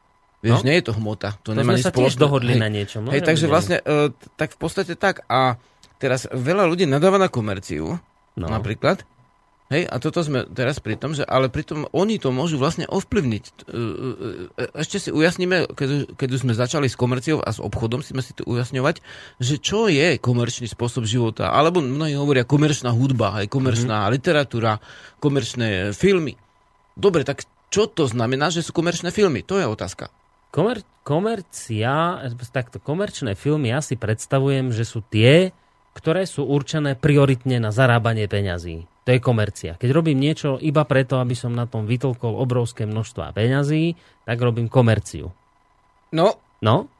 Vieš, 0.44 0.62
no? 0.62 0.66
nie 0.68 0.76
je 0.78 0.84
to 0.86 0.92
hmota. 0.94 1.34
To, 1.42 1.52
to 1.52 1.58
nemá 1.58 1.74
sme 1.74 1.84
sa 1.84 1.92
tiež 1.92 2.14
dohodli 2.20 2.54
hej, 2.54 2.60
na 2.60 2.68
niečom. 2.68 3.08
No, 3.08 3.10
hej, 3.10 3.24
takže 3.24 3.48
vlastne, 3.48 3.80
uh, 3.82 4.12
tak 4.36 4.54
v 4.54 4.58
podstate 4.60 4.94
tak. 4.94 5.24
A 5.26 5.56
teraz 5.96 6.28
veľa 6.28 6.68
ľudí 6.68 6.84
nadáva 6.84 7.16
na 7.16 7.32
komerciu, 7.32 7.96
no. 8.36 8.46
napríklad. 8.52 9.02
Hej, 9.66 9.90
a 9.90 9.98
toto 9.98 10.22
sme 10.22 10.46
teraz 10.46 10.78
pri 10.78 10.94
tom, 10.94 11.10
že 11.10 11.26
ale 11.26 11.50
pritom 11.50 11.90
oni 11.90 12.22
to 12.22 12.30
môžu 12.30 12.54
vlastne 12.54 12.86
ovplyvniť. 12.86 13.44
E, 13.50 13.52
e, 13.66 14.70
ešte 14.78 15.02
si 15.02 15.10
ujasníme, 15.10 15.74
keď, 15.74 16.14
keď 16.14 16.28
už 16.38 16.42
sme 16.46 16.54
začali 16.54 16.86
s 16.86 16.94
komerciou 16.94 17.42
a 17.42 17.50
s 17.50 17.58
obchodom, 17.58 17.98
si 17.98 18.14
si 18.14 18.30
tu 18.30 18.46
ujasňovať, 18.46 19.02
že 19.42 19.58
čo 19.58 19.90
je 19.90 20.22
komerčný 20.22 20.70
spôsob 20.70 21.02
života. 21.02 21.50
Alebo 21.50 21.82
mnohí 21.82 22.14
hovoria 22.14 22.46
komerčná 22.46 22.94
hudba, 22.94 23.42
aj 23.42 23.50
komerčná 23.50 24.06
mm-hmm. 24.06 24.14
literatúra, 24.14 24.78
komerčné 25.18 25.90
filmy. 25.98 26.38
Dobre, 26.94 27.26
tak 27.26 27.42
čo 27.66 27.90
to 27.90 28.06
znamená, 28.06 28.54
že 28.54 28.62
sú 28.62 28.70
komerčné 28.70 29.10
filmy? 29.10 29.42
To 29.50 29.58
je 29.58 29.66
otázka. 29.66 30.14
Komer, 30.54 30.86
komercia, 31.02 32.22
takto 32.54 32.78
komerčné 32.78 33.34
filmy 33.34 33.74
ja 33.74 33.82
si 33.82 33.98
predstavujem, 33.98 34.70
že 34.70 34.86
sú 34.86 35.02
tie, 35.02 35.50
ktoré 35.96 36.28
sú 36.28 36.44
určené 36.44 36.92
prioritne 36.92 37.56
na 37.56 37.72
zarábanie 37.72 38.28
peňazí. 38.28 38.84
To 39.08 39.16
je 39.16 39.22
komercia. 39.22 39.80
Keď 39.80 39.90
robím 39.96 40.20
niečo 40.20 40.60
iba 40.60 40.84
preto, 40.84 41.16
aby 41.16 41.32
som 41.32 41.56
na 41.56 41.64
tom 41.64 41.88
vytolkol 41.88 42.36
obrovské 42.36 42.84
množstva 42.84 43.32
peňazí, 43.32 43.96
tak 44.28 44.36
robím 44.36 44.68
komerciu. 44.68 45.32
No. 46.12 46.36
No? 46.60 46.90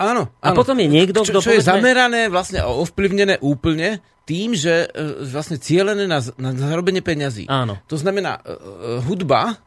Áno. 0.00 0.32
A 0.40 0.50
áno. 0.50 0.56
potom 0.56 0.80
je 0.80 0.88
niekto, 0.88 1.20
kto... 1.20 1.44
Čo, 1.44 1.44
čo 1.44 1.50
povedzme... 1.52 1.60
je 1.60 1.68
zamerané 1.68 2.20
vlastne 2.32 2.64
a 2.64 2.72
ovplyvnené 2.72 3.42
úplne 3.44 4.00
tým, 4.24 4.56
že 4.56 4.88
e, 4.88 5.26
vlastne 5.28 5.60
cieľené 5.60 6.08
na, 6.08 6.24
na 6.40 6.50
zarobenie 6.56 7.04
peňazí. 7.04 7.44
Áno. 7.46 7.76
To 7.92 8.00
znamená, 8.00 8.40
uh, 8.40 9.04
hudba 9.04 9.60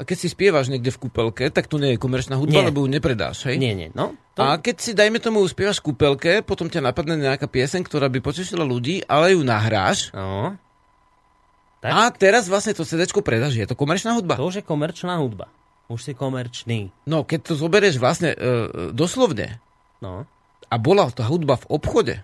a 0.00 0.02
keď 0.02 0.16
si 0.16 0.32
spievaš 0.32 0.72
niekde 0.72 0.88
v 0.88 1.00
kúpelke, 1.06 1.52
tak 1.52 1.68
to 1.68 1.76
nie 1.76 1.94
je 1.94 1.98
komerčná 2.00 2.40
hudba, 2.40 2.64
Nie. 2.64 2.72
lebo 2.72 2.80
ju 2.80 2.88
nepredáš, 2.88 3.44
hej? 3.52 3.60
Nie, 3.60 3.76
nie, 3.76 3.92
no. 3.92 4.16
To... 4.38 4.46
A 4.46 4.56
keď 4.62 4.76
si, 4.78 4.90
dajme 4.94 5.18
tomu, 5.18 5.42
spievaš 5.50 5.82
kúpelke, 5.82 6.40
potom 6.46 6.70
ťa 6.70 6.86
napadne 6.86 7.18
nejaká 7.18 7.50
pieseň, 7.50 7.82
ktorá 7.82 8.06
by 8.06 8.22
potešila 8.22 8.62
ľudí, 8.62 9.02
ale 9.10 9.34
ju 9.34 9.42
nahráš 9.42 10.14
No, 10.14 10.54
Tak. 11.82 11.90
a 11.90 12.02
teraz 12.14 12.46
vlastne 12.46 12.70
to 12.76 12.86
CD 12.86 13.10
predáš. 13.24 13.58
Je 13.58 13.66
to 13.66 13.74
komerčná 13.74 14.14
hudba? 14.14 14.38
to 14.38 14.46
už 14.46 14.62
je 14.62 14.64
komerčná 14.64 15.18
hudba. 15.18 15.50
Už 15.90 16.06
si 16.06 16.12
komerčný. 16.14 16.94
No, 17.02 17.26
keď 17.26 17.50
to 17.50 17.54
zoberieš 17.58 17.98
vlastne 17.98 18.30
e, 18.30 18.38
doslovne 18.94 19.58
No. 19.98 20.22
a 20.70 20.74
bola 20.78 21.10
tá 21.10 21.26
hudba 21.26 21.58
v 21.58 21.66
obchode, 21.66 22.14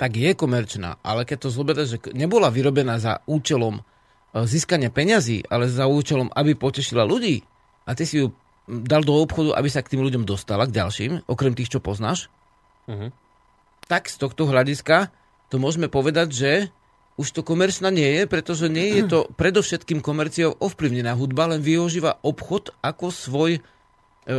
tak 0.00 0.16
je 0.16 0.32
komerčná. 0.32 0.96
Ale 1.04 1.28
keď 1.28 1.38
to 1.44 1.48
zoberieš, 1.52 1.88
že 1.92 1.98
nebola 2.16 2.48
vyrobená 2.48 2.96
za 2.96 3.20
účelom 3.28 3.78
e, 3.78 3.82
získania 4.48 4.88
peňazí, 4.88 5.44
ale 5.52 5.68
za 5.68 5.84
účelom, 5.84 6.32
aby 6.32 6.56
potešila 6.56 7.04
ľudí 7.04 7.44
a 7.84 7.92
ty 7.92 8.08
si 8.08 8.24
ju 8.24 8.32
dal 8.64 9.04
do 9.04 9.14
obchodu, 9.14 9.52
aby 9.54 9.68
sa 9.68 9.84
k 9.84 9.92
tým 9.92 10.02
ľuďom 10.02 10.24
dostala, 10.24 10.64
k 10.64 10.72
ďalším, 10.72 11.28
okrem 11.28 11.52
tých, 11.52 11.68
čo 11.68 11.80
poznáš, 11.80 12.32
Mhm. 12.84 13.12
tak 13.88 14.08
z 14.08 14.16
tohto 14.20 14.44
hľadiska 14.44 15.08
to 15.48 15.56
môžeme 15.56 15.88
povedať, 15.88 16.28
že 16.32 16.52
už 17.14 17.30
to 17.30 17.40
komerčná 17.46 17.94
nie 17.94 18.10
je, 18.18 18.22
pretože 18.26 18.66
nie 18.68 18.98
je 18.98 19.02
to 19.06 19.18
predovšetkým 19.40 20.02
komerciou 20.02 20.52
ovplyvnená 20.58 21.14
hudba, 21.14 21.48
len 21.48 21.62
využíva 21.62 22.20
obchod 22.20 22.74
ako 22.82 23.08
svoj, 23.08 23.52
e, 23.56 23.60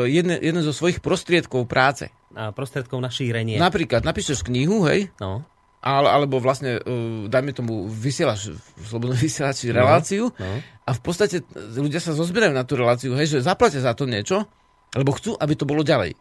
jeden, 0.09 0.35
jeden 0.37 0.61
zo 0.61 0.73
svojich 0.75 0.99
prostriedkov 0.99 1.65
práce. 1.65 2.11
A 2.35 2.51
prostredkov 2.51 2.99
na 2.99 3.07
šírenie. 3.07 3.55
Napríklad 3.55 4.03
napíšeš 4.03 4.43
knihu, 4.43 4.83
hej, 4.85 5.07
No. 5.23 5.47
Ale, 5.85 6.09
alebo 6.09 6.41
vlastne, 6.41 6.81
uh, 6.81 7.29
dajme 7.29 7.53
tomu, 7.53 7.85
vysielaš 7.85 8.57
v 8.57 8.83
slobodnom 8.89 9.13
vysielači 9.21 9.69
reláciu 9.69 10.33
no. 10.33 10.57
a 10.81 10.89
v 10.91 11.01
podstate 11.05 11.45
ľudia 11.53 12.01
sa 12.01 12.17
zozbierajú 12.17 12.57
na 12.57 12.65
tú 12.65 12.73
reláciu, 12.73 13.13
hej, 13.13 13.37
že 13.37 13.45
zaplatia 13.45 13.85
za 13.85 13.93
to 13.93 14.09
niečo, 14.09 14.49
lebo 14.97 15.13
chcú, 15.13 15.37
aby 15.37 15.53
to 15.53 15.69
bolo 15.69 15.85
ďalej. 15.85 16.17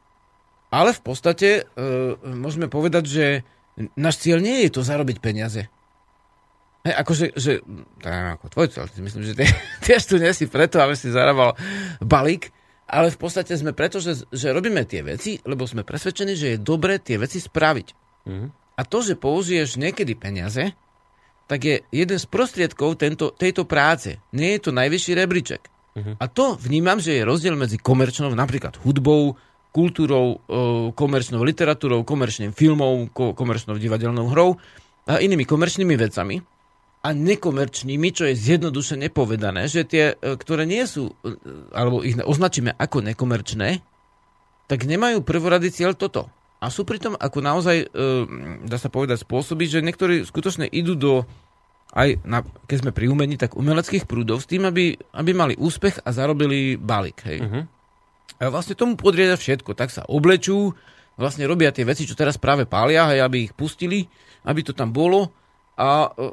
Ale 0.69 0.93
v 0.93 1.01
podstate 1.01 1.65
uh, 1.65 2.21
môžeme 2.21 2.69
povedať, 2.69 3.05
že 3.09 3.25
náš 3.97 4.21
cieľ 4.21 4.45
nie 4.45 4.69
je 4.69 4.71
to 4.77 4.85
zarobiť 4.85 5.19
peniaze. 5.25 5.65
Hej, 6.85 6.95
akože, 7.01 7.27
že, 7.33 7.65
to 8.05 8.07
ako 8.13 8.47
tvoj 8.53 8.67
cieľ, 8.69 8.85
myslím, 9.01 9.25
že 9.25 9.33
ty, 9.41 9.49
tiež 9.81 10.05
tu 10.05 10.21
nie 10.21 10.29
si 10.37 10.45
preto, 10.45 10.77
aby 10.85 10.93
si 10.93 11.09
zarábal 11.09 11.57
balík, 12.05 12.53
ale 12.85 13.09
v 13.09 13.17
podstate 13.17 13.57
sme 13.57 13.73
preto, 13.73 13.97
že, 13.97 14.29
že 14.29 14.53
robíme 14.53 14.85
tie 14.85 15.01
veci, 15.01 15.41
lebo 15.49 15.65
sme 15.65 15.89
presvedčení, 15.89 16.37
že 16.37 16.47
je 16.53 16.59
dobre 16.61 17.01
tie 17.01 17.17
veci 17.17 17.41
spraviť. 17.41 17.89
Mhm. 18.29 18.64
A 18.75 18.83
to, 18.83 19.03
že 19.03 19.15
použiješ 19.15 19.79
niekedy 19.79 20.19
peniaze, 20.19 20.75
tak 21.47 21.61
je 21.63 21.77
jeden 21.93 22.19
z 22.19 22.27
prostriedkov 22.27 22.97
tento, 22.97 23.31
tejto 23.31 23.69
práce. 23.69 24.19
Nie 24.33 24.57
je 24.59 24.69
to 24.69 24.71
najvyšší 24.73 25.13
rebríček. 25.15 25.63
Mhm. 25.95 26.19
A 26.19 26.25
to 26.27 26.59
vnímam, 26.59 26.99
že 26.99 27.23
je 27.23 27.29
rozdiel 27.29 27.55
medzi 27.55 27.79
komerčnou, 27.79 28.35
napríklad 28.35 28.83
hudbou, 28.83 29.39
kultúrou, 29.75 30.39
e, 30.47 30.59
komerčnou 30.95 31.43
literatúrou, 31.43 32.07
komerčným 32.07 32.55
filmom, 32.55 33.11
ko- 33.11 33.35
komerčnou 33.35 33.79
divadelnou 33.79 34.31
hrou 34.31 34.59
a 35.07 35.19
inými 35.19 35.43
komerčnými 35.43 35.95
vecami 35.99 36.39
a 37.05 37.09
nekomerčnými, 37.11 38.09
čo 38.15 38.31
je 38.31 38.39
zjednodušene 38.39 39.11
povedané, 39.11 39.67
že 39.67 39.83
tie, 39.83 40.15
e, 40.15 40.39
ktoré 40.39 40.63
nie 40.67 40.87
sú, 40.87 41.15
e, 41.27 41.39
alebo 41.75 42.07
ich 42.07 42.15
označíme 42.19 42.75
ako 42.75 43.03
nekomerčné, 43.03 43.83
tak 44.71 44.87
nemajú 44.87 45.27
prvorady 45.27 45.75
cieľ 45.75 45.99
toto. 45.99 46.31
A 46.65 46.73
sú 46.73 46.89
pritom 46.89 47.13
ako 47.13 47.45
naozaj, 47.45 47.77
e, 47.85 47.87
dá 48.65 48.81
sa 48.81 48.89
povedať, 48.89 49.21
spôsoby, 49.21 49.69
že 49.69 49.85
niektorí 49.85 50.25
skutočne 50.25 50.65
idú 50.65 50.97
do, 50.97 51.13
aj 51.93 52.25
na, 52.25 52.41
keď 52.65 52.77
sme 52.81 52.97
pri 52.97 53.13
umení, 53.13 53.37
tak 53.37 53.53
umeleckých 53.53 54.09
prúdov 54.09 54.41
s 54.41 54.49
tým, 54.49 54.65
aby, 54.65 54.97
aby 55.13 55.31
mali 55.37 55.61
úspech 55.61 56.01
a 56.01 56.09
zarobili 56.17 56.81
balík. 56.81 57.21
Hej. 57.29 57.39
Mhm. 57.45 57.61
A 58.41 58.49
vlastne 58.49 58.73
tomu 58.73 58.97
podriedia 58.97 59.37
všetko. 59.37 59.77
Tak 59.77 59.93
sa 59.93 60.09
oblečú, 60.09 60.73
vlastne 61.21 61.45
robia 61.45 61.69
tie 61.71 61.85
veci, 61.85 62.09
čo 62.09 62.17
teraz 62.17 62.41
práve 62.41 62.65
pália, 62.65 63.13
hej, 63.13 63.21
aby 63.21 63.47
ich 63.47 63.53
pustili, 63.53 64.09
aby 64.49 64.65
to 64.65 64.73
tam 64.73 64.89
bolo. 64.89 65.31
A 65.77 66.09
e, 66.09 66.33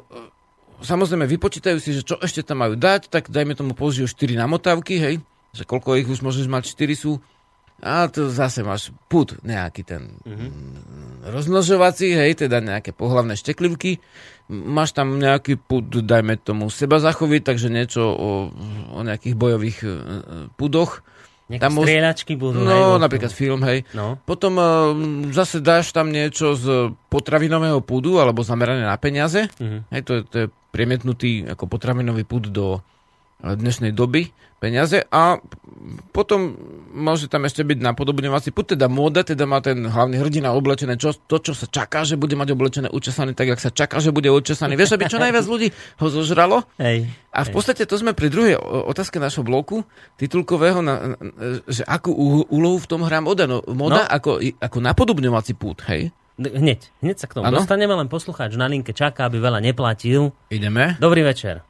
samozrejme 0.82 1.28
vypočítajú 1.28 1.78
si, 1.78 1.92
že 1.92 2.02
čo 2.02 2.16
ešte 2.18 2.40
tam 2.40 2.64
majú 2.64 2.74
dať, 2.74 3.12
tak 3.12 3.28
dajme 3.28 3.52
tomu 3.52 3.76
použijú 3.76 4.08
4 4.08 4.34
namotávky, 4.40 4.96
hej, 4.96 5.14
že 5.52 5.62
koľko 5.68 6.00
ich 6.00 6.08
už 6.08 6.24
môžeš 6.24 6.48
mať, 6.48 6.72
4 6.72 6.96
sú. 6.96 7.20
A 7.82 8.06
to 8.06 8.30
zase 8.30 8.62
máš 8.62 8.94
put 9.10 9.34
nejaký 9.42 9.82
ten 9.82 10.22
mm-hmm. 10.22 11.26
rozmnožovací, 11.34 12.14
hej, 12.14 12.46
teda 12.46 12.62
nejaké 12.62 12.94
pohlavné 12.94 13.34
šteklivky. 13.34 13.98
Máš 14.46 14.94
tam 14.94 15.18
nejaký 15.18 15.58
put, 15.58 15.90
dajme 15.90 16.38
tomu 16.38 16.70
seba 16.70 17.02
zachoviť, 17.02 17.42
takže 17.42 17.68
niečo 17.74 18.06
o, 18.06 18.30
o 18.94 19.00
nejakých 19.02 19.34
bojových 19.34 19.78
e, 19.82 19.88
e, 19.88 19.94
pudoch. 20.54 21.02
Nejaké 21.50 21.62
Tam 21.68 21.74
strieľačky 21.74 22.32
budú. 22.38 22.62
hej, 22.62 22.70
No, 22.70 22.96
vo- 22.96 23.02
napríklad 23.02 23.34
film, 23.34 23.60
hej. 23.66 23.82
No. 23.92 24.14
Potom 24.22 24.56
uh, 24.56 24.94
zase 25.34 25.58
dáš 25.58 25.90
tam 25.90 26.08
niečo 26.08 26.54
z 26.54 26.94
potravinového 27.10 27.82
púdu 27.82 28.22
alebo 28.22 28.46
zamerané 28.46 28.86
na 28.86 28.94
peniaze. 28.96 29.50
Mhm. 29.58 29.78
Hej, 29.90 30.02
to, 30.06 30.12
je, 30.14 30.20
to 30.30 30.36
je 30.38 30.46
premietnutý 30.70 31.44
ako 31.50 31.66
potravinový 31.68 32.24
púd 32.24 32.48
do 32.48 32.80
dnešnej 33.42 33.90
doby 33.90 34.30
peniaze 34.56 35.02
a 35.10 35.42
potom 36.14 36.54
môže 36.94 37.26
tam 37.26 37.42
ešte 37.42 37.66
byť 37.66 37.82
napodobňovací 37.82 38.54
púd, 38.54 38.70
teda 38.70 38.86
móda, 38.86 39.26
teda 39.26 39.42
má 39.42 39.58
ten 39.58 39.82
hlavný 39.82 40.22
hrdina 40.22 40.54
oblečené 40.54 40.94
čo, 40.94 41.10
to, 41.18 41.42
čo 41.42 41.50
sa 41.50 41.66
čaká, 41.66 42.06
že 42.06 42.14
bude 42.14 42.38
mať 42.38 42.54
oblečené 42.54 42.86
učesaný, 42.86 43.34
tak 43.34 43.50
jak 43.50 43.58
sa 43.58 43.74
čaká, 43.74 43.98
že 43.98 44.14
bude 44.14 44.30
učesaný. 44.30 44.78
Vieš, 44.78 44.94
aby 44.94 45.10
čo 45.10 45.18
najviac 45.18 45.42
ľudí 45.42 45.74
ho 45.98 46.06
zožralo? 46.06 46.62
Hej. 46.78 47.10
A 47.34 47.42
v 47.42 47.50
podstate 47.50 47.82
to 47.82 47.98
sme 47.98 48.14
pri 48.14 48.30
druhej 48.30 48.54
otázke 48.62 49.18
našho 49.18 49.42
bloku 49.42 49.82
titulkového, 50.14 50.78
na, 50.78 50.94
na- 51.10 51.18
že 51.66 51.82
akú 51.82 52.14
úlohu 52.46 52.78
v 52.78 52.86
tom 52.86 53.02
hrá 53.02 53.18
moda. 53.18 53.50
No, 53.50 53.66
moda 53.66 54.06
No. 54.06 54.14
ako, 54.14 54.30
ako 54.38 54.78
napodobňovací 54.78 55.58
pút, 55.58 55.82
hej? 55.90 56.14
Hneď, 56.38 56.94
hneď 57.02 57.16
sa 57.18 57.26
k 57.26 57.34
tomu 57.34 57.44
Áno? 57.44 57.58
dostaneme, 57.58 57.92
len 57.92 58.06
poslucháč 58.06 58.54
na 58.54 58.64
linke 58.64 58.94
čaká, 58.94 59.26
aby 59.26 59.42
veľa 59.42 59.58
neplatil. 59.58 60.30
Ideme. 60.48 60.94
Dobrý 60.96 61.26
večer. 61.26 61.66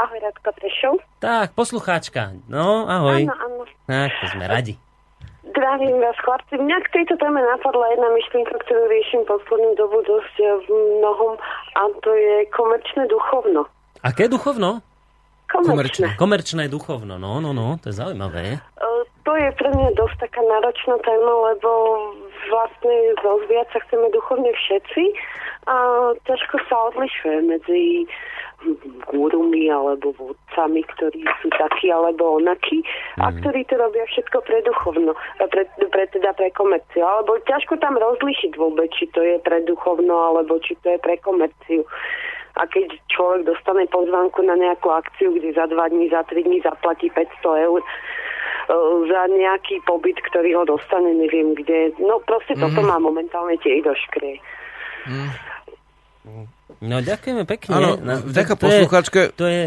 Ahoj, 0.00 0.16
Radka 0.24 0.50
Prešov. 0.56 0.96
Tak, 1.20 1.52
poslucháčka. 1.52 2.32
No, 2.48 2.88
ahoj. 2.88 3.28
Áno, 3.28 3.36
áno. 3.36 3.62
Tak, 3.84 4.08
to 4.16 4.26
sme 4.32 4.48
radi. 4.48 4.80
Zdravím 5.44 6.00
vás, 6.00 6.16
chlapci. 6.24 6.56
Mňa 6.56 6.76
k 6.88 6.92
tejto 6.96 7.20
téme 7.20 7.36
napadla 7.36 7.84
jedna 7.92 8.08
myšlienka, 8.16 8.54
ktorú 8.64 8.82
riešim 8.88 9.28
poslednú 9.28 9.76
dobu 9.76 10.00
dosť 10.08 10.34
eh, 10.40 10.48
v 10.64 10.68
mnohom 11.04 11.36
a 11.76 11.80
to 12.00 12.10
je 12.16 12.48
komerčné 12.48 13.12
duchovno. 13.12 13.68
Aké 14.00 14.24
duchovno? 14.24 14.80
Komerčné. 15.52 16.16
Komerčné 16.16 16.70
duchovno, 16.72 17.20
no, 17.20 17.42
no, 17.44 17.52
no, 17.52 17.76
to 17.82 17.92
je 17.92 18.00
zaujímavé. 18.00 18.56
Eh, 18.56 19.02
To 19.28 19.36
je 19.36 19.52
pre 19.52 19.68
mňa 19.68 19.92
dosť 20.00 20.16
taká 20.16 20.40
náročná 20.40 20.96
téma, 21.04 21.32
lebo 21.52 21.70
vlastne 22.48 22.94
rozvíjať 23.20 23.68
sa 23.68 23.78
chceme 23.84 24.08
duchovne 24.16 24.48
všetci 24.48 25.02
a 25.68 25.76
ťažko 26.24 26.56
sa 26.66 26.76
odlišuje 26.88 27.36
medzi 27.44 28.08
gurumi 29.10 29.72
alebo 29.72 30.12
vodcami, 30.14 30.84
ktorí 30.96 31.24
sú 31.42 31.48
takí 31.56 31.90
alebo 31.90 32.38
onakí 32.38 32.84
a 33.18 33.32
ktorí 33.32 33.66
to 33.66 33.80
robia 33.80 34.04
všetko 34.06 34.44
pre 34.44 34.62
duchovno, 34.62 35.16
eh, 35.40 35.48
pre, 35.48 35.66
pre, 35.90 36.04
teda 36.12 36.36
pre 36.36 36.52
komerciu. 36.54 37.02
Alebo 37.02 37.40
ťažko 37.48 37.80
tam 37.80 37.98
rozlišiť 37.98 38.52
vôbec, 38.54 38.92
či 38.94 39.08
to 39.10 39.20
je 39.24 39.40
pre 39.42 39.64
duchovno 39.64 40.14
alebo 40.34 40.60
či 40.62 40.76
to 40.84 40.94
je 40.94 40.98
pre 41.00 41.16
komerciu. 41.20 41.82
A 42.58 42.66
keď 42.66 42.98
človek 43.08 43.46
dostane 43.46 43.86
pozvánku 43.88 44.42
na 44.42 44.58
nejakú 44.58 44.90
akciu, 44.90 45.30
kde 45.32 45.54
za 45.54 45.70
dva 45.70 45.86
dní, 45.86 46.10
za 46.10 46.26
tri 46.26 46.42
dní 46.42 46.60
zaplatí 46.60 47.06
500 47.14 47.66
eur, 47.70 47.80
e, 47.80 47.88
za 49.06 49.22
nejaký 49.30 49.78
pobyt, 49.86 50.18
ktorý 50.18 50.58
ho 50.58 50.64
dostane, 50.66 51.14
neviem 51.14 51.54
kde. 51.54 51.94
No 52.02 52.18
proste 52.26 52.58
mm-hmm. 52.58 52.74
toto 52.74 52.80
má 52.82 52.98
momentálne 52.98 53.54
tie 53.62 53.78
doškrie. 53.80 54.42
No, 56.78 57.02
ďakujeme 57.02 57.42
pekne. 57.44 57.72
Áno, 57.74 57.90
vďaka 58.00 58.54
to 58.54 58.66
je-. 58.70 58.86
To 59.34 59.46
je 59.50 59.62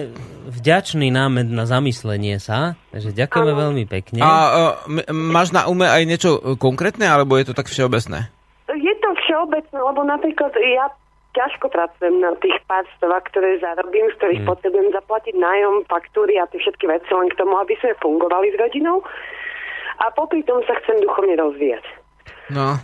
vďačný 0.50 1.12
námed 1.12 1.48
na 1.52 1.68
zamyslenie 1.68 2.40
sa, 2.40 2.80
takže 2.96 3.12
ďakujeme 3.12 3.54
Áno. 3.54 3.62
veľmi 3.68 3.86
pekne. 3.88 4.20
A 4.24 4.32
uh, 4.32 4.52
m- 4.88 5.08
máš 5.12 5.52
na 5.52 5.68
ume 5.68 5.88
aj 5.88 6.04
niečo 6.04 6.32
e, 6.36 6.60
konkrétne, 6.60 7.08
alebo 7.08 7.40
je 7.40 7.48
to 7.48 7.56
tak 7.56 7.72
všeobecné? 7.72 8.28
Je 8.72 8.94
to 9.00 9.10
všeobecné, 9.24 9.78
lebo 9.78 10.02
napríklad 10.04 10.52
ja 10.58 10.92
ťažko 11.34 11.70
pracujem 11.70 12.22
na 12.22 12.38
tých 12.38 12.58
pár 12.70 12.86
stovák, 12.98 13.26
ktoré 13.34 13.58
zarobím, 13.58 14.06
z 14.14 14.18
ktorých 14.22 14.42
mm. 14.46 14.50
potrebujem 14.50 14.90
zaplatiť 14.94 15.36
nájom, 15.38 15.86
faktúry 15.90 16.38
a 16.38 16.46
tie 16.52 16.62
všetky 16.62 16.86
veci 16.86 17.10
len 17.10 17.30
k 17.34 17.40
tomu, 17.40 17.58
aby 17.58 17.74
sme 17.82 17.98
fungovali 18.04 18.54
s 18.54 18.58
rodinou. 18.62 19.02
A 20.02 20.10
popri 20.14 20.46
tom 20.46 20.62
sa 20.70 20.78
chcem 20.84 21.02
duchovne 21.02 21.38
rozvíjať. 21.38 21.86
No, 22.54 22.78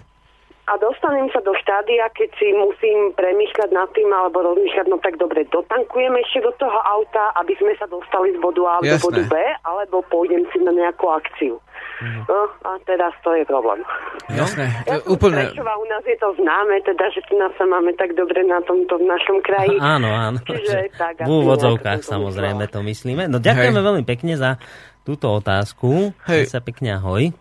A 0.69 0.77
dostanem 0.77 1.25
sa 1.33 1.41
do 1.41 1.49
štádia, 1.57 2.05
keď 2.13 2.29
si 2.37 2.53
musím 2.53 3.09
premýšľať 3.17 3.69
nad 3.73 3.89
tým, 3.97 4.05
alebo 4.13 4.45
rozmýšľať, 4.53 4.85
no 4.85 5.01
tak 5.01 5.17
dobre, 5.17 5.49
dotankujem 5.49 6.13
ešte 6.21 6.45
do 6.45 6.53
toho 6.61 6.77
auta, 6.85 7.33
aby 7.41 7.57
sme 7.57 7.73
sa 7.81 7.89
dostali 7.89 8.29
z 8.33 8.37
bodu 8.37 8.61
A 8.69 8.73
do 8.85 8.93
Jasné. 8.93 9.01
bodu 9.01 9.21
B, 9.25 9.35
alebo 9.65 10.05
pôjdem 10.13 10.45
si 10.53 10.61
na 10.61 10.69
nejakú 10.69 11.09
akciu. 11.09 11.57
No, 11.99 12.47
a 12.63 12.79
teraz 12.87 13.11
to 13.27 13.35
je 13.35 13.43
problém. 13.43 13.83
Jasné, 14.31 14.71
to 14.87 14.87
Ja 14.87 14.95
úplne... 15.03 15.51
Prešová, 15.51 15.73
u 15.75 15.87
nás 15.91 16.03
je 16.07 16.15
to 16.15 16.31
známe, 16.39 16.79
teda, 16.87 17.05
že 17.11 17.19
tu 17.27 17.35
nás 17.35 17.51
sa 17.59 17.67
máme 17.67 17.91
tak 17.99 18.15
dobre 18.15 18.39
na 18.47 18.63
tomto 18.63 18.95
v 18.95 19.05
našom 19.09 19.43
kraji. 19.43 19.75
Áno, 19.99 20.07
áno. 20.07 20.39
Čiže 20.47 20.95
tak, 20.95 21.27
v 21.27 21.27
úvodzovkách 21.27 21.99
samozrejme 22.05 22.71
to 22.71 22.79
myslíme. 22.87 23.27
No 23.27 23.43
ďakujeme 23.43 23.79
Hej. 23.81 23.87
veľmi 23.91 24.03
pekne 24.07 24.39
za 24.39 24.55
túto 25.03 25.27
otázku. 25.27 26.15
Hej. 26.29 26.47
Sa 26.47 26.63
pekne 26.63 26.95
ahoj. 26.95 27.35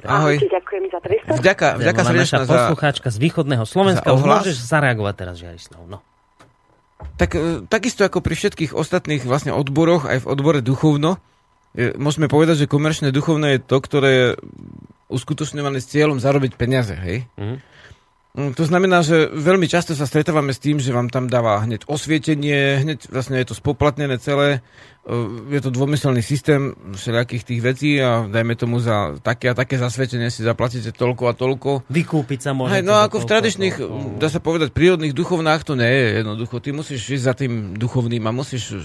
Ahoj. 0.00 0.38
Ahojte, 0.38 0.48
ďakujem 0.48 0.84
za 0.88 0.98
priestor. 1.04 1.32
Vďaka, 1.36 1.66
vďaka 1.76 2.00
srdečná 2.06 2.38
za... 2.42 2.50
poslucháčka 2.50 3.08
z 3.12 3.18
východného 3.20 3.64
Slovenska. 3.68 4.08
za 4.08 4.14
ohlas. 4.16 4.42
môžeš 4.42 4.56
zareagovať 4.64 5.14
teraz, 5.18 5.34
Žiarislav. 5.36 5.82
No. 5.84 5.98
Tak, 7.20 7.30
e, 7.34 7.40
takisto 7.66 8.06
ako 8.06 8.24
pri 8.24 8.34
všetkých 8.38 8.72
ostatných 8.72 9.22
vlastne 9.26 9.52
odboroch, 9.52 10.08
aj 10.08 10.24
v 10.24 10.26
odbore 10.30 10.60
duchovno, 10.64 11.18
e, 11.76 11.92
môžeme 11.98 12.30
povedať, 12.30 12.64
že 12.64 12.70
komerčné 12.70 13.12
duchovno 13.12 13.50
je 13.50 13.58
to, 13.60 13.76
ktoré 13.82 14.10
je 14.10 14.28
uskutočňované 15.12 15.82
s 15.82 15.90
cieľom 15.92 16.16
zarobiť 16.16 16.56
peniaze, 16.56 16.96
hej? 16.96 17.28
Mhm. 17.36 17.56
Mm, 18.32 18.56
To 18.56 18.64
znamená, 18.64 19.04
že 19.04 19.28
veľmi 19.28 19.68
často 19.68 19.92
sa 19.92 20.08
stretávame 20.08 20.56
s 20.56 20.62
tým, 20.62 20.80
že 20.80 20.88
vám 20.88 21.12
tam 21.12 21.28
dáva 21.28 21.60
hneď 21.68 21.84
osvietenie, 21.84 22.80
hneď 22.80 23.12
vlastne 23.12 23.36
je 23.36 23.44
to 23.44 23.52
spoplatnené 23.52 24.16
celé, 24.16 24.64
e, 25.04 25.52
je 25.52 25.60
to 25.60 25.68
dvomyselný 25.68 26.24
systém 26.24 26.72
všelijakých 26.96 27.44
tých 27.44 27.60
vecí 27.60 27.90
a 28.00 28.24
dajme 28.24 28.56
tomu 28.56 28.80
za 28.80 29.20
také 29.20 29.52
a 29.52 29.54
také 29.54 29.76
zasvetenie 29.76 30.32
si 30.32 30.48
zaplatíte 30.48 30.96
toľko 30.96 31.28
a 31.28 31.36
toľko. 31.36 31.92
Vykúpiť 31.92 32.40
sa 32.40 32.56
môžete. 32.56 32.80
Hej, 32.80 32.84
no 32.88 32.96
ako 32.96 33.20
v 33.20 33.28
tradičných, 33.28 33.76
toľko. 33.76 34.16
dá 34.16 34.28
sa 34.32 34.40
povedať, 34.40 34.72
prírodných 34.72 35.12
duchovnách 35.12 35.68
to 35.68 35.76
nie 35.76 35.92
je 35.92 36.24
jednoducho. 36.24 36.56
Ty 36.64 36.72
musíš 36.72 37.04
ísť 37.12 37.24
za 37.28 37.34
tým 37.36 37.76
duchovným 37.76 38.24
a 38.24 38.32
musíš 38.32 38.80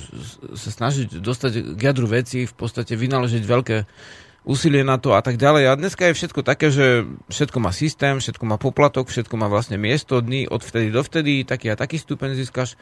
sa 0.60 0.76
snažiť 0.76 1.24
dostať 1.24 1.80
k 1.80 1.80
jadru 1.80 2.12
veci, 2.12 2.43
v 2.43 2.52
podstate 2.52 3.00
vynaložiť 3.00 3.48
veľké 3.48 3.78
úsilie 4.48 4.88
na 4.88 4.95
to 4.95 5.12
a 5.12 5.20
tak 5.20 5.36
ďalej. 5.36 5.64
A 5.68 5.76
dneska 5.76 6.08
je 6.08 6.16
všetko 6.16 6.41
také, 6.41 6.72
že 6.72 7.04
všetko 7.28 7.60
má 7.60 7.76
systém, 7.76 8.24
všetko 8.24 8.48
má 8.48 8.56
poplatok, 8.56 9.12
všetko 9.12 9.36
má 9.36 9.52
vlastne 9.52 9.76
miesto, 9.76 10.24
dní 10.24 10.48
od 10.48 10.64
vtedy 10.64 10.88
do 10.88 11.04
vtedy, 11.04 11.43
taký 11.43 11.68
a 11.70 11.76
taký 11.76 12.00
stupeň 12.00 12.39
získaš. 12.39 12.80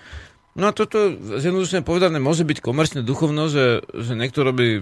No 0.56 0.70
a 0.70 0.72
toto, 0.72 1.12
zjednodušene 1.20 1.84
povedané, 1.84 2.16
môže 2.16 2.48
byť 2.48 2.64
komerčné 2.64 3.04
duchovno, 3.04 3.52
že, 3.52 3.84
že 3.92 4.16
niekto 4.16 4.46
robí 4.46 4.80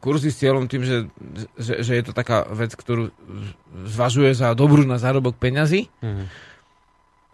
kurzy 0.00 0.32
s 0.32 0.40
cieľom 0.40 0.72
tým, 0.72 0.88
že, 0.88 1.12
že, 1.60 1.84
že 1.84 1.92
je 2.00 2.04
to 2.06 2.16
taká 2.16 2.48
vec, 2.48 2.72
ktorú 2.72 3.12
zvažuje 3.92 4.32
za 4.32 4.56
dobrú 4.56 4.88
na 4.88 4.96
zárobok 4.96 5.36
peňazí. 5.36 5.92
Mhm. 6.00 6.24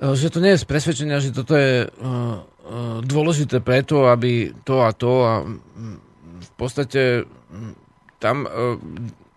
E, 0.01 0.05
Že 0.17 0.29
to 0.33 0.39
nie 0.43 0.53
je 0.57 0.63
z 0.65 0.67
presvedčenia, 0.67 1.23
že 1.23 1.31
toto 1.31 1.55
je 1.55 1.87
uh, 1.87 1.91
uh, 1.93 2.99
dôležité 3.07 3.63
preto, 3.63 4.11
aby 4.11 4.51
to 4.67 4.83
a 4.83 4.91
to 4.91 5.13
a 5.23 5.33
v 6.39 6.51
podstate 6.59 7.27
tam 8.19 8.45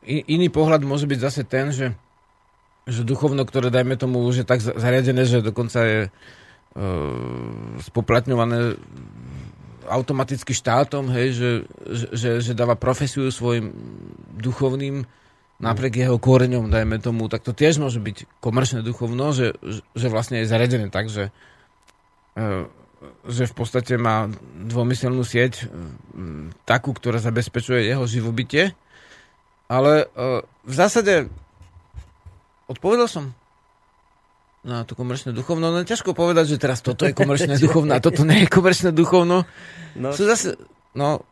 i- 0.05 0.25
iný 0.27 0.49
pohľad 0.49 0.81
môže 0.81 1.05
byť 1.05 1.19
zase 1.21 1.41
ten, 1.45 1.69
že, 1.69 1.93
že 2.89 3.05
duchovno, 3.05 3.45
ktoré 3.45 3.69
dajme 3.69 3.95
tomu 3.97 4.25
už 4.25 4.43
je 4.43 4.45
tak 4.45 4.59
za- 4.61 4.75
zariadené, 4.75 5.23
že 5.25 5.45
dokonca 5.45 5.79
je 5.85 5.99
uh, 6.09 6.11
spoplatňované 7.85 8.81
automaticky 9.89 10.53
štátom, 10.53 11.09
hej, 11.09 11.27
že, 11.33 11.49
že, 11.89 12.05
že, 12.13 12.29
že 12.41 12.53
dáva 12.57 12.77
profesiu 12.77 13.27
svojim 13.33 13.73
duchovným 14.37 15.05
napriek 15.61 16.05
jeho 16.05 16.17
koreňom, 16.17 16.73
dajme 16.73 16.97
tomu, 16.97 17.29
tak 17.29 17.45
to 17.45 17.53
tiež 17.53 17.77
môže 17.77 18.01
byť 18.01 18.41
komerčné 18.41 18.81
duchovno, 18.81 19.29
že, 19.29 19.53
že 19.93 20.07
vlastne 20.09 20.41
je 20.41 20.49
zariadené 20.49 20.89
tak, 20.89 21.05
že, 21.05 21.29
e, 22.33 22.65
že 23.25 23.49
v 23.49 23.53
podstate 23.53 23.97
má 23.97 24.29
dvomyselnú 24.61 25.25
sieť 25.25 25.65
takú, 26.69 26.93
ktorá 26.93 27.17
zabezpečuje 27.17 27.89
jeho 27.89 28.05
živobytie. 28.05 28.77
Ale 29.71 30.05
e, 30.05 30.45
v 30.45 30.73
zásade 30.75 31.31
odpovedal 32.67 33.07
som 33.07 33.31
na 34.61 34.85
to 34.85 34.93
komerčné 34.93 35.33
duchovno. 35.33 35.73
No 35.73 35.81
ťažko 35.81 36.13
povedať, 36.13 36.53
že 36.53 36.57
teraz 36.61 36.85
toto 36.85 37.09
je 37.09 37.15
komerčné 37.17 37.57
duchovno 37.63 37.97
a 37.97 38.03
toto 38.03 38.21
nie 38.21 38.45
je 38.45 38.49
komerčné 38.51 38.93
duchovno. 38.93 39.47
No, 39.97 40.07
Sú 40.13 40.29
zase, 40.29 40.53
no, 40.93 41.25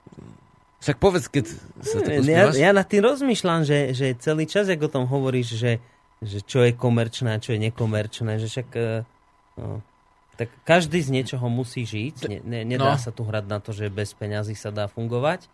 však 0.81 0.97
povedz, 0.97 1.27
keď 1.29 1.45
sa 1.83 1.99
tak 2.01 2.23
ja, 2.25 2.49
ja 2.49 2.71
nad 2.71 2.87
tým 2.87 3.03
rozmýšľam, 3.03 3.67
že, 3.67 3.91
že 3.91 4.15
celý 4.17 4.47
čas, 4.47 4.71
ako 4.71 4.87
o 4.87 4.93
tom 4.95 5.05
hovoríš, 5.05 5.59
že, 5.59 5.83
že 6.23 6.39
čo 6.41 6.63
je 6.63 6.73
komerčné 6.73 7.35
a 7.35 7.43
čo 7.43 7.53
je 7.53 7.59
nekomerčné, 7.69 8.39
že 8.39 8.47
však 8.47 8.67
eh, 8.79 9.03
no, 9.59 9.83
tak 10.39 10.47
každý 10.63 11.03
z 11.03 11.11
niečoho 11.11 11.51
musí 11.51 11.83
žiť. 11.83 12.15
Ne, 12.31 12.39
ne, 12.39 12.59
nedá 12.63 12.95
No. 12.95 13.01
sa 13.03 13.11
tu 13.11 13.27
hrať 13.27 13.43
na 13.43 13.59
to, 13.59 13.75
že 13.75 13.91
bez 13.91 14.15
peňazí 14.15 14.55
sa 14.55 14.71
dá 14.71 14.87
fungovať. 14.87 15.51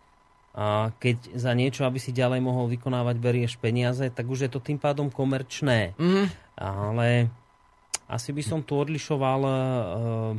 A 0.54 0.94
keď 1.02 1.36
za 1.36 1.52
niečo, 1.52 1.82
aby 1.84 1.98
si 1.98 2.14
ďalej 2.14 2.40
mohol 2.40 2.70
vykonávať, 2.70 3.18
berieš 3.18 3.58
peniaze, 3.58 4.06
tak 4.08 4.24
už 4.24 4.46
je 4.46 4.50
to 4.54 4.62
tým 4.62 4.78
pádom 4.78 5.10
komerčné. 5.10 5.98
Mhm. 5.98 6.24
Ale 6.56 7.28
asi 8.06 8.30
by 8.30 8.42
som 8.46 8.62
tu 8.62 8.78
odlišoval 8.78 9.40
uh, 9.42 10.32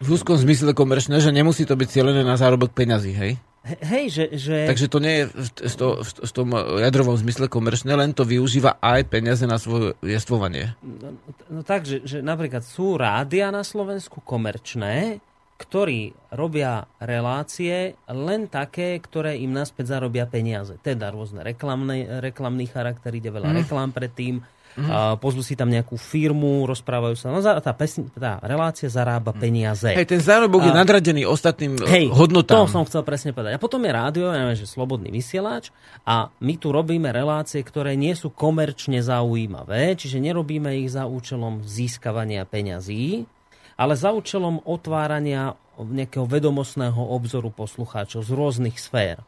V 0.00 0.08
úzkom 0.08 0.38
zmysle 0.38 0.72
komerčné, 0.72 1.20
že 1.20 1.34
nemusí 1.34 1.66
to 1.68 1.76
byť 1.76 1.88
cieľené 1.90 2.22
na 2.24 2.38
zárobok 2.38 2.72
peňazí, 2.72 3.12
hej? 3.12 3.36
Hej, 3.64 4.04
že, 4.08 4.24
že 4.40 4.56
Takže 4.68 4.88
to 4.88 4.98
nie 5.04 5.14
je 5.20 5.24
v, 5.36 5.74
to, 5.76 5.88
v, 6.00 6.32
tom 6.32 6.48
jadrovom 6.80 7.16
zmysle 7.20 7.46
komerčné, 7.52 7.92
len 7.92 8.16
to 8.16 8.24
využíva 8.24 8.80
aj 8.80 9.04
peniaze 9.12 9.44
na 9.44 9.60
svoje 9.60 9.92
jestvovanie. 10.00 10.72
No, 10.80 11.12
no 11.52 11.60
tak, 11.60 11.84
že, 11.84 12.00
že 12.04 12.24
napríklad 12.24 12.64
sú 12.64 12.96
rádia 12.96 13.52
na 13.52 13.60
Slovensku 13.60 14.24
komerčné, 14.24 15.20
ktorí 15.60 16.16
robia 16.32 16.88
relácie 16.96 17.92
len 18.08 18.48
také, 18.48 18.96
ktoré 18.96 19.36
im 19.36 19.52
naspäť 19.52 20.00
zarobia 20.00 20.24
peniaze. 20.24 20.80
Teda 20.80 21.12
rôzne 21.12 21.44
reklamné, 21.44 22.24
reklamný 22.24 22.64
charakter, 22.64 23.12
ide 23.12 23.28
veľa 23.28 23.52
mm. 23.52 23.56
reklám 23.64 23.92
predtým, 23.92 24.40
mm. 24.76 25.18
pozvú 25.18 25.42
si 25.42 25.58
tam 25.58 25.72
nejakú 25.72 25.98
firmu, 25.98 26.68
rozprávajú 26.68 27.14
sa. 27.18 27.32
No, 27.32 27.40
tá, 27.40 27.72
pesň, 27.74 28.10
tá 28.14 28.38
relácia 28.44 28.86
zarába 28.86 29.34
peniaze. 29.34 29.90
Hej, 29.90 30.06
ten 30.06 30.22
zárobok 30.22 30.66
je 30.66 30.72
A- 30.74 30.78
nadradený 30.84 31.26
ostatným 31.26 31.80
Hej, 31.86 31.88
Hej, 31.88 32.06
hodnotám. 32.14 32.66
to 32.66 32.70
som 32.70 32.86
chcel 32.86 33.02
presne 33.02 33.34
povedať. 33.34 33.56
A 33.56 33.62
potom 33.62 33.82
je 33.82 33.90
rádio, 33.90 34.30
ja 34.30 34.38
neviem, 34.38 34.58
že 34.58 34.68
slobodný 34.68 35.10
vysielač 35.10 35.74
a 36.06 36.30
my 36.38 36.54
tu 36.60 36.70
robíme 36.70 37.10
relácie, 37.10 37.64
ktoré 37.64 37.96
nie 37.96 38.14
sú 38.14 38.30
komerčne 38.30 39.02
zaujímavé, 39.02 39.96
čiže 39.98 40.22
nerobíme 40.22 40.70
ich 40.84 40.92
za 40.92 41.08
účelom 41.08 41.66
získavania 41.66 42.46
peňazí, 42.46 43.26
ale 43.80 43.96
za 43.96 44.12
účelom 44.12 44.60
otvárania 44.68 45.56
nejakého 45.80 46.28
vedomostného 46.28 47.00
obzoru 47.00 47.48
poslucháčov 47.48 48.20
z 48.20 48.30
rôznych 48.36 48.76
sfér. 48.76 49.24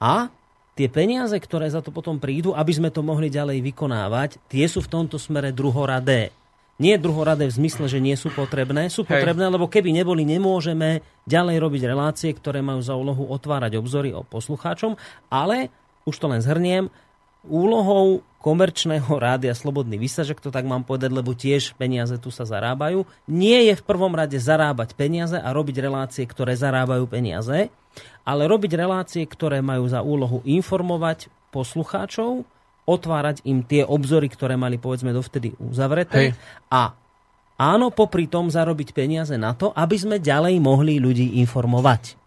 A 0.00 0.32
tie 0.80 0.88
peniaze, 0.88 1.36
ktoré 1.36 1.68
za 1.68 1.84
to 1.84 1.92
potom 1.92 2.16
prídu, 2.16 2.56
aby 2.56 2.72
sme 2.72 2.88
to 2.88 3.04
mohli 3.04 3.28
ďalej 3.28 3.60
vykonávať, 3.60 4.40
tie 4.48 4.64
sú 4.64 4.80
v 4.80 4.88
tomto 4.88 5.20
smere 5.20 5.52
druhoradé. 5.52 6.32
Nie 6.80 6.96
druhoradé 6.96 7.44
v 7.44 7.60
zmysle, 7.60 7.92
že 7.92 8.00
nie 8.00 8.16
sú 8.16 8.32
potrebné. 8.32 8.88
Sú 8.88 9.04
Hej. 9.04 9.20
potrebné, 9.20 9.52
lebo 9.52 9.68
keby 9.68 9.92
neboli, 9.92 10.24
nemôžeme 10.24 11.04
ďalej 11.28 11.60
robiť 11.60 11.82
relácie, 11.84 12.32
ktoré 12.32 12.64
majú 12.64 12.80
za 12.80 12.96
úlohu 12.96 13.28
otvárať 13.28 13.76
obzory 13.76 14.16
o 14.16 14.24
poslucháčom, 14.24 14.96
ale, 15.28 15.68
už 16.08 16.16
to 16.16 16.32
len 16.32 16.40
zhrniem, 16.40 16.88
úlohou 17.44 18.24
komerčného 18.40 19.12
rádia 19.20 19.52
Slobodný 19.52 20.00
vysažek, 20.00 20.40
to 20.40 20.48
tak 20.48 20.64
mám 20.64 20.88
povedať, 20.88 21.12
lebo 21.12 21.36
tiež 21.36 21.76
peniaze 21.76 22.16
tu 22.16 22.32
sa 22.32 22.48
zarábajú, 22.48 23.04
nie 23.28 23.68
je 23.68 23.76
v 23.76 23.84
prvom 23.84 24.16
rade 24.16 24.40
zarábať 24.40 24.96
peniaze 24.96 25.36
a 25.36 25.52
robiť 25.52 25.76
relácie, 25.84 26.24
ktoré 26.24 26.56
zarábajú 26.56 27.04
peniaze, 27.04 27.68
ale 28.24 28.46
robiť 28.46 28.72
relácie, 28.78 29.22
ktoré 29.26 29.58
majú 29.64 29.88
za 29.90 30.04
úlohu 30.04 30.44
informovať 30.46 31.32
poslucháčov, 31.50 32.46
otvárať 32.86 33.42
im 33.46 33.62
tie 33.62 33.86
obzory, 33.86 34.26
ktoré 34.30 34.58
mali 34.58 34.80
povedzme 34.80 35.14
dovtedy 35.14 35.54
uzavreté 35.62 36.34
Hej. 36.34 36.38
a 36.70 36.94
áno, 37.60 37.92
popri 37.94 38.26
tom 38.26 38.50
zarobiť 38.50 38.96
peniaze 38.96 39.36
na 39.38 39.54
to, 39.54 39.70
aby 39.76 39.96
sme 39.98 40.16
ďalej 40.18 40.58
mohli 40.58 40.98
ľudí 40.98 41.38
informovať. 41.44 42.18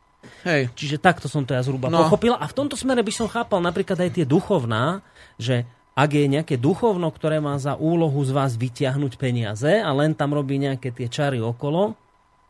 Hej. 0.43 0.71
Čiže 0.75 0.99
takto 0.99 1.27
som 1.31 1.43
to 1.47 1.55
ja 1.55 1.63
zhruba 1.63 1.87
no. 1.87 2.03
Pochopil. 2.07 2.35
A 2.35 2.45
v 2.47 2.55
tomto 2.55 2.75
smere 2.75 3.03
by 3.03 3.13
som 3.15 3.27
chápal 3.31 3.63
napríklad 3.63 3.95
aj 3.99 4.11
tie 4.21 4.25
duchovná, 4.27 5.03
že 5.39 5.63
ak 5.93 6.09
je 6.09 6.25
nejaké 6.25 6.55
duchovno, 6.57 7.07
ktoré 7.13 7.37
má 7.37 7.55
za 7.61 7.77
úlohu 7.77 8.17
z 8.25 8.31
vás 8.33 8.57
vytiahnuť 8.57 9.13
peniaze 9.15 9.69
a 9.69 9.89
len 9.93 10.17
tam 10.17 10.33
robí 10.33 10.57
nejaké 10.57 10.89
tie 10.89 11.05
čary 11.05 11.37
okolo, 11.37 11.93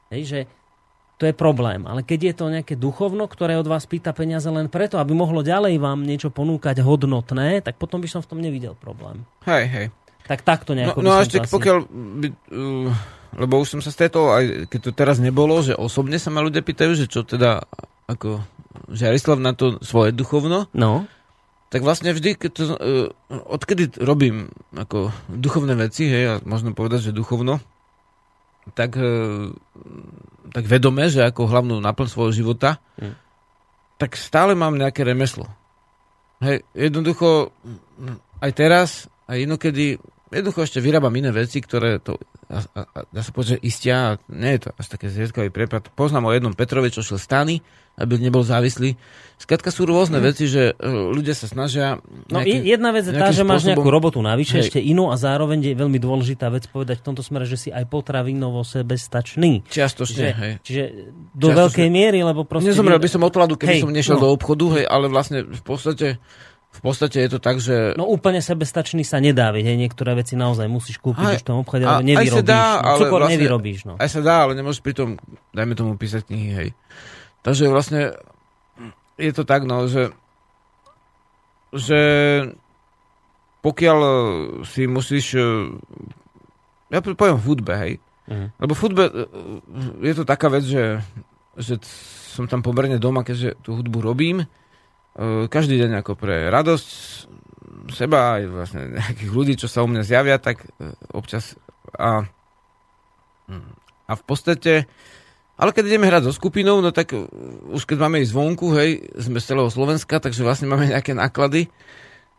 hej, 0.09 0.21
že 0.23 0.39
to 1.23 1.31
je 1.31 1.35
problém. 1.39 1.87
Ale 1.87 2.03
keď 2.03 2.19
je 2.19 2.33
to 2.35 2.45
nejaké 2.51 2.75
duchovno, 2.75 3.31
ktoré 3.31 3.55
od 3.55 3.63
vás 3.63 3.87
pýta 3.87 4.11
peniaze 4.11 4.51
len 4.51 4.67
preto, 4.67 4.99
aby 4.99 5.15
mohlo 5.15 5.39
ďalej 5.39 5.79
vám 5.79 6.03
niečo 6.03 6.27
ponúkať 6.27 6.83
hodnotné, 6.83 7.63
tak 7.63 7.79
potom 7.79 8.03
by 8.03 8.11
som 8.11 8.19
v 8.19 8.27
tom 8.27 8.43
nevidel 8.43 8.75
problém. 8.75 9.23
Hej, 9.47 9.63
hej. 9.71 9.85
Tak 10.27 10.43
takto 10.43 10.75
No, 10.75 10.83
nejako 10.83 10.99
no 10.99 11.15
som 11.15 11.19
a 11.19 11.23
ešte 11.23 11.39
to 11.39 11.47
asi... 11.47 11.53
pokiaľ 11.55 11.77
by, 12.19 12.27
uh, 12.27 12.89
lebo 13.39 13.53
už 13.63 13.79
som 13.79 13.79
sa 13.79 13.95
stretol, 13.95 14.35
aj 14.35 14.67
keď 14.67 14.79
to 14.83 14.91
teraz 14.91 15.23
nebolo, 15.23 15.63
že 15.63 15.79
osobne 15.79 16.19
sa 16.19 16.27
ma 16.27 16.43
ľudia 16.43 16.59
pýtajú, 16.59 16.91
že 16.91 17.07
čo 17.07 17.23
teda 17.23 17.63
ako 18.11 18.43
Žarislav 18.91 19.39
na 19.39 19.55
to 19.55 19.79
svoje 19.79 20.11
duchovno, 20.11 20.67
No, 20.75 21.07
tak 21.71 21.81
vlastne 21.87 22.11
vždy, 22.11 22.35
keď 22.35 22.51
to, 22.51 22.63
uh, 22.67 22.75
odkedy 23.31 23.95
robím 24.03 24.51
ako 24.75 25.15
duchovné 25.31 25.79
veci, 25.79 26.05
hej, 26.05 26.23
a 26.27 26.33
možno 26.43 26.75
povedať, 26.75 27.09
že 27.09 27.11
duchovno, 27.15 27.63
tak, 28.75 28.99
uh, 28.99 29.55
tak 30.51 30.67
vedome, 30.67 31.07
že 31.07 31.23
ako 31.23 31.47
hlavnú 31.47 31.79
náplň 31.79 32.07
svojho 32.09 32.33
života, 32.33 32.81
Hm. 32.99 33.15
tak 34.01 34.19
stále 34.19 34.57
mám 34.57 34.75
nejaké 34.75 35.05
remeslo. 35.07 35.47
Hej, 36.43 36.67
jednoducho, 36.75 37.55
aj 38.43 38.51
teraz, 38.51 38.89
aj 39.31 39.47
inokedy, 39.47 39.95
jednoducho 40.33 40.65
ešte 40.65 40.81
vyrábam 40.81 41.13
iné 41.13 41.29
veci, 41.29 41.61
ktoré 41.61 42.01
to, 42.01 42.17
a, 42.49 42.59
a, 42.73 42.81
a, 42.83 42.99
dá 43.07 43.21
sa 43.21 43.29
povedať, 43.29 43.57
že 43.57 43.63
istia, 43.63 44.17
nie 44.27 44.57
je 44.57 44.67
to 44.67 44.69
až 44.73 44.85
také 44.89 45.07
zriedkavý 45.13 45.53
prepad. 45.53 45.93
Poznám 45.93 46.27
o 46.27 46.35
jednom 46.35 46.57
Petrovi, 46.57 46.89
čo 46.89 47.05
šiel 47.05 47.21
stany, 47.21 47.61
aby 47.93 48.17
nebol 48.17 48.41
závislý. 48.41 48.97
Skladka 49.37 49.69
sú 49.69 49.85
rôzne 49.85 50.17
mm. 50.17 50.25
veci, 50.25 50.49
že 50.49 50.73
uh, 50.73 51.13
ľudia 51.13 51.37
sa 51.37 51.45
snažia... 51.45 52.01
No 52.31 52.41
nejaký, 52.41 52.65
jedna 52.65 52.89
vec 52.89 53.05
je 53.05 53.13
tá, 53.13 53.29
že 53.29 53.45
máš 53.45 53.69
nejakú 53.69 53.85
robotu 53.85 54.17
navyše, 54.17 54.57
hej. 54.57 54.63
ešte 54.69 54.79
inú 54.81 55.13
a 55.13 55.15
zároveň 55.19 55.61
je 55.61 55.73
veľmi 55.77 55.99
dôležitá 56.01 56.49
vec 56.49 56.65
povedať 56.73 57.03
v 57.03 57.05
tomto 57.13 57.21
smere, 57.21 57.45
že 57.45 57.57
si 57.59 57.69
aj 57.69 57.85
potravinovo 57.85 58.65
sebestačný. 58.65 59.61
Čiastočne, 59.69 60.17
že, 60.17 60.29
hej. 60.33 60.53
Čiže 60.65 60.83
do 61.37 61.53
Čiastočne. 61.53 61.59
veľkej 61.59 61.89
miery, 61.93 62.19
lebo 62.25 62.41
proste... 62.49 62.73
Nezomrel 62.73 62.97
by 62.97 63.09
som 63.11 63.21
od 63.21 63.33
hladu, 63.35 63.53
keby 63.61 63.77
hej, 63.77 63.81
som 63.85 63.93
nešiel 63.93 64.17
no. 64.17 64.23
do 64.25 64.29
obchodu, 64.33 64.65
hej, 64.81 64.85
ale 64.89 65.05
vlastne 65.11 65.45
v 65.45 65.61
podstate 65.61 66.17
v 66.73 66.81
podstate 66.81 67.21
je 67.21 67.29
to 67.29 67.39
tak, 67.39 67.61
že... 67.61 67.93
No 67.93 68.09
úplne 68.09 68.41
sebestačný 68.41 69.05
sa 69.05 69.21
nedá, 69.21 69.53
veď, 69.53 69.77
niektoré 69.77 70.17
veci 70.17 70.33
naozaj 70.33 70.65
musíš 70.65 70.97
kúpiť 70.97 71.21
aj, 71.21 71.35
už 71.37 71.41
v 71.45 71.47
tom 71.47 71.57
obchode, 71.61 71.85
ale 71.85 72.01
nevyrobíš. 72.01 72.49
Dá, 72.49 72.81
no, 72.81 72.97
cukor 72.97 73.19
vlastne, 73.21 73.33
nevyrobíš, 73.37 73.79
no. 73.85 73.93
Aj 74.01 74.09
sa 74.09 74.25
dá, 74.25 74.49
ale 74.49 74.57
nemôžeš 74.57 74.81
pri 74.81 74.93
tom, 74.97 75.09
dajme 75.53 75.77
tomu, 75.77 75.93
písať 76.01 76.25
knihy, 76.25 76.49
hej. 76.57 76.69
Takže 77.45 77.69
vlastne 77.69 78.17
je 79.21 79.31
to 79.37 79.45
tak, 79.45 79.69
no, 79.69 79.85
že, 79.85 80.09
že 81.77 82.01
pokiaľ 83.61 83.99
si 84.65 84.89
musíš, 84.89 85.37
ja 86.89 86.99
poviem 86.99 87.37
v 87.37 87.45
hudbe, 87.45 87.73
hej, 87.77 87.93
uh-huh. 88.27 88.49
lebo 88.57 88.73
v 88.73 88.81
hudbe 88.81 89.03
je 90.01 90.13
to 90.17 90.25
taká 90.25 90.49
vec, 90.49 90.65
že, 90.65 91.05
že 91.53 91.77
som 92.33 92.49
tam 92.49 92.65
pomerne 92.65 92.97
doma, 92.97 93.21
keďže 93.21 93.61
tú 93.61 93.77
hudbu 93.77 94.01
robím, 94.01 94.49
každý 95.49 95.77
deň 95.77 96.01
ako 96.01 96.17
pre 96.17 96.49
radosť 96.49 96.89
seba 97.93 98.39
aj 98.39 98.43
vlastne 98.49 98.81
nejakých 98.97 99.31
ľudí, 99.31 99.53
čo 99.59 99.69
sa 99.69 99.85
u 99.85 99.87
mňa 99.89 100.01
zjavia, 100.01 100.37
tak 100.41 100.65
občas 101.13 101.59
a, 101.93 102.25
a 104.09 104.11
v 104.17 104.23
podstate 104.25 104.89
ale 105.53 105.69
keď 105.69 105.83
ideme 105.85 106.09
hrať 106.09 106.25
so 106.25 106.33
skupinou, 106.33 106.81
no 106.81 106.89
tak 106.89 107.13
uh, 107.13 107.29
už 107.69 107.85
keď 107.85 107.97
máme 108.09 108.19
ísť 108.25 108.33
zvonku, 108.33 108.73
hej, 108.73 109.05
sme 109.21 109.37
z 109.37 109.53
celého 109.53 109.69
Slovenska, 109.69 110.17
takže 110.17 110.41
vlastne 110.41 110.65
máme 110.65 110.89
nejaké 110.89 111.13
náklady, 111.13 111.69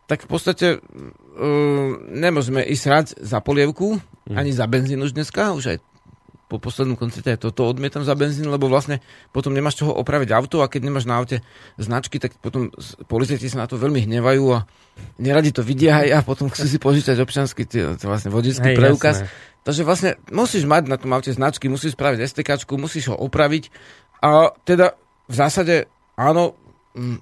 tak 0.05 0.27
v 0.27 0.29
podstate 0.29 0.67
uh, 0.77 1.89
nemôžeme 2.11 2.59
ísť 2.61 2.83
hrať 2.85 3.07
za 3.23 3.39
polievku, 3.39 3.97
mm. 4.27 4.35
ani 4.35 4.51
za 4.51 4.67
benzín 4.67 4.99
už 4.99 5.15
dneska, 5.15 5.55
už 5.55 5.73
aj 5.73 5.77
po 6.55 6.71
poslednom 6.71 6.95
koncerte 6.95 7.35
aj 7.35 7.43
toto 7.43 7.67
odmietam 7.67 8.07
za 8.07 8.15
benzín, 8.15 8.47
lebo 8.47 8.71
vlastne 8.71 9.03
potom 9.35 9.51
nemáš 9.51 9.83
čoho 9.83 9.91
opraviť 9.91 10.31
auto 10.31 10.63
a 10.63 10.71
keď 10.71 10.87
nemáš 10.87 11.05
na 11.05 11.19
aute 11.19 11.43
značky, 11.75 12.17
tak 12.17 12.39
potom 12.39 12.71
policajti 13.11 13.51
sa 13.51 13.63
na 13.63 13.67
to 13.67 13.75
veľmi 13.75 14.07
hnevajú 14.07 14.43
a 14.55 14.63
neradi 15.19 15.51
to 15.51 15.61
vidia 15.61 16.01
aj 16.01 16.09
a 16.15 16.19
potom 16.23 16.47
chcú 16.47 16.65
si 16.65 16.79
požičať 16.79 17.19
občanský 17.19 17.67
vlastne 17.99 18.31
vodický 18.31 18.73
preukaz. 18.73 19.27
Jasné. 19.27 19.53
Takže 19.65 19.81
vlastne 19.81 20.11
musíš 20.29 20.63
mať 20.69 20.87
na 20.87 20.95
tom 20.95 21.11
aute 21.11 21.33
značky, 21.33 21.67
musíš 21.67 21.97
spraviť 21.97 22.21
STK, 22.23 22.69
musíš 22.77 23.11
ho 23.11 23.15
opraviť 23.17 23.73
a 24.21 24.53
teda 24.63 24.93
v 25.25 25.35
zásade 25.35 25.89
áno, 26.15 26.55
m- 26.95 27.19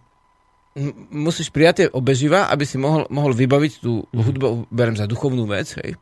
musíš 1.14 1.54
prijať 1.54 1.76
tie 1.86 1.88
obeživa, 1.94 2.50
aby 2.50 2.66
si 2.66 2.82
mohol, 2.82 3.06
mohol 3.14 3.34
vybaviť 3.38 3.74
tú 3.80 4.04
mm-hmm. 4.04 4.24
hudbu, 4.26 4.48
berem 4.74 4.98
za 4.98 5.06
duchovnú 5.06 5.46
vec, 5.46 5.78
hej. 5.82 5.96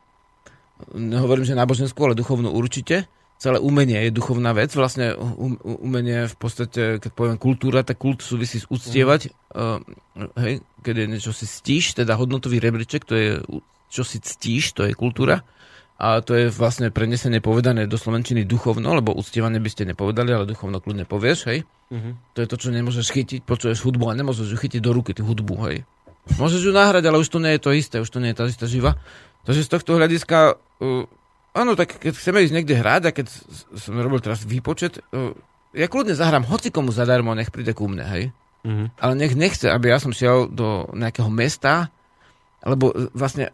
Nehovorím, 0.96 1.46
že 1.46 1.54
náboženskú, 1.54 2.00
ale 2.02 2.18
duchovnú 2.18 2.50
určite. 2.50 3.06
Celé 3.42 3.58
umenie 3.58 3.98
je 4.06 4.14
duchovná 4.14 4.54
vec. 4.54 4.70
Vlastne 4.70 5.18
um, 5.18 5.58
umenie 5.82 6.30
v 6.30 6.36
podstate, 6.38 7.02
keď 7.02 7.10
poviem 7.10 7.38
kultúra, 7.42 7.82
tak 7.82 7.98
kult 7.98 8.22
súvisí 8.22 8.62
s 8.62 8.70
uctievať. 8.70 9.34
Mm. 9.50 9.82
Uh, 10.22 10.30
hej, 10.38 10.62
keď 10.86 10.94
je 10.94 11.06
niečo 11.10 11.32
si 11.34 11.50
stíš, 11.50 11.98
teda 11.98 12.14
hodnotový 12.14 12.62
rebríček, 12.62 13.02
to 13.02 13.14
je 13.18 13.30
čo 13.92 14.06
si 14.06 14.22
ctíš, 14.22 14.72
to 14.78 14.86
je 14.86 14.94
kultúra 14.94 15.44
a 16.02 16.18
to 16.18 16.34
je 16.34 16.50
vlastne 16.50 16.90
prenesenie 16.90 17.38
povedané 17.38 17.86
do 17.86 17.94
slovenčiny 17.94 18.42
duchovno, 18.42 18.90
lebo 18.98 19.14
uctievanie 19.14 19.62
by 19.62 19.70
ste 19.70 19.86
nepovedali, 19.86 20.34
ale 20.34 20.50
duchovno 20.50 20.82
kľudne 20.82 21.06
povieš, 21.06 21.38
hej. 21.46 21.62
Uh-huh. 21.94 22.18
To 22.34 22.42
je 22.42 22.48
to, 22.50 22.56
čo 22.58 22.68
nemôžeš 22.74 23.14
chytiť, 23.14 23.40
počuješ 23.46 23.86
hudbu 23.86 24.10
a 24.10 24.18
nemôžeš 24.18 24.50
ju 24.50 24.58
chytiť 24.58 24.82
do 24.82 24.90
ruky, 24.90 25.14
tú 25.14 25.22
hudbu, 25.22 25.54
hej. 25.70 25.86
Môžeš 26.42 26.66
ju 26.66 26.72
nahrať, 26.74 27.06
ale 27.06 27.22
už 27.22 27.30
to 27.30 27.38
nie 27.38 27.54
je 27.54 27.62
to 27.62 27.70
isté, 27.70 27.96
už 28.02 28.10
to 28.10 28.18
nie 28.18 28.34
je 28.34 28.38
tá 28.38 28.50
istá 28.50 28.66
živa. 28.66 28.98
Takže 29.46 29.62
z 29.62 29.70
tohto 29.70 29.94
hľadiska, 29.94 30.58
uh, 30.58 31.06
áno, 31.52 31.72
tak 31.76 32.00
keď 32.00 32.12
chceme 32.16 32.44
ísť 32.44 32.54
niekde 32.54 32.80
hrať 32.80 33.02
a 33.08 33.14
keď 33.14 33.26
som 33.76 33.96
robil 33.96 34.20
teraz 34.20 34.44
výpočet, 34.44 35.00
uh, 35.12 35.32
ja 35.72 35.88
kľudne 35.88 36.12
zahrám 36.12 36.44
hoci 36.48 36.68
komu 36.68 36.92
zadarmo, 36.92 37.32
nech 37.32 37.52
príde 37.52 37.72
ku 37.72 37.88
mne, 37.88 38.04
hej. 38.04 38.24
Uh-huh. 38.62 38.86
Ale 39.00 39.12
nech 39.18 39.34
nechce, 39.34 39.66
aby 39.66 39.90
ja 39.90 39.98
som 39.98 40.14
šiel 40.14 40.46
do 40.46 40.86
nejakého 40.94 41.26
mesta, 41.32 41.90
lebo 42.62 42.94
e, 42.94 43.10
vlastne, 43.10 43.50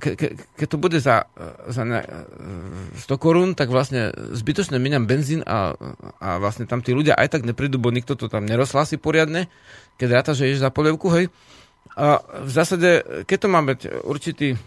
ke, 0.00 0.16
ke, 0.16 0.26
keď 0.56 0.66
to 0.72 0.78
bude 0.80 0.98
za, 1.04 1.28
za 1.68 1.84
ne, 1.84 2.00
100 2.96 3.04
korún, 3.20 3.52
tak 3.52 3.68
vlastne 3.68 4.08
zbytočne 4.32 4.80
miniam 4.80 5.04
benzín 5.04 5.44
a, 5.44 5.76
a 6.16 6.40
vlastne 6.40 6.64
tam 6.64 6.80
tí 6.80 6.96
ľudia 6.96 7.12
aj 7.12 7.38
tak 7.38 7.42
neprídu, 7.44 7.76
bo 7.76 7.92
nikto 7.92 8.16
to 8.16 8.32
tam 8.32 8.48
nerozhlási 8.48 8.96
poriadne, 8.96 9.52
keď 10.00 10.08
ráta, 10.08 10.32
že 10.32 10.48
ješ 10.48 10.64
za 10.64 10.72
polievku, 10.72 11.12
hej. 11.12 11.28
A 11.98 12.24
v 12.24 12.50
zásade, 12.50 13.04
keď 13.28 13.38
to 13.44 13.48
má 13.52 13.60
byť 13.60 13.80
určitý 14.08 14.56
e, 14.56 14.58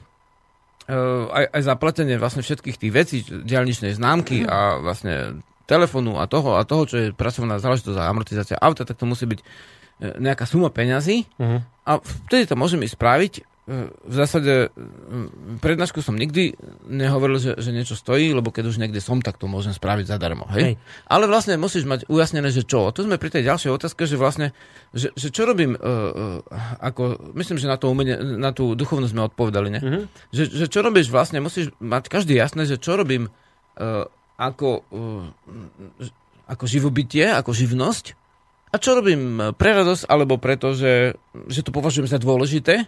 aj, 1.31 1.45
aj 1.55 1.61
zaplatenie 1.63 2.15
vlastne 2.19 2.43
všetkých 2.43 2.77
tých 2.77 2.93
vecí, 2.93 3.17
diálničnej 3.23 3.95
známky 3.95 4.43
a 4.43 4.81
vlastne 4.83 5.39
telefónu 5.69 6.19
a 6.19 6.27
toho 6.27 6.59
a 6.59 6.67
toho, 6.67 6.83
čo 6.83 6.95
je 6.99 7.07
pracovná 7.15 7.55
záležitosť 7.61 7.97
a 7.97 8.09
amortizácia 8.11 8.57
auta, 8.59 8.83
tak 8.83 8.99
to 8.99 9.07
musí 9.07 9.23
byť 9.23 9.39
e, 9.39 9.45
nejaká 10.19 10.43
suma 10.43 10.67
peňazí 10.67 11.23
uh-huh. 11.39 11.59
a 11.87 11.91
vtedy 12.03 12.49
to 12.49 12.59
môžeme 12.59 12.83
spraviť 12.83 13.50
v 14.03 14.13
zásade 14.13 14.67
prednášku 15.63 16.03
som 16.03 16.19
nikdy 16.19 16.59
nehovoril, 16.91 17.39
že, 17.39 17.55
že 17.55 17.71
niečo 17.71 17.95
stojí, 17.95 18.35
lebo 18.35 18.51
keď 18.51 18.67
už 18.67 18.81
niekde 18.83 18.99
som, 18.99 19.23
tak 19.23 19.39
to 19.39 19.47
môžem 19.47 19.71
spraviť 19.71 20.11
zadarmo. 20.11 20.43
Hej? 20.51 20.63
hej. 20.63 20.75
Ale 21.07 21.29
vlastne 21.31 21.55
musíš 21.55 21.87
mať 21.87 22.03
ujasnené, 22.11 22.51
že 22.51 22.67
čo. 22.67 22.91
Tu 22.91 23.07
sme 23.07 23.15
pri 23.15 23.31
tej 23.31 23.47
ďalšej 23.47 23.71
otázke, 23.71 24.03
že 24.03 24.19
vlastne, 24.19 24.51
že, 24.91 25.15
že 25.15 25.31
čo 25.31 25.47
robím, 25.47 25.79
uh, 25.79 25.79
uh, 25.79 26.39
ako, 26.83 27.31
myslím, 27.39 27.57
že 27.63 27.71
na, 27.71 27.79
to 27.79 27.87
umenie, 27.87 28.19
na 28.19 28.51
tú 28.51 28.75
duchovnosť 28.75 29.13
sme 29.15 29.27
odpovedali, 29.31 29.67
ne? 29.71 29.79
Uh-huh. 29.79 30.03
Že, 30.35 30.43
že 30.51 30.65
čo 30.67 30.79
robíš 30.83 31.07
vlastne, 31.07 31.39
musíš 31.39 31.71
mať 31.79 32.11
každý 32.11 32.35
jasné, 32.35 32.67
že 32.67 32.75
čo 32.75 32.99
robím 32.99 33.31
uh, 33.31 34.03
ako, 34.35 34.83
uh, 34.91 35.25
ako 36.51 36.63
živobytie, 36.67 37.31
ako 37.31 37.55
živnosť 37.55 38.19
a 38.71 38.75
čo 38.79 38.95
robím 38.95 39.51
pre 39.59 39.75
radosť, 39.75 40.07
alebo 40.07 40.39
preto, 40.39 40.71
že, 40.71 41.19
že 41.51 41.63
to 41.63 41.75
považujem 41.75 42.07
za 42.07 42.19
dôležité, 42.19 42.87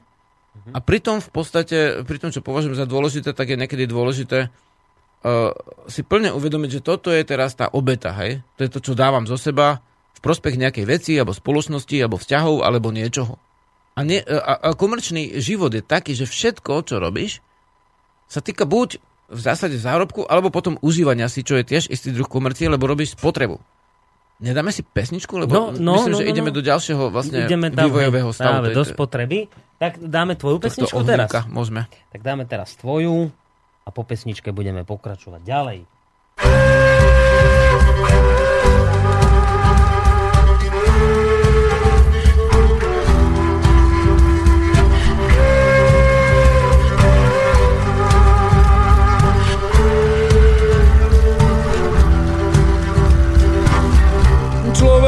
a 0.71 0.79
pritom 0.79 1.19
v 1.19 1.29
podstate, 1.33 1.77
pri 2.07 2.17
tom, 2.21 2.31
čo 2.31 2.45
považujem 2.45 2.77
za 2.77 2.87
dôležité, 2.87 3.35
tak 3.35 3.51
je 3.51 3.59
niekedy 3.59 3.83
dôležité 3.89 4.47
uh, 4.47 5.51
si 5.91 6.01
plne 6.05 6.31
uvedomiť, 6.31 6.79
že 6.79 6.85
toto 6.85 7.09
je 7.11 7.23
teraz 7.25 7.57
tá 7.57 7.67
obeta, 7.67 8.15
hej? 8.23 8.45
To 8.55 8.61
je 8.63 8.71
to, 8.71 8.79
čo 8.79 8.93
dávam 8.95 9.27
zo 9.27 9.35
seba 9.35 9.83
v 10.13 10.19
prospech 10.23 10.55
nejakej 10.55 10.85
veci, 10.87 11.11
alebo 11.19 11.35
spoločnosti, 11.35 11.95
alebo 11.99 12.15
vzťahov, 12.21 12.63
alebo 12.63 12.95
niečoho. 12.95 13.35
A, 13.93 14.01
nie, 14.01 14.23
a, 14.23 14.53
a 14.57 14.69
komerčný 14.73 15.37
život 15.37 15.73
je 15.75 15.83
taký, 15.83 16.15
že 16.15 16.25
všetko, 16.25 16.87
čo 16.87 16.97
robíš, 16.97 17.43
sa 18.25 18.41
týka 18.41 18.65
buď 18.65 18.97
v 19.29 19.39
zásade 19.39 19.77
zárobku, 19.77 20.25
alebo 20.25 20.49
potom 20.53 20.77
užívania 20.81 21.29
si, 21.29 21.45
čo 21.45 21.57
je 21.59 21.65
tiež 21.65 21.89
istý 21.89 22.13
druh 22.13 22.29
komercie, 22.29 22.69
lebo 22.69 22.89
robíš 22.89 23.17
spotrebu. 23.17 23.61
Nedáme 24.43 24.75
si 24.75 24.83
pesničku, 24.83 25.39
lebo 25.39 25.55
no, 25.55 25.63
no, 25.79 25.93
myslím, 25.95 26.11
no, 26.11 26.19
že 26.19 26.25
no, 26.27 26.31
ideme 26.35 26.51
no. 26.51 26.55
do 26.59 26.61
ďalšieho 26.67 27.03
vlastne 27.07 27.47
ideme 27.47 27.71
tam, 27.71 27.87
vývojového 27.87 28.29
stavu. 28.35 28.67
Práve, 28.67 28.67
do 28.75 28.83
spotreby. 28.83 29.39
Tak 29.79 30.03
dáme 30.03 30.35
tvoju 30.35 30.59
pesničku 30.59 30.99
teraz. 31.07 31.31
Môžeme. 31.47 31.87
Tak 32.11 32.19
dáme 32.19 32.43
teraz 32.43 32.75
tvoju 32.75 33.31
a 33.83 33.89
po 33.95 34.03
pesničke 34.03 34.51
budeme 34.51 34.83
pokračovať 34.83 35.41
ďalej. 35.47 35.79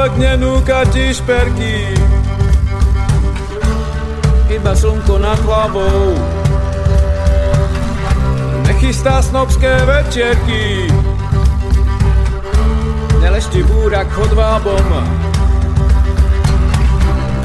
Človek 0.06 0.22
nenúka 0.22 0.86
ti 0.93 1.10
šperky. 1.10 1.97
Iba 4.53 4.78
slnko 4.78 5.18
nad 5.18 5.41
hlavou. 5.41 6.14
Nechystá 8.70 9.18
snobské 9.26 9.74
večerky 9.86 10.93
Nelešti 13.18 13.66
búrak 13.66 14.06
chodvábom 14.14 14.86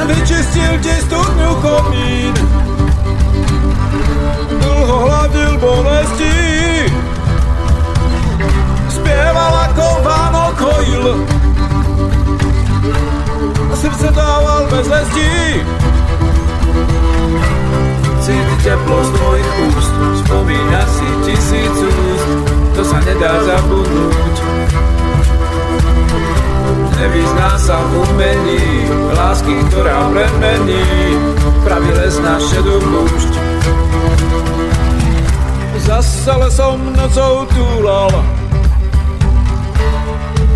Vyčistil 0.04 0.74
ti 0.84 0.94
studňu 1.08 1.50
komín. 1.64 2.34
Dlho 4.60 4.96
hladil 5.08 5.56
bolesti. 5.56 6.36
Spieval 8.92 9.54
ako 9.64 9.86
Vánok 10.04 10.56
a 13.72 13.76
srdce 13.76 14.10
dával 14.10 14.66
bez 14.70 14.86
lezdí. 14.88 15.62
Cíti 18.20 18.56
teplo 18.62 19.04
z 19.04 19.10
tvojich 19.10 19.50
úst, 19.72 19.94
spomína 20.26 20.82
si 20.86 21.08
tisíc 21.24 21.76
úst, 21.82 22.28
to 22.76 22.82
sa 22.84 22.98
nedá 23.00 23.32
zabudnúť. 23.42 24.36
Nevyzná 27.00 27.50
sa 27.56 27.80
v 27.80 27.90
umení, 28.04 28.64
lásky, 29.16 29.56
ktorá 29.72 30.12
premení, 30.12 30.84
pravý 31.64 31.90
les 31.96 32.14
na 32.20 32.36
šedú 32.36 32.76
púšť. 32.76 33.32
Zasa 35.80 36.36
lesom 36.44 36.92
nocou 36.92 37.48
túlal, 37.48 38.12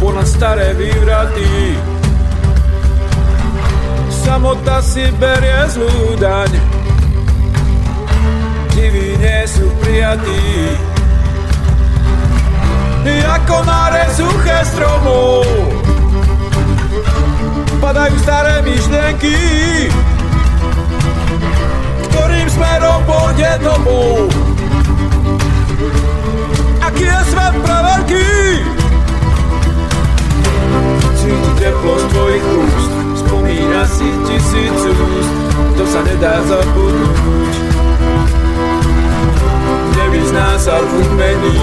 ponad 0.04 0.28
staré 0.28 0.76
vývraty, 0.76 1.80
Samota 4.24 4.80
si 4.80 5.04
berie 5.20 5.60
zlú 5.68 6.16
daň, 6.16 6.50
divy 8.72 9.20
nie 9.20 9.40
sú 9.44 9.68
prijatí. 9.84 10.80
Ako 13.34 13.66
na 13.66 14.08
suché 14.14 14.62
stromov 14.62 15.44
padajú 17.82 18.16
staré 18.24 18.62
myšlienky, 18.64 19.36
ktorým 22.08 22.48
smerom 22.48 23.00
pôjde 23.04 23.52
domov. 23.60 24.32
Aký 26.80 27.04
je 27.04 27.20
svet 27.28 27.54
pre 27.58 27.78
veľký? 27.84 28.30
Cíti 31.20 31.50
teplo 31.58 31.94
z 32.00 32.04
tvojich 32.14 32.44
úst, 32.64 32.92
spomína 33.54 33.86
si 33.86 34.08
tisíc 34.26 34.78
úst, 34.82 35.34
to 35.78 35.84
sa 35.86 36.02
nedá 36.02 36.42
zabudnúť. 36.42 37.54
Nevyzná 39.94 40.58
sa 40.58 40.82
v 40.82 40.90
umení, 41.06 41.62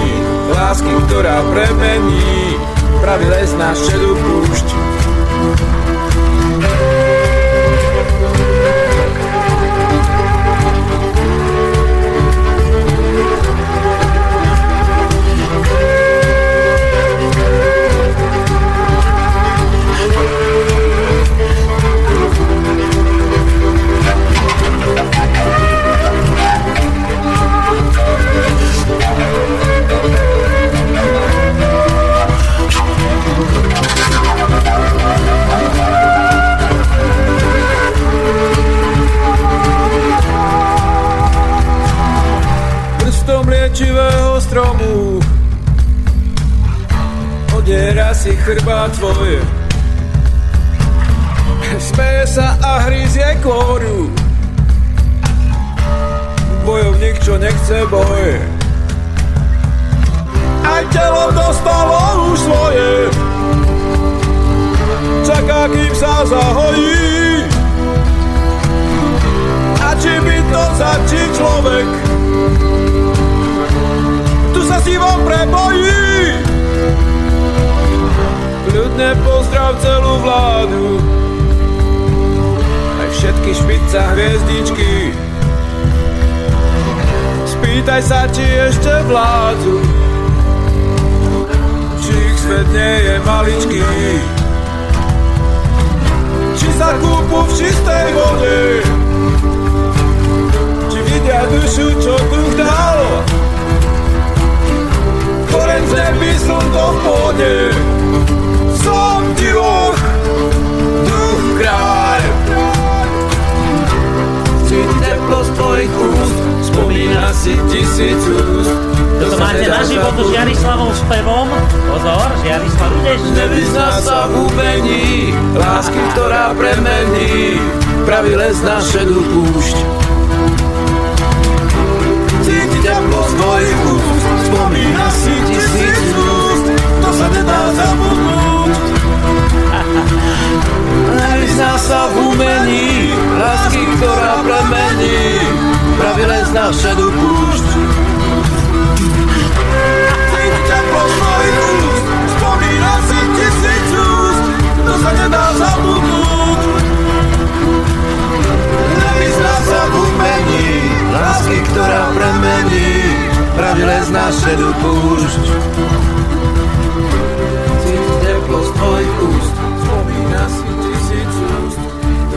lásky, 0.56 0.88
ktorá 1.08 1.44
premení, 1.52 2.56
pravý 3.04 3.28
les 3.28 3.52
na 3.60 3.76
šedú 3.76 4.16
púšť. 4.16 4.68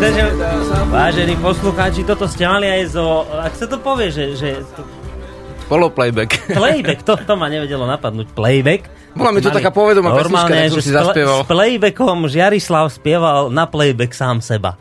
Takže, 0.06 0.22
vážení 0.94 1.34
poslucháči, 1.42 2.06
toto 2.06 2.30
ste 2.30 2.46
mali 2.46 2.70
aj 2.70 2.94
zo... 2.94 3.26
Ak 3.42 3.58
sa 3.58 3.66
to 3.66 3.82
povie, 3.82 4.14
že... 4.14 4.38
že 4.38 4.62
Poloplayback. 5.66 6.46
playback, 6.46 7.02
to, 7.02 7.18
to 7.18 7.34
ma 7.34 7.50
nevedelo 7.50 7.90
napadnúť. 7.90 8.30
Playback. 8.38 8.86
Bola 9.18 9.34
mi 9.34 9.42
to 9.42 9.50
Mali- 9.50 9.66
taká 9.66 9.74
povedomá 9.74 10.14
pesnička, 10.14 10.46
Normálne, 10.46 10.70
som 10.70 10.78
že 10.78 10.86
si 10.86 10.92
s 10.92 10.94
pl- 10.94 11.02
zaspieval. 11.10 11.38
S 11.42 11.50
playbackom 11.50 12.18
Žiarislav 12.30 12.86
spieval 12.94 13.50
na 13.50 13.66
playback 13.66 14.14
sám 14.14 14.46
seba. 14.46 14.78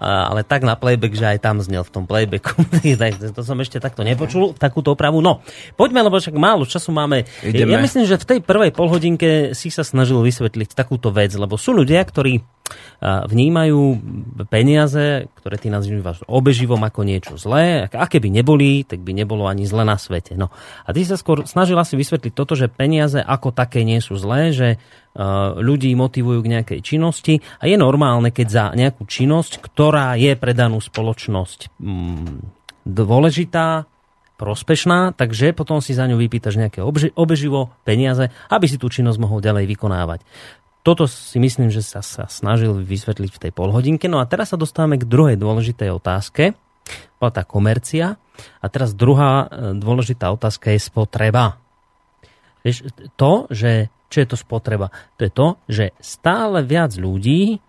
Ale 0.00 0.42
tak 0.42 0.64
na 0.64 0.80
playback, 0.80 1.12
že 1.12 1.36
aj 1.36 1.38
tam 1.44 1.60
znel 1.60 1.84
v 1.84 1.92
tom 1.92 2.04
playbacku. 2.08 2.56
To 3.36 3.44
som 3.44 3.60
ešte 3.60 3.76
takto 3.78 4.00
nepočul, 4.00 4.56
takúto 4.56 4.96
opravu. 4.96 5.20
No, 5.20 5.44
poďme, 5.76 6.00
lebo 6.00 6.16
však 6.16 6.32
málo 6.34 6.64
času 6.64 6.88
máme. 6.90 7.28
Ideme. 7.44 7.76
Ja 7.76 7.78
myslím, 7.78 8.08
že 8.08 8.16
v 8.16 8.24
tej 8.26 8.38
prvej 8.40 8.72
polhodinke 8.72 9.52
si 9.52 9.68
sa 9.68 9.84
snažil 9.84 10.24
vysvetliť 10.24 10.72
takúto 10.72 11.12
vec, 11.12 11.36
lebo 11.36 11.60
sú 11.60 11.76
ľudia, 11.76 12.00
ktorí 12.00 12.40
vnímajú 13.02 13.80
peniaze, 14.46 15.26
ktoré 15.42 15.58
ty 15.58 15.68
nazývaš 15.72 16.22
obeživom 16.30 16.78
ako 16.78 17.00
niečo 17.02 17.34
zlé. 17.34 17.90
Ak- 17.90 17.98
Aké 18.10 18.22
by 18.22 18.30
neboli, 18.30 18.86
tak 18.86 19.02
by 19.02 19.10
nebolo 19.10 19.50
ani 19.50 19.66
zle 19.66 19.82
na 19.82 19.98
svete. 19.98 20.38
No. 20.38 20.54
A 20.86 20.94
ty 20.94 21.02
sa 21.02 21.18
skôr 21.18 21.42
snažil 21.50 21.74
asi 21.74 21.98
vysvetliť 21.98 22.30
toto, 22.30 22.54
že 22.54 22.70
peniaze 22.70 23.18
ako 23.18 23.50
také 23.50 23.82
nie 23.82 23.98
sú 23.98 24.14
zlé, 24.14 24.54
že 24.54 24.78
ľudí 25.58 25.90
motivujú 25.98 26.38
k 26.46 26.52
nejakej 26.58 26.80
činnosti 26.86 27.42
a 27.58 27.66
je 27.66 27.74
normálne, 27.74 28.30
keď 28.30 28.46
za 28.46 28.64
nejakú 28.78 29.04
činnosť, 29.10 29.58
ktorá 29.58 30.14
je 30.14 30.38
pre 30.38 30.54
danú 30.54 30.78
spoločnosť 30.78 31.74
mm, 31.82 32.86
dôležitá, 32.86 33.90
prospešná, 34.40 35.12
takže 35.12 35.52
potom 35.52 35.84
si 35.84 35.92
za 35.92 36.08
ňu 36.08 36.16
vypýtaš 36.16 36.56
nejaké 36.56 36.80
obeživo, 37.12 37.76
peniaze, 37.84 38.32
aby 38.48 38.64
si 38.64 38.80
tú 38.80 38.88
činnosť 38.88 39.20
mohol 39.20 39.44
ďalej 39.44 39.68
vykonávať. 39.68 40.24
Toto 40.80 41.04
si 41.04 41.36
myslím, 41.36 41.68
že 41.68 41.84
sa, 41.84 42.00
sa 42.00 42.24
snažil 42.24 42.72
vysvetliť 42.72 43.30
v 43.36 43.40
tej 43.44 43.52
polhodinke. 43.52 44.08
No 44.08 44.16
a 44.16 44.24
teraz 44.24 44.56
sa 44.56 44.56
dostávame 44.56 44.96
k 44.96 45.04
druhej 45.04 45.36
dôležitej 45.36 45.92
otázke. 45.92 46.56
Bola 47.20 47.32
tá 47.36 47.44
komercia. 47.44 48.16
A 48.64 48.66
teraz 48.72 48.96
druhá 48.96 49.44
e, 49.44 49.76
dôležitá 49.76 50.32
otázka 50.32 50.72
je 50.72 50.80
spotreba. 50.80 51.60
Vieš, 52.60 52.92
to, 53.16 53.48
že 53.48 53.88
čo 54.10 54.18
je 54.22 54.28
to 54.28 54.36
spotreba? 54.36 54.90
To 55.16 55.20
je 55.22 55.32
to, 55.32 55.48
že 55.70 55.84
stále 56.02 56.66
viac 56.66 56.98
ľudí 56.98 57.62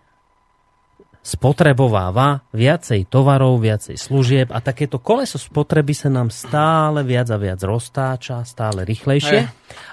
spotrebováva 1.22 2.42
viacej 2.50 3.06
tovarov, 3.06 3.62
viacej 3.62 3.94
služieb 3.94 4.50
a 4.50 4.58
takéto 4.58 4.98
koleso 4.98 5.38
spotreby 5.38 5.94
sa 5.94 6.10
nám 6.10 6.34
stále 6.34 7.06
viac 7.06 7.30
a 7.30 7.38
viac 7.38 7.62
roztáča, 7.62 8.42
stále 8.42 8.82
rýchlejšie. 8.82 9.46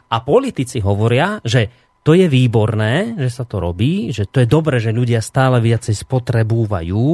A 0.09 0.15
politici 0.25 0.81
hovoria, 0.81 1.37
že 1.45 1.69
to 1.99 2.15
je 2.15 2.31
výborné, 2.31 3.19
že 3.19 3.27
sa 3.27 3.43
to 3.43 3.59
robí, 3.59 4.07
že 4.15 4.23
to 4.23 4.39
je 4.39 4.47
dobré, 4.47 4.79
že 4.79 4.95
ľudia 4.95 5.19
stále 5.19 5.59
viacej 5.59 5.99
spotrebúvajú, 6.07 7.05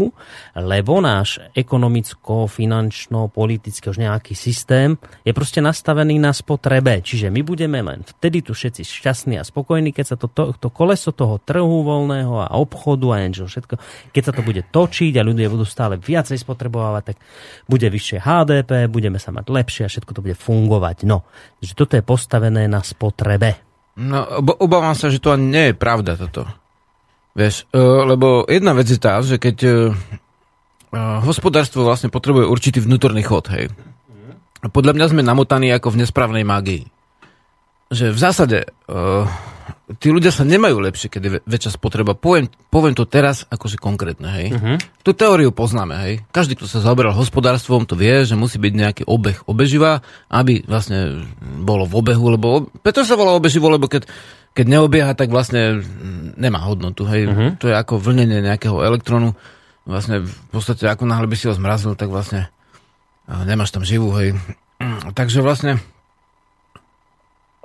lebo 0.61 0.93
náš 1.01 1.41
ekonomicko, 1.57 2.45
finančno, 2.45 3.33
politický 3.33 3.89
už 3.89 4.05
nejaký 4.05 4.38
systém 4.38 4.93
je 5.25 5.33
proste 5.33 5.57
nastavený 5.57 6.21
na 6.21 6.29
spotrebe. 6.29 7.01
Čiže 7.01 7.33
my 7.33 7.41
budeme 7.41 7.81
len 7.81 8.05
vtedy 8.05 8.45
tu 8.45 8.53
všetci 8.53 8.86
šťastní 8.86 9.41
a 9.41 9.43
spokojní, 9.43 9.89
keď 9.89 10.05
sa 10.05 10.15
to, 10.21 10.29
to, 10.29 10.53
to 10.53 10.69
koleso 10.69 11.09
toho 11.09 11.41
trhu 11.41 11.81
voľného 11.81 12.45
a 12.45 12.53
obchodu 12.53 13.17
a 13.17 13.25
niečo 13.25 13.49
všetko, 13.49 13.81
keď 14.13 14.21
sa 14.21 14.33
to 14.38 14.45
bude 14.45 14.61
točiť 14.69 15.17
a 15.17 15.25
ľudia 15.25 15.49
budú 15.49 15.65
stále 15.65 15.97
viacej 15.97 16.38
spotrebovať, 16.38 17.03
tak 17.09 17.17
bude 17.65 17.89
vyššie 17.89 18.21
HDP, 18.21 18.86
budeme 18.86 19.17
sa 19.17 19.33
mať 19.33 19.49
lepšie 19.49 19.83
a 19.86 19.91
všetko 19.91 20.13
to 20.13 20.21
bude 20.21 20.38
fungovať. 20.38 21.09
No, 21.09 21.25
že 21.57 21.73
toto 21.73 21.97
je 21.97 22.05
postavené 22.05 22.69
na 22.69 22.86
spotrebe. 22.86 23.64
No, 23.95 24.27
obávam 24.59 24.91
sa, 24.91 25.07
že 25.07 25.23
to 25.23 25.31
ani 25.31 25.47
nie 25.47 25.65
je 25.71 25.75
pravda 25.75 26.19
toto. 26.19 26.43
Vieš, 27.35 27.67
uh, 27.71 28.03
lebo 28.03 28.43
jedna 28.47 28.75
vec 28.75 28.91
je 28.91 28.99
tá, 28.99 29.19
že 29.23 29.39
keď 29.39 29.57
uh, 29.63 29.73
hospodárstvo 31.23 31.87
vlastne 31.87 32.11
potrebuje 32.11 32.47
určitý 32.47 32.79
vnútorný 32.83 33.23
chod, 33.23 33.51
hej. 33.51 33.71
Podľa 34.65 34.97
mňa 34.97 35.05
sme 35.11 35.21
namotaní 35.21 35.69
ako 35.71 35.93
v 35.93 35.99
nesprávnej 36.03 36.43
mágii. 36.47 36.83
Že 37.93 38.05
v 38.11 38.19
zásade 38.19 38.59
tí 40.01 40.09
ľudia 40.09 40.33
sa 40.33 40.41
nemajú 40.41 40.81
lepšie, 40.81 41.13
keď 41.13 41.21
je 41.21 41.31
väčšia 41.45 41.77
spotreba. 41.77 42.17
Poviem, 42.17 42.49
poviem 42.73 42.97
to 42.97 43.05
teraz 43.05 43.45
akože 43.53 43.77
konkrétne, 43.77 44.29
hej. 44.33 44.47
Uh-huh. 44.57 44.77
Tú 45.05 45.13
teóriu 45.13 45.53
poznáme, 45.53 45.95
hej. 46.01 46.13
Každý, 46.33 46.57
kto 46.57 46.65
sa 46.65 46.81
zaoberal 46.81 47.13
hospodárstvom, 47.13 47.86
to 47.86 47.93
vie, 47.93 48.25
že 48.25 48.33
musí 48.33 48.57
byť 48.57 48.73
nejaký 48.73 49.03
obeh 49.05 49.38
obeživa, 49.45 50.01
aby 50.33 50.65
vlastne 50.65 51.29
bolo 51.61 51.86
v 51.86 52.01
obehu, 52.01 52.25
lebo 52.33 52.47
preto 52.81 53.05
sa 53.05 53.13
volá 53.13 53.38
obeživo, 53.38 53.69
lebo 53.69 53.86
keď, 53.86 54.09
keď 54.57 54.65
neobieha, 54.65 55.13
tak 55.13 55.29
vlastne 55.29 55.86
nemá 56.33 56.65
hodnotu, 56.65 57.05
hej. 57.05 57.29
Uh-huh. 57.29 57.49
To 57.61 57.69
je 57.69 57.75
ako 57.77 58.01
vlnenie 58.01 58.41
nejakého 58.41 58.81
elektrónu. 58.81 59.38
Vlastne 59.86 60.25
v 60.25 60.33
podstate, 60.49 60.89
ako 60.89 61.05
náhle 61.05 61.29
by 61.29 61.38
si 61.38 61.45
ho 61.45 61.53
zmrazil, 61.53 61.93
tak 61.93 62.09
vlastne 62.09 62.49
nemáš 63.29 63.69
tam 63.69 63.86
živú, 63.86 64.09
hej. 64.17 64.33
Takže 65.17 65.45
vlastne 65.45 65.77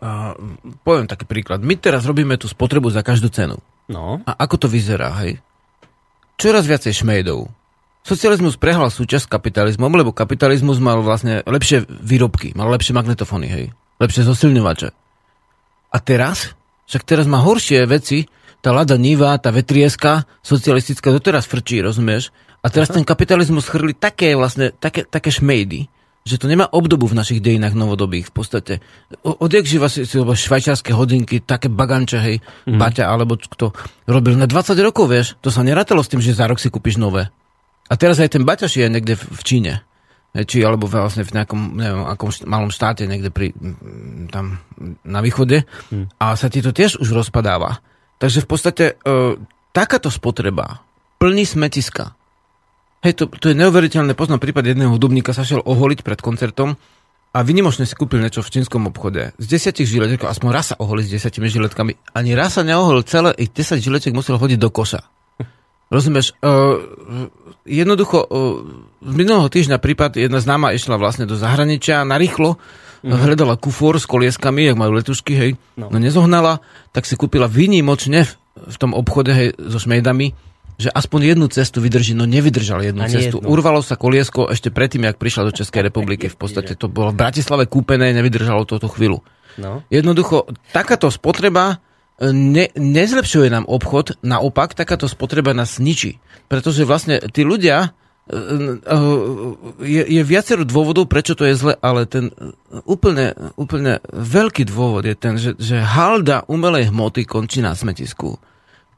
Uh, 0.00 0.32
poviem 0.80 1.04
taký 1.04 1.28
príklad. 1.28 1.60
My 1.60 1.76
teraz 1.76 2.08
robíme 2.08 2.40
tú 2.40 2.48
spotrebu 2.48 2.88
za 2.88 3.04
každú 3.04 3.28
cenu. 3.28 3.60
No. 3.92 4.24
A 4.24 4.32
ako 4.32 4.64
to 4.64 4.66
vyzerá, 4.72 5.12
hej? 5.20 5.36
Čoraz 6.40 6.64
viacej 6.64 7.04
šmejdov. 7.04 7.52
Socializmus 8.00 8.56
prehral 8.56 8.88
súčasť 8.88 9.28
kapitalizmom, 9.28 9.92
lebo 9.92 10.16
kapitalizmus 10.16 10.80
mal 10.80 11.04
vlastne 11.04 11.44
lepšie 11.44 11.84
výrobky, 11.84 12.56
mal 12.56 12.72
lepšie 12.72 12.96
magnetofóny, 12.96 13.48
hej? 13.52 13.64
Lepšie 14.00 14.24
zosilňovače. 14.24 14.88
A 15.92 15.96
teraz? 16.00 16.56
Však 16.88 17.04
teraz 17.04 17.28
má 17.28 17.44
horšie 17.44 17.84
veci, 17.84 18.24
tá 18.64 18.72
Lada 18.72 18.96
Niva, 18.96 19.36
tá 19.36 19.52
vetrieska 19.52 20.24
socialistická, 20.40 21.12
doteraz 21.12 21.44
frčí, 21.44 21.84
rozumieš? 21.84 22.32
A 22.64 22.72
teraz 22.72 22.88
Aha. 22.88 23.00
ten 23.00 23.04
kapitalizmus 23.04 23.68
chrli 23.68 23.92
také 23.92 24.32
vlastne, 24.32 24.72
také, 24.72 25.04
také 25.04 25.28
šmejdy, 25.28 25.88
že 26.30 26.38
to 26.38 26.46
nemá 26.46 26.70
obdobu 26.70 27.10
v 27.10 27.18
našich 27.18 27.42
dejinách 27.42 27.74
novodobých 27.74 28.30
v 28.30 28.32
podstate. 28.32 28.74
Odjak 29.26 29.66
živa 29.66 29.90
si, 29.90 30.06
si 30.06 30.14
švajčiarske 30.14 30.94
hodinky, 30.94 31.42
také 31.42 31.66
baganče, 31.66 32.18
hej, 32.22 32.36
mm. 32.70 32.78
Baťa, 32.78 33.10
alebo 33.10 33.34
kto 33.34 33.74
robil 34.06 34.38
na 34.38 34.46
20 34.46 34.78
rokov, 34.86 35.10
vieš, 35.10 35.34
to 35.42 35.50
sa 35.50 35.66
nerátalo 35.66 36.06
s 36.06 36.10
tým, 36.14 36.22
že 36.22 36.38
za 36.38 36.46
rok 36.46 36.62
si 36.62 36.70
kúpiš 36.70 37.02
nové. 37.02 37.26
A 37.90 37.98
teraz 37.98 38.22
aj 38.22 38.38
ten 38.38 38.46
Baťa 38.46 38.70
je 38.70 38.86
niekde 38.86 39.18
v, 39.18 39.42
Číne. 39.42 39.82
Či 40.30 40.62
alebo 40.62 40.86
vlastne 40.86 41.26
v 41.26 41.34
nejakom 41.34 41.74
neviem, 41.74 42.06
akom 42.06 42.30
malom 42.46 42.70
štáte 42.70 43.02
niekde 43.10 43.34
pri, 43.34 43.50
tam 44.30 44.62
na 45.02 45.18
východe 45.18 45.66
mm. 45.90 46.22
a 46.22 46.38
sa 46.38 46.46
ti 46.46 46.62
to 46.62 46.70
tiež 46.70 47.02
už 47.02 47.10
rozpadáva. 47.10 47.82
Takže 48.22 48.46
v 48.46 48.48
podstate 48.48 48.84
e, 48.94 48.94
takáto 49.74 50.06
spotreba 50.06 50.86
plní 51.18 51.42
smetiska 51.42 52.14
Hej, 53.00 53.16
to, 53.16 53.24
to 53.32 53.52
je 53.52 53.56
neuveriteľné. 53.56 54.12
Poznám 54.12 54.44
prípad 54.44 54.76
jedného 54.76 54.92
hudobníka, 54.92 55.32
sa 55.32 55.40
šiel 55.40 55.64
oholiť 55.64 56.04
pred 56.04 56.20
koncertom 56.20 56.76
a 57.32 57.38
vynimočne 57.40 57.88
si 57.88 57.96
kúpil 57.96 58.20
niečo 58.20 58.44
v 58.44 58.52
čínskom 58.60 58.92
obchode. 58.92 59.32
Z 59.40 59.46
desiatich 59.48 59.88
žiletek, 59.88 60.28
aspoň 60.28 60.48
raz 60.52 60.74
sa 60.74 60.76
oholi 60.76 61.06
s 61.06 61.08
desiatimi 61.08 61.48
žiletkami, 61.48 61.96
ani 62.12 62.36
raz 62.36 62.60
sa 62.60 62.62
neoholil, 62.66 63.00
celé 63.08 63.32
ich 63.40 63.54
10 63.56 63.80
žiletek 63.80 64.12
musel 64.12 64.36
hodiť 64.36 64.58
do 64.60 64.68
koša. 64.68 65.00
Rozumieš? 65.90 66.38
Uh, 66.38 67.26
jednoducho, 67.66 68.22
uh, 68.22 68.62
z 69.02 69.14
minulého 69.16 69.48
týždňa 69.48 69.82
prípad 69.82 70.20
jedna 70.20 70.38
známa 70.38 70.70
išla 70.76 71.00
vlastne 71.00 71.26
do 71.26 71.34
zahraničia 71.34 72.06
na 72.06 72.20
rýchlo, 72.20 72.60
mm. 73.02 73.10
hľadala 73.10 73.56
kufor 73.56 73.96
s 73.96 74.06
kolieskami, 74.06 74.70
jak 74.70 74.78
majú 74.78 74.94
letušky, 75.00 75.34
hej, 75.34 75.50
no. 75.80 75.90
no 75.90 75.98
nezohnala, 75.98 76.62
tak 76.92 77.08
si 77.08 77.16
kúpila 77.18 77.50
výnimočne 77.50 78.22
v, 78.22 78.32
v 78.54 78.76
tom 78.76 78.94
obchode, 78.94 79.32
hej, 79.34 79.48
so 79.56 79.82
šmejdami, 79.82 80.49
že 80.80 80.88
aspoň 80.88 81.36
jednu 81.36 81.46
cestu 81.52 81.84
vydrží, 81.84 82.16
no 82.16 82.24
nevydržal 82.24 82.80
jednu 82.80 83.04
Ani 83.04 83.12
cestu. 83.12 83.44
Jednu. 83.44 83.52
Urvalo 83.52 83.84
sa 83.84 84.00
koliesko 84.00 84.48
ešte 84.48 84.72
predtým, 84.72 85.04
jak 85.04 85.20
prišla 85.20 85.52
do 85.52 85.52
Českej 85.52 85.92
republiky. 85.92 86.32
V 86.32 86.40
podstate 86.40 86.72
to 86.72 86.88
bolo 86.88 87.12
v 87.12 87.20
Bratislave 87.20 87.68
kúpené, 87.68 88.16
nevydržalo 88.16 88.64
toto 88.64 88.88
chvíľu. 88.88 89.20
No. 89.60 89.84
Jednoducho, 89.92 90.48
takáto 90.72 91.12
spotreba 91.12 91.84
e, 92.16 92.32
ne, 92.32 92.72
nezlepšuje 92.72 93.52
nám 93.52 93.68
obchod, 93.68 94.16
naopak 94.24 94.72
takáto 94.72 95.04
spotreba 95.04 95.52
nás 95.52 95.76
ničí. 95.76 96.16
Pretože 96.48 96.88
vlastne 96.88 97.20
tí 97.28 97.44
ľudia, 97.44 97.92
e, 98.24 98.38
e, 98.80 98.96
je, 99.84 100.02
je 100.16 100.22
viacero 100.24 100.64
dôvodov, 100.64 101.12
prečo 101.12 101.36
to 101.36 101.44
je 101.44 101.60
zle, 101.60 101.74
ale 101.84 102.08
ten 102.08 102.32
úplne, 102.88 103.36
úplne 103.60 104.00
veľký 104.08 104.64
dôvod 104.64 105.04
je 105.04 105.12
ten, 105.12 105.36
že, 105.36 105.60
že 105.60 105.84
halda 105.84 106.48
umelej 106.48 106.88
hmoty 106.88 107.28
končí 107.28 107.60
na 107.60 107.76
smetisku 107.76 108.40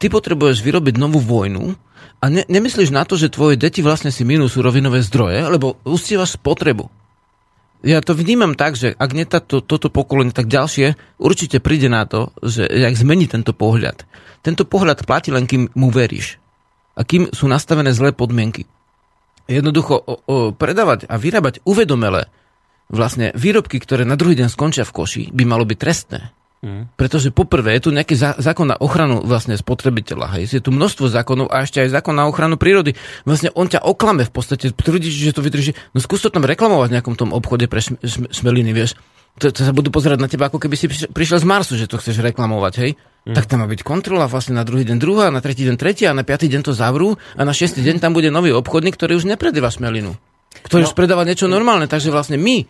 ty 0.02 0.10
potrebuješ 0.10 0.66
vyrobiť 0.66 0.98
novú 0.98 1.22
vojnu 1.22 1.78
a 2.18 2.24
ne, 2.26 2.42
nemyslíš 2.50 2.90
na 2.90 3.06
to, 3.06 3.14
že 3.14 3.30
tvoje 3.30 3.54
deti 3.54 3.86
vlastne 3.86 4.10
si 4.10 4.26
minú 4.26 4.50
surovinové 4.50 4.98
zdroje, 5.06 5.46
lebo 5.46 5.78
ustievaš 5.86 6.34
spotrebu. 6.34 6.90
Ja 7.86 7.98
to 8.02 8.14
vnímam 8.14 8.54
tak, 8.58 8.74
že 8.78 8.94
ak 8.94 9.10
nie 9.14 9.26
táto, 9.26 9.62
toto 9.62 9.90
pokolenie, 9.90 10.34
tak 10.34 10.50
ďalšie 10.50 11.18
určite 11.18 11.58
príde 11.62 11.90
na 11.90 12.06
to, 12.06 12.34
že 12.42 12.66
jak 12.66 12.94
zmení 12.94 13.26
tento 13.26 13.54
pohľad. 13.54 14.06
Tento 14.42 14.66
pohľad 14.66 15.06
platí 15.06 15.34
len, 15.34 15.46
kým 15.46 15.70
mu 15.74 15.90
veríš. 15.90 16.38
A 16.94 17.02
kým 17.02 17.30
sú 17.34 17.50
nastavené 17.50 17.90
zlé 17.90 18.14
podmienky. 18.14 18.70
Jednoducho 19.50 19.98
o, 19.98 20.14
o, 20.14 20.14
predávať 20.54 21.10
a 21.10 21.18
vyrábať 21.18 21.58
uvedomele 21.66 22.30
vlastne 22.86 23.34
výrobky, 23.34 23.82
ktoré 23.82 24.06
na 24.06 24.14
druhý 24.14 24.38
deň 24.38 24.46
skončia 24.46 24.86
v 24.86 24.94
koši, 24.94 25.22
by 25.34 25.42
malo 25.42 25.66
byť 25.66 25.78
trestné. 25.78 26.30
Mm. 26.62 26.86
Pretože 26.94 27.34
poprvé 27.34 27.74
je 27.74 27.82
tu 27.82 27.90
nejaký 27.90 28.14
za, 28.14 28.38
zákon 28.38 28.70
na 28.70 28.78
ochranu 28.78 29.18
vlastne 29.26 29.58
spotrebiteľa. 29.58 30.38
Hej. 30.38 30.54
Je 30.54 30.62
tu 30.62 30.70
množstvo 30.70 31.10
zákonov 31.10 31.50
a 31.50 31.66
ešte 31.66 31.82
aj 31.82 31.90
zákon 31.90 32.14
na 32.14 32.30
ochranu 32.30 32.54
prírody. 32.54 32.94
Vlastne 33.26 33.50
on 33.58 33.66
ťa 33.66 33.82
oklame 33.82 34.22
v 34.22 34.30
podstate. 34.30 34.70
Tvrdí, 34.70 35.10
že 35.10 35.34
to 35.34 35.42
vydrží. 35.42 35.74
No 35.90 35.98
skús 35.98 36.22
to 36.22 36.30
tam 36.30 36.46
reklamovať 36.46 36.86
v 36.86 36.94
nejakom 36.94 37.18
tom 37.18 37.34
obchode 37.34 37.66
pre 37.66 37.82
šm, 37.82 37.98
šm, 37.98 38.24
šmeliny, 38.30 38.70
vieš. 38.70 38.94
To, 39.42 39.50
to 39.50 39.66
sa 39.66 39.74
budú 39.74 39.90
pozerať 39.90 40.22
na 40.22 40.30
teba, 40.30 40.46
ako 40.46 40.62
keby 40.62 40.76
si 40.78 40.86
prišiel 40.86 41.42
z 41.42 41.46
Marsu, 41.48 41.74
že 41.74 41.90
to 41.90 41.98
chceš 41.98 42.22
reklamovať, 42.22 42.74
hej. 42.78 42.90
Mm. 43.26 43.34
Tak 43.34 43.48
tam 43.50 43.64
má 43.64 43.66
byť 43.66 43.80
kontrola 43.82 44.30
vlastne 44.30 44.54
na 44.54 44.62
druhý 44.62 44.86
deň 44.86 44.98
druhá, 45.02 45.34
na 45.34 45.42
tretí 45.42 45.66
deň 45.66 45.80
tretia 45.80 46.12
a 46.12 46.14
na 46.14 46.22
piatý 46.22 46.52
deň 46.52 46.62
to 46.68 46.76
zavrú 46.76 47.16
a 47.34 47.42
na 47.42 47.56
šiestý 47.56 47.80
deň 47.80 47.98
tam 47.98 48.12
bude 48.14 48.28
nový 48.28 48.52
obchodník, 48.54 48.94
ktorý 48.94 49.18
už 49.18 49.26
nepredáva 49.26 49.72
šmelinu. 49.72 50.14
Ktorý 50.68 50.84
no. 50.84 50.88
už 50.90 50.94
predáva 50.94 51.24
niečo 51.24 51.48
normálne. 51.48 51.88
Takže 51.88 52.12
vlastne 52.12 52.36
my, 52.36 52.68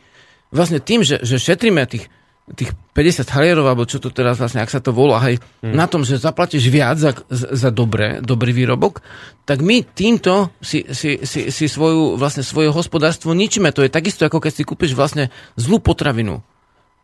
vlastne 0.55 0.78
tým, 0.78 1.03
že, 1.03 1.18
že 1.26 1.43
šetríme 1.43 1.82
tých 1.84 2.07
tých 2.51 2.74
50 2.93 3.22
halierov, 3.22 3.70
alebo 3.70 3.86
čo 3.86 4.03
to 4.03 4.11
teraz 4.11 4.43
vlastne, 4.43 4.61
ak 4.61 4.68
sa 4.68 4.82
to 4.82 4.90
volá, 4.90 5.22
hej, 5.22 5.38
hmm. 5.62 5.72
na 5.72 5.86
tom, 5.86 6.03
že 6.03 6.18
zaplatíš 6.18 6.66
viac 6.68 6.99
za, 6.99 7.14
za 7.30 7.70
dobré, 7.70 8.18
dobrý 8.18 8.51
výrobok, 8.51 8.99
tak 9.47 9.62
my 9.62 9.86
týmto 9.86 10.51
si, 10.59 10.82
si, 10.90 11.22
si, 11.22 11.55
si 11.55 11.66
svoju, 11.70 12.18
vlastne 12.18 12.43
svoje 12.43 12.74
hospodárstvo 12.74 13.30
ničíme. 13.30 13.70
To 13.70 13.86
je 13.86 13.95
takisto, 13.95 14.26
ako 14.26 14.43
keď 14.43 14.53
si 14.53 14.62
kúpiš 14.66 14.93
vlastne 14.99 15.30
zlú 15.55 15.78
potravinu, 15.78 16.43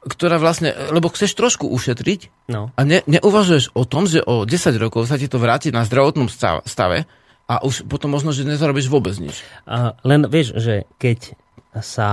ktorá 0.03 0.43
vlastne, 0.43 0.75
lebo 0.91 1.07
chceš 1.11 1.39
trošku 1.39 1.71
ušetriť 1.71 2.51
no. 2.51 2.75
a 2.75 2.81
ne, 2.83 3.03
neuvažuješ 3.07 3.79
o 3.79 3.83
tom, 3.87 4.11
že 4.11 4.23
o 4.23 4.43
10 4.43 4.75
rokov 4.79 5.07
sa 5.07 5.19
ti 5.19 5.31
to 5.31 5.39
vráti 5.39 5.71
na 5.71 5.87
zdravotnom 5.87 6.27
stave 6.67 7.07
a 7.49 7.55
už 7.65 7.87
potom 7.87 8.13
možno, 8.13 8.35
že 8.35 8.45
nezarobíš 8.45 8.91
vôbec 8.91 9.15
nič. 9.17 9.41
A 9.65 9.97
len 10.03 10.27
vieš, 10.29 10.59
že 10.59 10.85
keď 11.01 11.39
sa 11.79 12.11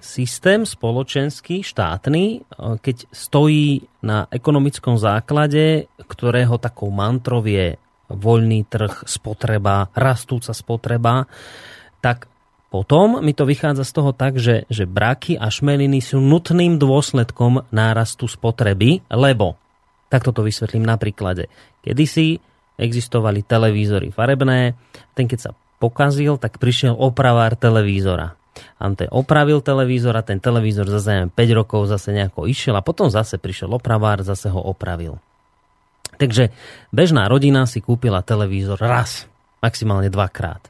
systém 0.00 0.64
spoločenský, 0.64 1.60
štátny, 1.60 2.24
e, 2.24 2.38
keď 2.80 2.96
stojí 3.12 3.84
na 4.00 4.24
ekonomickom 4.32 4.96
základe, 4.96 5.90
ktorého 6.08 6.56
takou 6.56 6.88
mantrov 6.88 7.44
je 7.44 7.76
voľný 8.08 8.68
trh, 8.68 9.04
spotreba, 9.08 9.88
rastúca 9.96 10.52
spotreba, 10.52 11.24
tak 12.04 12.28
potom 12.68 13.22
mi 13.22 13.30
to 13.30 13.46
vychádza 13.46 13.86
z 13.86 13.92
toho 13.94 14.10
tak, 14.10 14.34
že, 14.36 14.66
že 14.66 14.84
braky 14.84 15.38
a 15.38 15.46
šmeliny 15.46 16.02
sú 16.02 16.18
nutným 16.18 16.74
dôsledkom 16.76 17.70
nárastu 17.70 18.26
spotreby, 18.26 19.06
lebo, 19.14 19.54
takto 20.10 20.34
to 20.34 20.42
vysvetlím 20.42 20.82
na 20.82 20.98
príklade, 20.98 21.46
kedysi 21.86 22.42
existovali 22.74 23.46
televízory 23.46 24.10
farebné. 24.10 24.74
Ten 25.14 25.30
keď 25.30 25.38
sa 25.38 25.50
pokazil, 25.78 26.34
tak 26.40 26.58
prišiel 26.58 26.98
opravár 26.98 27.54
televízora. 27.54 28.34
A 28.78 28.86
on 28.86 28.94
ten 28.94 29.10
opravil 29.10 29.60
televízor 29.60 30.14
a 30.14 30.22
ten 30.22 30.38
televízor 30.38 30.86
zase 30.86 31.08
neviem, 31.10 31.30
5 31.32 31.58
rokov 31.58 31.90
zase 31.90 32.14
nejako 32.14 32.46
išiel 32.46 32.74
a 32.78 32.86
potom 32.86 33.10
zase 33.10 33.38
prišiel 33.38 33.70
opravár, 33.74 34.22
zase 34.22 34.50
ho 34.50 34.60
opravil. 34.62 35.18
Takže 36.14 36.54
bežná 36.94 37.26
rodina 37.26 37.66
si 37.66 37.82
kúpila 37.82 38.22
televízor 38.22 38.78
raz, 38.78 39.26
maximálne 39.58 40.06
dvakrát. 40.10 40.62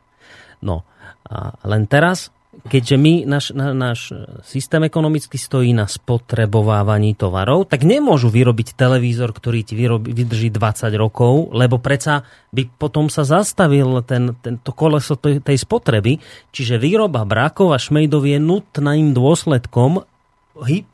No 0.64 0.85
a 1.28 1.57
len 1.68 1.85
teraz 1.85 2.32
keďže 2.66 2.96
my, 2.96 3.14
náš, 3.28 3.44
náš 3.55 4.00
systém 4.46 4.82
ekonomicky 4.86 5.36
stojí 5.36 5.74
na 5.74 5.90
spotrebovávaní 5.90 7.18
tovarov, 7.18 7.68
tak 7.68 7.82
nemôžu 7.82 8.30
vyrobiť 8.30 8.78
televízor, 8.78 9.34
ktorý 9.34 9.66
ti 9.66 9.74
vyrobí, 9.74 10.14
vydrží 10.14 10.48
20 10.55 10.90
rokov, 10.94 11.50
lebo 11.52 11.82
predsa 11.82 12.24
by 12.55 12.68
potom 12.78 13.11
sa 13.11 13.26
zastavil 13.26 14.00
ten, 14.07 14.36
tento 14.40 14.70
koleso 14.72 15.18
tej 15.18 15.59
spotreby, 15.59 16.20
čiže 16.55 16.80
výroba 16.80 17.26
brákov 17.26 17.74
a 17.74 17.78
šmejdov 17.78 18.22
je 18.24 18.38
nutným 18.38 19.12
dôsledkom 19.12 20.07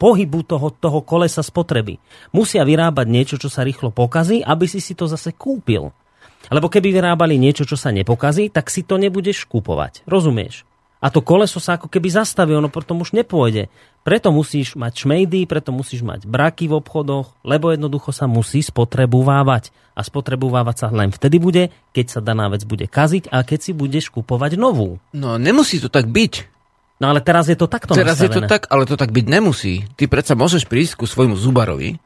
pohybu 0.00 0.40
toho, 0.48 0.72
toho 0.72 1.04
kolesa 1.04 1.44
spotreby. 1.44 2.00
Musia 2.32 2.64
vyrábať 2.64 3.06
niečo, 3.06 3.36
čo 3.36 3.52
sa 3.52 3.60
rýchlo 3.60 3.92
pokazí, 3.92 4.40
aby 4.40 4.64
si 4.64 4.80
si 4.80 4.96
to 4.96 5.04
zase 5.04 5.36
kúpil. 5.36 5.92
Lebo 6.48 6.72
keby 6.72 6.88
vyrábali 6.96 7.36
niečo, 7.36 7.68
čo 7.68 7.76
sa 7.76 7.92
nepokazí, 7.92 8.48
tak 8.48 8.72
si 8.72 8.80
to 8.80 8.96
nebudeš 8.96 9.44
kúpovať. 9.44 10.08
Rozumieš? 10.08 10.69
A 11.00 11.08
to 11.08 11.24
koleso 11.24 11.56
sa 11.64 11.80
ako 11.80 11.88
keby 11.88 12.12
zastaví, 12.12 12.52
ono 12.52 12.68
potom 12.68 13.00
už 13.00 13.16
nepôjde. 13.16 13.72
Preto 14.04 14.28
musíš 14.28 14.76
mať 14.76 15.08
šmejdy, 15.08 15.48
preto 15.48 15.72
musíš 15.72 16.04
mať 16.04 16.28
braky 16.28 16.68
v 16.68 16.76
obchodoch, 16.76 17.40
lebo 17.40 17.72
jednoducho 17.72 18.12
sa 18.12 18.28
musí 18.28 18.60
spotrebovávať. 18.60 19.72
A 19.96 20.04
spotrebovávať 20.04 20.76
sa 20.76 20.86
len 20.92 21.08
vtedy 21.08 21.40
bude, 21.40 21.72
keď 21.96 22.06
sa 22.08 22.20
daná 22.20 22.52
vec 22.52 22.64
bude 22.68 22.84
kaziť 22.84 23.32
a 23.32 23.40
keď 23.44 23.58
si 23.60 23.72
budeš 23.72 24.12
kupovať 24.12 24.60
novú. 24.60 25.00
No 25.16 25.40
nemusí 25.40 25.80
to 25.80 25.88
tak 25.88 26.08
byť. 26.08 26.48
No 27.00 27.16
ale 27.16 27.24
teraz 27.24 27.48
je 27.48 27.56
to 27.56 27.64
takto 27.64 27.96
Teraz 27.96 28.20
nastavené. 28.20 28.28
je 28.28 28.36
to 28.36 28.40
tak, 28.44 28.68
ale 28.68 28.84
to 28.84 29.00
tak 29.00 29.08
byť 29.08 29.24
nemusí. 29.24 29.88
Ty 29.96 30.04
predsa 30.04 30.36
môžeš 30.36 30.68
prísť 30.68 31.00
ku 31.00 31.08
svojmu 31.08 31.32
zubarovi 31.32 31.96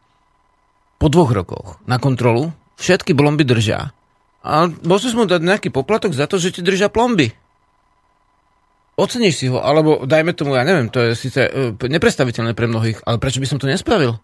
po 1.03 1.11
dvoch 1.11 1.35
rokoch 1.35 1.83
na 1.91 1.99
kontrolu, 1.99 2.55
všetky 2.79 3.11
blomby 3.11 3.43
držia. 3.43 3.91
A 4.47 4.71
môžeš 4.71 5.19
mu 5.19 5.27
dať 5.27 5.43
nejaký 5.43 5.69
poplatok 5.75 6.15
za 6.15 6.31
to, 6.31 6.39
že 6.39 6.59
ti 6.59 6.61
držia 6.63 6.87
plomby 6.87 7.35
oceníš 8.95 9.35
si 9.41 9.47
ho, 9.51 9.59
alebo 9.59 10.07
dajme 10.07 10.35
tomu, 10.35 10.55
ja 10.55 10.63
neviem, 10.63 10.91
to 10.91 11.03
je 11.03 11.19
síce 11.19 11.41
uh, 11.41 11.75
neprestaviteľné 11.77 12.55
pre 12.55 12.71
mnohých, 12.71 13.03
ale 13.07 13.19
prečo 13.19 13.43
by 13.43 13.47
som 13.49 13.59
to 13.59 13.71
nespravil? 13.71 14.19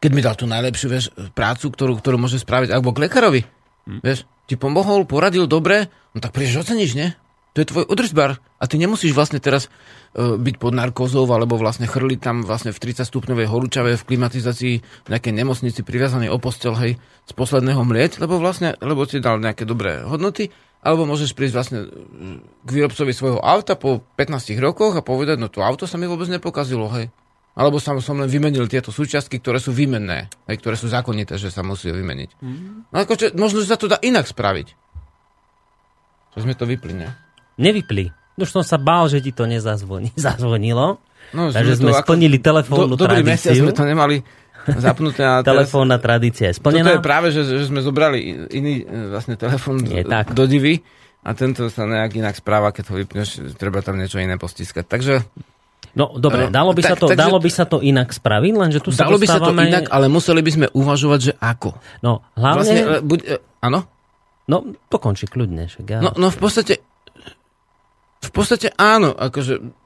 Keď 0.00 0.10
mi 0.12 0.20
dal 0.20 0.36
tú 0.36 0.44
najlepšiu 0.44 0.88
vieš, 0.90 1.12
prácu, 1.32 1.72
ktorú, 1.72 1.96
ktorú 2.00 2.16
môže 2.20 2.40
spraviť, 2.40 2.72
alebo 2.72 2.92
k 2.92 3.08
lekárovi. 3.08 3.42
Hm. 3.88 4.00
Vieš, 4.04 4.28
ti 4.44 4.54
pomohol, 4.60 5.08
poradil 5.08 5.48
dobre, 5.48 5.88
no 6.12 6.20
tak 6.20 6.36
prečo 6.36 6.60
oceníš, 6.60 6.92
nie? 6.96 7.08
To 7.54 7.62
je 7.62 7.70
tvoj 7.70 7.84
udržbar 7.86 8.42
a 8.58 8.64
ty 8.66 8.82
nemusíš 8.82 9.14
vlastne 9.14 9.38
teraz 9.38 9.70
byť 10.14 10.56
pod 10.62 10.72
narkózou 10.78 11.26
alebo 11.26 11.58
vlastne 11.58 11.90
chrliť 11.90 12.20
tam 12.22 12.36
vlastne 12.46 12.70
v 12.70 12.78
30 12.78 13.02
stupňovej 13.02 13.50
horúčave 13.50 13.98
v 13.98 14.06
klimatizácii 14.06 14.74
v 14.78 15.08
nejakej 15.10 15.34
nemocnici 15.34 15.82
priviazanej 15.82 16.30
o 16.30 16.38
postel, 16.38 16.78
hej, 16.78 17.02
z 17.26 17.32
posledného 17.34 17.82
mlieť, 17.82 18.22
lebo 18.22 18.38
vlastne, 18.38 18.78
lebo 18.78 19.02
ti 19.10 19.18
dal 19.18 19.42
nejaké 19.42 19.66
dobré 19.66 20.06
hodnoty 20.06 20.54
alebo 20.84 21.08
môžeš 21.08 21.32
prísť 21.32 21.54
vlastne 21.56 21.78
k 22.60 22.68
výrobcovi 22.68 23.10
svojho 23.16 23.40
auta 23.40 23.74
po 23.74 24.04
15 24.20 24.54
rokoch 24.60 24.92
a 24.94 25.02
povedať, 25.02 25.40
no 25.40 25.48
to 25.48 25.64
auto 25.64 25.88
sa 25.88 25.96
mi 25.96 26.04
vôbec 26.04 26.28
nepokazilo, 26.28 26.92
hej. 26.92 27.08
Alebo 27.56 27.80
som, 27.80 27.96
som 28.04 28.20
len 28.20 28.28
vymenil 28.28 28.68
tieto 28.68 28.92
súčiastky, 28.92 29.40
ktoré 29.40 29.62
sú 29.62 29.72
výmenné, 29.72 30.28
hej, 30.44 30.56
ktoré 30.60 30.76
sú 30.76 30.92
zákonité, 30.92 31.40
že 31.40 31.48
sa 31.48 31.64
musí 31.64 31.88
vymeniť. 31.88 32.30
Mm. 32.42 32.92
No 32.92 32.96
akože, 33.00 33.32
možno, 33.38 33.64
že 33.64 33.70
sa 33.72 33.80
to 33.80 33.88
dá 33.88 33.96
inak 34.04 34.28
spraviť. 34.28 34.68
Čo 36.36 36.38
sme 36.44 36.52
to 36.58 36.68
vypli, 36.68 36.92
ne? 36.92 37.08
Nevypli. 37.56 38.23
Už 38.34 38.50
som 38.50 38.64
sa 38.66 38.76
bál, 38.80 39.06
že 39.06 39.22
ti 39.22 39.30
to 39.30 39.46
nezazvoní. 39.46 40.10
Zazvonilo. 40.20 40.98
No, 41.34 41.50
Takže 41.50 41.82
sme, 41.82 41.90
ako... 41.90 42.14
splnili 42.14 42.38
telefónnu 42.38 42.94
do, 42.94 43.06
dobrý 43.06 43.26
tradíciu. 43.26 43.66
sme 43.66 43.74
to 43.74 43.84
nemali 43.86 44.22
zapnuté. 44.78 45.22
A 45.26 45.42
Telefónna 45.46 45.98
tradícia 45.98 46.52
je 46.52 46.56
splnená. 46.58 46.86
Toto 46.86 46.96
je 46.98 47.02
práve, 47.02 47.28
že, 47.34 47.42
že 47.42 47.66
sme 47.66 47.82
zobrali 47.82 48.48
iný 48.54 48.84
e, 48.84 49.10
vlastne 49.10 49.34
telefón 49.34 49.82
do 50.30 50.44
divy 50.46 50.84
a 51.24 51.32
tento 51.32 51.72
sa 51.72 51.88
nejak 51.88 52.20
inak 52.20 52.34
správa, 52.36 52.70
keď 52.70 52.84
ho 52.92 52.94
vypneš, 53.00 53.28
treba 53.56 53.80
tam 53.80 53.96
niečo 53.96 54.20
iné 54.20 54.36
postiskať. 54.36 54.84
Takže 54.84 55.14
No 55.94 56.10
dobre, 56.18 56.50
dalo 56.50 56.74
by, 56.74 56.82
tak, 56.82 56.90
sa 56.90 56.96
to, 56.98 57.06
takže, 57.06 57.22
dalo 57.22 57.38
by 57.38 57.50
sa 57.54 57.64
to 57.70 57.78
inak 57.78 58.10
spraviť, 58.10 58.52
lenže 58.58 58.78
tu 58.82 58.90
sa 58.90 59.06
Dalo 59.06 59.14
by 59.14 59.26
sa 59.30 59.38
to 59.38 59.54
inak, 59.54 59.86
ale 59.94 60.10
museli 60.10 60.42
by 60.42 60.50
sme 60.50 60.66
uvažovať, 60.74 61.20
že 61.22 61.32
ako. 61.38 61.78
No, 62.02 62.26
hlavne... 62.34 62.66
Vlastne, 62.66 62.80
e, 62.82 62.98
buď, 62.98 63.18
e, 63.22 63.34
áno? 63.62 63.86
No, 64.50 64.56
to 64.90 64.96
končí 64.98 65.30
kľudne. 65.30 65.70
Však 65.70 65.86
ja... 65.86 65.98
no, 66.02 66.10
no 66.18 66.34
v 66.34 66.38
podstate 66.42 66.82
v 68.24 68.32
podstate 68.32 68.68
áno, 68.74 69.12
akože 69.12 69.84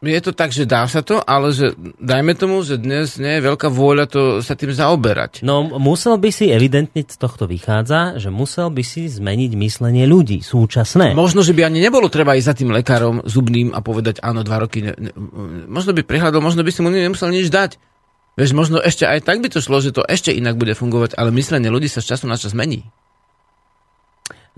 je 0.00 0.20
to 0.24 0.32
tak, 0.32 0.48
že 0.48 0.64
dá 0.64 0.88
sa 0.88 1.04
to, 1.04 1.20
ale 1.20 1.52
že 1.52 1.76
dajme 2.00 2.32
tomu, 2.32 2.64
že 2.64 2.80
dnes 2.80 3.20
nie 3.20 3.36
je 3.36 3.44
veľká 3.44 3.68
vôľa 3.68 4.08
to 4.08 4.22
sa 4.40 4.56
tým 4.56 4.72
zaoberať. 4.72 5.44
No 5.44 5.76
musel 5.76 6.16
by 6.16 6.32
si, 6.32 6.48
evidentne 6.48 7.04
z 7.04 7.20
tohto 7.20 7.44
vychádza, 7.44 8.16
že 8.16 8.32
musel 8.32 8.72
by 8.72 8.80
si 8.80 9.12
zmeniť 9.12 9.52
myslenie 9.60 10.08
ľudí 10.08 10.40
súčasné. 10.40 11.12
Možno, 11.12 11.44
že 11.44 11.52
by 11.52 11.68
ani 11.68 11.84
nebolo 11.84 12.08
treba 12.08 12.32
ísť 12.32 12.48
za 12.48 12.56
tým 12.56 12.72
lekárom 12.72 13.28
zubným 13.28 13.76
a 13.76 13.84
povedať 13.84 14.24
áno, 14.24 14.40
dva 14.40 14.64
roky. 14.64 14.80
Ne, 14.80 14.96
ne, 14.96 15.12
možno 15.68 15.92
by 15.92 16.00
prehľadol, 16.00 16.40
možno 16.40 16.64
by 16.64 16.72
si 16.72 16.80
mu 16.80 16.88
nemusel 16.88 17.28
nič 17.28 17.52
dať. 17.52 17.76
Vieš, 18.40 18.56
možno 18.56 18.80
ešte 18.80 19.04
aj 19.04 19.20
tak 19.28 19.44
by 19.44 19.52
to 19.52 19.60
šlo, 19.60 19.84
že 19.84 19.92
to 19.92 20.00
ešte 20.00 20.32
inak 20.32 20.56
bude 20.56 20.72
fungovať, 20.72 21.12
ale 21.20 21.28
myslenie 21.36 21.68
ľudí 21.68 21.92
sa 21.92 22.00
z 22.00 22.16
času 22.16 22.24
na 22.24 22.40
čas 22.40 22.56
mení. 22.56 22.88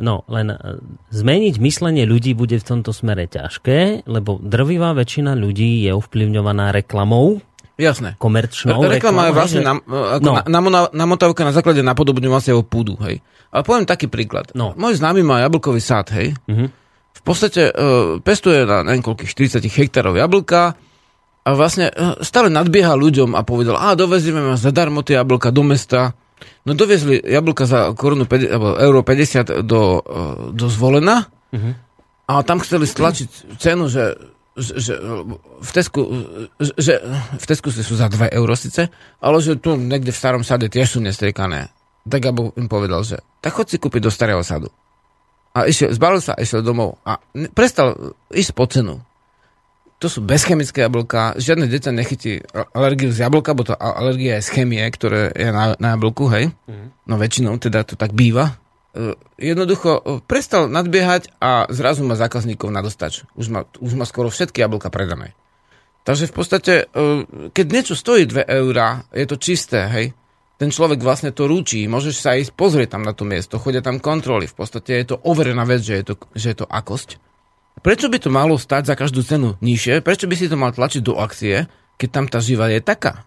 No, 0.01 0.25
len 0.33 0.53
e, 0.53 0.57
zmeniť 1.13 1.61
myslenie 1.61 2.09
ľudí 2.09 2.33
bude 2.33 2.57
v 2.57 2.65
tomto 2.65 2.97
smere 2.97 3.29
ťažké, 3.29 4.09
lebo 4.09 4.41
drvivá 4.41 4.97
väčšina 4.97 5.37
ľudí 5.37 5.85
je 5.85 5.93
ovplyvňovaná 5.93 6.73
reklamou, 6.73 7.45
Jasné. 7.81 8.21
Komerčnou 8.21 8.85
Reklama 8.85 9.33
je 9.33 9.35
vlastne 9.35 9.63
nam, 9.65 9.81
ako 9.89 10.21
no. 10.23 10.33
na, 10.45 10.93
namotávka 10.93 11.41
na 11.41 11.57
základe 11.57 11.81
napodobňovacieho 11.81 12.61
púdu, 12.69 13.01
hej. 13.01 13.25
Ale 13.49 13.63
poviem 13.65 13.89
taký 13.89 14.13
príklad. 14.13 14.53
No. 14.53 14.77
Môj 14.77 15.01
známy 15.01 15.25
má 15.25 15.41
jablkový 15.41 15.81
sád, 15.81 16.13
hej. 16.13 16.37
Uh-huh. 16.49 16.69
V 17.13 17.23
podstate 17.25 17.73
uh, 17.73 18.21
pestuje 18.21 18.69
na 18.69 18.85
niekoľkých 18.85 19.29
40 19.59 19.65
hektárov 19.65 20.15
jablka 20.21 20.77
a 21.43 21.49
vlastne 21.57 21.89
uh, 21.89 22.21
stále 22.21 22.53
nadbieha 22.53 22.93
ľuďom 22.93 23.33
a 23.33 23.41
povedal, 23.41 23.81
a 23.81 23.97
dovezieme 23.97 24.41
ma 24.41 24.57
zadarmo 24.61 25.01
tie 25.01 25.17
jablka 25.17 25.49
do 25.49 25.65
mesta, 25.65 26.13
No 26.63 26.75
doviezli 26.79 27.19
jablka 27.23 27.67
za 27.67 27.93
korunu 27.93 28.25
50, 28.25 28.53
alebo 28.53 28.69
euro 28.79 29.01
50 29.03 29.67
do, 29.67 30.01
eh, 30.01 30.23
do 30.55 30.67
zvolena 30.71 31.27
uh-huh. 31.51 31.73
a 32.31 32.33
tam 32.47 32.63
chceli 32.63 32.87
stlačiť 32.87 33.59
cenu, 33.59 33.91
že, 33.91 34.15
že, 34.55 34.73
že 34.79 34.95
v 35.63 35.71
Tesku, 35.71 36.01
že 36.59 37.03
v 37.39 37.45
Tesku 37.45 37.69
sú 37.75 37.95
za 37.95 38.07
2 38.07 38.31
euro 38.33 38.55
síce, 38.55 38.89
ale 39.19 39.37
že 39.43 39.59
tu 39.59 39.75
niekde 39.75 40.15
v 40.15 40.21
starom 40.21 40.43
sade 40.47 40.71
tiež 40.71 40.97
sú 40.97 40.99
nestriekané. 41.03 41.73
Tak 42.03 42.19
Gabo 42.19 42.51
im 42.59 42.67
povedal, 42.67 43.07
že 43.07 43.23
tak 43.39 43.55
chod 43.55 43.71
si 43.71 43.79
kúpiť 43.79 44.03
do 44.03 44.11
starého 44.11 44.43
sadu. 44.43 44.71
A 45.53 45.69
išiel, 45.69 45.93
zbalil 45.93 46.25
sa, 46.25 46.33
išiel 46.35 46.65
domov 46.65 46.97
a 47.05 47.21
prestal 47.53 48.17
ísť 48.33 48.53
po 48.57 48.65
cenu 48.67 49.05
to 50.03 50.11
sú 50.11 50.19
bezchemické 50.19 50.83
jablka, 50.83 51.39
žiadne 51.39 51.71
dieťa 51.71 51.95
nechytí 51.95 52.43
alergiu 52.75 53.15
z 53.15 53.23
jablka, 53.23 53.55
bo 53.55 53.63
to 53.63 53.79
alergia 53.79 54.43
je 54.43 54.51
z 54.51 54.51
chemie, 54.59 54.83
ktoré 54.83 55.31
je 55.31 55.55
na, 55.55 55.79
na 55.79 55.95
jablku, 55.95 56.27
hej? 56.27 56.51
Mm. 56.67 56.91
No 57.07 57.15
väčšinou 57.23 57.55
teda 57.63 57.87
to 57.87 57.95
tak 57.95 58.11
býva. 58.11 58.59
Uh, 58.93 59.15
jednoducho 59.39 59.95
uh, 59.95 60.19
prestal 60.27 60.67
nadbiehať 60.67 61.39
a 61.39 61.71
zrazu 61.71 62.03
má 62.03 62.19
zákazníkov 62.19 62.75
na 62.75 62.83
dostač. 62.83 63.23
Už 63.39 63.47
má, 63.47 63.63
už 63.79 63.95
má 63.95 64.03
skoro 64.03 64.27
všetky 64.27 64.59
jablka 64.59 64.91
predané. 64.91 65.39
Takže 66.03 66.27
v 66.27 66.35
podstate, 66.35 66.73
uh, 66.91 67.23
keď 67.55 67.67
niečo 67.71 67.95
stojí 67.95 68.27
2 68.27 68.43
eurá, 68.43 69.07
je 69.15 69.25
to 69.31 69.39
čisté, 69.39 69.87
hej? 69.87 70.07
Ten 70.59 70.75
človek 70.75 70.99
vlastne 70.99 71.31
to 71.31 71.47
rúči, 71.47 71.87
môžeš 71.87 72.15
sa 72.19 72.35
ísť 72.35 72.59
pozrieť 72.59 72.99
tam 72.99 73.07
na 73.07 73.15
to 73.15 73.23
miesto, 73.23 73.63
chodia 73.63 73.81
tam 73.81 74.03
kontroly, 74.03 74.51
v 74.51 74.55
podstate 74.59 74.99
je 74.99 75.15
to 75.15 75.17
overená 75.23 75.63
vec, 75.63 75.81
že 75.83 76.03
je 76.03 76.05
to, 76.11 76.15
že 76.35 76.47
je 76.53 76.57
to 76.59 76.67
akosť. 76.67 77.32
Prečo 77.81 78.13
by 78.13 78.19
to 78.21 78.29
malo 78.29 78.61
stať 78.61 78.93
za 78.93 78.95
každú 78.95 79.25
cenu 79.25 79.57
nižšie? 79.65 80.05
Prečo 80.05 80.29
by 80.29 80.35
si 80.37 80.53
to 80.53 80.61
mal 80.61 80.77
tlačiť 80.77 81.01
do 81.01 81.17
akcie, 81.17 81.65
keď 81.97 82.09
tam 82.13 82.27
tá 82.29 82.39
živa 82.45 82.69
je 82.69 82.85
taká? 82.85 83.25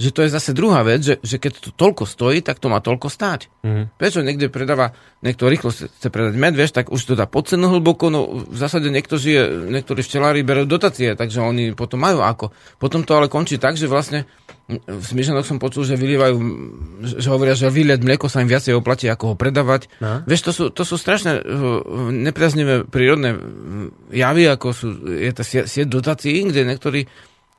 Že 0.00 0.10
to 0.16 0.20
je 0.24 0.30
zase 0.32 0.50
druhá 0.56 0.80
vec, 0.80 1.04
že, 1.04 1.20
že 1.20 1.36
keď 1.36 1.60
to 1.60 1.70
toľko 1.76 2.08
stojí, 2.08 2.40
tak 2.40 2.56
to 2.56 2.72
má 2.72 2.80
toľko 2.80 3.12
stáť. 3.12 3.52
Mm-hmm. 3.60 3.84
Prečo 4.00 4.24
niekde 4.24 4.48
predáva, 4.48 4.96
niekto 5.20 5.44
rýchlo 5.44 5.68
chce 5.68 6.08
predať 6.08 6.40
med, 6.40 6.56
vieš, 6.56 6.72
tak 6.72 6.88
už 6.88 7.04
to 7.04 7.12
dá 7.12 7.28
pod 7.28 7.52
cenu 7.52 7.68
hlboko, 7.68 8.08
no 8.08 8.40
v 8.48 8.56
zásade 8.56 8.88
niekto 8.88 9.20
žije, 9.20 9.68
niektorí 9.68 10.00
včelári 10.00 10.40
berú 10.40 10.64
dotácie, 10.64 11.12
takže 11.12 11.44
oni 11.44 11.76
potom 11.76 12.00
majú 12.00 12.24
ako. 12.24 12.48
Potom 12.80 13.04
to 13.04 13.12
ale 13.12 13.28
končí 13.28 13.60
tak, 13.60 13.76
že 13.76 13.92
vlastne 13.92 14.24
v 14.70 15.02
Smyšanoch 15.02 15.42
som 15.42 15.58
počul, 15.58 15.82
že 15.82 15.98
vylievajú, 15.98 16.36
že 17.02 17.28
hovoria, 17.28 17.58
že 17.58 17.68
vyliať 17.68 18.00
mlieko 18.06 18.30
sa 18.30 18.40
im 18.40 18.50
viacej 18.50 18.78
oplatí, 18.78 19.10
ako 19.10 19.34
ho 19.34 19.36
predávať. 19.36 19.90
No. 19.98 20.22
Vieš, 20.24 20.40
to 20.46 20.52
sú, 20.54 20.64
to 20.70 20.86
sú 20.86 20.94
strašne 20.94 21.42
nepriaznivé 22.14 22.86
prírodné 22.86 23.34
javy, 24.14 24.46
ako 24.46 24.66
sú, 24.70 24.88
je 25.10 25.32
tá 25.34 25.42
sieť 25.42 25.88
dotácií, 25.90 26.46
kde 26.46 26.70
niektorí 26.70 27.10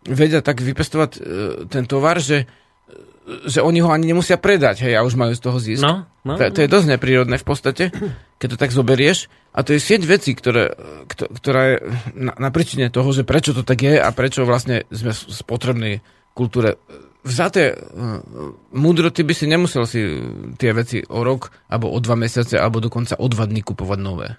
vedia 0.06 0.42
tak 0.42 0.62
vypestovať 0.62 1.12
uh, 1.18 1.22
ten 1.70 1.86
tovar, 1.86 2.18
že 2.22 2.50
že 3.46 3.62
oni 3.62 3.86
ho 3.86 3.90
ani 3.94 4.10
nemusia 4.10 4.36
predať, 4.36 4.82
hej, 4.82 4.98
a 4.98 5.06
už 5.06 5.14
majú 5.14 5.38
z 5.38 5.42
toho 5.46 5.58
zisk. 5.62 5.86
No, 5.86 6.10
no, 6.26 6.36
to, 6.42 6.50
to 6.52 6.66
je 6.66 6.74
dosť 6.74 6.98
neprírodné 6.98 7.38
v 7.38 7.46
podstate, 7.46 7.94
keď 8.42 8.48
to 8.50 8.58
tak 8.58 8.74
zoberieš. 8.74 9.30
A 9.54 9.62
to 9.62 9.78
je 9.78 9.80
sieť 9.80 10.10
vecí, 10.10 10.34
ktoré, 10.34 10.74
kto- 11.06 11.30
ktorá 11.30 11.62
je 11.70 11.76
na, 12.18 12.34
na 12.34 12.50
príčine 12.50 12.90
toho, 12.90 13.14
že 13.14 13.22
prečo 13.22 13.54
to 13.54 13.62
tak 13.62 13.86
je 13.86 14.02
a 14.02 14.10
prečo 14.10 14.42
vlastne 14.42 14.90
sme 14.90 15.14
v 15.14 15.22
spotrebnej 15.38 15.94
kultúre 16.34 16.82
vzaté 17.22 17.78
uh, 17.78 18.26
múdro, 18.74 19.14
ty 19.14 19.22
by 19.22 19.34
si 19.38 19.46
nemusel 19.46 19.86
si 19.86 20.02
tie 20.58 20.74
veci 20.74 21.06
o 21.06 21.22
rok, 21.22 21.54
alebo 21.70 21.94
o 21.94 21.98
dva 22.02 22.18
mesiace, 22.18 22.58
alebo 22.58 22.82
dokonca 22.82 23.22
o 23.22 23.28
dva 23.30 23.46
dní 23.46 23.62
kupovať 23.62 24.00
nové. 24.02 24.34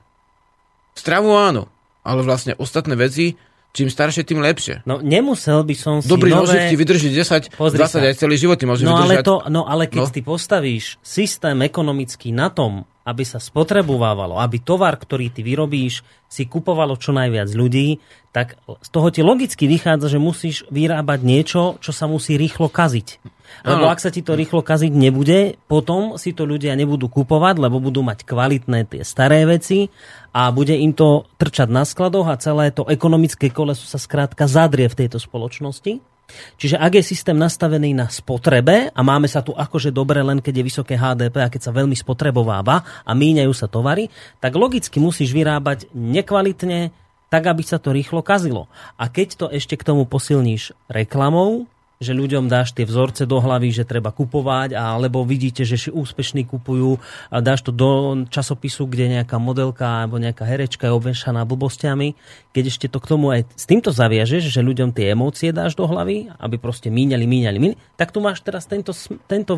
Stravu 0.98 1.38
áno, 1.38 1.70
ale 2.02 2.26
vlastne 2.26 2.58
ostatné 2.58 2.98
veci, 2.98 3.38
čím 3.72 3.88
staršie, 3.88 4.22
tým 4.22 4.38
lepšie. 4.38 4.84
No 4.84 5.00
nemusel 5.00 5.60
by 5.60 5.74
som 5.74 5.94
si 5.98 6.06
Dobrý 6.06 6.28
nové... 6.28 6.44
nožik 6.46 6.62
ti 6.66 6.76
vydrží 6.76 7.08
10, 7.08 7.50
20 7.50 7.56
Pozri 7.56 7.80
sa. 7.82 7.98
aj 7.98 8.14
celý 8.14 8.36
život 8.36 8.54
ti 8.54 8.64
môže 8.64 8.82
No 8.82 8.94
ale, 8.94 9.18
vydržať. 9.18 9.24
to, 9.24 9.34
no 9.48 9.64
ale 9.64 9.84
keď 9.86 9.98
No. 9.98 10.12
ty 10.12 10.20
postavíš 10.20 10.84
systém 11.00 11.56
ekonomický 11.58 12.30
na 12.30 12.48
tom, 12.48 12.84
aby 13.02 13.22
sa 13.22 13.36
spotrebovávalo, 13.36 14.36
aby 14.36 14.58
tovar, 14.58 14.94
ktorý 14.94 15.28
ty 15.28 15.40
vyrobíš, 15.40 16.00
si 16.24 16.44
kupovalo 16.44 16.94
čo 16.94 17.10
najviac 17.10 17.50
ľudí, 17.50 17.98
tak 18.30 18.54
z 18.78 18.88
toho 18.88 19.08
ti 19.08 19.20
logicky 19.20 19.66
vychádza, 19.66 20.06
že 20.08 20.18
musíš 20.18 20.62
vyrábať 20.68 21.20
niečo, 21.20 21.62
čo 21.78 21.90
sa 21.90 22.06
musí 22.06 22.36
rýchlo 22.36 22.68
kaziť. 22.68 23.18
Lebo 23.62 23.84
Áno. 23.86 23.92
ak 23.92 24.00
sa 24.00 24.10
ti 24.10 24.24
to 24.24 24.34
rýchlo 24.34 24.64
kaziť 24.64 24.92
nebude, 24.92 25.60
potom 25.68 26.16
si 26.16 26.32
to 26.32 26.48
ľudia 26.48 26.72
nebudú 26.74 27.12
kupovať, 27.12 27.60
lebo 27.60 27.78
budú 27.78 28.00
mať 28.00 28.24
kvalitné 28.24 28.88
tie 28.88 29.02
staré 29.04 29.44
veci 29.44 29.92
a 30.32 30.48
bude 30.50 30.72
im 30.72 30.96
to 30.96 31.28
trčať 31.36 31.68
na 31.68 31.84
skladoch 31.84 32.26
a 32.26 32.40
celé 32.40 32.72
to 32.72 32.88
ekonomické 32.88 33.52
koleso 33.52 33.84
sa 33.84 34.00
skrátka 34.00 34.48
zadrie 34.48 34.88
v 34.88 34.98
tejto 35.04 35.20
spoločnosti. 35.20 36.12
Čiže 36.56 36.80
ak 36.80 36.96
je 36.96 37.04
systém 37.04 37.36
nastavený 37.36 37.92
na 37.92 38.08
spotrebe 38.08 38.88
a 38.88 39.00
máme 39.04 39.28
sa 39.28 39.44
tu 39.44 39.52
akože 39.52 39.92
dobre 39.92 40.24
len 40.24 40.40
keď 40.40 40.62
je 40.62 40.66
vysoké 40.66 40.94
HDP 40.96 41.36
a 41.44 41.52
keď 41.52 41.60
sa 41.68 41.76
veľmi 41.76 41.92
spotrebováva 41.92 43.04
a 43.04 43.12
míňajú 43.12 43.52
sa 43.52 43.68
tovary, 43.68 44.08
tak 44.40 44.56
logicky 44.56 44.96
musíš 44.96 45.36
vyrábať 45.36 45.92
nekvalitne, 45.92 46.94
tak 47.28 47.48
aby 47.48 47.64
sa 47.64 47.80
to 47.80 47.96
rýchlo 47.96 48.20
kazilo. 48.20 48.68
A 49.00 49.08
keď 49.08 49.28
to 49.36 49.46
ešte 49.48 49.76
k 49.76 49.86
tomu 49.88 50.04
posilníš 50.04 50.76
reklamou, 50.88 51.64
že 52.02 52.12
ľuďom 52.12 52.50
dáš 52.50 52.74
tie 52.74 52.82
vzorce 52.82 53.24
do 53.24 53.38
hlavy, 53.38 53.70
že 53.70 53.88
treba 53.88 54.10
kupovať, 54.10 54.74
alebo 54.74 55.22
vidíte, 55.22 55.62
že 55.62 55.78
si 55.78 55.88
úspešní 55.88 56.44
kupujú 56.50 56.98
a 57.30 57.38
dáš 57.38 57.62
to 57.62 57.70
do 57.70 58.22
časopisu, 58.28 58.90
kde 58.90 59.22
nejaká 59.22 59.38
modelka 59.38 60.04
alebo 60.04 60.18
nejaká 60.18 60.42
herečka 60.42 60.90
je 60.90 60.92
obvešaná 60.92 61.46
blbostiami. 61.46 62.18
Keď 62.50 62.64
ešte 62.66 62.86
to 62.90 62.98
k 62.98 63.06
tomu 63.06 63.32
aj 63.32 63.48
s 63.54 63.64
týmto 63.64 63.94
zaviažeš, 63.94 64.50
že 64.50 64.60
ľuďom 64.60 64.90
tie 64.90 65.14
emócie 65.14 65.54
dáš 65.54 65.78
do 65.78 65.86
hlavy, 65.86 66.28
aby 66.36 66.56
proste 66.58 66.90
míňali, 66.90 67.24
míňali, 67.24 67.58
míňali, 67.62 67.96
tak 67.96 68.10
tu 68.10 68.18
máš 68.18 68.42
teraz 68.42 68.66
tento, 68.66 68.90
tento, 69.30 69.54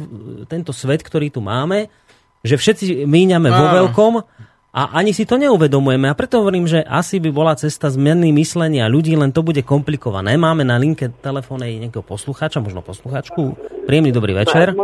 tento 0.47 0.71
svet, 0.71 1.01
ktorý 1.01 1.33
tu 1.33 1.41
máme, 1.41 1.89
že 2.45 2.61
všetci 2.61 3.09
míňame 3.09 3.49
vo 3.49 3.67
veľkom 3.73 4.15
a 4.75 4.99
ani 4.99 5.15
si 5.15 5.23
to 5.23 5.39
neuvedomujeme. 5.39 6.11
A 6.11 6.19
preto 6.19 6.43
hovorím, 6.43 6.67
že 6.67 6.83
asi 6.83 7.23
by 7.23 7.31
bola 7.31 7.55
cesta 7.55 7.95
zmeny 7.95 8.35
myslenia 8.35 8.91
ľudí, 8.91 9.15
len 9.15 9.31
to 9.31 9.47
bude 9.47 9.63
komplikované. 9.63 10.35
Máme 10.35 10.67
na 10.67 10.75
linke 10.83 11.15
telefónnej 11.23 11.79
nejakého 11.79 12.03
poslucháča, 12.03 12.59
možno 12.59 12.83
poslucháčku. 12.83 13.55
Príjemný 13.87 14.11
dobrý 14.11 14.35
večer. 14.35 14.75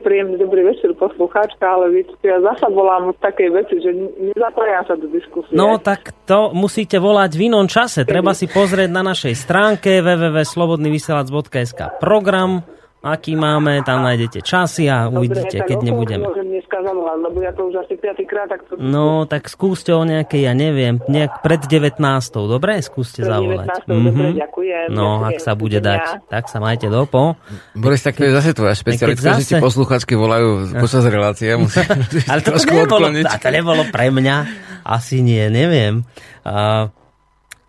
Príjemný 0.00 0.40
dobrý 0.40 0.64
večer, 0.64 0.96
poslucháčka, 0.96 1.64
ale 1.64 1.92
viete, 1.92 2.12
ja 2.24 2.40
zasa 2.40 2.72
volám 2.72 3.12
v 3.12 3.20
takej 3.20 3.48
veci, 3.52 3.74
že 3.80 3.90
nezapájam 4.32 4.84
sa 4.88 4.94
do 4.96 5.08
diskusie. 5.12 5.52
No 5.52 5.76
tak 5.76 6.16
to 6.24 6.56
musíte 6.56 6.96
volať 6.96 7.36
v 7.36 7.52
inom 7.52 7.68
čase. 7.68 8.08
Treba 8.08 8.32
si 8.32 8.48
pozrieť 8.48 8.90
na 8.92 9.04
našej 9.04 9.34
stránke 9.36 10.00
www.slobodnyvysielac.sk 10.00 12.00
program, 12.00 12.64
aký 13.02 13.34
máme, 13.34 13.82
tam 13.82 14.00
nájdete 14.00 14.40
časy 14.40 14.86
a 14.86 15.06
uvidíte, 15.06 15.58
tak 15.58 15.68
keď 15.68 15.78
nebudeme. 15.82 16.26
Zavolať, 16.72 17.18
lebo 17.22 17.38
ja 17.38 17.52
to 17.54 17.70
už 17.70 17.78
asi 17.78 17.94
piatýkrát 17.94 18.50
takto... 18.50 18.74
No, 18.74 19.22
tak 19.22 19.46
skúste 19.46 19.94
o 19.94 20.02
nejakej, 20.02 20.50
ja 20.50 20.54
neviem, 20.56 20.98
nejak 20.98 21.38
pred 21.38 21.62
19. 21.62 21.94
Dobre, 22.34 22.82
skúste 22.82 23.22
Pred 23.22 23.30
zavolať. 23.30 23.68
19., 23.86 24.02
dobre, 24.02 24.28
ďakujem, 24.34 24.86
No, 24.90 25.22
ďakujem, 25.22 25.30
ak 25.30 25.36
sa 25.38 25.52
bude 25.54 25.78
dať, 25.78 26.26
tak 26.26 26.50
sa 26.50 26.58
majte 26.58 26.90
dopo. 26.90 27.38
Boris, 27.78 28.02
tak 28.02 28.18
to 28.18 28.26
je 28.26 28.34
zase 28.34 28.50
tvoja 28.50 28.74
špecialitka, 28.74 29.38
že 29.38 29.46
ti 29.46 29.54
zase- 29.54 29.62
posluchačky 29.62 30.18
volajú 30.18 30.74
počas 30.74 31.06
relácie. 31.06 31.54
Ale 32.32 32.40
to 32.42 32.50
trošku 32.50 32.74
nebolo, 32.74 33.06
to 33.14 33.48
nebolo 33.52 33.82
pre 33.86 34.10
mňa. 34.10 34.36
Asi 34.82 35.22
nie, 35.22 35.46
neviem. 35.46 36.02
A, 36.42 36.90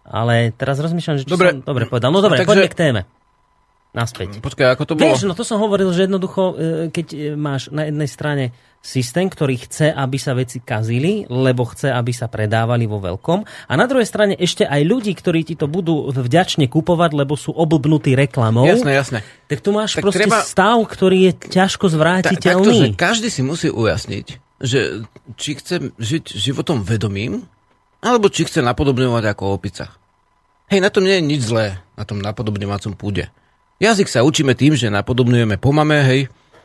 ale 0.03 0.51
teraz 0.51 0.81
rozmýšľam, 0.81 1.21
že 1.21 1.29
Dobre. 1.29 1.53
som 1.53 1.61
dobre 1.61 1.85
povedal. 1.85 2.09
No 2.09 2.19
dobre, 2.19 2.41
Takže- 2.41 2.49
poďme 2.49 2.67
k 2.67 2.77
téme. 2.77 3.01
Naspäť. 3.93 4.41
Počkaj, 4.41 4.73
ako 4.73 4.83
to 4.89 4.93
bolo? 4.97 5.13
Vieš, 5.13 5.29
no 5.29 5.37
to 5.37 5.45
som 5.45 5.61
hovoril, 5.61 5.93
že 5.93 6.09
jednoducho, 6.09 6.41
e, 6.49 6.53
keď 6.89 7.07
e, 7.13 7.17
máš 7.37 7.69
na 7.69 7.85
jednej 7.85 8.09
strane 8.09 8.43
systém, 8.81 9.29
ktorý 9.29 9.61
chce, 9.61 9.93
aby 9.93 10.17
sa 10.17 10.33
veci 10.33 10.65
kazili, 10.65 11.29
lebo 11.29 11.61
chce, 11.69 11.93
aby 11.93 12.09
sa 12.09 12.25
predávali 12.25 12.89
vo 12.89 12.97
veľkom. 12.97 13.45
A 13.69 13.73
na 13.77 13.85
druhej 13.85 14.09
strane 14.09 14.33
ešte 14.33 14.65
aj 14.65 14.81
ľudí, 14.81 15.13
ktorí 15.13 15.45
ti 15.45 15.53
to 15.53 15.69
budú 15.69 16.09
vďačne 16.09 16.65
kupovať, 16.73 17.11
lebo 17.13 17.37
sú 17.37 17.53
oblbnutí 17.53 18.17
reklamou. 18.17 18.65
Jasné, 18.65 18.91
jasné. 18.97 19.19
Tak 19.45 19.61
tu 19.61 19.69
máš 19.69 19.93
Tak 19.95 20.09
proste 20.09 20.25
treba- 20.25 20.41
stav, 20.41 20.81
ktorý 20.89 21.17
je 21.29 21.33
ťažko 21.53 21.85
Ta, 21.85 21.87
takto, 21.87 21.95
zvrátiteľný. 21.95 22.97
každý 22.97 23.29
si 23.29 23.45
musí 23.45 23.69
ujasniť, 23.69 24.25
že 24.57 25.05
či 25.37 25.53
chce 25.53 25.93
žiť 26.01 26.33
životom 26.33 26.81
vedomým, 26.81 27.45
alebo 28.01 28.25
či 28.27 28.43
chce 28.43 28.65
napodobňovať 28.65 29.23
ako 29.37 29.53
opica. 29.53 29.93
Hej, 30.73 30.81
na 30.81 30.89
tom 30.89 31.05
nie 31.05 31.21
je 31.21 31.23
nič 31.23 31.45
zlé, 31.45 31.77
na 31.93 32.03
tom 32.03 32.17
napodobňovacom 32.19 32.97
púde. 32.97 33.29
Jazyk 33.81 34.09
sa 34.09 34.21
učíme 34.21 34.53
tým, 34.53 34.77
že 34.77 34.93
napodobňujeme 34.93 35.57
po 35.57 35.73
mame, 35.73 36.01
hej. 36.05 36.21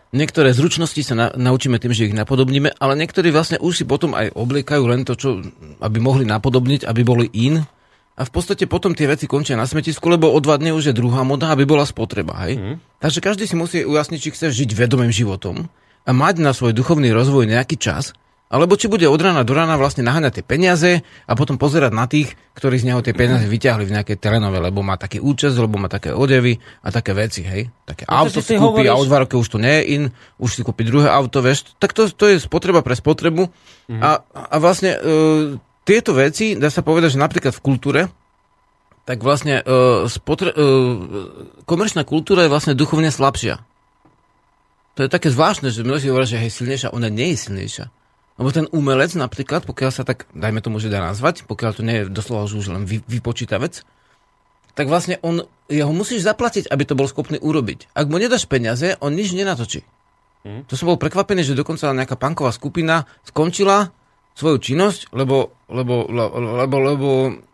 Niektoré 0.09 0.57
zručnosti 0.57 1.05
sa 1.05 1.13
na, 1.13 1.27
naučíme 1.37 1.77
tým, 1.77 1.93
že 1.93 2.09
ich 2.09 2.17
napodobníme, 2.17 2.73
ale 2.81 2.97
niektorí 2.97 3.29
vlastne 3.29 3.61
už 3.61 3.73
si 3.81 3.85
potom 3.85 4.17
aj 4.17 4.33
obliekajú 4.33 4.83
len 4.89 5.05
to, 5.05 5.13
čo, 5.13 5.45
aby 5.85 6.01
mohli 6.01 6.25
napodobniť, 6.25 6.89
aby 6.89 7.03
boli 7.05 7.29
in. 7.37 7.61
A 8.19 8.23
v 8.25 8.31
podstate 8.33 8.65
potom 8.65 8.97
tie 8.97 9.05
veci 9.05 9.29
končia 9.29 9.55
na 9.55 9.69
smetisku, 9.69 10.09
lebo 10.09 10.33
o 10.33 10.39
dva 10.41 10.57
dny 10.57 10.73
už 10.73 10.91
je 10.91 10.97
druhá 10.97 11.23
moda, 11.29 11.53
aby 11.53 11.69
bola 11.69 11.85
spotreba. 11.85 12.35
Hej? 12.49 12.57
Mm. 12.57 12.77
Takže 12.99 13.21
každý 13.21 13.45
si 13.45 13.55
musí 13.55 13.85
ujasniť, 13.85 14.19
či 14.19 14.33
chce 14.33 14.47
žiť 14.49 14.71
vedomým 14.73 15.13
životom 15.13 15.69
a 16.09 16.11
mať 16.17 16.41
na 16.41 16.57
svoj 16.57 16.73
duchovný 16.73 17.13
rozvoj 17.13 17.45
nejaký 17.45 17.77
čas, 17.77 18.17
alebo 18.49 18.81
či 18.81 18.89
bude 18.89 19.05
od 19.05 19.21
rána 19.21 19.45
do 19.45 19.53
rána 19.53 19.77
vlastne 19.77 20.05
naháňať 20.09 20.41
tie 20.41 20.45
peniaze 20.45 20.91
a 21.29 21.33
potom 21.37 21.61
pozerať 21.61 21.93
na 21.93 22.09
tých, 22.09 22.33
ktorí 22.57 22.81
z 22.81 22.89
neho 22.89 23.01
tie 23.05 23.13
peniaze 23.13 23.45
vyťahli 23.45 23.85
v 23.85 23.95
nejakej 24.01 24.17
telenove, 24.17 24.57
lebo 24.57 24.81
má 24.81 24.97
taký 24.97 25.21
účes, 25.21 25.53
lebo 25.61 25.77
má 25.77 25.93
také 25.93 26.17
odevy 26.17 26.57
a 26.81 26.89
také 26.89 27.13
veci, 27.13 27.45
hej. 27.45 27.69
Také 27.85 28.09
No 28.09 28.25
to 28.25 28.41
auto 28.41 28.41
si 28.41 28.57
kúpi 28.57 28.89
a 28.89 28.97
o 28.97 29.05
dva 29.05 29.29
roky 29.29 29.37
už 29.37 29.49
to 29.53 29.59
nie 29.61 29.73
je 29.81 29.83
in, 29.95 30.03
už 30.41 30.51
si 30.57 30.61
kúpi 30.65 30.89
druhé 30.89 31.13
auto, 31.13 31.45
vieš. 31.45 31.77
Tak 31.77 31.93
to, 31.93 32.09
to 32.09 32.25
je 32.33 32.41
spotreba 32.41 32.81
pre 32.81 32.97
spotrebu 32.97 33.53
Mhm. 33.89 34.03
a, 34.05 34.11
a 34.53 34.57
vlastne 34.61 34.93
e, 34.93 35.01
tieto 35.89 36.13
veci, 36.13 36.53
dá 36.61 36.69
sa 36.69 36.85
povedať, 36.85 37.17
že 37.17 37.25
napríklad 37.25 37.57
v 37.57 37.65
kultúre, 37.65 38.01
tak 39.09 39.25
vlastne 39.25 39.65
e, 39.65 40.05
spotre, 40.13 40.53
e, 40.53 40.61
komerčná 41.65 42.05
kultúra 42.05 42.45
je 42.45 42.53
vlastne 42.53 42.77
duchovne 42.77 43.09
slabšia. 43.09 43.65
To 45.01 45.07
je 45.07 45.09
také 45.09 45.33
zvláštne, 45.33 45.73
že 45.73 45.89
mnohí 45.89 46.05
hovoria, 46.13 46.29
že 46.29 46.37
je 46.45 46.53
silnejšia, 46.53 46.93
ona 46.93 47.09
nie 47.09 47.33
je 47.33 47.49
silnejšia. 47.49 47.87
Lebo 48.39 48.55
ten 48.55 48.71
umelec 48.71 49.19
napríklad, 49.19 49.67
pokiaľ 49.67 49.91
sa 49.91 50.07
tak, 50.07 50.31
dajme 50.31 50.63
tomu, 50.63 50.79
že 50.79 50.89
dá 50.91 51.03
nazvať, 51.03 51.43
pokiaľ 51.51 51.71
to 51.75 51.83
nie 51.83 51.97
je 52.03 52.05
doslova 52.07 52.47
už 52.47 52.71
len 52.71 52.87
vy, 52.87 53.03
vypočítavec, 53.11 53.83
tak 54.79 54.87
vlastne 54.87 55.19
on, 55.27 55.43
jeho 55.67 55.91
musíš 55.91 56.23
zaplatiť, 56.23 56.71
aby 56.71 56.83
to 56.87 56.95
bol 56.95 57.11
schopný 57.11 57.43
urobiť. 57.43 57.91
Ak 57.99 58.07
mu 58.07 58.23
nedáš 58.23 58.47
peniaze, 58.47 58.95
on 59.03 59.11
nič 59.19 59.35
nenatočí. 59.35 59.83
To 60.47 60.75
som 60.79 60.87
bol 60.89 61.03
prekvapený, 61.03 61.43
že 61.43 61.59
dokonca 61.59 61.91
nejaká 61.91 62.15
punková 62.15 62.55
skupina 62.55 63.05
skončila 63.27 63.91
svoju 64.39 64.63
činnosť, 64.63 65.11
lebo, 65.11 65.51
lebo, 65.67 66.07
lebo, 66.07 66.77
lebo, 66.79 67.09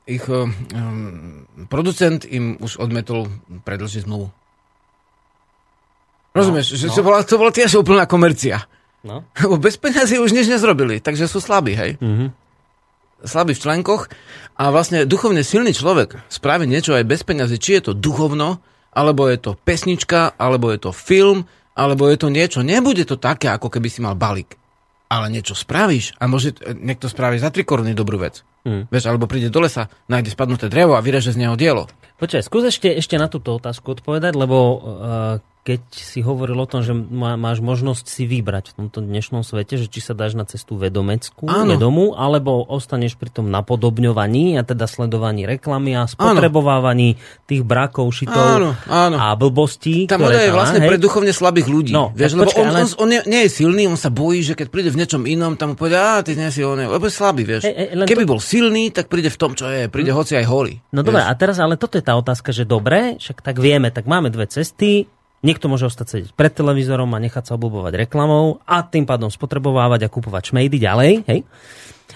ich 0.05 0.28
um, 0.28 0.52
producent 1.73 2.28
im 2.28 2.61
už 2.61 2.77
odmetol 2.77 3.32
predlžiť 3.65 4.05
zmluvu. 4.05 4.28
Rozumieš, 6.36 6.77
že 6.77 6.93
no. 6.93 6.94
to, 6.94 7.01
bola, 7.01 7.19
to 7.24 7.40
bola 7.40 7.52
tiež 7.55 7.81
úplná 7.81 8.05
komercia. 8.05 8.69
No. 9.05 9.22
Lebo 9.44 9.60
bez 9.60 9.76
peniazy 9.76 10.16
už 10.16 10.32
nič 10.32 10.48
nezrobili, 10.48 10.98
takže 10.98 11.28
sú 11.28 11.39
slabí, 11.39 11.76
hej. 11.76 12.01
Mhm. 12.01 12.32
Slabí 13.24 13.56
v 13.56 13.62
členkoch 13.62 14.12
a 14.60 14.68
vlastne 14.68 15.09
duchovne 15.09 15.40
silný 15.40 15.72
človek 15.72 16.28
spraví 16.28 16.68
niečo 16.68 16.93
aj 16.93 17.09
bez 17.09 17.24
peniazy, 17.24 17.56
či 17.56 17.81
je 17.81 17.89
to 17.89 17.93
duchovno, 17.97 18.60
alebo 18.93 19.32
je 19.32 19.40
to 19.40 19.56
pesnička, 19.56 20.36
alebo 20.36 20.68
je 20.68 20.85
to 20.85 20.93
film, 20.93 21.48
alebo 21.72 22.05
je 22.12 22.20
to 22.20 22.28
niečo. 22.28 22.60
Nebude 22.60 23.09
to 23.09 23.16
také, 23.16 23.48
ako 23.48 23.72
keby 23.72 23.89
si 23.89 24.05
mal 24.05 24.12
balík. 24.12 24.60
Ale 25.09 25.32
niečo 25.32 25.56
spravíš 25.56 26.20
a 26.20 26.28
môže 26.28 26.52
niekto 26.76 27.09
spraví 27.09 27.40
za 27.40 27.48
tri 27.48 27.64
koruny 27.64 27.97
dobrú 27.97 28.20
vec. 28.20 28.44
Hmm. 28.64 28.89
Vieš, 28.93 29.09
alebo 29.09 29.24
príde 29.24 29.48
do 29.48 29.60
lesa, 29.60 29.89
nájde 30.09 30.32
spadnuté 30.32 30.68
drevo 30.68 30.97
a 30.97 31.05
vyreže 31.05 31.32
z 31.32 31.48
neho 31.48 31.56
dielo. 31.56 31.89
Počkaj, 32.20 32.44
skús 32.44 32.68
ešte, 32.68 32.93
ešte 32.93 33.16
na 33.16 33.32
túto 33.32 33.56
otázku 33.56 34.01
odpovedať, 34.01 34.32
lebo 34.36 34.56
uh, 34.56 34.81
keď 35.65 35.81
si 35.91 36.20
hovoril 36.20 36.61
o 36.61 36.69
tom, 36.69 36.85
že 36.85 36.93
má, 36.93 37.35
máš 37.35 37.59
možnosť 37.59 38.05
si 38.05 38.28
vybrať 38.28 38.70
v 38.70 38.85
tomto 38.85 39.01
dnešnom 39.01 39.41
svete, 39.41 39.81
že 39.81 39.89
či 39.89 40.05
sa 40.05 40.12
dáš 40.12 40.36
na 40.36 40.45
cestu 40.45 40.77
vedomeckú, 40.77 41.49
Áno. 41.49 41.73
vedomú, 41.73 42.12
alebo 42.12 42.61
ostaneš 42.61 43.16
pri 43.16 43.32
tom 43.32 43.49
napodobňovaní 43.49 44.55
a 44.55 44.62
teda 44.62 44.85
sledovaní 44.85 45.49
reklamy 45.49 45.97
a 45.97 46.05
spotrebovávaní 46.05 47.16
tých 47.45 47.65
brakov, 47.65 48.12
šitov 48.12 48.36
Áno, 48.61 48.70
áno. 48.85 49.16
a 49.16 49.32
blbostí. 49.32 50.05
Tá 50.05 50.20
moda 50.20 50.36
je 50.36 50.53
vlastne 50.53 50.85
hej? 50.85 50.89
pre 50.93 51.01
duchovne 51.01 51.32
slabých 51.32 51.69
ľudí. 51.73 51.93
No, 51.93 52.12
vieš, 52.12 52.36
lebo 52.36 52.45
počkaj, 52.45 52.61
on, 52.61 52.69
ale- 52.69 52.81
on, 52.85 52.89
on 53.01 53.09
nie, 53.09 53.20
nie 53.24 53.41
je 53.49 53.51
silný, 53.57 53.89
on 53.89 53.97
sa 53.97 54.12
bojí, 54.12 54.45
že 54.45 54.53
keď 54.53 54.69
príde 54.69 54.93
v 54.93 55.01
niečom 55.01 55.24
inom, 55.24 55.57
tam 55.57 55.73
mu 55.73 55.77
povie, 55.81 55.97
a 55.97 56.20
ty 56.20 56.36
nie 56.36 56.53
si 56.53 56.61
on, 56.61 56.77
lebo 56.77 57.09
je 57.09 57.15
slabý, 57.15 57.49
vieš. 57.49 57.65
Hej, 57.65 57.97
len 57.97 58.05
Keby 58.05 58.28
to- 58.28 58.36
bol 58.36 58.41
silný, 58.45 58.93
tak 58.93 59.09
príde 59.09 59.32
v 59.32 59.39
tom, 59.41 59.57
čo 59.57 59.65
je, 59.65 59.89
príde 59.89 60.12
hoci 60.12 60.36
aj 60.36 60.45
holý. 60.45 60.77
No 60.93 61.01
dobre, 61.01 61.24
a 61.24 61.32
teraz 61.32 61.57
ale 61.57 61.81
toto 61.81 61.97
je 61.97 62.05
tá 62.05 62.12
otázka, 62.15 62.53
že 62.53 62.69
dobre, 62.69 63.16
však 63.16 63.41
tak 63.41 63.57
vieme, 63.57 63.89
tak 63.89 64.05
máme 64.05 64.28
dve 64.28 64.45
cesty, 64.45 65.09
niekto 65.44 65.68
môže 65.68 65.86
ostať 65.86 66.06
sedieť 66.08 66.30
pred 66.32 66.50
televízorom 66.50 67.12
a 67.12 67.22
nechať 67.22 67.52
sa 67.52 67.60
obľúbovať 67.60 68.08
reklamou 68.08 68.64
a 68.64 68.80
tým 68.82 69.04
pádom 69.04 69.28
spotrebovávať 69.28 70.08
a 70.08 70.12
kupovať 70.12 70.50
šmejdy 70.50 70.76
ďalej, 70.80 71.12
hej? 71.28 71.40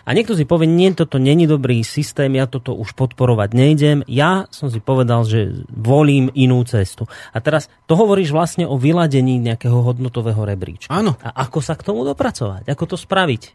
A 0.09 0.17
niekto 0.17 0.33
si 0.33 0.49
povie, 0.49 0.65
nie, 0.65 0.89
toto 0.97 1.21
není 1.21 1.45
dobrý 1.45 1.85
systém, 1.85 2.33
ja 2.33 2.49
toto 2.49 2.73
už 2.73 2.97
podporovať 2.97 3.53
nejdem. 3.53 3.99
Ja 4.09 4.49
som 4.49 4.73
si 4.73 4.81
povedal, 4.81 5.29
že 5.29 5.53
volím 5.69 6.33
inú 6.33 6.65
cestu. 6.65 7.05
A 7.37 7.45
teraz 7.45 7.69
to 7.85 7.93
hovoríš 7.93 8.33
vlastne 8.33 8.65
o 8.65 8.81
vyladení 8.81 9.37
nejakého 9.37 9.85
hodnotového 9.85 10.49
rebríčka. 10.49 10.89
Áno. 10.89 11.21
A 11.21 11.45
ako 11.45 11.61
sa 11.61 11.77
k 11.77 11.85
tomu 11.85 12.09
dopracovať? 12.09 12.65
Ako 12.73 12.85
to 12.89 12.97
spraviť? 12.97 13.53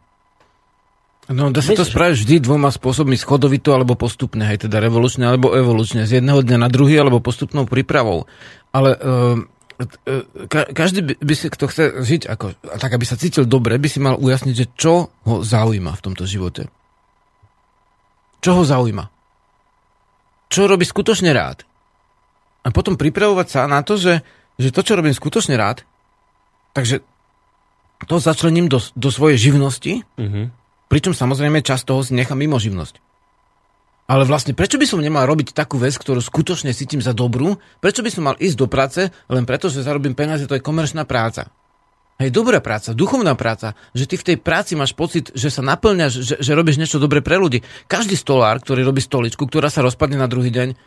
No, 1.34 1.50
dá 1.56 1.64
sa 1.64 1.74
to 1.74 1.88
spraviť 1.88 2.16
vždy 2.20 2.36
dvoma 2.44 2.68
spôsobmi, 2.68 3.16
schodovito 3.16 3.72
alebo 3.72 3.96
postupne, 3.96 4.44
hej, 4.44 4.68
teda 4.68 4.84
revolučne 4.84 5.24
alebo 5.24 5.56
evolučne, 5.56 6.04
z 6.04 6.20
jedného 6.20 6.44
dňa 6.44 6.58
na 6.60 6.68
druhý 6.68 7.00
alebo 7.00 7.24
postupnou 7.24 7.64
prípravou. 7.64 8.28
Ale 8.76 9.00
uh, 9.00 9.40
ka- 10.48 10.70
každý 10.70 11.16
by, 11.16 11.34
si, 11.34 11.48
kto 11.48 11.66
chce 11.68 11.84
žiť 12.02 12.22
ako, 12.26 12.46
tak, 12.78 12.92
aby 12.92 13.06
sa 13.06 13.16
cítil 13.16 13.44
dobre, 13.44 13.76
by 13.76 13.90
si 13.90 14.00
mal 14.00 14.16
ujasniť, 14.16 14.56
že 14.56 14.66
čo 14.74 14.94
ho 15.10 15.36
zaujíma 15.42 15.94
v 15.94 16.04
tomto 16.04 16.24
živote. 16.24 16.70
Čo 18.40 18.60
ho 18.60 18.64
zaujíma? 18.64 19.06
Čo 20.48 20.68
robí 20.68 20.84
skutočne 20.84 21.32
rád? 21.32 21.64
A 22.64 22.72
potom 22.72 22.96
pripravovať 22.96 23.48
sa 23.50 23.62
na 23.66 23.82
to, 23.82 23.98
že, 23.98 24.22
že 24.56 24.70
to, 24.70 24.82
čo 24.82 24.96
robím 24.96 25.12
skutočne 25.12 25.56
rád, 25.56 25.84
takže 26.72 27.04
to 28.04 28.16
začlením 28.20 28.68
do, 28.68 28.84
do 28.94 29.10
svojej 29.10 29.40
živnosti, 29.40 30.04
Mhm. 30.20 30.64
Pričom 30.84 31.10
samozrejme 31.10 31.66
čas 31.66 31.82
toho 31.82 32.06
si 32.06 32.14
nechám 32.14 32.38
mimo 32.38 32.62
živnosť. 32.62 33.02
Ale 34.14 34.30
vlastne 34.30 34.54
prečo 34.54 34.78
by 34.78 34.86
som 34.86 35.02
nemal 35.02 35.26
robiť 35.26 35.58
takú 35.58 35.82
vec, 35.82 35.98
ktorú 35.98 36.22
skutočne 36.22 36.70
cítim 36.70 37.02
za 37.02 37.18
dobrú? 37.18 37.58
Prečo 37.82 38.06
by 38.06 38.14
som 38.14 38.30
mal 38.30 38.38
ísť 38.38 38.58
do 38.62 38.70
práce 38.70 39.10
len 39.10 39.42
preto, 39.50 39.74
že 39.74 39.82
zarobím 39.82 40.14
peniaze, 40.14 40.46
to 40.46 40.54
je 40.54 40.62
komerčná 40.62 41.02
práca. 41.02 41.50
Hej, 42.22 42.30
dobrá 42.30 42.62
práca, 42.62 42.94
duchovná 42.94 43.34
práca, 43.34 43.74
že 43.98 44.06
ty 44.06 44.22
v 44.22 44.28
tej 44.30 44.38
práci 44.38 44.78
máš 44.78 44.94
pocit, 44.94 45.34
že 45.34 45.50
sa 45.50 45.66
naplňaš, 45.66 46.14
že, 46.22 46.36
že 46.38 46.54
robíš 46.54 46.78
niečo 46.78 47.02
dobré 47.02 47.26
pre 47.26 47.42
ľudí. 47.42 47.66
Každý 47.90 48.14
stolár, 48.14 48.62
ktorý 48.62 48.86
robí 48.86 49.02
stoličku, 49.02 49.50
ktorá 49.50 49.74
sa 49.74 49.82
rozpadne 49.82 50.22
na 50.22 50.30
druhý 50.30 50.54
deň, 50.54 50.78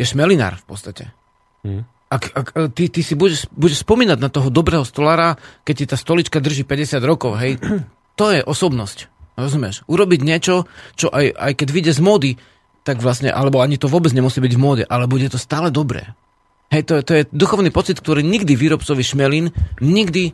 je 0.00 0.04
šmelinár 0.08 0.56
v 0.56 0.64
podstate. 0.64 1.12
Hm. 1.68 1.84
Ak, 2.08 2.32
ak 2.32 2.46
e, 2.56 2.72
ty, 2.72 2.88
ty 2.88 3.04
si 3.04 3.12
budeš, 3.12 3.44
budeš 3.52 3.84
spomínať 3.84 4.18
na 4.24 4.32
toho 4.32 4.48
dobrého 4.48 4.88
stolára, 4.88 5.36
keď 5.68 5.74
ti 5.76 5.84
tá 5.84 5.96
stolička 6.00 6.40
drží 6.40 6.64
50 6.64 6.96
rokov, 7.04 7.36
hej, 7.44 7.60
to 8.18 8.32
je 8.32 8.40
osobnosť. 8.40 9.12
Rozumieš? 9.36 9.84
Urobiť 9.84 10.20
niečo, 10.24 10.64
čo 10.96 11.12
aj, 11.12 11.28
aj 11.36 11.52
keď 11.60 11.68
vyjde 11.68 11.92
z 11.92 12.00
módy, 12.00 12.30
tak 12.80 12.98
vlastne, 12.98 13.28
alebo 13.28 13.60
ani 13.60 13.76
to 13.76 13.86
vôbec 13.86 14.10
nemusí 14.10 14.38
byť 14.38 14.52
v 14.52 14.60
móde, 14.60 14.84
ale 14.84 15.04
bude 15.04 15.26
to 15.26 15.36
stále 15.36 15.68
dobré. 15.68 16.16
Hej, 16.68 16.82
to, 16.84 16.92
je- 16.96 17.04
to 17.04 17.12
je 17.14 17.22
duchovný 17.28 17.68
pocit, 17.68 17.98
ktorý 17.98 18.22
nikdy 18.22 18.54
výrobcovi 18.54 19.02
šmelín, 19.02 19.50
nikdy 19.78 20.32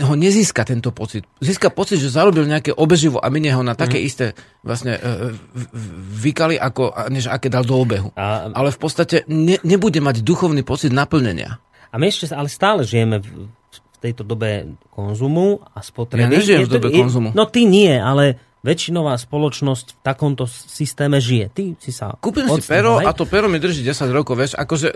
ho 0.00 0.16
nezíska 0.16 0.64
tento 0.64 0.88
pocit. 0.90 1.28
Získa 1.38 1.68
pocit, 1.68 2.00
že 2.00 2.08
zarobil 2.08 2.48
nejaké 2.48 2.72
obeživo 2.72 3.20
a 3.20 3.28
minie 3.28 3.52
ho 3.52 3.60
na 3.60 3.76
také 3.76 4.00
isté 4.00 4.32
vlastne 4.62 4.96
e, 4.96 5.00
v- 5.36 5.68
v- 5.68 5.92
vykali, 6.24 6.56
ako, 6.56 7.12
než 7.12 7.28
aké 7.28 7.46
dal 7.46 7.60
do 7.60 7.76
obehu. 7.76 8.08
A, 8.16 8.48
Ale 8.48 8.72
v 8.72 8.80
podstate 8.80 9.28
ne, 9.28 9.60
nebude 9.60 10.00
mať 10.00 10.24
duchovný 10.24 10.64
pocit 10.64 10.88
naplnenia. 10.88 11.60
A 11.86 12.00
my 12.00 12.08
ešte 12.08 12.32
ale 12.32 12.48
stále 12.48 12.80
žijeme 12.80 13.20
v, 13.20 13.52
tejto 13.98 14.24
dobe 14.24 14.72
konzumu 14.88 15.60
a 15.66 15.80
spotreby. 15.80 16.20
Ja 16.22 16.28
nežijem 16.30 16.60
Je 16.60 16.64
v 16.64 16.70
to- 16.70 16.76
dobe 16.78 16.88
je- 16.88 16.96
konzumu. 16.98 17.28
No 17.32 17.44
ty 17.44 17.64
nie, 17.64 17.92
ale 17.92 18.40
väčšinová 18.66 19.14
spoločnosť 19.14 19.86
v 19.94 19.98
takomto 20.02 20.50
systéme 20.50 21.22
žije. 21.22 21.46
Ty 21.54 21.62
si 21.78 21.94
sa 21.94 22.18
Kúpim 22.18 22.50
si 22.50 22.66
pero 22.66 22.98
hej? 22.98 23.06
a 23.06 23.14
to 23.14 23.22
pero 23.22 23.46
mi 23.46 23.62
drží 23.62 23.86
10 23.86 24.10
rokov, 24.10 24.34
vieš, 24.34 24.58
akože 24.58 24.90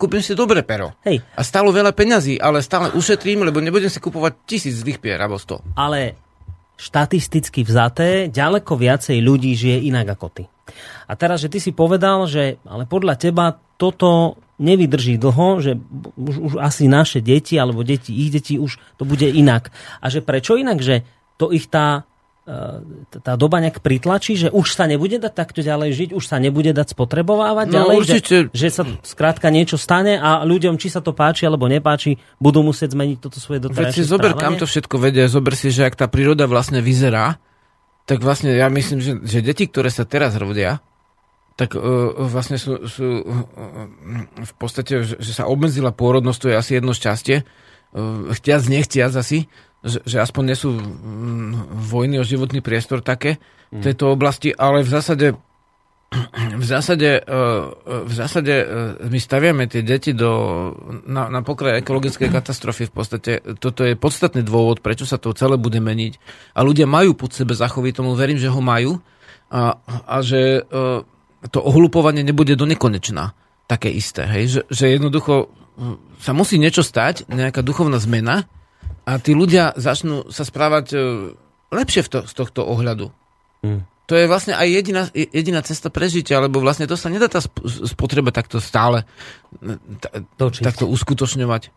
kúpim 0.00 0.24
si 0.24 0.32
dobré 0.32 0.64
pero. 0.64 0.96
Hej, 1.04 1.20
A 1.36 1.44
stálo 1.44 1.68
veľa 1.68 1.92
peňazí, 1.92 2.40
ale 2.40 2.64
stále 2.64 2.88
ušetrím, 2.96 3.44
lebo 3.44 3.60
nebudem 3.60 3.92
si 3.92 4.00
kupovať 4.00 4.32
tisíc 4.48 4.80
zlých 4.80 4.96
pier 4.96 5.20
alebo 5.20 5.36
sto. 5.36 5.60
ale 5.76 6.16
štatisticky 6.80 7.62
vzaté 7.62 8.26
ďaleko 8.32 8.74
viacej 8.74 9.20
ľudí 9.22 9.54
žije 9.54 9.86
inak 9.86 10.18
ako 10.18 10.26
ty. 10.32 10.44
A 11.06 11.14
teraz, 11.14 11.44
že 11.44 11.52
ty 11.52 11.62
si 11.62 11.70
povedal, 11.70 12.26
že 12.26 12.58
ale 12.66 12.88
podľa 12.88 13.14
teba 13.20 13.60
toto 13.76 14.40
nevydrží 14.62 15.18
dlho, 15.18 15.58
že 15.58 15.78
už, 16.18 16.36
už 16.38 16.52
asi 16.58 16.86
naše 16.86 17.18
deti 17.18 17.58
alebo 17.58 17.82
deti, 17.82 18.14
ich 18.14 18.30
deti 18.30 18.58
už 18.58 18.78
to 18.98 19.02
bude 19.02 19.26
inak. 19.26 19.70
A 19.98 20.10
že 20.10 20.22
prečo 20.22 20.54
inak? 20.54 20.78
Že 20.78 21.02
to 21.38 21.50
ich 21.50 21.66
tá 21.66 22.06
tá 23.22 23.38
doba 23.38 23.62
nejak 23.62 23.78
pritlačí, 23.78 24.34
že 24.34 24.50
už 24.50 24.74
sa 24.74 24.90
nebude 24.90 25.22
dať 25.22 25.30
takto 25.30 25.62
ďalej 25.62 25.94
žiť, 25.94 26.10
už 26.10 26.24
sa 26.26 26.42
nebude 26.42 26.74
dať 26.74 26.90
spotrebovávať 26.90 27.66
No, 27.70 27.74
ďalej, 27.78 27.94
určite. 28.02 28.36
Že, 28.50 28.58
že 28.58 28.68
sa 28.74 28.82
skrátka 29.06 29.46
niečo 29.54 29.78
stane 29.78 30.18
a 30.18 30.42
ľuďom, 30.42 30.74
či 30.74 30.90
sa 30.90 30.98
to 30.98 31.14
páči 31.14 31.46
alebo 31.46 31.70
nepáči, 31.70 32.18
budú 32.42 32.66
musieť 32.66 32.98
zmeniť 32.98 33.18
toto 33.22 33.38
svoje 33.38 33.62
Veď 33.62 33.70
doterajšie 33.70 34.02
si 34.02 34.10
zober, 34.10 34.34
kam 34.34 34.58
to 34.58 34.66
všetko 34.66 34.96
vedie, 34.98 35.30
zober 35.30 35.54
si, 35.54 35.70
že 35.70 35.86
ak 35.86 35.94
tá 35.94 36.10
príroda 36.10 36.50
vlastne 36.50 36.82
vyzerá, 36.82 37.38
tak 38.10 38.18
vlastne 38.26 38.50
ja 38.50 38.66
myslím, 38.66 38.98
že, 38.98 39.12
že 39.22 39.38
deti, 39.38 39.70
ktoré 39.70 39.94
sa 39.94 40.02
teraz 40.02 40.34
rodia, 40.34 40.82
tak 41.54 41.78
uh, 41.78 42.10
vlastne 42.26 42.58
sú, 42.58 42.90
sú 42.90 43.22
uh, 43.22 43.46
v 44.34 44.52
podstate, 44.58 45.06
že, 45.06 45.14
že 45.22 45.30
sa 45.30 45.46
obmedzila 45.46 45.94
pôrodnosť, 45.94 46.38
to 46.42 46.50
je 46.50 46.56
asi 46.58 46.70
jedno 46.74 46.90
šťastie, 46.90 47.46
uh, 47.46 48.34
chtiac, 48.34 48.66
nechtiac 48.66 49.14
asi, 49.14 49.46
že, 49.82 49.98
že 50.06 50.16
aspoň 50.22 50.42
nie 50.46 50.58
sú 50.58 50.70
mm, 50.78 51.82
vojny 51.90 52.22
o 52.22 52.24
životný 52.24 52.62
priestor 52.62 53.02
také 53.02 53.42
v 53.72 53.80
tejto 53.82 54.12
oblasti, 54.12 54.52
ale 54.54 54.84
v 54.84 54.90
zásade 54.90 55.26
v 56.60 56.64
zásade, 56.64 57.24
uh, 57.24 57.72
v 58.04 58.12
zásade 58.12 58.54
uh, 58.62 59.00
my 59.08 59.16
staviame 59.16 59.64
tie 59.64 59.80
deti 59.80 60.12
do, 60.12 60.32
na, 61.08 61.32
na 61.32 61.40
pokraj 61.40 61.80
ekologickej 61.80 62.28
katastrofy. 62.36 62.88
V 62.88 62.94
podstate 62.94 63.32
toto 63.56 63.82
je 63.82 63.96
podstatný 63.96 64.44
dôvod, 64.44 64.84
prečo 64.84 65.08
sa 65.08 65.16
to 65.16 65.32
celé 65.32 65.56
bude 65.56 65.80
meniť. 65.80 66.20
A 66.52 66.60
ľudia 66.60 66.84
majú 66.84 67.16
pod 67.16 67.32
sebe 67.32 67.56
zachovy, 67.56 67.96
tomu 67.96 68.12
verím, 68.12 68.36
že 68.36 68.52
ho 68.52 68.60
majú. 68.60 69.00
A, 69.52 69.76
a 70.08 70.16
že 70.24 70.64
to 71.52 71.60
ohlupovanie 71.60 72.24
nebude 72.24 72.56
do 72.56 72.64
nekonečna 72.64 73.36
také 73.68 73.92
isté. 73.92 74.24
Hej? 74.24 74.44
Že, 74.48 74.60
že 74.72 74.84
jednoducho 74.96 75.34
sa 76.20 76.32
musí 76.32 76.56
niečo 76.56 76.80
stať, 76.80 77.28
nejaká 77.28 77.60
duchovná 77.60 78.00
zmena 78.00 78.48
a 79.02 79.18
tí 79.18 79.34
ľudia 79.34 79.74
začnú 79.74 80.30
sa 80.30 80.46
správať 80.46 80.86
uh, 80.94 81.00
lepšie 81.70 82.02
v 82.04 82.08
to, 82.08 82.18
z 82.24 82.32
tohto 82.32 82.60
ohľadu. 82.62 83.10
Hm. 83.62 83.82
To 84.10 84.18
je 84.18 84.26
vlastne 84.26 84.52
aj 84.52 84.68
jediná, 84.68 85.02
jediná 85.14 85.62
cesta 85.62 85.88
prežitia, 85.88 86.42
lebo 86.42 86.58
vlastne 86.58 86.84
to 86.84 86.98
sa 86.98 87.08
nedá 87.08 87.30
tá 87.30 87.38
sp- 87.40 87.62
spotreba 87.86 88.28
takto 88.34 88.58
stále 88.58 89.06
Točiť. 90.36 90.62
takto 90.62 90.84
uskutočňovať. 90.90 91.70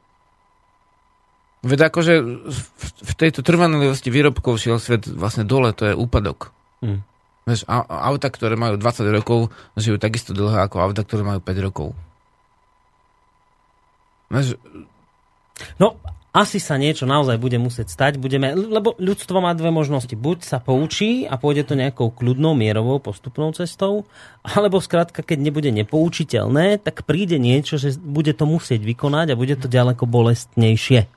Veď 1.66 1.80
akože 1.90 2.14
v, 2.46 3.12
tejto 3.16 3.42
trvanlivosti 3.42 4.14
výrobkov 4.14 4.62
šiel 4.62 4.78
svet 4.78 5.06
vlastne 5.08 5.46
dole, 5.48 5.74
to 5.74 5.90
je 5.90 5.94
úpadok. 5.98 6.52
Hm. 6.84 7.02
Vieš, 7.46 7.62
a- 7.70 7.86
auta, 8.10 8.30
ktoré 8.30 8.58
majú 8.58 8.78
20 8.78 9.06
rokov, 9.10 9.54
žijú 9.78 10.02
takisto 10.02 10.34
dlho 10.34 10.58
ako 10.60 10.82
auta, 10.82 11.06
ktoré 11.06 11.22
majú 11.22 11.40
5 11.42 11.66
rokov. 11.66 11.88
Vieš, 14.30 14.58
No, 15.80 15.96
asi 16.36 16.60
sa 16.60 16.76
niečo 16.76 17.08
naozaj 17.08 17.40
bude 17.40 17.56
musieť 17.56 17.88
stať, 17.88 18.20
budeme, 18.20 18.52
lebo 18.52 18.92
ľudstvo 19.00 19.40
má 19.40 19.56
dve 19.56 19.72
možnosti. 19.72 20.12
Buď 20.12 20.44
sa 20.44 20.60
poučí 20.60 21.24
a 21.24 21.40
pôjde 21.40 21.72
to 21.72 21.80
nejakou 21.80 22.12
kľudnou, 22.12 22.52
mierovou, 22.52 23.00
postupnou 23.00 23.56
cestou, 23.56 24.04
alebo 24.44 24.84
skrátka, 24.84 25.24
keď 25.24 25.40
nebude 25.40 25.72
nepoučiteľné, 25.72 26.84
tak 26.84 27.08
príde 27.08 27.40
niečo, 27.40 27.80
že 27.80 27.96
bude 27.96 28.36
to 28.36 28.44
musieť 28.44 28.84
vykonať 28.84 29.32
a 29.32 29.40
bude 29.40 29.56
to 29.56 29.72
ďaleko 29.72 30.04
bolestnejšie. 30.04 31.08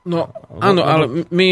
No, 0.00 0.32
áno, 0.58 0.82
ale 0.82 1.28
my, 1.28 1.50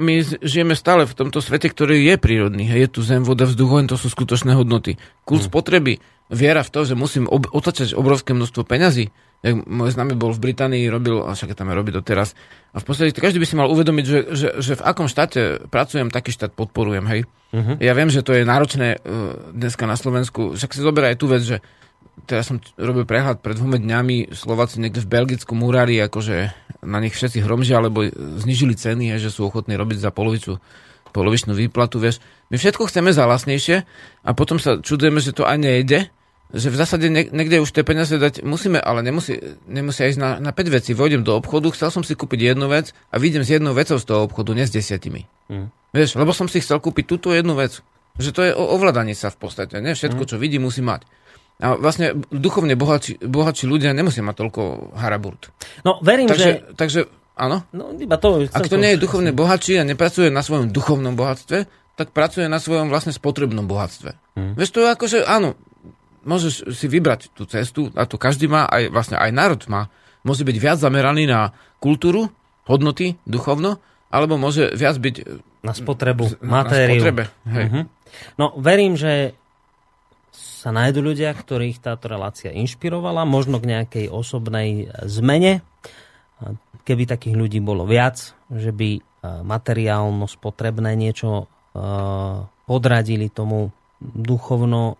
my 0.00 0.14
žijeme 0.40 0.72
stále 0.72 1.04
v 1.04 1.12
tomto 1.12 1.44
svete, 1.44 1.68
ktorý 1.68 2.00
je 2.00 2.16
prírodný. 2.16 2.64
Je 2.64 2.88
tu 2.88 3.04
zem, 3.04 3.22
voda, 3.22 3.44
vzduch, 3.44 3.70
len 3.76 3.86
to 3.86 4.00
sú 4.00 4.08
skutočné 4.08 4.56
hodnoty. 4.56 4.96
Kult 5.28 5.44
spotreby, 5.44 6.00
viera 6.32 6.64
v 6.64 6.72
to, 6.72 6.88
že 6.88 6.96
musím 6.96 7.28
ob- 7.28 7.52
otačať 7.52 7.92
obrovské 7.92 8.32
množstvo 8.32 8.64
peňazí. 8.64 9.12
Jak 9.40 9.64
môj 9.64 9.96
známy 9.96 10.20
bol 10.20 10.36
v 10.36 10.52
Británii, 10.52 10.92
robil, 10.92 11.24
a 11.24 11.32
však 11.32 11.56
tam 11.56 11.72
je 11.72 11.74
robí 11.80 11.90
doteraz. 11.96 12.36
A 12.76 12.78
v 12.78 12.84
podstate 12.84 13.16
každý 13.16 13.40
by 13.40 13.46
si 13.48 13.56
mal 13.56 13.72
uvedomiť, 13.72 14.04
že, 14.04 14.18
že, 14.36 14.48
že 14.60 14.72
v 14.76 14.84
akom 14.84 15.08
štáte 15.08 15.64
pracujem, 15.72 16.12
taký 16.12 16.28
štát 16.28 16.52
podporujem. 16.52 17.08
Hej? 17.08 17.20
Uh-huh. 17.56 17.80
Ja 17.80 17.96
viem, 17.96 18.12
že 18.12 18.20
to 18.20 18.36
je 18.36 18.44
náročné 18.44 19.00
uh, 19.00 19.50
dneska 19.56 19.88
na 19.88 19.96
Slovensku. 19.96 20.60
Však 20.60 20.76
si 20.76 20.84
zoberaj 20.84 21.16
tú 21.16 21.32
vec, 21.32 21.40
že 21.40 21.64
teraz 22.28 22.52
som 22.52 22.60
robil 22.76 23.08
prehľad 23.08 23.40
pred 23.40 23.56
dvoma 23.56 23.80
dňami, 23.80 24.36
Slováci 24.36 24.76
niekde 24.76 25.00
v 25.00 25.08
Belgicku 25.08 25.56
murári, 25.56 25.96
akože 26.04 26.52
na 26.84 27.00
nich 27.00 27.16
všetci 27.16 27.40
hromžia, 27.40 27.80
alebo 27.80 28.04
znižili 28.12 28.76
ceny, 28.76 29.16
že 29.16 29.32
sú 29.32 29.48
ochotní 29.48 29.72
robiť 29.76 30.04
za 30.04 30.12
polovicu 30.12 30.60
polovičnú 31.10 31.58
výplatu, 31.58 31.98
vieš. 31.98 32.22
My 32.54 32.56
všetko 32.60 32.86
chceme 32.86 33.10
za 33.10 33.26
vlastnejšie 33.26 33.82
a 34.22 34.30
potom 34.30 34.62
sa 34.62 34.78
čudujeme, 34.78 35.18
že 35.18 35.34
to 35.34 35.42
aj 35.42 35.58
nejde, 35.58 36.06
že 36.50 36.68
v 36.70 36.76
zásade 36.76 37.06
niekde 37.10 37.62
už 37.62 37.70
tie 37.70 37.86
peniaze 37.86 38.10
dať 38.10 38.42
musíme, 38.42 38.82
ale 38.82 39.06
nemusí, 39.06 39.38
nemusí 39.70 40.02
ísť 40.02 40.18
na, 40.18 40.30
na 40.42 40.50
5 40.50 40.76
veci. 40.76 40.90
Vojdem 40.98 41.22
do 41.22 41.38
obchodu, 41.38 41.70
chcel 41.70 41.94
som 41.94 42.02
si 42.02 42.18
kúpiť 42.18 42.54
jednu 42.54 42.66
vec 42.66 42.90
a 43.14 43.22
vidím 43.22 43.46
s 43.46 43.54
jednou 43.54 43.70
vecou 43.70 44.02
z 44.02 44.04
toho 44.06 44.26
obchodu, 44.26 44.50
nie 44.58 44.66
s 44.66 44.74
desiatimi. 44.74 45.30
Mm. 45.46 45.70
Vieš, 45.94 46.18
lebo 46.18 46.34
som 46.34 46.50
si 46.50 46.58
chcel 46.58 46.82
kúpiť 46.82 47.06
túto 47.06 47.30
jednu 47.30 47.54
vec. 47.54 47.82
Že 48.18 48.30
to 48.34 48.40
je 48.42 48.52
o 48.52 48.64
ovládanie 48.74 49.14
sa 49.14 49.30
v 49.30 49.38
podstate. 49.38 49.78
Nie 49.78 49.94
všetko, 49.94 50.26
mm. 50.26 50.28
čo 50.34 50.36
vidí, 50.42 50.58
musí 50.58 50.82
mať. 50.82 51.06
A 51.60 51.76
vlastne 51.76 52.18
duchovne 52.32 52.74
bohatší, 52.74 53.20
bohatší 53.20 53.68
ľudia 53.68 53.94
nemusia 53.94 54.24
mať 54.24 54.36
toľko 54.42 54.62
haraburt. 54.96 55.52
No, 55.86 56.00
verím, 56.00 56.26
takže, 56.26 56.50
že... 56.50 56.74
Takže, 56.74 57.00
áno? 57.36 57.62
No, 57.70 57.94
iba 57.94 58.16
to... 58.16 58.48
Ak 58.48 58.66
to 58.66 58.80
nie 58.80 58.96
je 58.96 59.02
duchovne 59.02 59.30
bohatší 59.30 59.78
a 59.78 59.84
nepracuje 59.84 60.32
na 60.32 60.40
svojom 60.40 60.72
duchovnom 60.72 61.14
bohatstve, 61.14 61.68
tak 62.00 62.16
pracuje 62.16 62.48
na 62.48 62.56
svojom 62.56 62.88
vlastne 62.88 63.12
spotrebnom 63.12 63.68
bohatstve. 63.68 64.16
Hmm. 64.32 64.56
Vieš, 64.56 64.72
to 64.72 64.80
je 64.80 64.88
ako, 64.88 65.04
že 65.04 65.18
áno, 65.28 65.52
môžeš 66.24 66.72
si 66.72 66.86
vybrať 66.86 67.32
tú 67.32 67.48
cestu, 67.48 67.88
a 67.96 68.04
to 68.04 68.20
každý 68.20 68.46
má, 68.46 68.68
aj 68.68 68.92
vlastne 68.92 69.16
aj 69.16 69.30
národ 69.32 69.62
má. 69.70 69.88
Môže 70.20 70.44
byť 70.44 70.56
viac 70.60 70.78
zameraný 70.80 71.24
na 71.24 71.56
kultúru, 71.80 72.28
hodnoty, 72.68 73.16
duchovno, 73.24 73.80
alebo 74.12 74.36
môže 74.36 74.74
viac 74.76 75.00
byť... 75.00 75.16
Na 75.60 75.72
spotrebu, 75.76 76.40
na 76.40 76.64
matériu. 76.64 77.00
spotrebe, 77.04 77.24
hej. 77.48 77.64
Uh-huh. 77.68 77.84
No, 78.40 78.56
verím, 78.56 78.96
že 78.96 79.36
sa 80.32 80.70
nájdú 80.70 81.00
ľudia, 81.00 81.32
ktorých 81.32 81.80
táto 81.80 82.12
relácia 82.12 82.52
inšpirovala, 82.52 83.24
možno 83.24 83.58
k 83.58 83.70
nejakej 83.76 84.06
osobnej 84.12 84.92
zmene. 85.08 85.64
Keby 86.84 87.08
takých 87.08 87.36
ľudí 87.36 87.60
bolo 87.64 87.88
viac, 87.88 88.36
že 88.48 88.72
by 88.72 88.90
e, 88.96 89.00
materiálno 89.24 90.24
spotrebné 90.28 90.96
niečo 90.96 91.44
e, 91.44 91.46
podradili 92.68 93.28
tomu 93.28 93.72
duchovno 94.00 94.96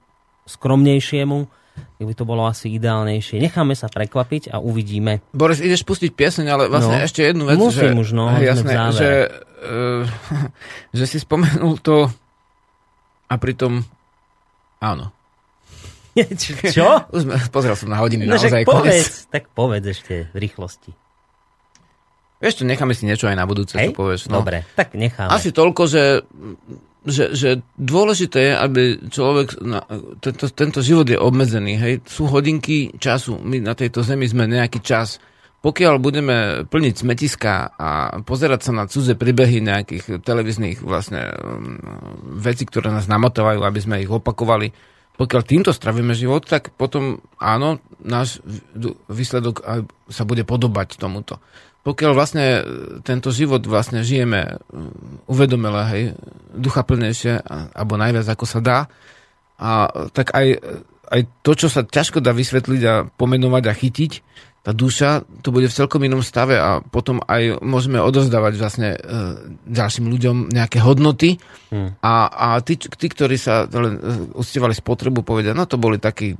skromnejšiemu, 0.50 1.38
tak 1.78 2.04
by 2.04 2.14
to 2.18 2.24
bolo 2.26 2.44
asi 2.50 2.74
ideálnejšie. 2.74 3.38
Necháme 3.38 3.78
sa 3.78 3.86
prekvapiť 3.86 4.50
a 4.50 4.58
uvidíme. 4.58 5.22
Boris, 5.30 5.62
ideš 5.62 5.86
pustiť 5.86 6.10
pieseň, 6.12 6.46
ale 6.50 6.64
vlastne 6.66 6.98
no, 6.98 7.06
ešte 7.06 7.22
jednu 7.22 7.46
vec. 7.46 7.56
Musím 7.56 7.94
že, 7.94 8.02
už, 8.02 8.08
no, 8.12 8.24
jasné, 8.36 8.74
že, 8.92 9.10
uh, 9.64 10.04
že 10.98 11.04
si 11.06 11.22
spomenul 11.22 11.78
to 11.78 12.10
a 13.30 13.34
pritom 13.38 13.86
áno, 14.82 15.14
Čo? 16.74 16.88
Už 17.14 17.20
sme, 17.26 17.36
pozrel 17.50 17.76
som 17.78 17.88
na 17.90 17.98
hodiny, 18.02 18.26
no, 18.26 18.34
naozaj 18.34 18.66
povedz, 18.66 19.30
Tak 19.30 19.50
povedz 19.54 19.86
ešte 19.86 20.26
v 20.34 20.36
rýchlosti. 20.36 20.92
Vieš 22.40 22.64
čo, 22.64 22.64
necháme 22.64 22.96
si 22.96 23.04
niečo 23.04 23.28
aj 23.28 23.36
na 23.36 23.44
budúce, 23.44 23.76
Hej? 23.76 23.92
čo 23.92 24.00
povieš. 24.00 24.32
No. 24.32 24.40
Dobre, 24.40 24.64
tak 24.72 24.96
necháme. 24.96 25.28
Asi 25.28 25.52
toľko, 25.52 25.82
že, 25.84 26.24
že, 27.04 27.32
že 27.32 27.64
dôležité 27.80 28.52
je, 28.52 28.54
aby 28.56 28.82
človek, 29.08 29.56
na, 29.64 29.80
tento, 30.20 30.52
tento 30.52 30.80
život 30.84 31.08
je 31.08 31.16
obmedzený, 31.16 31.72
hej, 31.80 31.94
sú 32.04 32.28
hodinky 32.28 32.92
času, 33.00 33.40
my 33.40 33.60
na 33.60 33.72
tejto 33.72 34.04
zemi 34.04 34.28
sme 34.28 34.44
nejaký 34.44 34.84
čas, 34.84 35.16
pokiaľ 35.60 35.94
budeme 36.00 36.36
plniť 36.64 36.94
smetiska 36.96 37.76
a 37.76 37.88
pozerať 38.24 38.60
sa 38.68 38.72
na 38.72 38.84
cudze 38.88 39.12
príbehy 39.12 39.60
nejakých 39.60 40.24
televíznych 40.24 40.80
vlastne 40.80 41.28
um, 41.36 41.76
veci, 42.40 42.64
ktoré 42.64 42.88
nás 42.88 43.04
namotávajú, 43.04 43.60
aby 43.60 43.80
sme 43.80 44.00
ich 44.00 44.08
opakovali, 44.08 44.72
pokiaľ 45.20 45.42
týmto 45.44 45.70
stravíme 45.76 46.16
život, 46.16 46.48
tak 46.48 46.72
potom 46.72 47.20
áno, 47.36 47.76
náš 48.00 48.40
výsledok 49.12 49.60
sa 50.08 50.24
bude 50.24 50.48
podobať 50.48 50.96
tomuto. 50.96 51.44
Pokiaľ 51.80 52.12
vlastne 52.12 52.46
e, 52.46 52.60
tento 53.00 53.32
život 53.32 53.64
vlastne 53.64 54.04
žijeme 54.04 54.40
e, 54.44 54.52
uvedomele, 55.26 55.82
hej, 55.92 56.02
duchaplnejšie, 56.52 57.40
alebo 57.72 57.96
najviac 57.96 58.26
ako 58.28 58.44
sa 58.44 58.60
dá, 58.60 58.78
a 59.60 59.92
tak 60.16 60.32
aj, 60.32 60.56
aj 61.12 61.20
to, 61.44 61.52
čo 61.52 61.68
sa 61.68 61.84
ťažko 61.84 62.24
dá 62.24 62.32
vysvetliť 62.32 62.82
a 62.88 62.94
pomenovať 63.04 63.64
a 63.68 63.74
chytiť, 63.76 64.12
tá 64.60 64.76
duša 64.76 65.24
to 65.40 65.56
bude 65.56 65.72
v 65.72 65.76
celkom 65.76 66.04
inom 66.04 66.20
stave 66.20 66.60
a 66.60 66.84
potom 66.84 67.24
aj 67.24 67.64
môžeme 67.64 67.96
odovzdávať 67.96 68.52
vlastne 68.60 68.88
e, 68.92 68.98
ďalším 69.64 70.12
ľuďom 70.12 70.36
nejaké 70.52 70.84
hodnoty 70.84 71.40
hmm. 71.72 72.04
a, 72.04 72.28
a 72.28 72.46
tí, 72.60 72.76
tí, 72.76 73.06
ktorí 73.08 73.40
sa 73.40 73.64
len 73.72 73.96
e, 73.96 74.00
uctievali 74.36 74.76
spotrebu, 74.76 75.24
povedia, 75.24 75.56
no 75.56 75.64
to 75.64 75.80
boli 75.80 75.96
takí 75.96 76.36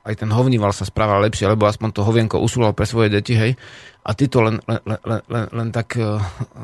aj 0.00 0.14
ten 0.16 0.30
hovníval 0.32 0.72
sa 0.72 0.88
správal 0.88 1.20
lepšie, 1.28 1.44
lebo 1.44 1.68
aspoň 1.68 1.88
to 1.92 2.00
hovienko 2.00 2.40
usúval 2.40 2.72
pre 2.72 2.88
svoje 2.88 3.12
deti, 3.12 3.36
hej. 3.36 3.52
A 4.00 4.16
tí 4.16 4.32
to 4.32 4.40
len, 4.40 4.56
len, 4.64 4.80
len, 4.80 5.20
len, 5.28 5.44
len 5.52 5.68
tak 5.68 5.92
uh, 6.00 6.16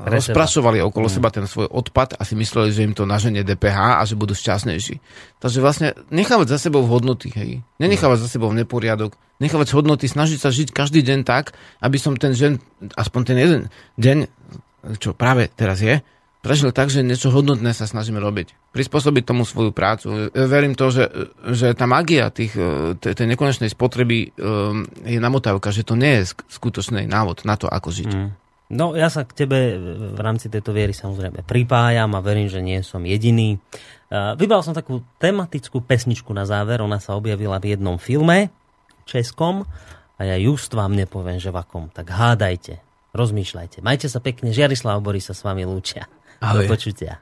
rozprašovali 0.09 0.81
okolo 0.81 1.05
mm. 1.05 1.15
seba 1.21 1.29
ten 1.29 1.45
svoj 1.45 1.69
odpad 1.69 2.17
a 2.17 2.25
si 2.25 2.33
mysleli, 2.33 2.73
že 2.73 2.89
im 2.89 2.97
to 2.97 3.05
naženie 3.05 3.45
DPH 3.45 4.01
a 4.01 4.03
že 4.09 4.17
budú 4.17 4.33
šťastnejší. 4.33 5.05
Takže 5.37 5.61
vlastne 5.61 5.93
nechávať 6.09 6.57
za 6.57 6.59
sebou 6.59 6.89
hodnoty, 6.89 7.29
hej. 7.37 7.61
Nenechávať 7.77 8.25
za 8.25 8.29
sebou 8.33 8.49
neporiadok, 8.57 9.21
nechávať 9.37 9.77
hodnoty, 9.77 10.09
snažiť 10.09 10.41
sa 10.41 10.49
žiť 10.49 10.73
každý 10.73 11.05
deň 11.05 11.29
tak, 11.29 11.53
aby 11.85 12.01
som 12.01 12.17
ten 12.17 12.33
deň, 12.33 12.57
aspoň 12.97 13.21
ten 13.29 13.37
jeden 13.37 13.61
deň, 14.01 14.19
čo 14.97 15.13
práve 15.13 15.53
teraz 15.53 15.85
je, 15.85 16.01
prežil 16.47 16.71
tak, 16.71 16.95
že 16.95 17.03
niečo 17.03 17.35
hodnotné 17.35 17.75
sa 17.75 17.91
snažíme 17.91 18.23
robiť. 18.23 18.71
Prispôsobiť 18.71 19.27
tomu 19.27 19.43
svoju 19.43 19.75
prácu. 19.75 20.31
Verím 20.31 20.79
to, 20.79 20.95
že, 20.95 21.11
že 21.51 21.75
tá 21.75 21.91
magia 21.91 22.31
tých, 22.31 22.55
e, 22.55 22.95
tej 22.95 23.27
nekonečnej 23.27 23.67
spotreby 23.67 24.31
um, 24.39 24.87
je 25.03 25.19
namotávka, 25.19 25.75
že 25.75 25.83
to 25.83 25.99
nie 25.99 26.23
je 26.23 26.39
skutočný 26.47 27.11
návod 27.11 27.43
na 27.43 27.59
to, 27.59 27.67
ako 27.67 27.91
žiť. 27.91 28.11
Mm. 28.15 28.31
No 28.67 28.99
ja 28.99 29.07
sa 29.07 29.23
k 29.23 29.47
tebe 29.47 29.79
v 30.15 30.19
rámci 30.19 30.51
tejto 30.51 30.75
viery 30.75 30.91
samozrejme 30.91 31.47
pripájam 31.47 32.11
a 32.19 32.25
verím, 32.25 32.51
že 32.51 32.59
nie 32.59 32.83
som 32.83 32.99
jediný. 33.07 33.63
Vybral 34.11 34.67
som 34.67 34.75
takú 34.75 35.07
tematickú 35.23 35.83
pesničku 35.87 36.35
na 36.35 36.43
záver, 36.43 36.83
ona 36.83 36.99
sa 36.99 37.15
objavila 37.15 37.63
v 37.63 37.79
jednom 37.79 37.95
filme 37.95 38.51
českom 39.07 39.63
a 40.19 40.21
ja 40.27 40.35
just 40.35 40.75
vám 40.75 40.99
nepoviem, 40.99 41.39
že 41.39 41.55
v 41.55 41.63
akom. 41.63 41.95
Tak 41.95 42.11
hádajte, 42.11 42.83
rozmýšľajte. 43.15 43.87
Majte 43.87 44.11
sa 44.11 44.19
pekne, 44.19 44.51
Žiarislav 44.51 44.99
Boris 44.99 45.31
sa 45.31 45.35
s 45.35 45.47
vami 45.47 45.63
lúčia. 45.63 46.11
Ahoj. 46.41 46.69
Do 46.69 46.77
počutia. 46.77 47.19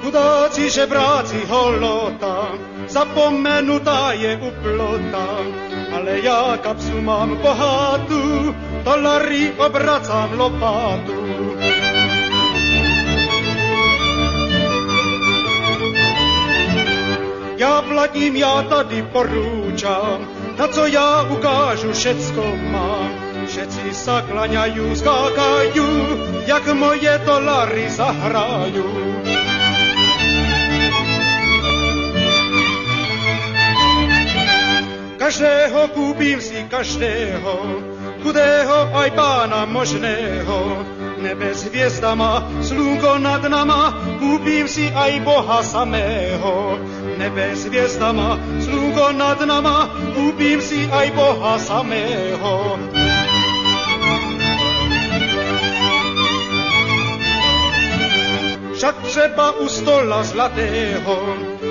Chudáci 0.00 0.70
žebráci 0.70 1.40
holota, 1.48 2.52
zapomenutá 2.90 4.12
je 4.12 4.36
uplota, 4.42 5.26
ale 6.00 6.24
ja 6.24 6.56
kapsu 6.56 6.96
mám 7.04 7.36
bohatú, 7.44 8.56
dolary 8.80 9.52
obracam 9.60 10.32
lopatu. 10.32 11.20
Ja 17.60 17.84
platím, 17.84 18.40
ja 18.40 18.64
tady 18.64 19.04
porúčam, 19.12 20.24
na 20.56 20.64
co 20.72 20.88
ja 20.88 21.28
ukážu, 21.28 21.92
všetko 21.92 22.42
mám. 22.72 23.12
Všetci 23.44 23.92
sa 23.92 24.24
klaňajú, 24.24 24.96
skákajú, 24.96 25.88
jak 26.48 26.64
moje 26.72 27.12
dolary 27.28 27.92
zahrajú. 27.92 29.19
Každého 35.30 35.94
kúpim 35.94 36.42
si 36.42 36.58
každého, 36.66 37.54
chudého 38.18 38.78
aj 38.90 39.14
pána 39.14 39.62
možného. 39.62 40.82
Nebe 41.22 41.54
s 41.54 41.70
hviezdama, 41.70 42.50
slunko 42.58 43.22
nad 43.22 43.38
nama, 43.46 43.94
kúpim 44.18 44.66
si 44.66 44.90
aj 44.90 45.22
Boha 45.22 45.62
samého. 45.62 46.82
Nebe 47.14 47.54
s 47.54 47.62
hviezdama, 47.70 48.42
slunko 48.58 49.14
nad 49.14 49.38
nama, 49.46 49.94
kúpim 50.18 50.58
si 50.58 50.90
aj 50.90 51.14
Boha 51.14 51.62
samého. 51.62 52.74
Však 58.74 58.96
třeba 59.06 59.62
u 59.62 59.68
stola 59.70 60.26
zlatého 60.26 61.14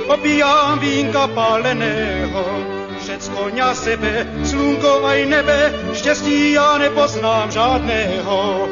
opijám 0.07 0.79
vínka 0.79 1.27
paleného 1.27 2.78
všecko 3.09 3.49
ňa 3.49 3.69
sebe, 3.73 4.13
slunko 4.45 5.01
aj 5.01 5.19
nebe, 5.25 5.59
štěstí 5.97 6.53
ja 6.53 6.77
nepoznám 6.77 7.49
žádného. 7.49 8.69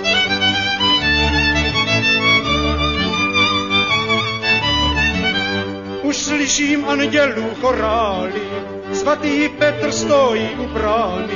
už 6.08 6.18
slyším 6.18 6.86
andělů 6.88 7.52
chorály, 7.62 8.48
svatý 8.94 9.50
Petr 9.50 9.92
stojí 9.92 10.50
u 10.56 10.66
brány. 10.72 11.36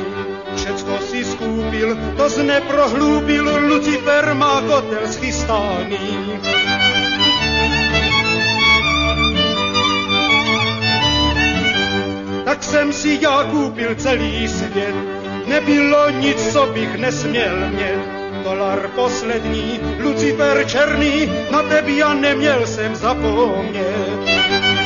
Všecko 0.56 0.98
si 1.12 1.26
skúpil, 1.26 1.98
to 2.18 2.30
zneprohlúbil, 2.30 3.68
Lucifer 3.68 4.34
má 4.34 4.62
kotel 4.62 5.08
schystaný. 5.12 6.00
Tak 12.52 12.64
jsem 12.64 12.94
si 12.94 13.20
já 13.22 13.44
koupil 13.44 13.96
celý 13.96 14.48
svět, 14.48 14.96
nebylo 15.48 16.10
nic, 16.10 16.54
co 16.54 16.66
bych 16.66 16.96
nesměl 16.96 17.70
mět. 17.70 18.00
Dolar 18.44 18.88
poslední, 18.96 19.80
Lucifer 20.00 20.68
černý, 20.68 21.32
na 21.52 21.64
tebe 21.64 21.92
já 21.92 22.14
neměl 22.14 22.68
jsem 22.68 22.96
zapomnět. 22.96 24.81